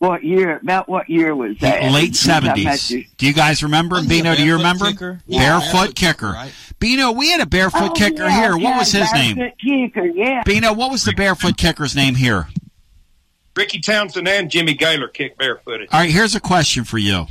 What 0.00 0.24
year, 0.24 0.56
about 0.56 0.88
what 0.88 1.10
year 1.10 1.36
was 1.36 1.58
that? 1.58 1.92
Late 1.92 2.08
You 2.08 2.12
talking 2.14 2.48
about 2.48 2.78
seventies. 2.78 2.88
Do 3.18 3.26
you 3.26 3.34
guys 3.34 3.62
remember 3.62 3.96
him? 3.96 4.04
Wasn't 4.06 4.12
he 4.12 4.20
a 4.20 4.22
Bino, 4.22 4.34
do 4.34 4.44
you 4.46 4.56
remember? 4.56 4.86
kicker? 4.92 5.20
Yeah, 5.26 5.40
Barefoot 5.60 5.72
barefoot 5.72 5.94
kicker. 5.94 6.12
kicker, 6.14 6.32
right? 6.32 6.52
Bino, 6.78 7.12
we 7.12 7.30
had 7.30 7.42
a 7.42 7.46
barefoot 7.46 7.90
Oh, 7.90 7.92
kicker 7.92 8.24
yeah, 8.24 8.40
here. 8.40 8.52
What 8.54 8.62
yeah, 8.62 8.78
was 8.78 8.92
his 8.92 9.12
name? 9.12 9.36
barefoot 9.36 9.58
Kicker, 9.58 10.06
yeah. 10.06 10.42
Bino, 10.44 10.72
what 10.72 10.90
was 10.90 11.04
the 11.04 11.12
barefoot 11.12 11.58
kicker's 11.58 11.94
name 11.94 12.14
here? 12.14 12.48
Ricky 13.54 13.78
Townsend 13.80 14.26
and 14.26 14.50
Jimmy 14.50 14.72
Gaylor 14.72 15.08
kick 15.08 15.36
barefooted. 15.36 15.88
All 15.92 16.00
right, 16.00 16.10
here's 16.10 16.34
a 16.34 16.40
question 16.40 16.84
for 16.84 16.96
you. 16.96 17.26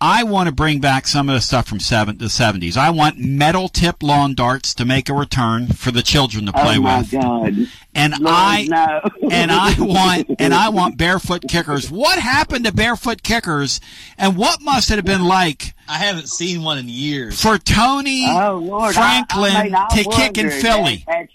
I 0.00 0.24
want 0.24 0.48
to 0.48 0.54
bring 0.54 0.80
back 0.80 1.06
some 1.06 1.30
of 1.30 1.34
the 1.34 1.40
stuff 1.40 1.66
from 1.66 1.80
seven, 1.80 2.18
the 2.18 2.26
70s. 2.26 2.76
I 2.76 2.90
want 2.90 3.18
metal 3.18 3.68
tip 3.68 4.02
lawn 4.02 4.34
darts 4.34 4.74
to 4.74 4.84
make 4.84 5.08
a 5.08 5.14
return 5.14 5.68
for 5.68 5.90
the 5.90 6.02
children 6.02 6.44
to 6.46 6.52
oh, 6.54 6.62
play 6.62 6.78
with. 6.78 7.14
oh 7.14 7.18
my 7.18 7.42
with. 7.42 7.56
God. 7.56 7.68
And 7.94 8.12
Lord, 8.20 8.34
I 8.36 8.64
no. 8.68 9.28
and 9.30 9.50
I 9.50 9.74
want 9.78 10.30
and 10.38 10.52
I 10.52 10.68
want 10.68 10.98
barefoot 10.98 11.44
kickers. 11.48 11.90
What 11.90 12.18
happened 12.18 12.66
to 12.66 12.74
barefoot 12.74 13.22
kickers 13.22 13.80
and 14.18 14.36
what 14.36 14.60
must 14.60 14.90
it 14.90 14.96
have 14.96 15.06
been 15.06 15.24
like 15.24 15.72
I 15.88 15.94
haven't 15.94 16.28
seen 16.28 16.62
one 16.62 16.76
in 16.76 16.90
years. 16.90 17.40
for 17.40 17.56
Tony 17.56 18.26
Oh 18.28 18.60
Lord, 18.62 18.94
Franklin 18.94 19.56
I, 19.56 19.60
I 19.60 19.64
mean, 19.64 19.74
I 19.74 19.86
to 19.88 20.04
kick 20.10 20.36
in. 20.36 20.50
Philly? 20.50 21.06
That, 21.06 21.28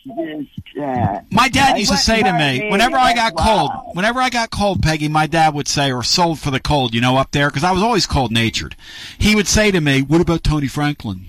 Uh, 0.79 1.19
My 1.31 1.49
dad 1.49 1.77
used 1.77 1.91
to 1.91 1.97
say 1.97 2.23
to 2.23 2.33
me, 2.33 2.69
whenever 2.69 2.97
I 2.97 3.13
got 3.13 3.35
cold, 3.35 3.71
whenever 3.93 4.19
I 4.21 4.29
got 4.29 4.51
cold, 4.51 4.81
Peggy, 4.81 5.09
my 5.09 5.27
dad 5.27 5.53
would 5.53 5.67
say, 5.67 5.91
or 5.91 6.03
sold 6.03 6.39
for 6.39 6.51
the 6.51 6.59
cold, 6.59 6.93
you 6.93 7.01
know, 7.01 7.17
up 7.17 7.31
there, 7.31 7.49
because 7.49 7.63
I 7.63 7.71
was 7.71 7.83
always 7.83 8.05
cold 8.05 8.31
natured. 8.31 8.75
He 9.17 9.35
would 9.35 9.47
say 9.47 9.71
to 9.71 9.81
me, 9.81 10.01
"What 10.01 10.21
about 10.21 10.43
Tony 10.43 10.67
Franklin? 10.67 11.25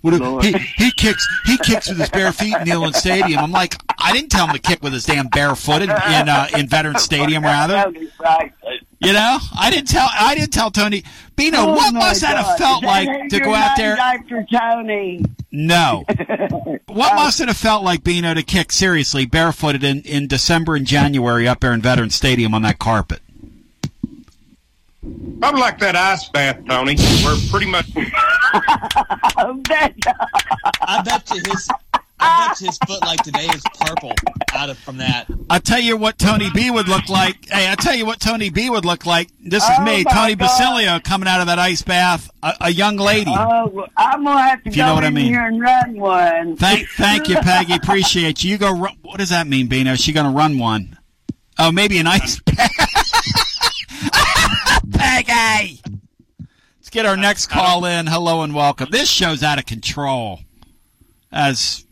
What 0.00 0.14
if, 0.14 0.44
he 0.44 0.84
he 0.84 0.90
kicks 0.92 1.26
he 1.46 1.58
kicks 1.58 1.88
with 1.88 1.98
his 1.98 2.08
bare 2.10 2.32
feet 2.32 2.54
in 2.54 2.62
Neyland 2.66 2.94
Stadium." 2.94 3.40
I'm 3.40 3.50
like, 3.52 3.74
I 3.98 4.12
didn't 4.12 4.30
tell 4.30 4.46
him 4.46 4.54
to 4.54 4.60
kick 4.60 4.82
with 4.82 4.92
his 4.92 5.04
damn 5.04 5.26
bare 5.28 5.48
barefooted 5.48 5.90
in 5.90 6.28
uh, 6.28 6.46
in 6.56 6.68
Veterans 6.68 7.02
Stadium, 7.02 7.42
rather. 7.42 7.92
Tony 9.06 9.06
Franklin. 9.06 9.08
You 9.08 9.12
know, 9.12 9.38
I 9.60 9.70
didn't 9.70 9.88
tell. 9.88 10.08
I 10.12 10.34
didn't 10.34 10.52
tell 10.52 10.70
Tony. 10.70 11.04
Bino, 11.36 11.58
Oh, 11.58 11.72
what 11.74 11.92
my 11.92 12.00
must 12.00 12.22
that 12.22 12.34
God. 12.34 12.44
have 12.46 12.58
felt 12.58 12.82
That 12.86 13.06
like 13.06 13.28
to 13.30 13.40
go 13.40 13.54
out 13.54 13.76
there? 13.76 13.94
Dr. 13.96 14.46
Tony. 14.50 15.22
No. 15.52 16.04
What 16.88 17.12
uh, 17.12 17.16
must 17.16 17.40
it 17.40 17.48
have 17.48 17.56
felt 17.58 17.84
like, 17.84 18.02
Bino, 18.04 18.32
to 18.32 18.42
kick 18.42 18.72
seriously 18.72 19.26
barefooted 19.26 19.84
in, 19.84 20.00
in 20.02 20.26
December 20.28 20.76
and 20.76 20.86
January 20.86 21.46
up 21.46 21.60
there 21.60 21.74
in 21.74 21.82
Veterans 21.82 22.14
Stadium 22.14 22.54
on 22.54 22.62
that 22.62 22.78
carpet? 22.78 23.20
I'm 25.42 25.56
like 25.56 25.78
that 25.80 25.94
ice 25.94 26.26
bath, 26.30 26.60
Tony. 26.66 26.96
We're 27.22 27.36
pretty 27.50 27.66
much. 27.66 27.84
I 27.96 29.52
bet 31.04 31.30
you 31.34 31.42
his 31.50 31.68
I 32.18 32.48
bet 32.48 32.58
his 32.58 32.78
foot 32.86 33.02
like 33.02 33.22
today 33.22 33.44
is 33.46 33.62
purple 33.80 34.12
out 34.54 34.70
of 34.70 34.78
from 34.78 34.96
that. 34.98 35.26
I'll 35.50 35.60
tell 35.60 35.80
you 35.80 35.96
what 35.98 36.18
Tony 36.18 36.48
B 36.54 36.70
would 36.70 36.88
look 36.88 37.08
like. 37.10 37.46
Hey, 37.50 37.66
I'll 37.68 37.76
tell 37.76 37.94
you 37.94 38.06
what 38.06 38.20
Tony 38.20 38.48
B 38.50 38.70
would 38.70 38.84
look 38.86 39.04
like. 39.04 39.28
This 39.38 39.62
is 39.62 39.70
Oh, 39.78 39.84
me, 39.84 40.02
Tony 40.04 40.34
God. 40.34 40.38
Basilio, 40.38 40.98
coming 41.00 41.28
out 41.28 41.40
of 41.40 41.46
that 41.48 41.58
ice 41.58 41.82
bath, 41.82 42.30
a, 42.42 42.54
a 42.62 42.70
young 42.70 42.96
lady. 42.96 43.32
Oh, 43.36 43.86
I'm 43.96 44.24
gonna 44.24 44.40
have 44.40 44.62
to 44.62 44.68
If 44.70 44.76
you 44.76 44.82
go 44.82 44.86
know 44.88 44.94
what 44.94 45.04
I 45.04 45.08
in 45.08 45.14
mean. 45.14 45.26
here 45.26 45.44
and 45.46 45.60
run 45.60 45.98
one. 46.00 46.56
Thank, 46.56 46.88
thank 46.96 47.28
you, 47.28 47.36
Peggy. 47.36 47.74
Appreciate 47.82 48.42
you. 48.42 48.50
You 48.52 48.58
go. 48.58 48.72
Run, 48.74 48.96
what 49.02 49.18
does 49.18 49.28
that 49.30 49.46
mean, 49.46 49.66
Bino? 49.68 49.92
Is 49.92 50.00
she 50.00 50.12
going 50.12 50.26
to 50.26 50.32
run 50.36 50.58
one? 50.58 50.98
Oh, 51.58 51.70
maybe 51.72 51.98
an 51.98 52.06
ice 52.06 52.40
Peggy. 54.92 55.80
Let's 56.78 56.90
get 56.90 57.06
our 57.06 57.16
next 57.16 57.48
call 57.48 57.84
in. 57.84 58.06
Hello 58.06 58.42
and 58.42 58.54
welcome. 58.54 58.88
This 58.90 59.08
show's 59.10 59.42
out 59.42 59.58
of 59.58 59.66
control, 59.66 60.40
as 61.32 61.85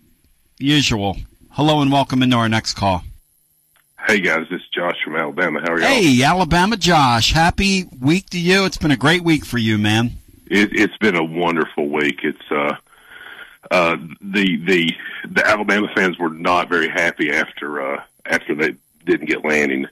usual. 0.64 1.18
Hello 1.50 1.82
and 1.82 1.92
welcome 1.92 2.22
into 2.22 2.36
our 2.36 2.48
next 2.48 2.74
call. 2.74 3.04
Hey 4.06 4.20
guys, 4.20 4.46
this 4.50 4.60
is 4.60 4.68
Josh 4.68 4.96
from 5.04 5.16
Alabama. 5.16 5.60
How 5.60 5.72
are 5.72 5.80
y'all? 5.80 5.88
Hey, 5.88 6.22
Alabama 6.22 6.76
Josh. 6.76 7.32
Happy 7.32 7.84
week 8.00 8.30
to 8.30 8.40
you. 8.40 8.64
It's 8.64 8.76
been 8.76 8.90
a 8.90 8.96
great 8.96 9.22
week 9.22 9.44
for 9.44 9.58
you, 9.58 9.78
man. 9.78 10.12
It, 10.46 10.70
it's 10.72 10.96
been 10.98 11.16
a 11.16 11.24
wonderful 11.24 11.88
week. 11.88 12.20
It's 12.22 12.50
uh, 12.50 12.76
uh, 13.70 13.96
the 14.20 14.56
the 14.56 14.92
the 15.28 15.46
Alabama 15.46 15.88
fans 15.94 16.18
were 16.18 16.30
not 16.30 16.68
very 16.68 16.88
happy 16.88 17.30
after 17.30 17.80
uh, 17.80 18.02
after 18.26 18.54
they 18.54 18.74
didn't 19.04 19.26
get 19.26 19.44
Lanning. 19.44 19.86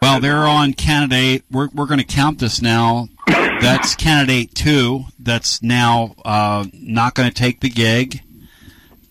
Well, 0.00 0.20
they're 0.20 0.46
on 0.46 0.74
candidate. 0.74 1.44
We're 1.50 1.68
we're 1.74 1.86
going 1.86 2.00
to 2.00 2.04
count 2.04 2.40
this 2.40 2.60
now. 2.60 3.08
That's 3.26 3.94
candidate 3.94 4.54
two. 4.54 5.04
That's 5.18 5.62
now 5.62 6.14
uh, 6.24 6.66
not 6.72 7.14
going 7.14 7.28
to 7.28 7.34
take 7.34 7.60
the 7.60 7.70
gig. 7.70 8.20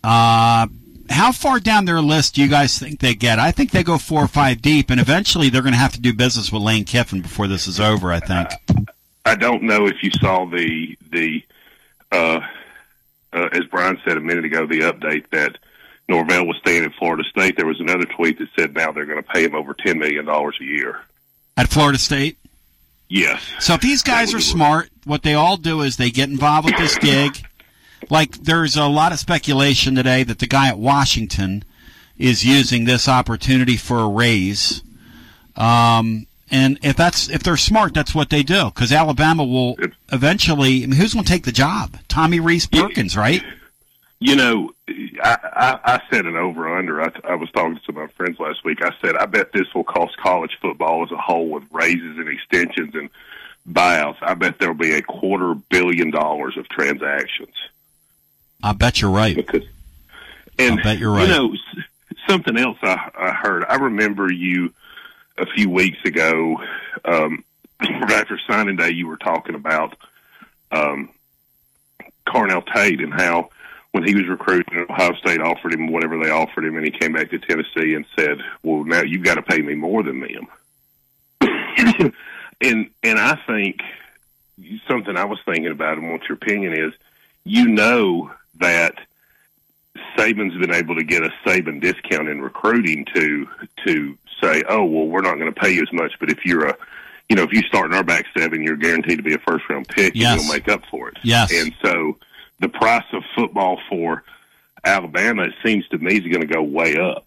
Uh, 0.04 0.68
how 1.10 1.32
far 1.32 1.60
down 1.60 1.86
their 1.86 2.02
list 2.02 2.36
do 2.36 2.42
you 2.42 2.48
guys 2.48 2.78
think 2.80 3.00
they 3.00 3.14
get? 3.14 3.38
I 3.38 3.52
think 3.52 3.72
they 3.72 3.84
go 3.84 3.98
four 3.98 4.24
or 4.24 4.28
five 4.28 4.62
deep, 4.62 4.90
and 4.90 5.00
eventually 5.00 5.50
they're 5.50 5.62
going 5.62 5.74
to 5.74 5.80
have 5.80 5.94
to 5.94 6.02
do 6.02 6.14
business 6.14 6.52
with 6.52 6.62
Lane 6.62 6.86
Kiffin 6.86 7.22
before 7.22 7.48
this 7.48 7.68
is 7.68 7.80
over. 7.80 8.12
I 8.12 8.20
think. 8.20 8.50
I 9.26 9.36
don't 9.36 9.64
know 9.64 9.88
if 9.88 10.02
you 10.02 10.12
saw 10.12 10.46
the 10.46 10.98
the 11.12 11.44
uh, 12.12 12.40
uh, 13.34 13.50
as 13.52 13.66
Brian 13.66 14.00
said 14.06 14.18
a 14.18 14.22
minute 14.22 14.46
ago, 14.46 14.66
the 14.66 14.80
update 14.82 15.30
that 15.32 15.58
Norvell 16.08 16.46
was 16.46 16.58
staying 16.58 16.84
at 16.86 16.94
Florida 16.96 17.24
State. 17.30 17.56
There 17.58 17.68
was 17.68 17.80
another 17.80 18.06
tweet 18.06 18.40
that 18.40 18.50
said 18.58 18.74
now 18.74 18.92
they're 18.92 19.06
going 19.06 19.22
to 19.22 19.30
pay 19.30 19.44
him 19.44 19.56
over 19.56 19.74
ten 19.74 20.00
million 20.00 20.26
dollars 20.26 20.58
a 20.62 20.66
year. 20.66 21.02
At 21.58 21.68
Florida 21.68 21.98
State. 22.00 22.38
Yes. 23.10 23.42
So 23.60 23.74
if 23.74 23.82
these 23.82 24.04
guys 24.04 24.34
are 24.34 24.40
smart, 24.40 24.90
what 25.04 25.22
they 25.22 25.34
all 25.34 25.58
do 25.58 25.82
is 25.82 25.98
they 25.98 26.12
get 26.12 26.30
involved 26.30 26.66
with 26.68 26.78
this 26.78 26.98
gig. 27.00 27.46
Like 28.10 28.38
there's 28.38 28.76
a 28.76 28.88
lot 28.88 29.12
of 29.12 29.20
speculation 29.20 29.96
today 29.96 30.24
that 30.24 30.40
the 30.40 30.48
guy 30.48 30.70
at 30.70 30.78
Washington 30.78 31.64
is 32.18 32.46
using 32.46 32.86
this 32.86 33.08
opportunity 33.08 33.78
for 33.78 34.00
a 34.00 34.08
raise. 34.08 34.84
Um, 35.56 36.28
and 36.50 36.80
if 36.84 36.98
that's 36.98 37.30
if 37.30 37.44
they're 37.44 37.58
smart, 37.58 37.94
that's 37.94 38.14
what 38.14 38.30
they 38.30 38.44
do 38.44 38.66
because 38.66 38.92
Alabama 38.92 39.44
will 39.44 39.78
eventually. 40.12 40.84
I 40.84 40.88
mean, 40.88 40.92
who's 40.92 41.14
going 41.14 41.26
to 41.26 41.32
take 41.32 41.46
the 41.46 41.52
job? 41.52 41.98
Tommy 42.10 42.40
Rees 42.40 42.68
Perkins, 42.68 43.16
right? 43.16 43.42
You 44.20 44.36
know, 44.36 44.70
I, 45.24 45.38
I, 45.44 45.80
I 45.96 46.02
said 46.12 46.26
an 46.26 46.36
over 46.36 46.78
under. 46.78 47.02
I, 47.02 47.12
I 47.24 47.36
was 47.36 47.50
talking 47.52 47.76
to 47.76 47.82
some 47.84 47.98
of 47.98 48.04
my 48.04 48.14
friends 48.14 48.40
last 48.40 48.64
week. 48.64 48.84
I 48.84 48.92
said, 49.02 49.16
I 49.16 49.26
bet 49.26 49.52
this 49.52 49.74
will 49.74 49.84
cost 49.84 50.16
college 50.18 50.58
football 50.62 51.04
as 51.04 51.12
a 51.12 51.18
whole 51.18 51.50
with 51.50 51.64
raises 51.72 52.18
and 52.18 52.30
extensions 52.30 52.94
and 52.94 53.10
buyouts. 53.68 54.18
I 54.22 54.36
bet 54.36 54.60
there'll 54.60 54.76
be 54.76 54.94
a 54.94 55.02
quarter 55.02 55.56
billion 55.70 56.12
dollars 56.12 56.56
of 56.58 56.70
transactions. 56.70 57.56
I 58.64 58.74
bet 58.74 59.02
you're 59.02 59.12
right. 59.12 59.38
And 60.60 60.80
I 60.80 60.84
bet 60.84 60.98
you're 61.00 61.12
right. 61.12 61.28
You 61.28 61.34
know, 61.34 61.56
something 62.28 62.58
else 62.58 62.78
I, 62.82 63.10
I 63.18 63.32
heard. 63.32 63.66
I 63.68 63.76
remember 63.76 64.32
you 64.32 64.74
a 65.38 65.46
few 65.46 65.70
weeks 65.70 65.98
ago, 66.06 66.62
um, 67.06 67.44
after 67.82 68.40
signing 68.48 68.76
day, 68.76 68.92
you 68.92 69.08
were 69.08 69.18
talking 69.18 69.56
about 69.56 69.96
um, 70.72 71.10
Carnell 72.28 72.66
Tate 72.74 73.02
and 73.02 73.14
how 73.14 73.50
when 73.92 74.06
he 74.06 74.16
was 74.16 74.28
recruiting, 74.28 74.86
Ohio 74.90 75.14
State 75.16 75.42
offered 75.42 75.74
him 75.74 75.92
whatever 75.92 76.18
they 76.24 76.30
offered 76.30 76.64
him, 76.64 76.78
and 76.78 76.86
he 76.86 76.92
came 76.92 77.14
back 77.14 77.30
to 77.32 77.40
Tennessee 77.40 77.94
and 77.94 78.06
said, 78.18 78.40
"Well, 78.64 78.86
now 78.86 79.02
you've 79.02 79.24
got 79.24 79.36
to 79.36 79.42
pay 79.42 79.62
me 79.62 79.76
more 79.76 80.02
than 80.04 80.22
them." 80.22 80.48
and 82.62 82.90
and 83.04 83.20
I 83.20 83.36
think 83.48 83.82
something 84.88 85.18
I 85.18 85.26
was 85.26 85.40
thinking 85.46 85.72
about, 85.72 85.98
and 85.98 86.12
what 86.12 86.28
your 86.30 86.38
opinion 86.38 86.74
is, 86.74 86.94
you 87.44 87.68
know 87.68 88.32
that 88.62 88.96
Saban's 90.18 90.58
been 90.58 90.74
able 90.74 90.96
to 90.96 91.04
get 91.04 91.24
a 91.24 91.30
Saban 91.46 91.82
discount 91.82 92.30
in 92.30 92.42
recruiting 92.42 93.06
to 93.14 93.48
to 93.86 94.18
say, 94.42 94.64
oh 94.70 94.84
well, 94.86 95.08
we're 95.08 95.22
not 95.22 95.36
going 95.38 95.54
to 95.54 95.60
pay 95.60 95.72
you 95.74 95.82
as 95.82 95.92
much, 95.92 96.14
but 96.20 96.30
if 96.32 96.46
you're 96.46 96.68
a 96.68 96.78
you 97.30 97.36
know, 97.36 97.44
if 97.44 97.54
you 97.54 97.62
start 97.62 97.90
in 97.90 97.94
our 97.96 98.04
back 98.04 98.26
seven, 98.38 98.62
you're 98.62 98.76
guaranteed 98.76 99.18
to 99.18 99.24
be 99.24 99.34
a 99.34 99.38
first 99.40 99.70
round 99.70 99.88
pick, 99.88 100.14
Yes. 100.16 100.34
and 100.34 100.42
you'll 100.44 100.54
make 100.54 100.68
up 100.68 100.84
for 100.90 101.08
it. 101.10 101.18
Yes. 101.24 101.52
And 101.54 101.74
so 101.82 102.18
the 102.60 102.68
price 102.68 103.06
of 103.14 103.24
football 103.36 103.80
for 103.90 104.24
Alabama, 104.84 105.44
it 105.44 105.54
seems 105.64 105.88
to 105.90 105.98
me, 105.98 106.16
is 106.18 106.24
going 106.28 106.42
to 106.42 106.54
go 106.54 106.62
way 106.62 106.98
up. 106.98 107.24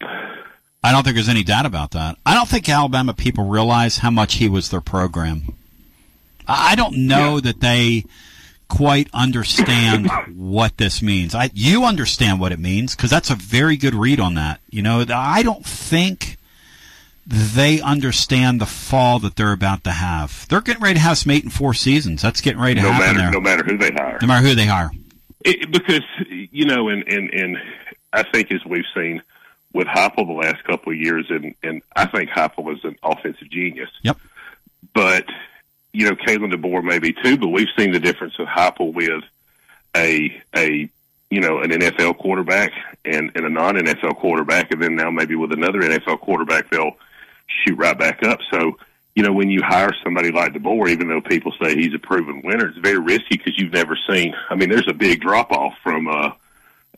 I 0.82 0.92
don't 0.92 1.04
think 1.04 1.14
there's 1.14 1.30
any 1.30 1.42
doubt 1.42 1.64
about 1.64 1.92
that. 1.92 2.18
I 2.26 2.34
don't 2.34 2.48
think 2.48 2.68
Alabama 2.68 3.14
people 3.14 3.44
realize 3.46 3.96
how 3.98 4.10
much 4.10 4.34
he 4.34 4.48
was 4.48 4.68
their 4.68 4.82
program. 4.82 5.54
I 6.46 6.72
I 6.72 6.74
don't 6.74 7.06
know 7.06 7.40
that 7.40 7.60
they 7.60 8.04
quite 8.76 9.08
understand 9.12 10.10
what 10.34 10.76
this 10.76 11.02
means. 11.02 11.34
I 11.34 11.50
you 11.54 11.84
understand 11.84 12.40
what 12.40 12.52
it 12.52 12.58
means 12.58 12.94
because 12.94 13.10
that's 13.10 13.30
a 13.30 13.34
very 13.34 13.76
good 13.76 13.94
read 13.94 14.20
on 14.20 14.34
that. 14.34 14.60
You 14.70 14.82
know, 14.82 15.04
I 15.08 15.42
don't 15.42 15.64
think 15.64 16.38
they 17.26 17.80
understand 17.80 18.60
the 18.60 18.66
fall 18.66 19.18
that 19.20 19.36
they're 19.36 19.52
about 19.52 19.84
to 19.84 19.90
have. 19.90 20.46
They're 20.48 20.60
getting 20.60 20.82
ready 20.82 20.94
to 20.94 21.00
have 21.00 21.18
some 21.18 21.30
eight 21.32 21.44
and 21.44 21.52
four 21.52 21.72
seasons. 21.74 22.20
That's 22.20 22.40
getting 22.40 22.60
ready 22.60 22.74
to 22.76 22.82
no 22.82 22.92
happen 22.92 23.16
matter 23.16 23.18
there. 23.18 23.30
no 23.30 23.40
matter 23.40 23.64
who 23.64 23.78
they 23.78 23.90
hire. 23.90 24.18
no 24.20 24.28
matter 24.28 24.46
who 24.46 24.54
they 24.54 24.66
hire. 24.66 24.90
It, 25.44 25.70
because 25.70 26.02
you 26.28 26.64
know, 26.64 26.88
and 26.88 27.06
and 27.06 27.30
and 27.32 27.58
I 28.12 28.22
think 28.22 28.50
as 28.52 28.64
we've 28.64 28.84
seen 28.94 29.22
with 29.72 29.86
Heupel 29.86 30.26
the 30.26 30.32
last 30.32 30.64
couple 30.64 30.92
of 30.92 30.98
years, 30.98 31.26
and 31.30 31.54
and 31.62 31.82
I 31.96 32.06
think 32.06 32.30
Heupel 32.30 32.74
is 32.74 32.84
an 32.84 32.96
offensive 33.02 33.50
genius. 33.50 33.90
Yep. 34.02 34.18
But 34.94 35.26
you 35.94 36.06
know, 36.06 36.16
Kalen 36.16 36.52
DeBoer 36.52 36.82
maybe 36.82 37.12
too. 37.12 37.38
But 37.38 37.48
we've 37.48 37.68
seen 37.78 37.92
the 37.92 38.00
difference 38.00 38.38
of 38.38 38.46
Heupel 38.46 38.92
with 38.92 39.24
a 39.96 40.42
a 40.54 40.90
you 41.30 41.40
know 41.40 41.60
an 41.60 41.70
NFL 41.70 42.18
quarterback 42.18 42.72
and 43.04 43.30
and 43.34 43.46
a 43.46 43.48
non 43.48 43.76
NFL 43.76 44.16
quarterback, 44.16 44.72
and 44.72 44.82
then 44.82 44.96
now 44.96 45.10
maybe 45.10 45.36
with 45.36 45.52
another 45.52 45.80
NFL 45.80 46.20
quarterback, 46.20 46.68
they'll 46.68 46.96
shoot 47.46 47.78
right 47.78 47.98
back 47.98 48.22
up. 48.22 48.40
So. 48.50 48.76
You 49.16 49.22
know, 49.22 49.32
when 49.32 49.48
you 49.48 49.62
hire 49.62 49.94
somebody 50.02 50.32
like 50.32 50.54
DeBoer, 50.54 50.88
even 50.90 51.06
though 51.06 51.20
people 51.20 51.52
say 51.62 51.76
he's 51.76 51.94
a 51.94 52.00
proven 52.00 52.42
winner, 52.42 52.66
it's 52.66 52.78
very 52.78 52.98
risky 52.98 53.36
because 53.36 53.56
you've 53.56 53.72
never 53.72 53.96
seen. 54.10 54.34
I 54.50 54.56
mean, 54.56 54.70
there's 54.70 54.88
a 54.88 54.92
big 54.92 55.20
drop 55.20 55.52
off 55.52 55.78
from 55.84 56.08
uh, 56.08 56.32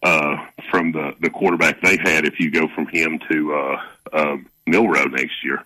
uh, 0.03 0.47
from 0.71 0.93
the 0.93 1.15
the 1.21 1.29
quarterback 1.29 1.83
they 1.83 1.99
had 1.99 2.25
if 2.25 2.41
you 2.41 2.51
go 2.51 2.69
from 2.69 2.87
him 2.87 3.21
to 3.29 3.55
uh, 3.55 3.83
uh, 4.15 4.37
Milroe 4.67 5.09
next 5.09 5.45
year. 5.45 5.63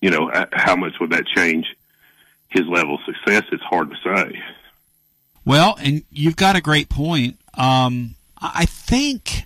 You 0.00 0.10
know, 0.10 0.46
how 0.54 0.74
much 0.74 0.98
would 1.00 1.10
that 1.10 1.26
change 1.26 1.76
his 2.50 2.66
level 2.66 2.96
of 2.96 3.00
success? 3.04 3.44
It's 3.52 3.62
hard 3.62 3.90
to 3.90 3.96
say. 4.02 4.42
Well, 5.44 5.76
and 5.80 6.02
you've 6.10 6.36
got 6.36 6.56
a 6.56 6.60
great 6.60 6.88
point. 6.88 7.38
Um, 7.54 8.14
I 8.40 8.66
think 8.66 9.44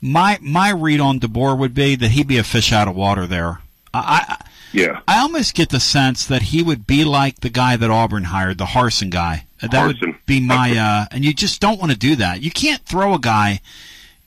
my 0.00 0.38
my 0.40 0.70
read 0.70 1.00
on 1.00 1.18
DeBoer 1.20 1.58
would 1.58 1.74
be 1.74 1.96
that 1.96 2.10
he'd 2.10 2.28
be 2.28 2.38
a 2.38 2.44
fish 2.44 2.72
out 2.72 2.88
of 2.88 2.94
water 2.94 3.26
there. 3.26 3.60
I, 3.92 4.26
I 4.28 4.44
Yeah. 4.72 5.00
I 5.08 5.20
almost 5.20 5.54
get 5.54 5.70
the 5.70 5.80
sense 5.80 6.26
that 6.26 6.42
he 6.42 6.62
would 6.62 6.86
be 6.86 7.04
like 7.04 7.40
the 7.40 7.48
guy 7.50 7.76
that 7.76 7.90
Auburn 7.90 8.24
hired, 8.24 8.58
the 8.58 8.66
Harsin 8.66 9.10
guy. 9.10 9.46
That 9.60 9.70
Harsin. 9.72 10.00
would 10.00 10.26
be 10.26 10.40
my 10.40 10.76
uh, 10.76 11.06
and 11.10 11.24
you 11.24 11.32
just 11.32 11.60
don't 11.60 11.80
want 11.80 11.92
to 11.92 11.98
do 11.98 12.16
that. 12.16 12.42
You 12.42 12.50
can't 12.50 12.84
throw 12.84 13.14
a 13.14 13.18
guy 13.18 13.60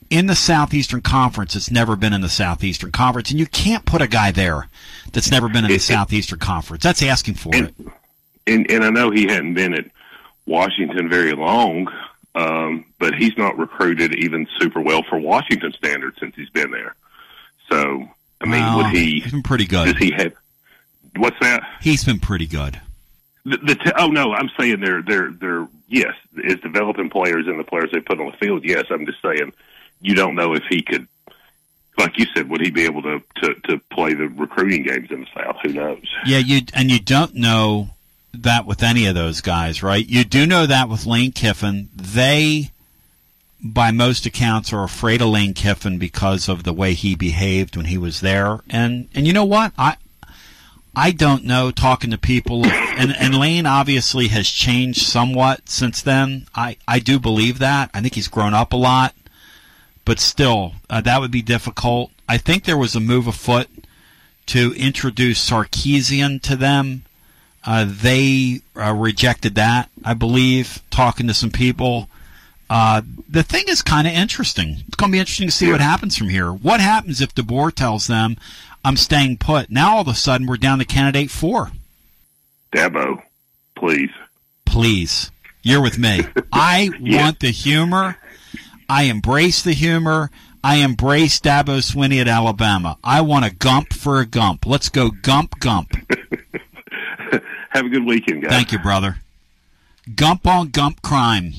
in 0.09 0.25
the 0.27 0.35
Southeastern 0.35 1.01
Conference 1.01 1.53
that's 1.53 1.69
never 1.69 1.95
been 1.95 2.13
in 2.13 2.21
the 2.21 2.29
Southeastern 2.29 2.91
Conference, 2.91 3.29
and 3.29 3.39
you 3.39 3.45
can't 3.45 3.85
put 3.85 4.01
a 4.01 4.07
guy 4.07 4.31
there 4.31 4.69
that's 5.11 5.29
never 5.29 5.49
been 5.49 5.65
in 5.65 5.71
the 5.71 5.79
Southeastern 5.79 6.39
Conference. 6.39 6.81
That's 6.81 7.03
asking 7.03 7.35
for 7.35 7.53
it. 7.53 7.75
And 8.47 8.69
and 8.71 8.83
I 8.83 8.89
know 8.89 9.11
he 9.11 9.27
hadn't 9.27 9.53
been 9.53 9.73
at 9.73 9.85
Washington 10.45 11.09
very 11.09 11.33
long, 11.33 11.87
um, 12.35 12.85
but 12.99 13.13
he's 13.15 13.37
not 13.37 13.57
recruited 13.57 14.15
even 14.15 14.47
super 14.57 14.81
well 14.81 15.03
for 15.03 15.19
Washington 15.19 15.73
standards 15.73 16.17
since 16.19 16.35
he's 16.35 16.49
been 16.49 16.71
there. 16.71 16.95
So 17.69 18.07
I 18.41 18.45
mean, 18.45 18.61
Well, 18.61 18.77
would 18.77 18.87
he? 18.95 19.19
he's 19.19 19.31
been 19.31 19.43
pretty 19.43 19.65
good. 19.65 19.85
Does 19.85 19.97
he 19.97 20.11
have? 20.11 20.33
What's 21.17 21.39
that? 21.41 21.63
He's 21.81 22.03
been 22.03 22.19
pretty 22.19 22.47
good. 22.47 22.79
The, 23.43 23.57
the 23.57 23.75
t- 23.75 23.91
oh 23.97 24.07
no, 24.07 24.33
I'm 24.33 24.49
saying 24.59 24.79
they're 24.81 25.01
they're 25.01 25.31
they're 25.31 25.67
yes, 25.87 26.13
is 26.35 26.59
developing 26.61 27.09
players 27.09 27.47
and 27.47 27.59
the 27.59 27.63
players 27.63 27.89
they 27.91 27.99
put 27.99 28.19
on 28.19 28.27
the 28.31 28.37
field. 28.37 28.63
Yes, 28.63 28.85
I'm 28.89 29.05
just 29.05 29.21
saying 29.21 29.53
you 30.01 30.15
don't 30.15 30.35
know 30.35 30.53
if 30.53 30.63
he 30.69 30.81
could, 30.83 31.07
like 31.97 32.17
you 32.19 32.25
said, 32.35 32.49
would 32.49 32.61
he 32.61 32.69
be 32.71 32.83
able 32.85 33.01
to 33.03 33.21
to 33.37 33.53
to 33.65 33.79
play 33.91 34.13
the 34.13 34.27
recruiting 34.27 34.83
games 34.83 35.09
in 35.11 35.21
the 35.21 35.27
South? 35.35 35.57
Who 35.63 35.73
knows? 35.73 36.03
Yeah, 36.25 36.37
you 36.39 36.61
and 36.73 36.91
you 36.91 36.99
don't 36.99 37.35
know 37.35 37.89
that 38.33 38.65
with 38.65 38.83
any 38.83 39.05
of 39.05 39.15
those 39.15 39.41
guys, 39.41 39.81
right? 39.83 40.07
You 40.07 40.23
do 40.23 40.45
know 40.45 40.65
that 40.65 40.89
with 40.89 41.05
Lane 41.05 41.31
Kiffin. 41.31 41.89
They, 41.95 42.71
by 43.61 43.91
most 43.91 44.25
accounts, 44.25 44.71
are 44.73 44.83
afraid 44.83 45.21
of 45.21 45.29
Lane 45.29 45.53
Kiffin 45.53 45.97
because 45.97 46.47
of 46.47 46.63
the 46.63 46.73
way 46.73 46.93
he 46.93 47.15
behaved 47.15 47.75
when 47.75 47.85
he 47.85 47.97
was 47.97 48.21
there. 48.21 48.59
And 48.69 49.09
and 49.13 49.25
you 49.25 49.33
know 49.33 49.45
what? 49.45 49.73
I 49.77 49.97
I 50.95 51.11
don't 51.11 51.43
know. 51.43 51.71
Talking 51.71 52.11
to 52.11 52.17
people, 52.17 52.65
and 52.65 53.15
and 53.15 53.37
Lane 53.37 53.65
obviously 53.65 54.27
has 54.29 54.49
changed 54.49 55.05
somewhat 55.05 55.69
since 55.69 56.01
then. 56.01 56.47
I 56.55 56.77
I 56.87 56.99
do 56.99 57.19
believe 57.19 57.59
that. 57.59 57.89
I 57.93 58.01
think 58.01 58.15
he's 58.15 58.27
grown 58.27 58.53
up 58.53 58.73
a 58.73 58.77
lot, 58.77 59.15
but 60.05 60.19
still, 60.19 60.73
uh, 60.89 61.01
that 61.01 61.21
would 61.21 61.31
be 61.31 61.41
difficult. 61.41 62.11
I 62.29 62.37
think 62.37 62.65
there 62.65 62.77
was 62.77 62.95
a 62.95 62.99
move 62.99 63.27
afoot 63.27 63.69
to 64.47 64.73
introduce 64.75 65.49
Sarkisian 65.49 66.41
to 66.41 66.55
them. 66.55 67.03
Uh, 67.67 67.85
they 67.85 68.61
uh, 68.77 68.93
rejected 68.93 69.55
that, 69.55 69.89
I 70.05 70.13
believe, 70.13 70.81
talking 70.89 71.27
to 71.27 71.33
some 71.33 71.51
people. 71.51 72.07
Uh, 72.69 73.01
the 73.29 73.43
thing 73.43 73.65
is 73.67 73.81
kind 73.81 74.07
of 74.07 74.13
interesting. 74.13 74.77
It's 74.87 74.95
going 74.95 75.11
to 75.11 75.15
be 75.15 75.19
interesting 75.19 75.49
to 75.49 75.53
see 75.53 75.69
what 75.69 75.81
happens 75.81 76.17
from 76.17 76.29
here. 76.29 76.49
What 76.51 76.79
happens 76.79 77.19
if 77.19 77.35
DeBoer 77.35 77.73
tells 77.73 78.07
them, 78.07 78.37
I'm 78.85 78.95
staying 78.95 79.37
put? 79.39 79.69
Now 79.69 79.95
all 79.95 80.01
of 80.01 80.07
a 80.07 80.15
sudden 80.15 80.47
we're 80.47 80.55
down 80.55 80.79
to 80.79 80.85
candidate 80.85 81.29
four. 81.29 81.71
Dabo, 82.71 83.21
please. 83.75 84.11
Please. 84.65 85.29
You're 85.61 85.81
with 85.81 85.97
me. 85.97 86.21
I 86.53 86.91
Yeah. 87.01 87.23
want 87.25 87.41
the 87.41 87.51
humor. 87.51 88.15
I 88.89 89.03
embrace 89.03 89.61
the 89.61 89.73
humor. 89.73 90.31
I 90.63 90.77
embrace 90.77 91.39
Dabo 91.41 91.79
Swinney 91.79 92.21
at 92.21 92.29
Alabama. 92.29 92.97
I 93.03 93.19
want 93.21 93.43
a 93.45 93.53
gump 93.53 93.91
for 93.93 94.19
a 94.21 94.25
gump. 94.25 94.65
Let's 94.65 94.87
go 94.87 95.09
gump 95.11 95.59
gump. 95.59 95.91
Have 97.77 97.85
a 97.85 97.89
good 97.89 98.05
weekend, 98.07 98.41
guys. 98.41 98.49
Thank 98.49 98.71
you, 98.71 98.79
brother. 98.79 99.17
Gump 100.15 100.47
on 100.47 100.69
gump 100.69 101.03
crime. 101.03 101.53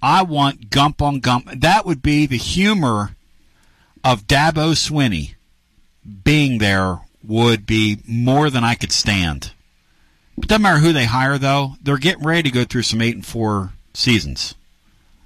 I 0.00 0.22
want 0.22 0.70
gump 0.70 1.02
on 1.02 1.20
gump. 1.20 1.50
That 1.54 1.84
would 1.84 2.00
be 2.00 2.24
the 2.24 2.38
humor 2.38 3.16
of 4.02 4.26
Dabo 4.26 4.72
Swinney 4.72 5.34
being 6.24 6.56
there 6.56 7.00
would 7.22 7.66
be 7.66 7.98
more 8.08 8.48
than 8.48 8.64
I 8.64 8.74
could 8.74 8.92
stand. 8.92 9.52
It 10.38 10.48
doesn't 10.48 10.62
matter 10.62 10.78
who 10.78 10.94
they 10.94 11.04
hire, 11.04 11.36
though. 11.36 11.74
They're 11.82 11.98
getting 11.98 12.24
ready 12.24 12.44
to 12.44 12.54
go 12.54 12.64
through 12.64 12.84
some 12.84 13.02
eight 13.02 13.14
and 13.14 13.26
four 13.26 13.74
seasons. 13.92 14.54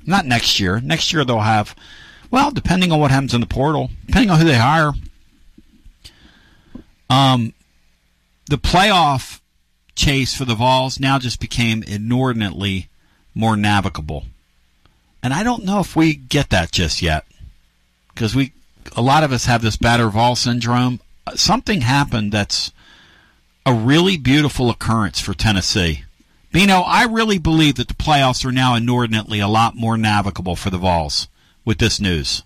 Not 0.05 0.27
next 0.27 0.59
year. 0.59 0.81
Next 0.81 1.12
year 1.12 1.25
they'll 1.25 1.39
have, 1.39 1.77
well, 2.33 2.51
depending 2.51 2.91
on 2.91 2.99
what 2.99 3.12
happens 3.12 3.33
in 3.33 3.41
the 3.41 3.47
portal, 3.47 3.91
depending 4.07 4.31
on 4.31 4.41
who 4.41 4.47
they 4.47 4.59
hire. 4.59 4.91
Um, 7.09 7.53
the 8.51 8.59
playoff 8.59 9.39
chase 9.95 10.35
for 10.35 10.45
the 10.45 10.55
Vols 10.55 10.99
now 11.01 11.19
just 11.19 11.41
became 11.41 11.83
inordinately 11.83 12.89
more 13.35 13.57
navigable. 13.57 14.25
And 15.23 15.33
I 15.33 15.43
don't 15.43 15.65
know 15.65 15.81
if 15.81 15.97
we 15.97 16.15
get 16.15 16.51
that 16.51 16.71
just 16.71 17.01
yet. 17.03 17.25
Because 18.09 18.35
we, 18.35 18.53
a 18.97 19.03
lot 19.03 19.25
of 19.25 19.33
us 19.33 19.47
have 19.47 19.62
this 19.62 19.77
batter 19.77 20.09
Vol 20.09 20.37
syndrome. 20.37 21.01
Something 21.35 21.81
happened 21.81 22.33
that's 22.33 22.73
a 23.66 23.73
really 23.73 24.16
beautiful 24.16 24.71
occurrence 24.71 25.21
for 25.21 25.35
Tennessee. 25.35 26.05
Bino, 26.53 26.83
I 26.83 27.05
really 27.07 27.39
believe 27.39 27.77
that 27.77 27.89
the 27.89 27.95
playoffs 27.95 28.45
are 28.45 28.53
now 28.53 28.75
inordinately 28.75 29.41
a 29.41 29.49
lot 29.49 29.75
more 29.75 29.97
navigable 29.97 30.55
for 30.55 30.71
the 30.71 30.79
Vols 30.79 31.27
with 31.65 31.79
this 31.79 31.99
news. 31.99 32.45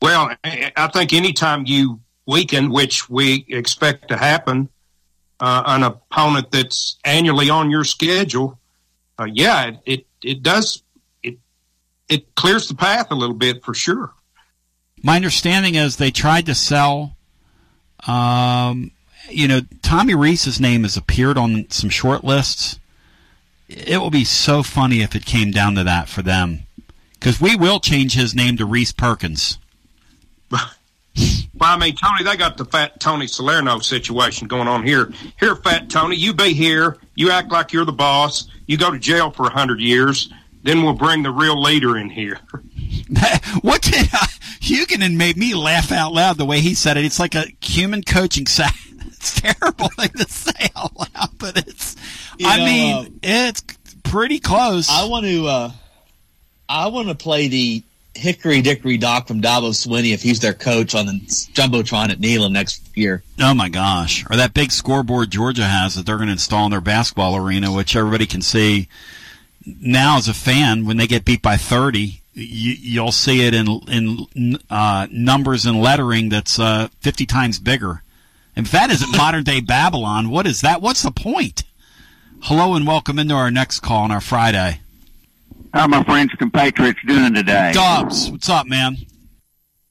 Well, 0.00 0.30
I 0.44 0.90
think 0.92 1.12
anytime 1.12 1.66
you 1.66 2.00
weaken, 2.26 2.70
which 2.70 3.10
we 3.10 3.44
expect 3.48 4.08
to 4.08 4.16
happen, 4.16 4.68
uh, 5.40 5.62
an 5.66 5.82
opponent 5.82 6.50
that's 6.50 6.96
annually 7.04 7.50
on 7.50 7.70
your 7.70 7.84
schedule, 7.84 8.58
uh, 9.18 9.26
yeah, 9.30 9.66
it, 9.66 9.78
it 9.86 10.06
it 10.22 10.42
does 10.42 10.82
it 11.22 11.38
it 12.08 12.34
clears 12.34 12.68
the 12.68 12.74
path 12.74 13.10
a 13.10 13.14
little 13.14 13.36
bit 13.36 13.64
for 13.64 13.74
sure. 13.74 14.12
My 15.02 15.16
understanding 15.16 15.74
is 15.74 15.96
they 15.96 16.10
tried 16.10 16.46
to 16.46 16.54
sell. 16.54 17.16
Um, 18.06 18.92
you 19.28 19.46
know, 19.48 19.60
Tommy 19.82 20.14
Rees's 20.14 20.60
name 20.60 20.82
has 20.82 20.96
appeared 20.96 21.36
on 21.36 21.70
some 21.70 21.90
short 21.90 22.24
lists. 22.24 22.78
It 23.68 23.98
will 23.98 24.10
be 24.10 24.24
so 24.24 24.62
funny 24.62 25.02
if 25.02 25.14
it 25.14 25.26
came 25.26 25.50
down 25.50 25.74
to 25.74 25.84
that 25.84 26.08
for 26.08 26.22
them, 26.22 26.60
because 27.14 27.40
we 27.40 27.54
will 27.54 27.80
change 27.80 28.14
his 28.14 28.34
name 28.34 28.56
to 28.56 28.64
Reese 28.64 28.92
Perkins. 28.92 29.58
Well, 31.58 31.70
I 31.70 31.76
mean, 31.76 31.96
Tony, 31.96 32.22
they 32.22 32.36
got 32.36 32.56
the 32.56 32.64
fat 32.64 33.00
Tony 33.00 33.26
Salerno 33.26 33.80
situation 33.80 34.46
going 34.46 34.68
on 34.68 34.86
here. 34.86 35.12
Here, 35.40 35.56
fat 35.56 35.90
Tony, 35.90 36.16
you 36.16 36.32
be 36.32 36.52
here. 36.54 36.96
You 37.16 37.30
act 37.30 37.50
like 37.50 37.72
you're 37.72 37.84
the 37.84 37.92
boss. 37.92 38.48
You 38.66 38.76
go 38.76 38.90
to 38.92 38.98
jail 38.98 39.30
for 39.30 39.46
a 39.46 39.50
hundred 39.50 39.80
years. 39.80 40.32
Then 40.62 40.82
we'll 40.82 40.94
bring 40.94 41.22
the 41.22 41.30
real 41.30 41.60
leader 41.60 41.96
in 41.96 42.10
here. 42.10 42.38
what 43.62 43.82
did 43.82 44.06
Huguenin 44.60 45.16
made 45.16 45.36
me 45.36 45.54
laugh 45.54 45.90
out 45.92 46.12
loud 46.12 46.36
the 46.36 46.44
way 46.44 46.60
he 46.60 46.74
said 46.74 46.96
it. 46.96 47.04
It's 47.04 47.18
like 47.18 47.34
a 47.34 47.46
human 47.60 48.02
coaching 48.02 48.46
set. 48.46 48.72
It's 49.20 49.40
terrible 49.40 49.88
thing 49.88 50.10
to 50.10 50.28
say 50.28 50.68
out 50.76 50.96
loud, 50.96 51.30
but 51.38 51.56
it's. 51.56 51.96
You 52.38 52.46
I 52.46 52.58
know, 52.58 52.64
mean, 52.64 52.96
uh, 52.96 53.08
it's 53.24 53.62
pretty 54.04 54.38
close. 54.38 54.88
I 54.88 55.06
want 55.06 55.26
to. 55.26 55.46
Uh, 55.46 55.72
I 56.68 56.86
want 56.86 57.08
to 57.08 57.16
play 57.16 57.48
the 57.48 57.82
Hickory 58.18 58.60
Dickory 58.62 58.96
Doc 58.96 59.28
from 59.28 59.40
Dabo 59.40 59.70
Swinney 59.70 60.12
if 60.12 60.22
he's 60.22 60.40
their 60.40 60.54
coach 60.54 60.94
on 60.94 61.06
the 61.06 61.12
jumbotron 61.12 62.10
at 62.10 62.18
Neyland 62.18 62.52
next 62.52 62.96
year. 62.96 63.22
Oh 63.40 63.54
my 63.54 63.68
gosh! 63.68 64.24
Or 64.28 64.36
that 64.36 64.54
big 64.54 64.72
scoreboard 64.72 65.30
Georgia 65.30 65.64
has 65.64 65.94
that 65.94 66.04
they're 66.04 66.16
going 66.16 66.26
to 66.26 66.32
install 66.32 66.64
in 66.66 66.72
their 66.72 66.80
basketball 66.80 67.36
arena, 67.36 67.72
which 67.72 67.94
everybody 67.94 68.26
can 68.26 68.42
see 68.42 68.88
now 69.64 70.18
as 70.18 70.28
a 70.28 70.34
fan. 70.34 70.84
When 70.84 70.96
they 70.96 71.06
get 71.06 71.24
beat 71.24 71.42
by 71.42 71.56
thirty, 71.56 72.22
you, 72.34 72.72
you'll 72.72 73.12
see 73.12 73.46
it 73.46 73.54
in 73.54 73.68
in 73.88 74.58
uh, 74.68 75.06
numbers 75.10 75.64
and 75.64 75.80
lettering 75.80 76.28
that's 76.28 76.58
uh, 76.58 76.88
fifty 77.00 77.26
times 77.26 77.58
bigger. 77.58 78.02
If 78.56 78.72
that 78.72 78.90
isn't 78.90 79.12
modern 79.16 79.44
day 79.44 79.60
Babylon, 79.60 80.30
what 80.30 80.46
is 80.46 80.60
that? 80.62 80.82
What's 80.82 81.02
the 81.02 81.12
point? 81.12 81.62
Hello 82.42 82.74
and 82.74 82.86
welcome 82.86 83.18
into 83.18 83.34
our 83.34 83.50
next 83.50 83.80
call 83.80 84.04
on 84.04 84.10
our 84.10 84.20
Friday. 84.20 84.80
How 85.74 85.82
are 85.82 85.88
my 85.88 86.02
friends 86.04 86.32
compatriots 86.38 86.98
doing 87.06 87.34
today? 87.34 87.72
Dobbs, 87.74 88.30
what's 88.30 88.48
up, 88.48 88.66
man? 88.66 88.96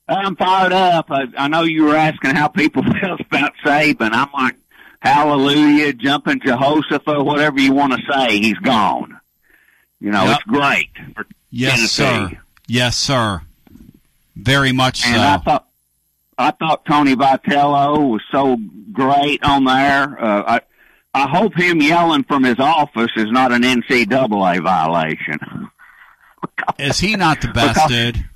I'm 0.07 0.35
fired 0.35 0.73
up. 0.73 1.07
I, 1.11 1.25
I 1.37 1.47
know 1.47 1.63
you 1.63 1.83
were 1.83 1.95
asking 1.95 2.35
how 2.35 2.47
people 2.47 2.83
felt 3.01 3.19
about 3.21 3.53
Saban. 3.63 4.11
I'm 4.13 4.29
like, 4.33 4.55
hallelujah, 5.01 5.93
jumping 5.93 6.39
Jehoshaphat, 6.45 7.23
whatever 7.25 7.59
you 7.59 7.73
want 7.73 7.93
to 7.93 7.99
say. 8.11 8.39
He's 8.39 8.57
gone. 8.59 9.19
You 9.99 10.11
know, 10.11 10.25
Yep. 10.25 10.35
it's 10.35 10.43
great 10.43 10.89
for 11.15 11.25
Yes, 11.49 11.95
Tennessee. 11.95 12.35
sir. 12.35 12.41
Yes, 12.67 12.97
sir. 12.97 13.41
Very 14.35 14.71
much 14.71 15.05
And 15.05 15.15
so. 15.15 15.21
I 15.21 15.37
thought, 15.37 15.67
I 16.37 16.51
thought 16.51 16.85
Tony 16.85 17.15
Vitello 17.15 18.11
was 18.11 18.21
so 18.31 18.57
great 18.91 19.43
on 19.43 19.63
there. 19.65 20.23
Uh, 20.23 20.43
I, 20.47 20.61
I 21.13 21.27
hope 21.27 21.55
him 21.55 21.81
yelling 21.81 22.23
from 22.23 22.43
his 22.43 22.59
office 22.59 23.11
is 23.15 23.31
not 23.31 23.51
an 23.51 23.63
NCAA 23.63 24.61
violation. 24.63 25.69
Is 26.77 26.99
he 26.99 27.15
not 27.15 27.41
the 27.41 27.49
best, 27.49 27.87
dude? 27.89 28.23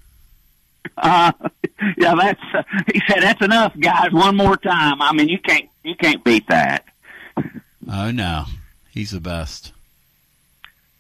Uh, 0.97 1.31
yeah, 1.97 2.15
that's. 2.15 2.41
Uh, 2.53 2.63
he 2.91 3.01
said 3.07 3.21
that's 3.21 3.41
enough, 3.41 3.73
guys. 3.79 4.11
One 4.11 4.35
more 4.35 4.57
time. 4.57 5.01
I 5.01 5.13
mean, 5.13 5.29
you 5.29 5.39
can't 5.39 5.69
you 5.83 5.95
can't 5.95 6.23
beat 6.23 6.47
that. 6.49 6.85
Oh 7.89 8.11
no, 8.11 8.45
he's 8.91 9.11
the 9.11 9.19
best. 9.19 9.71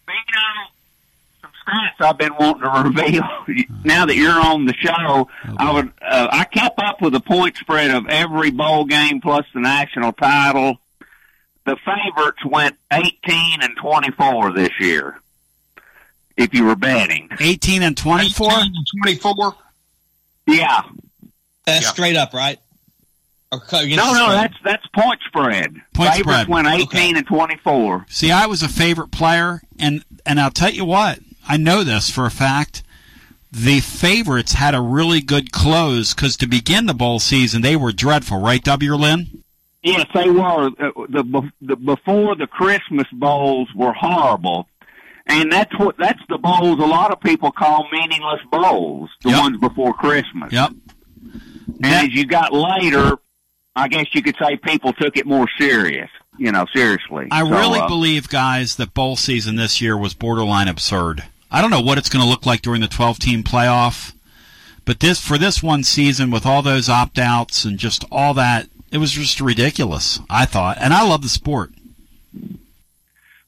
You 0.07 0.13
know, 0.33 1.41
some 1.41 1.51
Stats 1.67 2.07
I've 2.07 2.17
been 2.17 2.33
wanting 2.39 2.63
to 2.63 3.01
reveal. 3.01 3.65
now 3.83 4.05
that 4.05 4.15
you're 4.15 4.39
on 4.39 4.65
the 4.65 4.73
show, 4.75 5.29
I 5.57 5.71
would. 5.71 5.91
Uh, 6.01 6.27
I 6.31 6.45
kept 6.45 6.79
up 6.79 7.01
with 7.01 7.13
the 7.13 7.19
point 7.21 7.57
spread 7.57 7.91
of 7.91 8.07
every 8.07 8.51
bowl 8.51 8.85
game 8.85 9.19
plus 9.21 9.45
the 9.53 9.61
national 9.61 10.13
title. 10.13 10.77
The 11.65 11.77
favorites 11.85 12.43
went 12.45 12.75
18 12.91 13.61
and 13.61 13.75
24 13.77 14.51
this 14.53 14.71
year. 14.79 15.19
If 16.37 16.53
you 16.53 16.65
were 16.65 16.75
betting, 16.75 17.29
18 17.39 17.83
and 17.83 17.95
24. 17.95 18.49
24. 19.03 19.55
Yeah. 20.47 20.81
That's 21.65 21.87
straight 21.87 22.15
up, 22.15 22.33
right? 22.33 22.57
Or 23.51 23.59
co- 23.59 23.81
against 23.81 23.97
No, 24.03 24.13
no, 24.13 24.31
that's 24.31 24.55
that's 24.63 24.85
point 24.87 25.19
spread. 25.27 25.75
Point 25.93 26.13
favorites 26.13 26.41
spread. 26.43 26.47
went 26.47 26.67
18 26.67 27.17
and 27.17 27.27
24. 27.27 28.05
See, 28.09 28.31
I 28.31 28.45
was 28.47 28.63
a 28.63 28.69
favorite 28.69 29.11
player, 29.11 29.61
and 29.77 30.03
and 30.25 30.39
I'll 30.39 30.51
tell 30.51 30.71
you 30.71 30.85
what, 30.85 31.19
I 31.47 31.57
know 31.57 31.83
this 31.83 32.09
for 32.09 32.25
a 32.25 32.31
fact. 32.31 32.81
The 33.51 33.81
favorites 33.81 34.53
had 34.53 34.73
a 34.73 34.79
really 34.81 35.19
good 35.19 35.51
close 35.51 36.13
because 36.13 36.37
to 36.37 36.47
begin 36.47 36.85
the 36.85 36.93
bowl 36.93 37.19
season, 37.19 37.61
they 37.61 37.75
were 37.75 37.91
dreadful, 37.91 38.39
right, 38.39 38.63
W. 38.63 38.95
Lynn? 38.95 39.43
Yes, 39.83 40.05
they 40.13 40.29
were. 40.29 40.69
The, 40.69 41.51
the 41.61 41.75
before 41.75 42.35
the 42.35 42.47
Christmas 42.47 43.07
bowls 43.11 43.67
were 43.75 43.93
horrible, 43.93 44.67
and 45.25 45.51
that's 45.51 45.77
what 45.79 45.95
that's 45.97 46.21
the 46.29 46.37
bowls 46.37 46.79
a 46.79 46.85
lot 46.85 47.11
of 47.11 47.19
people 47.19 47.51
call 47.51 47.87
meaningless 47.91 48.41
bowls. 48.51 49.09
The 49.23 49.29
ones 49.31 49.59
before 49.59 49.93
Christmas. 49.93 50.53
Yep. 50.53 50.71
And 51.83 51.85
as 51.85 52.09
you 52.09 52.25
got 52.25 52.53
later, 52.53 53.17
I 53.75 53.87
guess 53.87 54.05
you 54.13 54.21
could 54.21 54.35
say 54.39 54.57
people 54.57 54.93
took 54.93 55.17
it 55.17 55.25
more 55.25 55.47
serious. 55.59 56.09
You 56.37 56.51
know, 56.51 56.65
seriously. 56.73 57.27
I 57.29 57.43
So, 57.43 57.49
really 57.49 57.79
uh, 57.79 57.87
believe, 57.87 58.29
guys, 58.29 58.75
that 58.77 58.93
bowl 58.93 59.15
season 59.15 59.57
this 59.57 59.81
year 59.81 59.97
was 59.97 60.13
borderline 60.13 60.67
absurd. 60.67 61.23
I 61.51 61.61
don't 61.61 61.69
know 61.69 61.81
what 61.81 61.97
it's 61.97 62.07
going 62.09 62.23
to 62.23 62.29
look 62.29 62.45
like 62.45 62.61
during 62.61 62.81
the 62.81 62.87
12 62.87 63.19
team 63.19 63.43
playoff, 63.43 64.13
but 64.85 65.01
this 65.01 65.19
for 65.19 65.37
this 65.37 65.61
one 65.61 65.83
season 65.83 66.31
with 66.31 66.45
all 66.45 66.61
those 66.61 66.87
opt 66.89 67.19
outs 67.19 67.65
and 67.65 67.77
just 67.77 68.05
all 68.09 68.33
that, 68.35 68.69
it 68.91 68.97
was 68.97 69.11
just 69.11 69.39
ridiculous. 69.41 70.19
I 70.29 70.45
thought, 70.45 70.77
and 70.79 70.93
I 70.93 71.07
love 71.07 71.21
the 71.21 71.29
sport. 71.29 71.71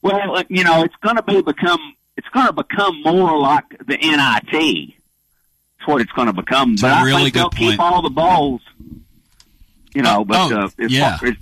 Well, 0.01 0.37
uh, 0.37 0.43
you 0.49 0.63
know, 0.63 0.83
it's 0.83 0.95
going 1.01 1.15
to 1.15 1.23
be 1.23 1.41
become 1.41 1.79
it's 2.17 2.27
going 2.29 2.47
to 2.47 2.53
become 2.53 3.01
more 3.03 3.37
like 3.39 3.65
the 3.85 3.97
NIT. 3.97 4.93
That's 5.79 5.87
what 5.87 6.01
it's 6.01 6.11
going 6.11 6.27
to 6.27 6.33
become. 6.33 6.75
but 6.81 6.91
a 6.91 6.95
I 6.95 7.03
really 7.03 7.23
think 7.23 7.33
they'll 7.35 7.49
good 7.49 7.57
keep 7.57 7.79
all 7.79 8.01
the 8.01 8.09
bowls. 8.09 8.61
You 9.93 10.01
know, 10.01 10.25
but 10.25 10.51
oh, 10.51 10.57
uh, 10.57 10.69
as 10.79 10.91
yeah. 10.91 11.17
far 11.17 11.29
as- 11.29 11.35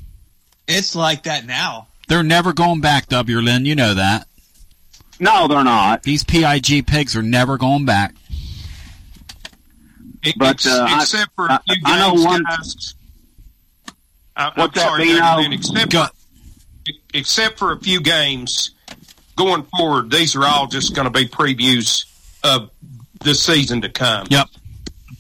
It's 0.68 0.96
like 0.96 1.24
that 1.24 1.46
now. 1.46 1.88
They're 2.08 2.24
never 2.24 2.52
going 2.54 2.82
back, 2.82 3.08
W. 3.08 3.40
Lynn. 3.40 3.66
You 3.66 3.76
know 3.76 3.94
that. 3.94 4.28
No, 5.20 5.48
they're 5.48 5.64
not. 5.64 6.04
These 6.04 6.24
PIG 6.24 6.86
pigs 6.88 7.16
are 7.16 7.22
never 7.22 7.58
going 7.58 7.86
back. 7.86 8.16
But, 10.38 10.66
uh, 10.68 10.86
I- 10.90 11.02
except 11.02 11.32
for 11.36 11.50
I- 11.52 11.56
a 11.70 11.74
few 11.74 11.82
I 11.86 12.00
know 12.00 12.14
one- 12.24 12.44
guys. 12.44 12.96
I, 14.36 14.48
I'm 14.48 14.54
What's 14.56 14.76
that, 14.76 14.88
sorry, 14.88 15.04
Bino? 15.06 15.20
David, 15.20 15.42
Lynn, 15.42 15.54
except 15.54 15.94
for, 15.94 16.10
except 17.14 17.60
for 17.60 17.72
a 17.74 17.80
few 17.80 18.02
games 18.02 18.72
going 19.36 19.64
forward, 19.64 20.12
these 20.12 20.36
are 20.36 20.46
all 20.46 20.68
just 20.68 20.96
going 20.96 21.06
to 21.06 21.12
be 21.12 21.28
previews 21.28 22.06
of 22.44 22.70
the 23.24 23.36
season 23.36 23.82
to 23.82 23.90
come. 23.90 24.28
Yep. 24.30 24.48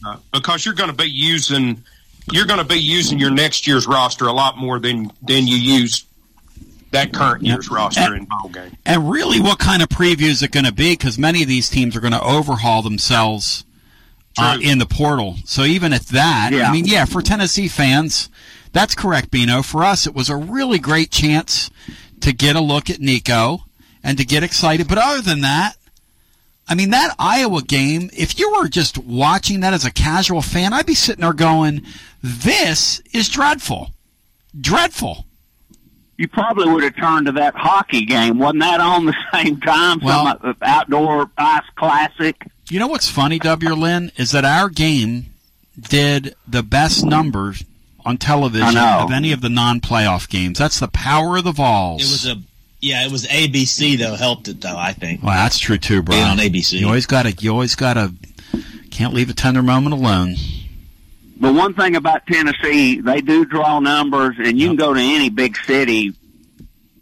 Uh, 0.06 0.18
because 0.34 0.66
you're 0.66 0.74
going 0.74 0.90
to 0.90 0.96
be 0.96 1.10
using 1.10 1.84
you're 2.32 2.46
going 2.46 2.60
to 2.60 2.66
be 2.66 2.80
using 2.80 3.20
your 3.20 3.32
next 3.32 3.68
year's 3.68 3.88
roster 3.88 4.26
a 4.26 4.32
lot 4.34 4.58
more 4.58 4.80
than 4.80 5.12
than 5.22 5.48
you 5.48 5.58
use 5.58 6.06
that 6.92 7.14
current 7.14 7.44
year's 7.44 7.70
roster 7.70 8.16
in 8.16 8.26
bowl 8.26 8.50
game. 8.50 8.76
And 8.86 9.10
really, 9.10 9.40
what 9.40 9.60
kind 9.60 9.82
of 9.82 9.90
preview 9.90 10.24
is 10.24 10.44
it 10.44 10.52
going 10.52 10.66
to 10.66 10.74
be? 10.74 10.94
Because 10.94 11.18
many 11.18 11.42
of 11.42 11.48
these 11.48 11.70
teams 11.70 11.96
are 11.96 12.02
going 12.02 12.14
to 12.14 12.22
overhaul 12.22 12.82
themselves 12.82 13.64
uh, 14.38 14.58
in 14.62 14.78
the 14.78 14.86
portal. 14.86 15.38
So 15.46 15.64
even 15.64 15.94
at 15.94 16.08
that, 16.08 16.52
I 16.54 16.72
mean, 16.72 16.86
yeah, 16.86 17.06
for 17.06 17.22
Tennessee 17.22 17.68
fans, 17.68 18.30
that's 18.74 18.96
correct, 18.96 19.32
Bino. 19.32 19.62
For 19.62 19.84
us, 19.84 20.08
it 20.08 20.14
was 20.16 20.30
a 20.30 20.36
really 20.36 20.80
great 20.80 21.12
chance 21.12 21.70
to 22.22 22.32
get 22.34 22.56
a 22.56 22.62
look 22.62 22.90
at 22.90 23.00
Nico 23.00 23.60
and 24.04 24.18
to 24.18 24.26
get 24.26 24.44
excited. 24.44 24.88
But 24.88 24.98
other 24.98 25.22
than 25.22 25.42
that, 25.42 25.74
I 26.68 26.76
mean, 26.76 26.92
that 26.92 27.16
Iowa 27.20 27.62
game, 27.64 28.10
if 28.14 28.40
you 28.40 28.52
were 28.54 28.68
just 28.70 28.98
watching 28.98 29.60
that 29.62 29.74
as 29.74 29.84
a 29.86 29.92
casual 29.92 30.42
fan, 30.42 30.72
I'd 30.74 30.86
be 30.86 30.94
sitting 30.94 31.22
there 31.22 31.34
going, 31.34 31.82
this 32.24 33.02
is 33.12 33.28
dreadful. 33.28 33.92
Dreadful. 34.60 35.26
you 36.18 36.28
probably 36.28 36.70
would 36.72 36.84
have 36.84 36.96
turned 36.96 37.26
to 37.26 37.32
that 37.34 37.56
hockey 37.56 38.06
game. 38.06 38.38
Wasn't 38.38 38.60
that 38.62 38.80
on 38.80 39.06
the 39.06 39.16
same 39.34 39.60
time? 39.60 40.00
Well- 40.02 40.38
Some 40.42 40.56
outdoor 40.62 41.30
ice 41.38 41.64
classic. 41.76 42.48
You 42.70 42.80
know 42.80 42.88
what's 42.88 43.10
funny, 43.10 43.38
W. 43.40 43.74
Lynn, 43.74 44.12
is 44.16 44.32
that 44.32 44.46
our 44.46 44.70
game 44.70 45.26
did 45.78 46.36
the 46.48 46.64
best 46.64 47.04
numbers 47.04 47.64
on 48.06 48.18
television 48.18 48.78
of 48.78 49.12
any 49.12 49.32
of 49.32 49.42
the 49.42 49.50
non-playoff 49.50 50.30
games. 50.30 50.58
That's 50.58 50.80
the 50.80 50.88
power 50.88 51.38
of 51.38 51.44
the 51.44 51.52
Vols. 51.52 52.02
It 52.02 52.12
was 52.12 52.26
a 52.28 52.42
yeah, 52.82 53.06
it 53.06 53.12
was 53.12 53.28
ABC 53.28 53.98
though 53.98 54.16
helped 54.16 54.48
it 54.48 54.62
though. 54.62 54.78
I 54.78 54.94
think. 54.94 55.22
well, 55.24 55.34
that's 55.34 55.60
true 55.60 55.78
too, 55.78 56.02
bro. 56.02 56.16
Being 56.16 56.28
on 56.28 56.38
ABC. 56.38 56.80
You 56.80 56.88
always 56.88 57.06
got 57.06 57.24
to. 57.24 57.32
You 57.32 57.52
always 57.52 57.76
got 57.76 57.94
to. 57.94 58.14
Can't 58.90 59.14
leave 59.14 59.30
a 59.30 59.34
tender 59.34 59.62
moment 59.62 59.94
alone. 59.94 60.36
But 61.40 61.54
one 61.56 61.74
thing 61.74 61.96
about 61.96 62.28
Tennessee, 62.28 63.02
they 63.02 63.22
do 63.22 63.46
draw 63.46 63.80
numbers, 63.80 64.36
and 64.38 64.60
you 64.60 64.68
can 64.68 64.76
go 64.76 64.94
to 64.94 65.00
any 65.00 65.30
big 65.30 65.58
city 65.58 66.14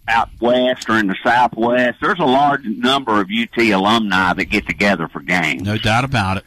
out 0.08 0.30
west 0.40 0.90
or 0.90 0.98
in 0.98 1.08
the 1.08 1.16
southwest. 1.24 2.00
There's 2.02 2.20
a 2.20 2.26
large 2.26 2.64
number 2.66 3.22
of 3.22 3.30
UT 3.30 3.58
alumni 3.58 4.34
that 4.34 4.46
get 4.46 4.68
together 4.68 5.08
for 5.08 5.22
games. 5.22 5.62
No 5.62 5.78
doubt 5.78 6.04
about 6.04 6.38
it. 6.38 6.46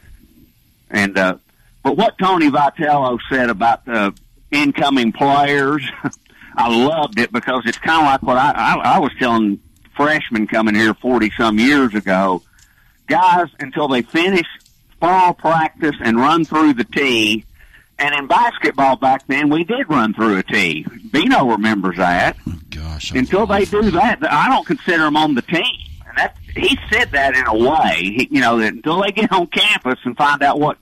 And 0.90 1.16
uh, 1.16 1.36
but 1.82 1.96
what 1.96 2.18
Tony 2.18 2.50
Vitello 2.50 3.18
said 3.30 3.50
about 3.50 3.84
the 3.84 4.14
incoming 4.52 5.12
players, 5.12 5.82
I 6.56 6.68
loved 6.84 7.18
it 7.18 7.32
because 7.32 7.62
it's 7.64 7.78
kind 7.78 8.00
of 8.00 8.12
like 8.12 8.22
what 8.22 8.36
I, 8.36 8.52
I, 8.52 8.96
I 8.96 8.98
was 9.00 9.10
telling 9.18 9.60
freshmen 9.96 10.46
coming 10.46 10.74
here 10.74 10.94
forty 10.94 11.30
some 11.36 11.58
years 11.58 11.94
ago. 11.94 12.42
Guys, 13.06 13.48
until 13.58 13.88
they 13.88 14.02
finish 14.02 14.46
fall 15.00 15.34
practice 15.34 15.96
and 16.00 16.16
run 16.16 16.44
through 16.44 16.74
the 16.74 16.84
tee, 16.84 17.44
and 17.98 18.14
in 18.14 18.26
basketball 18.26 18.96
back 18.96 19.26
then 19.26 19.48
we 19.50 19.64
did 19.64 19.88
run 19.88 20.14
through 20.14 20.38
a 20.38 20.42
tee. 20.42 20.86
Bino 21.10 21.46
remembers 21.46 21.96
that. 21.96 22.36
gosh! 22.70 23.12
Until 23.12 23.46
they 23.46 23.64
do 23.64 23.90
that, 23.92 24.18
I 24.22 24.48
don't 24.48 24.66
consider 24.66 25.04
them 25.04 25.16
on 25.16 25.34
the 25.34 25.42
team. 25.42 25.64
And 26.06 26.18
that 26.18 26.36
he 26.54 26.78
said 26.90 27.10
that 27.12 27.34
in 27.34 27.46
a 27.46 27.56
way, 27.56 27.96
he, 28.02 28.28
you 28.30 28.40
know, 28.40 28.58
that 28.58 28.74
until 28.74 29.02
they 29.02 29.12
get 29.12 29.32
on 29.32 29.46
campus 29.46 29.98
and 30.04 30.16
find 30.16 30.42
out 30.42 30.60
what 30.60 30.78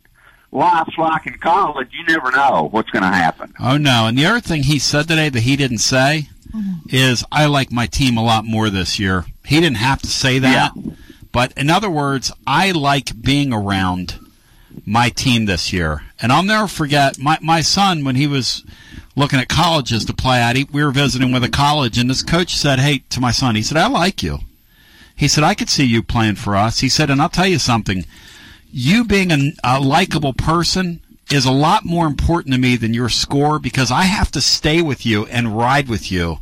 life's 0.53 0.97
like 0.99 1.27
in 1.27 1.39
college, 1.39 1.89
you 1.93 2.05
never 2.07 2.31
know 2.31 2.69
what's 2.71 2.91
going 2.91 3.03
to 3.03 3.09
happen. 3.09 3.55
Oh 3.61 3.77
no! 3.77 4.07
And 4.07 4.19
the 4.19 4.27
other 4.27 4.41
thing 4.41 4.65
he 4.65 4.79
said 4.79 5.09
today 5.09 5.29
that 5.29 5.41
he 5.41 5.57
didn't 5.57 5.79
say 5.79 6.29
mm-hmm. 6.51 6.89
is, 6.89 7.25
"I 7.31 7.47
like 7.47 7.71
my 7.73 7.87
team 7.87 8.17
a 8.17 8.25
lot 8.25 8.45
more 8.45 8.71
this 8.71 8.99
year." 8.99 9.25
He 9.45 9.61
didn't 9.61 9.79
have 9.79 10.01
to 10.03 10.09
say 10.09 10.39
that, 10.39 10.73
but 11.33 11.53
in 11.57 11.71
other 11.71 11.91
words, 11.91 12.33
I 12.47 12.73
like 12.73 13.21
being 13.21 13.53
around 13.53 14.19
my 14.85 15.09
team 15.09 15.47
this 15.47 15.73
year. 15.73 16.03
And 16.21 16.33
I'll 16.33 16.43
never 16.43 16.69
forget 16.69 17.19
my 17.19 17.39
my 17.41 17.61
son 17.61 18.05
when 18.05 18.17
he 18.17 18.27
was 18.27 18.65
looking 19.17 19.41
at 19.41 19.49
colleges 19.49 20.05
to 20.05 20.15
play 20.15 20.41
at. 20.41 20.57
He, 20.57 20.65
we 20.65 20.85
were 20.85 20.93
visiting 20.93 21.33
with 21.33 21.45
a 21.45 21.49
college, 21.49 21.99
and 21.99 22.09
this 22.09 22.23
coach 22.23 22.55
said, 22.57 22.79
"Hey, 22.79 23.03
to 23.11 23.21
my 23.21 23.33
son, 23.33 23.55
he 23.55 23.63
said, 23.63 23.77
I 23.77 23.89
like 23.89 24.23
you." 24.23 24.41
He 25.15 25.29
said, 25.29 25.45
"I 25.45 25.55
could 25.55 25.69
see 25.69 25.85
you 25.85 26.03
playing 26.03 26.37
for 26.37 26.57
us." 26.57 26.81
He 26.81 26.89
said, 26.89 27.11
"And 27.11 27.21
I'll 27.21 27.29
tell 27.29 27.47
you 27.47 27.59
something." 27.59 28.05
You 28.73 29.05
being 29.05 29.31
a, 29.31 29.53
a 29.65 29.81
likable 29.81 30.33
person 30.33 31.01
is 31.31 31.45
a 31.45 31.53
lot 31.53 31.85
more 31.85 32.07
important 32.07 32.55
to 32.55 32.61
me 32.61 32.77
than 32.77 32.93
your 32.95 33.09
score 33.09 33.59
because 33.59 33.91
I 33.91 34.03
have 34.03 34.31
to 34.33 34.41
stay 34.41 34.83
with 34.83 35.07
you 35.07 35.27
and 35.27 35.57
ride 35.57 35.89
with 35.89 36.11
you 36.11 36.39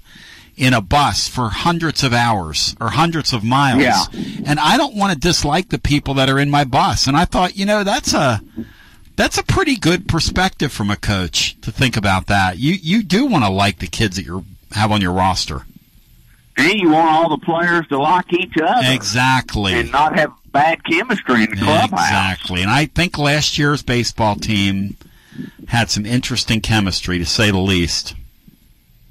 in 0.57 0.73
a 0.75 0.81
bus 0.81 1.29
for 1.29 1.51
hundreds 1.51 2.03
of 2.03 2.13
hours 2.13 2.75
or 2.81 2.91
hundreds 2.91 3.33
of 3.33 3.45
miles. 3.45 3.83
Yeah. 3.83 4.03
And 4.47 4.59
I 4.59 4.77
don't 4.77 4.97
want 4.97 5.13
to 5.13 5.19
dislike 5.19 5.69
the 5.69 5.79
people 5.79 6.15
that 6.15 6.29
are 6.31 6.39
in 6.39 6.51
my 6.51 6.65
bus. 6.65 7.07
And 7.07 7.17
I 7.17 7.25
thought, 7.27 7.57
you 7.57 7.65
know, 7.67 7.85
that's 7.85 8.13
a 8.15 8.41
that's 9.15 9.37
a 9.39 9.43
pretty 9.45 9.77
good 9.77 10.09
perspective 10.09 10.73
from 10.73 10.91
a 10.91 10.97
coach 10.97 11.61
to 11.61 11.71
think 11.71 11.97
about 11.97 12.27
that. 12.27 12.59
You 12.59 12.73
you 12.75 13.03
do 13.03 13.27
want 13.27 13.45
to 13.45 13.51
like 13.51 13.79
the 13.79 13.87
kids 13.87 14.17
that 14.17 14.25
you 14.25 14.45
have 14.73 14.91
on 14.91 15.01
your 15.01 15.13
roster. 15.13 15.63
And 16.57 16.73
you 16.75 16.91
want 16.91 17.09
all 17.09 17.29
the 17.29 17.45
players 17.45 17.87
to 17.89 17.99
like 17.99 18.33
each 18.33 18.55
other 18.61 18.93
Exactly. 18.93 19.75
and 19.75 19.93
not 19.93 20.19
have 20.19 20.33
bad 20.53 20.85
chemistry 20.85 21.45
in 21.45 21.51
the 21.51 21.57
clubhouse. 21.57 21.93
Exactly. 21.93 22.63
And 22.63 22.71
I 22.71 22.87
think 22.87 23.19
last 23.19 23.59
year's 23.59 23.83
baseball 23.83 24.37
team 24.37 24.97
had 25.69 25.91
some 25.91 26.05
interesting 26.07 26.61
chemistry, 26.61 27.19
to 27.19 27.27
say 27.27 27.51
the 27.51 27.59
least. 27.59 28.15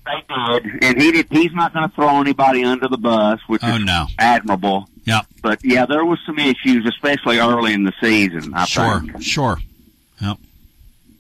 They 0.06 0.24
did, 0.62 0.84
and 0.84 1.02
he 1.02 1.12
did. 1.12 1.28
He's 1.30 1.54
not 1.54 1.74
going 1.74 1.88
to 1.90 1.94
throw 1.96 2.20
anybody 2.22 2.64
under 2.64 2.88
the 2.88 2.98
bus, 2.98 3.40
which 3.48 3.62
Oh, 3.64 3.76
is 3.76 3.84
no. 3.84 4.08
admirable. 4.18 4.88
Yeah. 5.04 5.22
But 5.42 5.60
yeah, 5.64 5.86
there 5.86 6.06
was 6.06 6.20
some 6.26 6.40
issues, 6.40 6.86
especially 6.86 7.40
early 7.40 7.74
in 7.74 7.84
the 7.84 7.94
season. 8.02 8.54
I 8.54 8.66
Sure, 8.66 9.02
think. 9.02 9.22
sure. 9.22 9.58
Yep. 10.22 10.38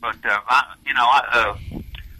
But 0.01 0.15
uh, 0.25 0.39
I, 0.47 0.73
you 0.85 0.93
know, 0.93 1.03
I, 1.03 1.21
uh, 1.73 1.79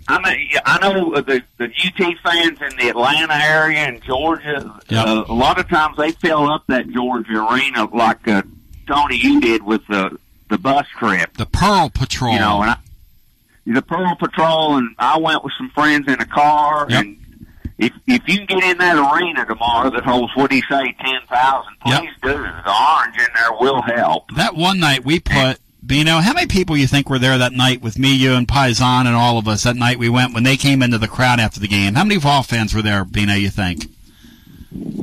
I 0.10 0.22
mean, 0.22 0.50
I 0.66 0.80
know 0.80 1.12
the 1.22 1.44
the 1.58 1.66
UT 1.66 2.18
fans 2.24 2.60
in 2.62 2.78
the 2.78 2.90
Atlanta 2.90 3.34
area 3.36 3.80
and 3.80 4.02
Georgia. 4.04 4.80
Uh, 4.90 5.26
a 5.28 5.34
lot 5.34 5.60
of 5.60 5.68
times 5.68 5.98
they 5.98 6.12
fill 6.12 6.50
up 6.50 6.64
that 6.68 6.90
Georgia 6.90 7.46
arena 7.46 7.86
like 7.94 8.26
uh, 8.28 8.42
Tony 8.88 9.18
you 9.18 9.42
did 9.42 9.64
with 9.64 9.86
the 9.88 10.18
the 10.50 10.58
bus 10.58 10.88
trip. 10.98 11.36
The 11.38 11.46
Pearl 11.46 11.90
Patrol. 11.90 12.34
You 12.34 12.40
know, 12.40 12.62
and 12.62 12.72
I, 12.72 12.78
the 13.66 13.82
Pearl 13.82 14.16
Patrol, 14.18 14.78
and 14.78 14.96
I 14.98 15.18
went 15.20 15.44
with 15.44 15.52
some 15.58 15.70
friends 15.72 16.08
in 16.08 16.22
a 16.22 16.26
car, 16.26 16.88
Yep. 16.90 17.04
and 17.04 17.18
if 17.78 17.92
if 18.08 18.22
you 18.28 18.38
can 18.38 18.60
get 18.60 18.64
in 18.64 18.78
that 18.78 19.14
arena 19.14 19.46
tomorrow 19.46 19.90
that 19.90 20.04
holds 20.06 20.34
what 20.38 20.50
do 20.50 20.56
you 20.56 20.64
say 20.70 20.96
ten 21.02 21.20
thousand, 21.30 21.74
please 21.86 22.10
do. 22.24 22.30
The 22.32 22.74
orange 22.92 23.18
in 23.18 23.28
there 23.36 23.52
will 23.60 23.82
help. 23.82 24.32
That 24.38 24.56
one 24.56 24.80
night 24.80 25.04
we 25.04 25.20
put, 25.20 25.60
Bino, 25.88 26.18
how 26.20 26.34
many 26.34 26.48
people 26.48 26.76
you 26.76 26.86
think 26.86 27.10
were 27.10 27.18
there 27.20 27.38
that 27.38 27.54
night 27.54 27.82
with 27.82 27.98
me, 27.98 28.14
you, 28.14 28.34
and 28.34 28.46
Paisan 28.48 29.06
and 29.06 29.16
all 29.16 29.38
of 29.38 29.48
us 29.48 29.64
that 29.64 29.76
night 29.78 29.98
we 29.98 30.10
went 30.10 30.34
when 30.34 30.44
they 30.44 30.58
came 30.58 30.84
into 30.84 30.98
the 30.98 31.08
crowd 31.08 31.40
after 31.40 31.60
the 31.62 31.68
game? 31.68 31.96
How 31.96 32.04
many 32.04 32.20
Vol 32.20 32.44
fans 32.44 32.74
were 32.76 32.82
there, 32.82 33.06
Bino, 33.06 33.34
you 33.34 33.50
think? 33.50 33.86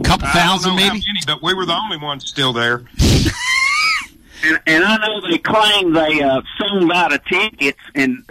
Couple 0.05 0.29
I 0.29 0.33
thousand, 0.33 0.71
don't 0.73 0.77
know 0.79 0.83
how 0.87 0.93
maybe? 0.93 1.05
many, 1.07 1.21
but 1.27 1.43
we 1.43 1.55
were 1.55 1.65
the 1.65 1.75
only 1.75 1.97
ones 1.97 2.27
still 2.29 2.53
there. 2.53 2.85
And, 4.47 4.61
and 4.67 4.85
I 4.85 4.99
know 4.99 5.27
they 5.27 5.39
claim 5.39 5.95
they 5.95 6.21
uh, 6.23 6.43
sold 6.59 6.93
out 6.93 7.15
of 7.15 7.25
tickets, 7.25 7.79
and 7.95 8.23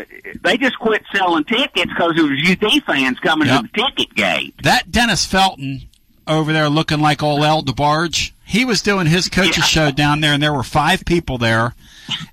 they 0.43 0.57
just 0.57 0.77
quit 0.77 1.01
selling 1.11 1.43
tickets 1.43 1.91
because 1.91 2.13
there 2.15 2.25
was 2.25 2.39
UT 2.47 2.83
fans 2.83 3.19
coming 3.19 3.47
Yep. 3.47 3.61
to 3.63 3.67
the 3.73 3.81
ticket 3.81 4.13
gate. 4.15 4.53
That 4.61 4.91
Dennis 4.91 5.25
Felton 5.25 5.87
over 6.27 6.53
there 6.53 6.69
looking 6.69 6.99
like 6.99 7.23
old 7.23 7.41
El 7.43 7.63
DeBarge, 7.63 8.31
he 8.45 8.63
was 8.63 8.83
doing 8.83 9.07
his 9.07 9.27
coach's 9.27 9.65
show 9.65 9.89
down 9.89 10.21
there, 10.21 10.33
and 10.33 10.43
there 10.43 10.53
were 10.53 10.61
five 10.61 11.03
people 11.03 11.39
there. 11.39 11.73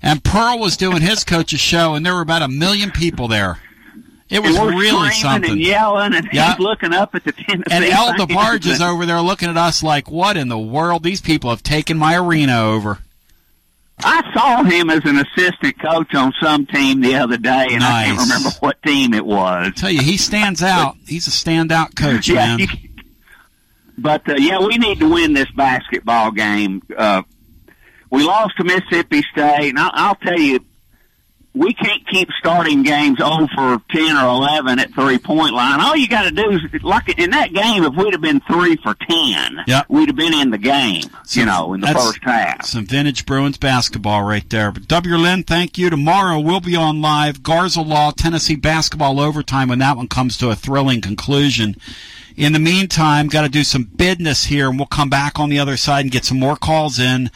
And 0.01 0.23
Pearl 0.23 0.59
was 0.59 0.77
doing 0.77 1.01
his 1.01 1.23
coach's 1.23 1.59
show, 1.59 1.93
and 1.95 2.05
there 2.05 2.13
were 2.15 2.21
about 2.21 2.41
a 2.41 2.47
million 2.47 2.91
people 2.91 3.27
there. 3.27 3.57
It 4.29 4.41
was 4.41 4.57
really 4.57 5.11
something. 5.11 5.51
and 5.51 5.59
yelling, 5.61 6.13
and 6.13 6.25
he's 6.29 6.57
looking 6.59 6.93
up 6.93 7.13
at 7.15 7.25
the 7.25 7.33
Tennessee. 7.33 7.63
And 7.69 7.83
El. 7.83 8.13
DeBarge 8.13 8.65
is 8.65 8.81
over 8.81 9.05
there 9.05 9.19
looking 9.21 9.49
at 9.49 9.57
us 9.57 9.83
like, 9.83 10.09
what 10.09 10.37
in 10.37 10.47
the 10.47 10.57
world? 10.57 11.03
These 11.03 11.19
people 11.19 11.49
have 11.49 11.61
taken 11.63 11.97
my 11.97 12.15
arena 12.17 12.61
over. 12.61 12.99
I 14.03 14.31
saw 14.33 14.63
him 14.63 14.89
as 14.89 15.01
an 15.05 15.17
assistant 15.19 15.77
coach 15.79 16.15
on 16.15 16.33
some 16.41 16.65
team 16.65 17.01
the 17.01 17.15
other 17.15 17.37
day, 17.37 17.67
and 17.71 17.83
I 17.83 18.05
can't 18.05 18.19
remember 18.19 18.49
what 18.61 18.81
team 18.83 19.13
it 19.13 19.25
was. 19.25 19.73
tell 19.75 19.91
you, 19.91 20.01
he 20.01 20.17
stands 20.17 20.63
out. 20.63 20.95
He's 21.07 21.27
a 21.27 21.31
standout 21.31 21.95
coach, 21.95 22.27
Yeah, 22.29 22.55
man. 22.57 22.59
you- 22.59 22.67
But 23.97 24.27
uh, 24.27 24.35
yeah, 24.37 24.59
we 24.59 24.77
need 24.77 24.99
to 25.01 25.09
win 25.13 25.33
this 25.33 25.51
basketball 25.51 26.31
game. 26.31 26.81
Uh, 26.97 27.21
we 28.11 28.23
lost 28.23 28.55
to 28.57 28.63
Mississippi 28.63 29.23
State, 29.31 29.69
and 29.69 29.79
I'll, 29.79 29.91
I'll 29.93 30.15
tell 30.15 30.39
you, 30.39 30.59
we 31.53 31.73
can't 31.73 32.07
keep 32.07 32.29
starting 32.39 32.81
games 32.81 33.17
0 33.17 33.45
for 33.53 33.81
10 33.89 34.15
or 34.15 34.25
11 34.29 34.79
at 34.79 34.93
three 34.93 35.17
point 35.17 35.53
line. 35.53 35.81
All 35.81 35.97
you 35.97 36.07
got 36.07 36.23
to 36.23 36.31
do 36.31 36.49
is, 36.51 36.61
like 36.81 37.19
in 37.19 37.31
that 37.31 37.51
game, 37.51 37.83
if 37.83 37.93
we'd 37.93 38.13
have 38.13 38.21
been 38.21 38.39
3 38.41 38.77
for 38.77 38.93
10, 38.95 39.57
Yep. 39.67 39.85
we'd 39.89 40.07
have 40.07 40.15
been 40.15 40.33
in 40.33 40.51
the 40.51 40.57
game, 40.57 41.03
you 41.31 41.45
know, 41.45 41.73
in 41.73 41.81
the 41.81 41.87
first 41.87 42.19
half. 42.21 42.65
Some 42.65 42.85
vintage 42.85 43.25
Bruins 43.25 43.57
basketball 43.57 44.23
right 44.23 44.49
there. 44.49 44.71
But 44.71 44.87
W. 44.87 45.17
Lynn, 45.17 45.43
thank 45.43 45.77
you. 45.77 45.89
Tomorrow 45.89 46.39
we'll 46.39 46.61
be 46.61 46.77
on 46.77 47.01
live. 47.01 47.43
Garza 47.43 47.81
Law, 47.81 48.11
Tennessee 48.11 48.55
basketball 48.55 49.19
overtime 49.19 49.67
when 49.67 49.79
that 49.79 49.97
one 49.97 50.07
comes 50.07 50.37
to 50.37 50.51
a 50.51 50.55
thrilling 50.55 51.01
conclusion. 51.01 51.75
In 52.37 52.53
the 52.53 52.59
meantime, 52.59 53.27
got 53.27 53.41
to 53.41 53.49
do 53.49 53.65
some 53.65 53.83
business 53.83 54.45
here, 54.45 54.69
and 54.69 54.79
we'll 54.79 54.85
come 54.87 55.09
back 55.09 55.37
on 55.37 55.49
the 55.49 55.59
other 55.59 55.75
side 55.75 56.05
and 56.05 56.11
get 56.11 56.23
some 56.23 56.39
more 56.39 56.55
calls 56.55 56.97
in 56.97 57.29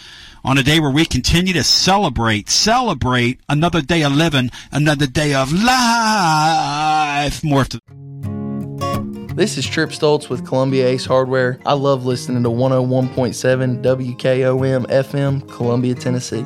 on 0.45 0.59
a 0.59 0.63
day 0.63 0.79
where 0.79 0.91
we 0.91 1.05
continue 1.05 1.53
to 1.53 1.63
celebrate, 1.63 2.49
celebrate 2.49 3.39
another 3.49 3.81
day 3.81 4.03
of 4.03 4.13
living, 4.13 4.51
another 4.71 5.07
day 5.07 5.33
of 5.33 5.51
life. 5.51 7.43
More 7.43 7.61
after. 7.61 7.79
This 9.33 9.57
is 9.57 9.65
Trip 9.65 9.89
Stoltz 9.89 10.29
with 10.29 10.45
Columbia 10.45 10.87
Ace 10.87 11.05
Hardware. 11.05 11.59
I 11.65 11.73
love 11.73 12.05
listening 12.05 12.43
to 12.43 12.49
101.7 12.49 13.81
WKOM 13.83 14.85
FM, 14.85 15.49
Columbia, 15.51 15.95
Tennessee. 15.95 16.45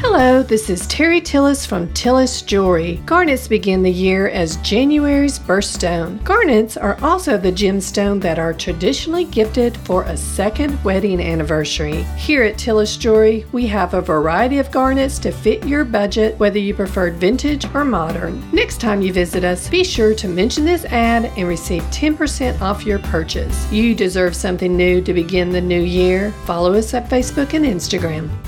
Hello, 0.00 0.44
this 0.44 0.70
is 0.70 0.86
Terry 0.86 1.20
Tillis 1.20 1.66
from 1.66 1.88
Tillis 1.88 2.46
Jewelry. 2.46 3.02
Garnets 3.04 3.48
begin 3.48 3.82
the 3.82 3.90
year 3.90 4.28
as 4.28 4.56
January's 4.58 5.40
birthstone. 5.40 6.22
Garnets 6.22 6.76
are 6.76 6.96
also 7.02 7.36
the 7.36 7.50
gemstone 7.50 8.20
that 8.20 8.38
are 8.38 8.54
traditionally 8.54 9.24
gifted 9.24 9.76
for 9.78 10.04
a 10.04 10.16
second 10.16 10.82
wedding 10.84 11.20
anniversary. 11.20 12.04
Here 12.16 12.44
at 12.44 12.54
Tillis 12.54 12.96
Jewelry, 12.96 13.44
we 13.50 13.66
have 13.66 13.92
a 13.92 14.00
variety 14.00 14.58
of 14.58 14.70
garnets 14.70 15.18
to 15.18 15.32
fit 15.32 15.66
your 15.66 15.84
budget, 15.84 16.38
whether 16.38 16.60
you 16.60 16.74
prefer 16.74 17.10
vintage 17.10 17.66
or 17.74 17.84
modern. 17.84 18.48
Next 18.52 18.80
time 18.80 19.02
you 19.02 19.12
visit 19.12 19.42
us, 19.42 19.68
be 19.68 19.82
sure 19.82 20.14
to 20.14 20.28
mention 20.28 20.64
this 20.64 20.84
ad 20.84 21.24
and 21.36 21.48
receive 21.48 21.82
10% 21.90 22.60
off 22.60 22.86
your 22.86 23.00
purchase. 23.00 23.70
You 23.72 23.96
deserve 23.96 24.36
something 24.36 24.76
new 24.76 25.02
to 25.02 25.12
begin 25.12 25.50
the 25.50 25.60
new 25.60 25.82
year. 25.82 26.30
Follow 26.46 26.74
us 26.74 26.94
at 26.94 27.10
Facebook 27.10 27.54
and 27.54 27.64
Instagram. 27.64 28.30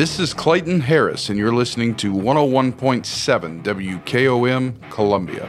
This 0.00 0.18
is 0.18 0.32
Clayton 0.32 0.80
Harris, 0.80 1.28
and 1.28 1.38
you're 1.38 1.52
listening 1.52 1.94
to 1.96 2.10
101.7 2.14 3.62
WKOM 3.62 4.90
Columbia. 4.90 5.46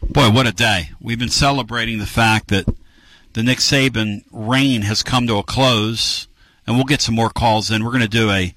Boy, 0.00 0.30
what 0.30 0.46
a 0.46 0.52
day. 0.52 0.90
We've 1.00 1.18
been 1.18 1.30
celebrating 1.30 1.98
the 1.98 2.06
fact 2.06 2.46
that 2.46 2.72
the 3.32 3.42
Nick 3.42 3.58
Saban 3.58 4.22
reign 4.30 4.82
has 4.82 5.02
come 5.02 5.26
to 5.26 5.38
a 5.38 5.42
close, 5.42 6.28
and 6.64 6.76
we'll 6.76 6.84
get 6.84 7.00
some 7.00 7.16
more 7.16 7.28
calls 7.28 7.72
in. 7.72 7.82
We're 7.82 7.90
going 7.90 8.02
to 8.02 8.08
do 8.08 8.30
a 8.30 8.54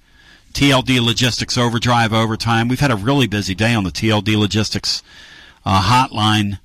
TLD 0.54 1.04
Logistics 1.04 1.58
Overdrive 1.58 2.14
overtime. 2.14 2.68
We've 2.68 2.80
had 2.80 2.92
a 2.92 2.96
really 2.96 3.26
busy 3.26 3.56
day 3.56 3.74
on 3.74 3.84
the 3.84 3.90
TLD 3.90 4.38
Logistics 4.38 5.02
uh, 5.66 5.82
hotline 5.82 6.60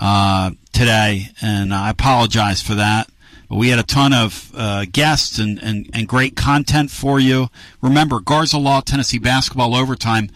uh, 0.00 0.50
today, 0.72 1.28
and 1.40 1.72
I 1.72 1.90
apologize 1.90 2.60
for 2.60 2.74
that. 2.74 3.08
We 3.52 3.68
had 3.68 3.78
a 3.78 3.84
ton 3.84 4.14
of 4.14 4.50
uh, 4.54 4.86
guests 4.90 5.38
and, 5.38 5.62
and, 5.62 5.90
and 5.92 6.08
great 6.08 6.36
content 6.36 6.90
for 6.90 7.20
you. 7.20 7.48
Remember, 7.82 8.18
Garza 8.18 8.56
Law 8.56 8.80
Tennessee 8.80 9.18
basketball 9.18 9.74
overtime. 9.74 10.30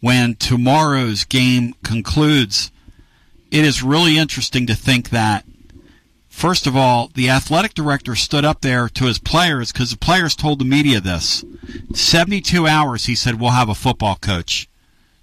When 0.00 0.36
tomorrow's 0.36 1.24
game 1.24 1.74
concludes, 1.82 2.70
it 3.50 3.64
is 3.64 3.82
really 3.82 4.18
interesting 4.18 4.66
to 4.66 4.74
think 4.74 5.10
that, 5.10 5.44
first 6.28 6.66
of 6.66 6.76
all, 6.76 7.10
the 7.14 7.30
athletic 7.30 7.74
director 7.74 8.14
stood 8.14 8.44
up 8.44 8.60
there 8.60 8.88
to 8.90 9.06
his 9.06 9.18
players 9.18 9.72
because 9.72 9.90
the 9.90 9.96
players 9.96 10.36
told 10.36 10.58
the 10.58 10.64
media 10.64 11.00
this. 11.00 11.44
72 11.94 12.66
hours, 12.66 13.06
he 13.06 13.14
said, 13.14 13.40
we'll 13.40 13.50
have 13.50 13.70
a 13.70 13.74
football 13.74 14.16
coach. 14.16 14.68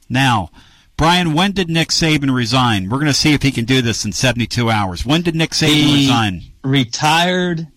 Now, 0.10 0.50
Brian, 0.98 1.34
when 1.34 1.52
did 1.52 1.70
Nick 1.70 1.90
Saban 1.90 2.34
resign? 2.34 2.90
We're 2.90 2.98
going 2.98 3.08
to 3.08 3.14
see 3.14 3.34
if 3.34 3.44
he 3.44 3.52
can 3.52 3.66
do 3.66 3.82
this 3.82 4.04
in 4.04 4.14
72 4.14 4.70
hours. 4.70 5.06
When 5.06 5.22
did 5.22 5.36
Nick 5.36 5.52
Saban 5.52 5.74
He 5.74 5.94
resign? 6.08 6.42
Retired. 6.66 7.68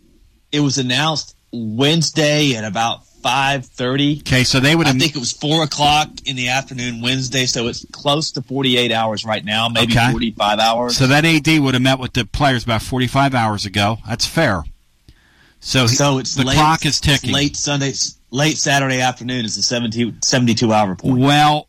It 0.51 0.61
was 0.61 0.79
announced 0.79 1.37
Wednesday 1.53 2.55
at 2.57 2.65
about 2.65 3.07
five 3.23 3.67
thirty. 3.67 4.19
Okay, 4.21 4.45
so 4.45 4.61
they 4.61 4.75
would. 4.75 4.87
I 4.87 4.93
think 4.93 5.15
it 5.15 5.19
was 5.19 5.33
four 5.33 5.63
o'clock 5.63 6.09
in 6.25 6.37
the 6.37 6.49
afternoon 6.49 7.03
Wednesday, 7.03 7.47
so 7.47 7.67
it's 7.69 7.85
close 7.93 8.33
to 8.33 8.43
forty-eight 8.43 8.93
hours 8.93 9.25
right 9.25 9.45
now, 9.45 9.69
maybe 9.69 9.93
Okay. 9.93 10.11
forty-five 10.11 10.59
hours. 10.59 10.97
So 10.97 11.07
that 11.09 11.25
AD 11.25 11.59
would 11.61 11.75
have 11.75 11.83
met 11.83 11.99
with 11.99 12.15
the 12.15 12.25
players 12.25 12.65
about 12.65 12.83
45 12.83 13.35
hours 13.35 13.67
ago. 13.67 13.99
That's 14.09 14.27
fair. 14.27 14.65
So, 15.61 15.87
so 15.89 16.19
it's 16.19 16.35
the 16.35 16.45
late, 16.45 16.55
clock 16.55 16.87
is 16.87 17.01
ticking. 17.01 17.33
late 17.33 17.57
Sunday, 17.57 17.93
late 18.31 18.57
Saturday 18.59 19.01
afternoon 19.01 19.45
is 19.45 19.57
the 19.57 19.63
70, 19.63 20.15
72 20.23 20.73
hour 20.73 20.95
point. 20.95 21.19
Well, 21.19 21.69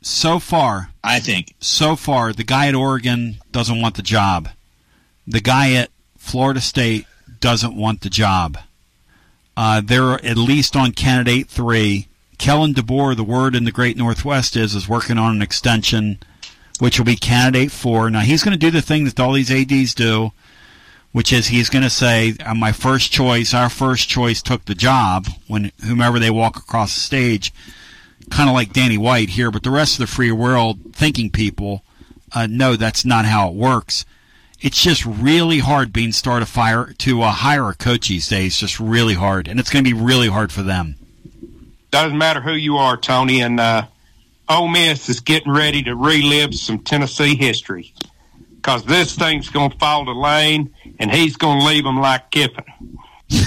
so 0.00 0.38
far, 0.38 0.88
I 1.04 1.20
think 1.20 1.54
so 1.60 1.96
far 1.96 2.32
the 2.32 2.44
guy 2.44 2.68
at 2.68 2.74
Oregon 2.74 3.36
doesn't 3.52 3.78
want 3.80 3.96
the 3.96 4.02
job. 4.02 4.48
The 5.26 5.40
guy 5.40 5.72
at 5.74 5.90
Florida 6.24 6.60
State 6.60 7.06
doesn't 7.40 7.76
want 7.76 8.00
the 8.00 8.10
job. 8.10 8.58
Uh, 9.56 9.80
they're 9.84 10.14
at 10.24 10.36
least 10.36 10.74
on 10.74 10.92
candidate 10.92 11.48
three. 11.48 12.08
Kalen 12.38 12.74
DeBoer, 12.74 13.14
the 13.14 13.22
word 13.22 13.54
in 13.54 13.64
the 13.64 13.70
Great 13.70 13.96
Northwest 13.96 14.56
is, 14.56 14.74
is 14.74 14.88
working 14.88 15.18
on 15.18 15.36
an 15.36 15.42
extension, 15.42 16.18
which 16.80 16.98
will 16.98 17.04
be 17.04 17.14
candidate 17.16 17.70
four. 17.70 18.10
Now 18.10 18.20
he's 18.20 18.42
going 18.42 18.58
to 18.58 18.58
do 18.58 18.72
the 18.72 18.82
thing 18.82 19.04
that 19.04 19.20
all 19.20 19.32
these 19.32 19.52
ads 19.52 19.94
do, 19.94 20.32
which 21.12 21.32
is 21.32 21.48
he's 21.48 21.70
going 21.70 21.84
to 21.84 21.90
say, 21.90 22.34
uh, 22.44 22.54
"My 22.54 22.72
first 22.72 23.12
choice, 23.12 23.54
our 23.54 23.68
first 23.68 24.08
choice, 24.08 24.42
took 24.42 24.64
the 24.64 24.74
job." 24.74 25.28
When 25.46 25.70
whomever 25.84 26.18
they 26.18 26.30
walk 26.30 26.56
across 26.56 26.94
the 26.94 27.00
stage, 27.00 27.52
kind 28.30 28.48
of 28.48 28.54
like 28.54 28.72
Danny 28.72 28.98
White 28.98 29.30
here, 29.30 29.50
but 29.50 29.62
the 29.62 29.70
rest 29.70 29.94
of 29.94 30.00
the 30.00 30.12
free 30.12 30.32
world 30.32 30.94
thinking 30.94 31.30
people 31.30 31.84
uh, 32.34 32.46
know 32.46 32.74
that's 32.74 33.04
not 33.04 33.26
how 33.26 33.48
it 33.48 33.54
works. 33.54 34.04
It's 34.64 34.80
just 34.80 35.04
really 35.04 35.58
hard 35.58 35.92
being 35.92 36.10
start 36.12 36.42
to 36.42 36.46
fire 36.46 36.94
to 37.00 37.20
uh, 37.20 37.30
hire 37.30 37.68
a 37.68 37.74
coach 37.74 38.08
these 38.08 38.26
days. 38.28 38.56
Just 38.56 38.80
really 38.80 39.12
hard, 39.12 39.46
and 39.46 39.60
it's 39.60 39.68
going 39.68 39.84
to 39.84 39.94
be 39.94 40.00
really 40.00 40.28
hard 40.28 40.50
for 40.50 40.62
them. 40.62 40.96
doesn't 41.90 42.16
matter 42.16 42.40
who 42.40 42.54
you 42.54 42.78
are, 42.78 42.96
Tony, 42.96 43.42
and 43.42 43.60
uh, 43.60 43.86
Ole 44.48 44.68
Miss 44.68 45.10
is 45.10 45.20
getting 45.20 45.52
ready 45.52 45.82
to 45.82 45.94
relive 45.94 46.54
some 46.54 46.78
Tennessee 46.78 47.36
history 47.36 47.92
because 48.56 48.86
this 48.86 49.14
thing's 49.14 49.50
going 49.50 49.70
to 49.70 49.76
fall 49.76 50.06
to 50.06 50.12
Lane, 50.12 50.74
and 50.98 51.10
he's 51.10 51.36
going 51.36 51.60
to 51.60 51.66
leave 51.66 51.84
them 51.84 52.00
like 52.00 52.30
Kiffin. 52.30 52.64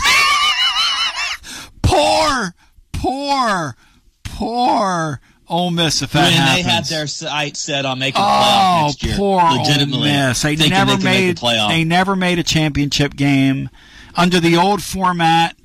poor, 1.82 2.54
poor, 2.94 3.76
poor 4.24 5.20
Ole 5.50 5.72
Miss 5.72 6.02
if 6.02 6.12
that 6.12 6.24
when 6.24 6.34
happens. 6.34 6.66
they 6.66 6.70
had 6.70 6.86
their 6.86 7.08
sights 7.08 7.60
set 7.60 7.86
on 7.86 8.00
making 8.00 8.22
the 8.22 8.28
oh, 8.28 8.32
playoff 8.32 8.86
next 8.88 9.04
year. 9.04 9.16
poor 9.16 9.42
Ole 9.42 9.86
Miss. 10.02 10.42
They 10.42 10.56
never 10.56 10.96
they 10.96 11.04
made 11.04 11.38
the 11.38 11.42
playoff. 11.42 11.70
they 11.70 11.84
never 11.84 12.16
made 12.16 12.40
a 12.40 12.44
championship 12.44 13.16
game 13.16 13.70
under 14.16 14.40
the 14.40 14.58
old 14.58 14.84
format. 14.84 15.56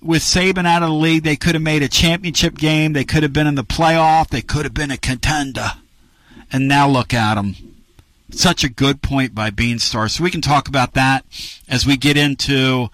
With 0.00 0.22
Saban 0.22 0.66
out 0.66 0.82
of 0.82 0.88
the 0.88 0.94
league, 0.94 1.22
they 1.22 1.36
could 1.36 1.54
have 1.54 1.62
made 1.62 1.82
a 1.84 1.88
championship 1.88 2.56
game. 2.56 2.92
They 2.92 3.04
could 3.04 3.22
have 3.22 3.32
been 3.32 3.46
in 3.46 3.54
the 3.54 3.62
playoff. 3.62 4.28
They 4.28 4.42
could 4.42 4.64
have 4.64 4.74
been 4.74 4.90
a 4.90 4.96
contender. 4.96 5.72
And 6.52 6.66
now 6.66 6.88
look 6.88 7.14
at 7.14 7.36
them. 7.36 7.54
Such 8.30 8.64
a 8.64 8.68
good 8.68 9.00
point 9.00 9.32
by 9.32 9.50
Beanstar. 9.50 10.10
So 10.10 10.24
we 10.24 10.30
can 10.30 10.40
talk 10.40 10.66
about 10.66 10.94
that 10.94 11.24
as 11.68 11.86
we 11.86 11.96
get 11.96 12.16
into 12.16 12.90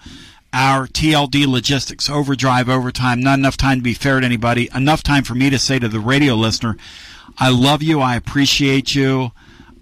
our 0.53 0.87
TLD 0.87 1.47
logistics, 1.47 2.09
overdrive, 2.09 2.69
overtime. 2.69 3.21
Not 3.21 3.39
enough 3.39 3.57
time 3.57 3.79
to 3.79 3.83
be 3.83 3.93
fair 3.93 4.19
to 4.19 4.25
anybody. 4.25 4.69
Enough 4.73 5.03
time 5.03 5.23
for 5.23 5.35
me 5.35 5.49
to 5.49 5.59
say 5.59 5.79
to 5.79 5.87
the 5.87 5.99
radio 5.99 6.35
listener, 6.35 6.77
I 7.37 7.49
love 7.49 7.83
you. 7.83 7.99
I 7.99 8.15
appreciate 8.15 8.95
you. 8.95 9.31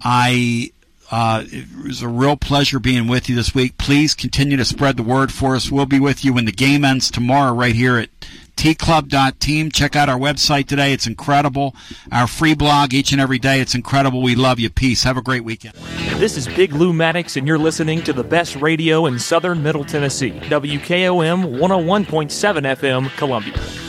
I 0.02 0.72
uh, 1.10 1.44
it 1.46 1.66
was 1.84 2.02
a 2.02 2.08
real 2.08 2.36
pleasure 2.36 2.78
being 2.78 3.08
with 3.08 3.28
you 3.28 3.34
this 3.34 3.54
week. 3.54 3.78
Please 3.78 4.14
continue 4.14 4.58
to 4.58 4.64
spread 4.64 4.96
the 4.96 5.02
word 5.02 5.32
for 5.32 5.56
us. 5.56 5.70
We'll 5.70 5.86
be 5.86 6.00
with 6.00 6.24
you 6.24 6.34
when 6.34 6.44
the 6.44 6.52
game 6.52 6.84
ends 6.84 7.10
tomorrow, 7.10 7.54
right 7.54 7.74
here 7.74 7.96
at 7.96 8.10
tclub.team. 8.58 9.70
Check 9.70 9.94
out 9.94 10.08
our 10.08 10.18
website 10.18 10.66
today. 10.66 10.92
It's 10.92 11.06
incredible. 11.06 11.74
Our 12.10 12.26
free 12.26 12.54
blog 12.54 12.92
each 12.92 13.12
and 13.12 13.20
every 13.20 13.38
day. 13.38 13.60
It's 13.60 13.74
incredible. 13.74 14.20
We 14.20 14.34
love 14.34 14.58
you. 14.58 14.68
Peace. 14.68 15.04
Have 15.04 15.16
a 15.16 15.22
great 15.22 15.44
weekend. 15.44 15.74
This 16.16 16.36
is 16.36 16.48
Big 16.48 16.72
Lou 16.72 16.92
Maddox, 16.92 17.36
and 17.36 17.46
you're 17.46 17.58
listening 17.58 18.02
to 18.02 18.12
the 18.12 18.24
best 18.24 18.56
radio 18.56 19.06
in 19.06 19.18
southern 19.18 19.62
Middle 19.62 19.84
Tennessee. 19.84 20.32
WKOM 20.32 21.58
101.7 21.58 22.76
FM, 22.76 23.16
Columbia. 23.16 23.87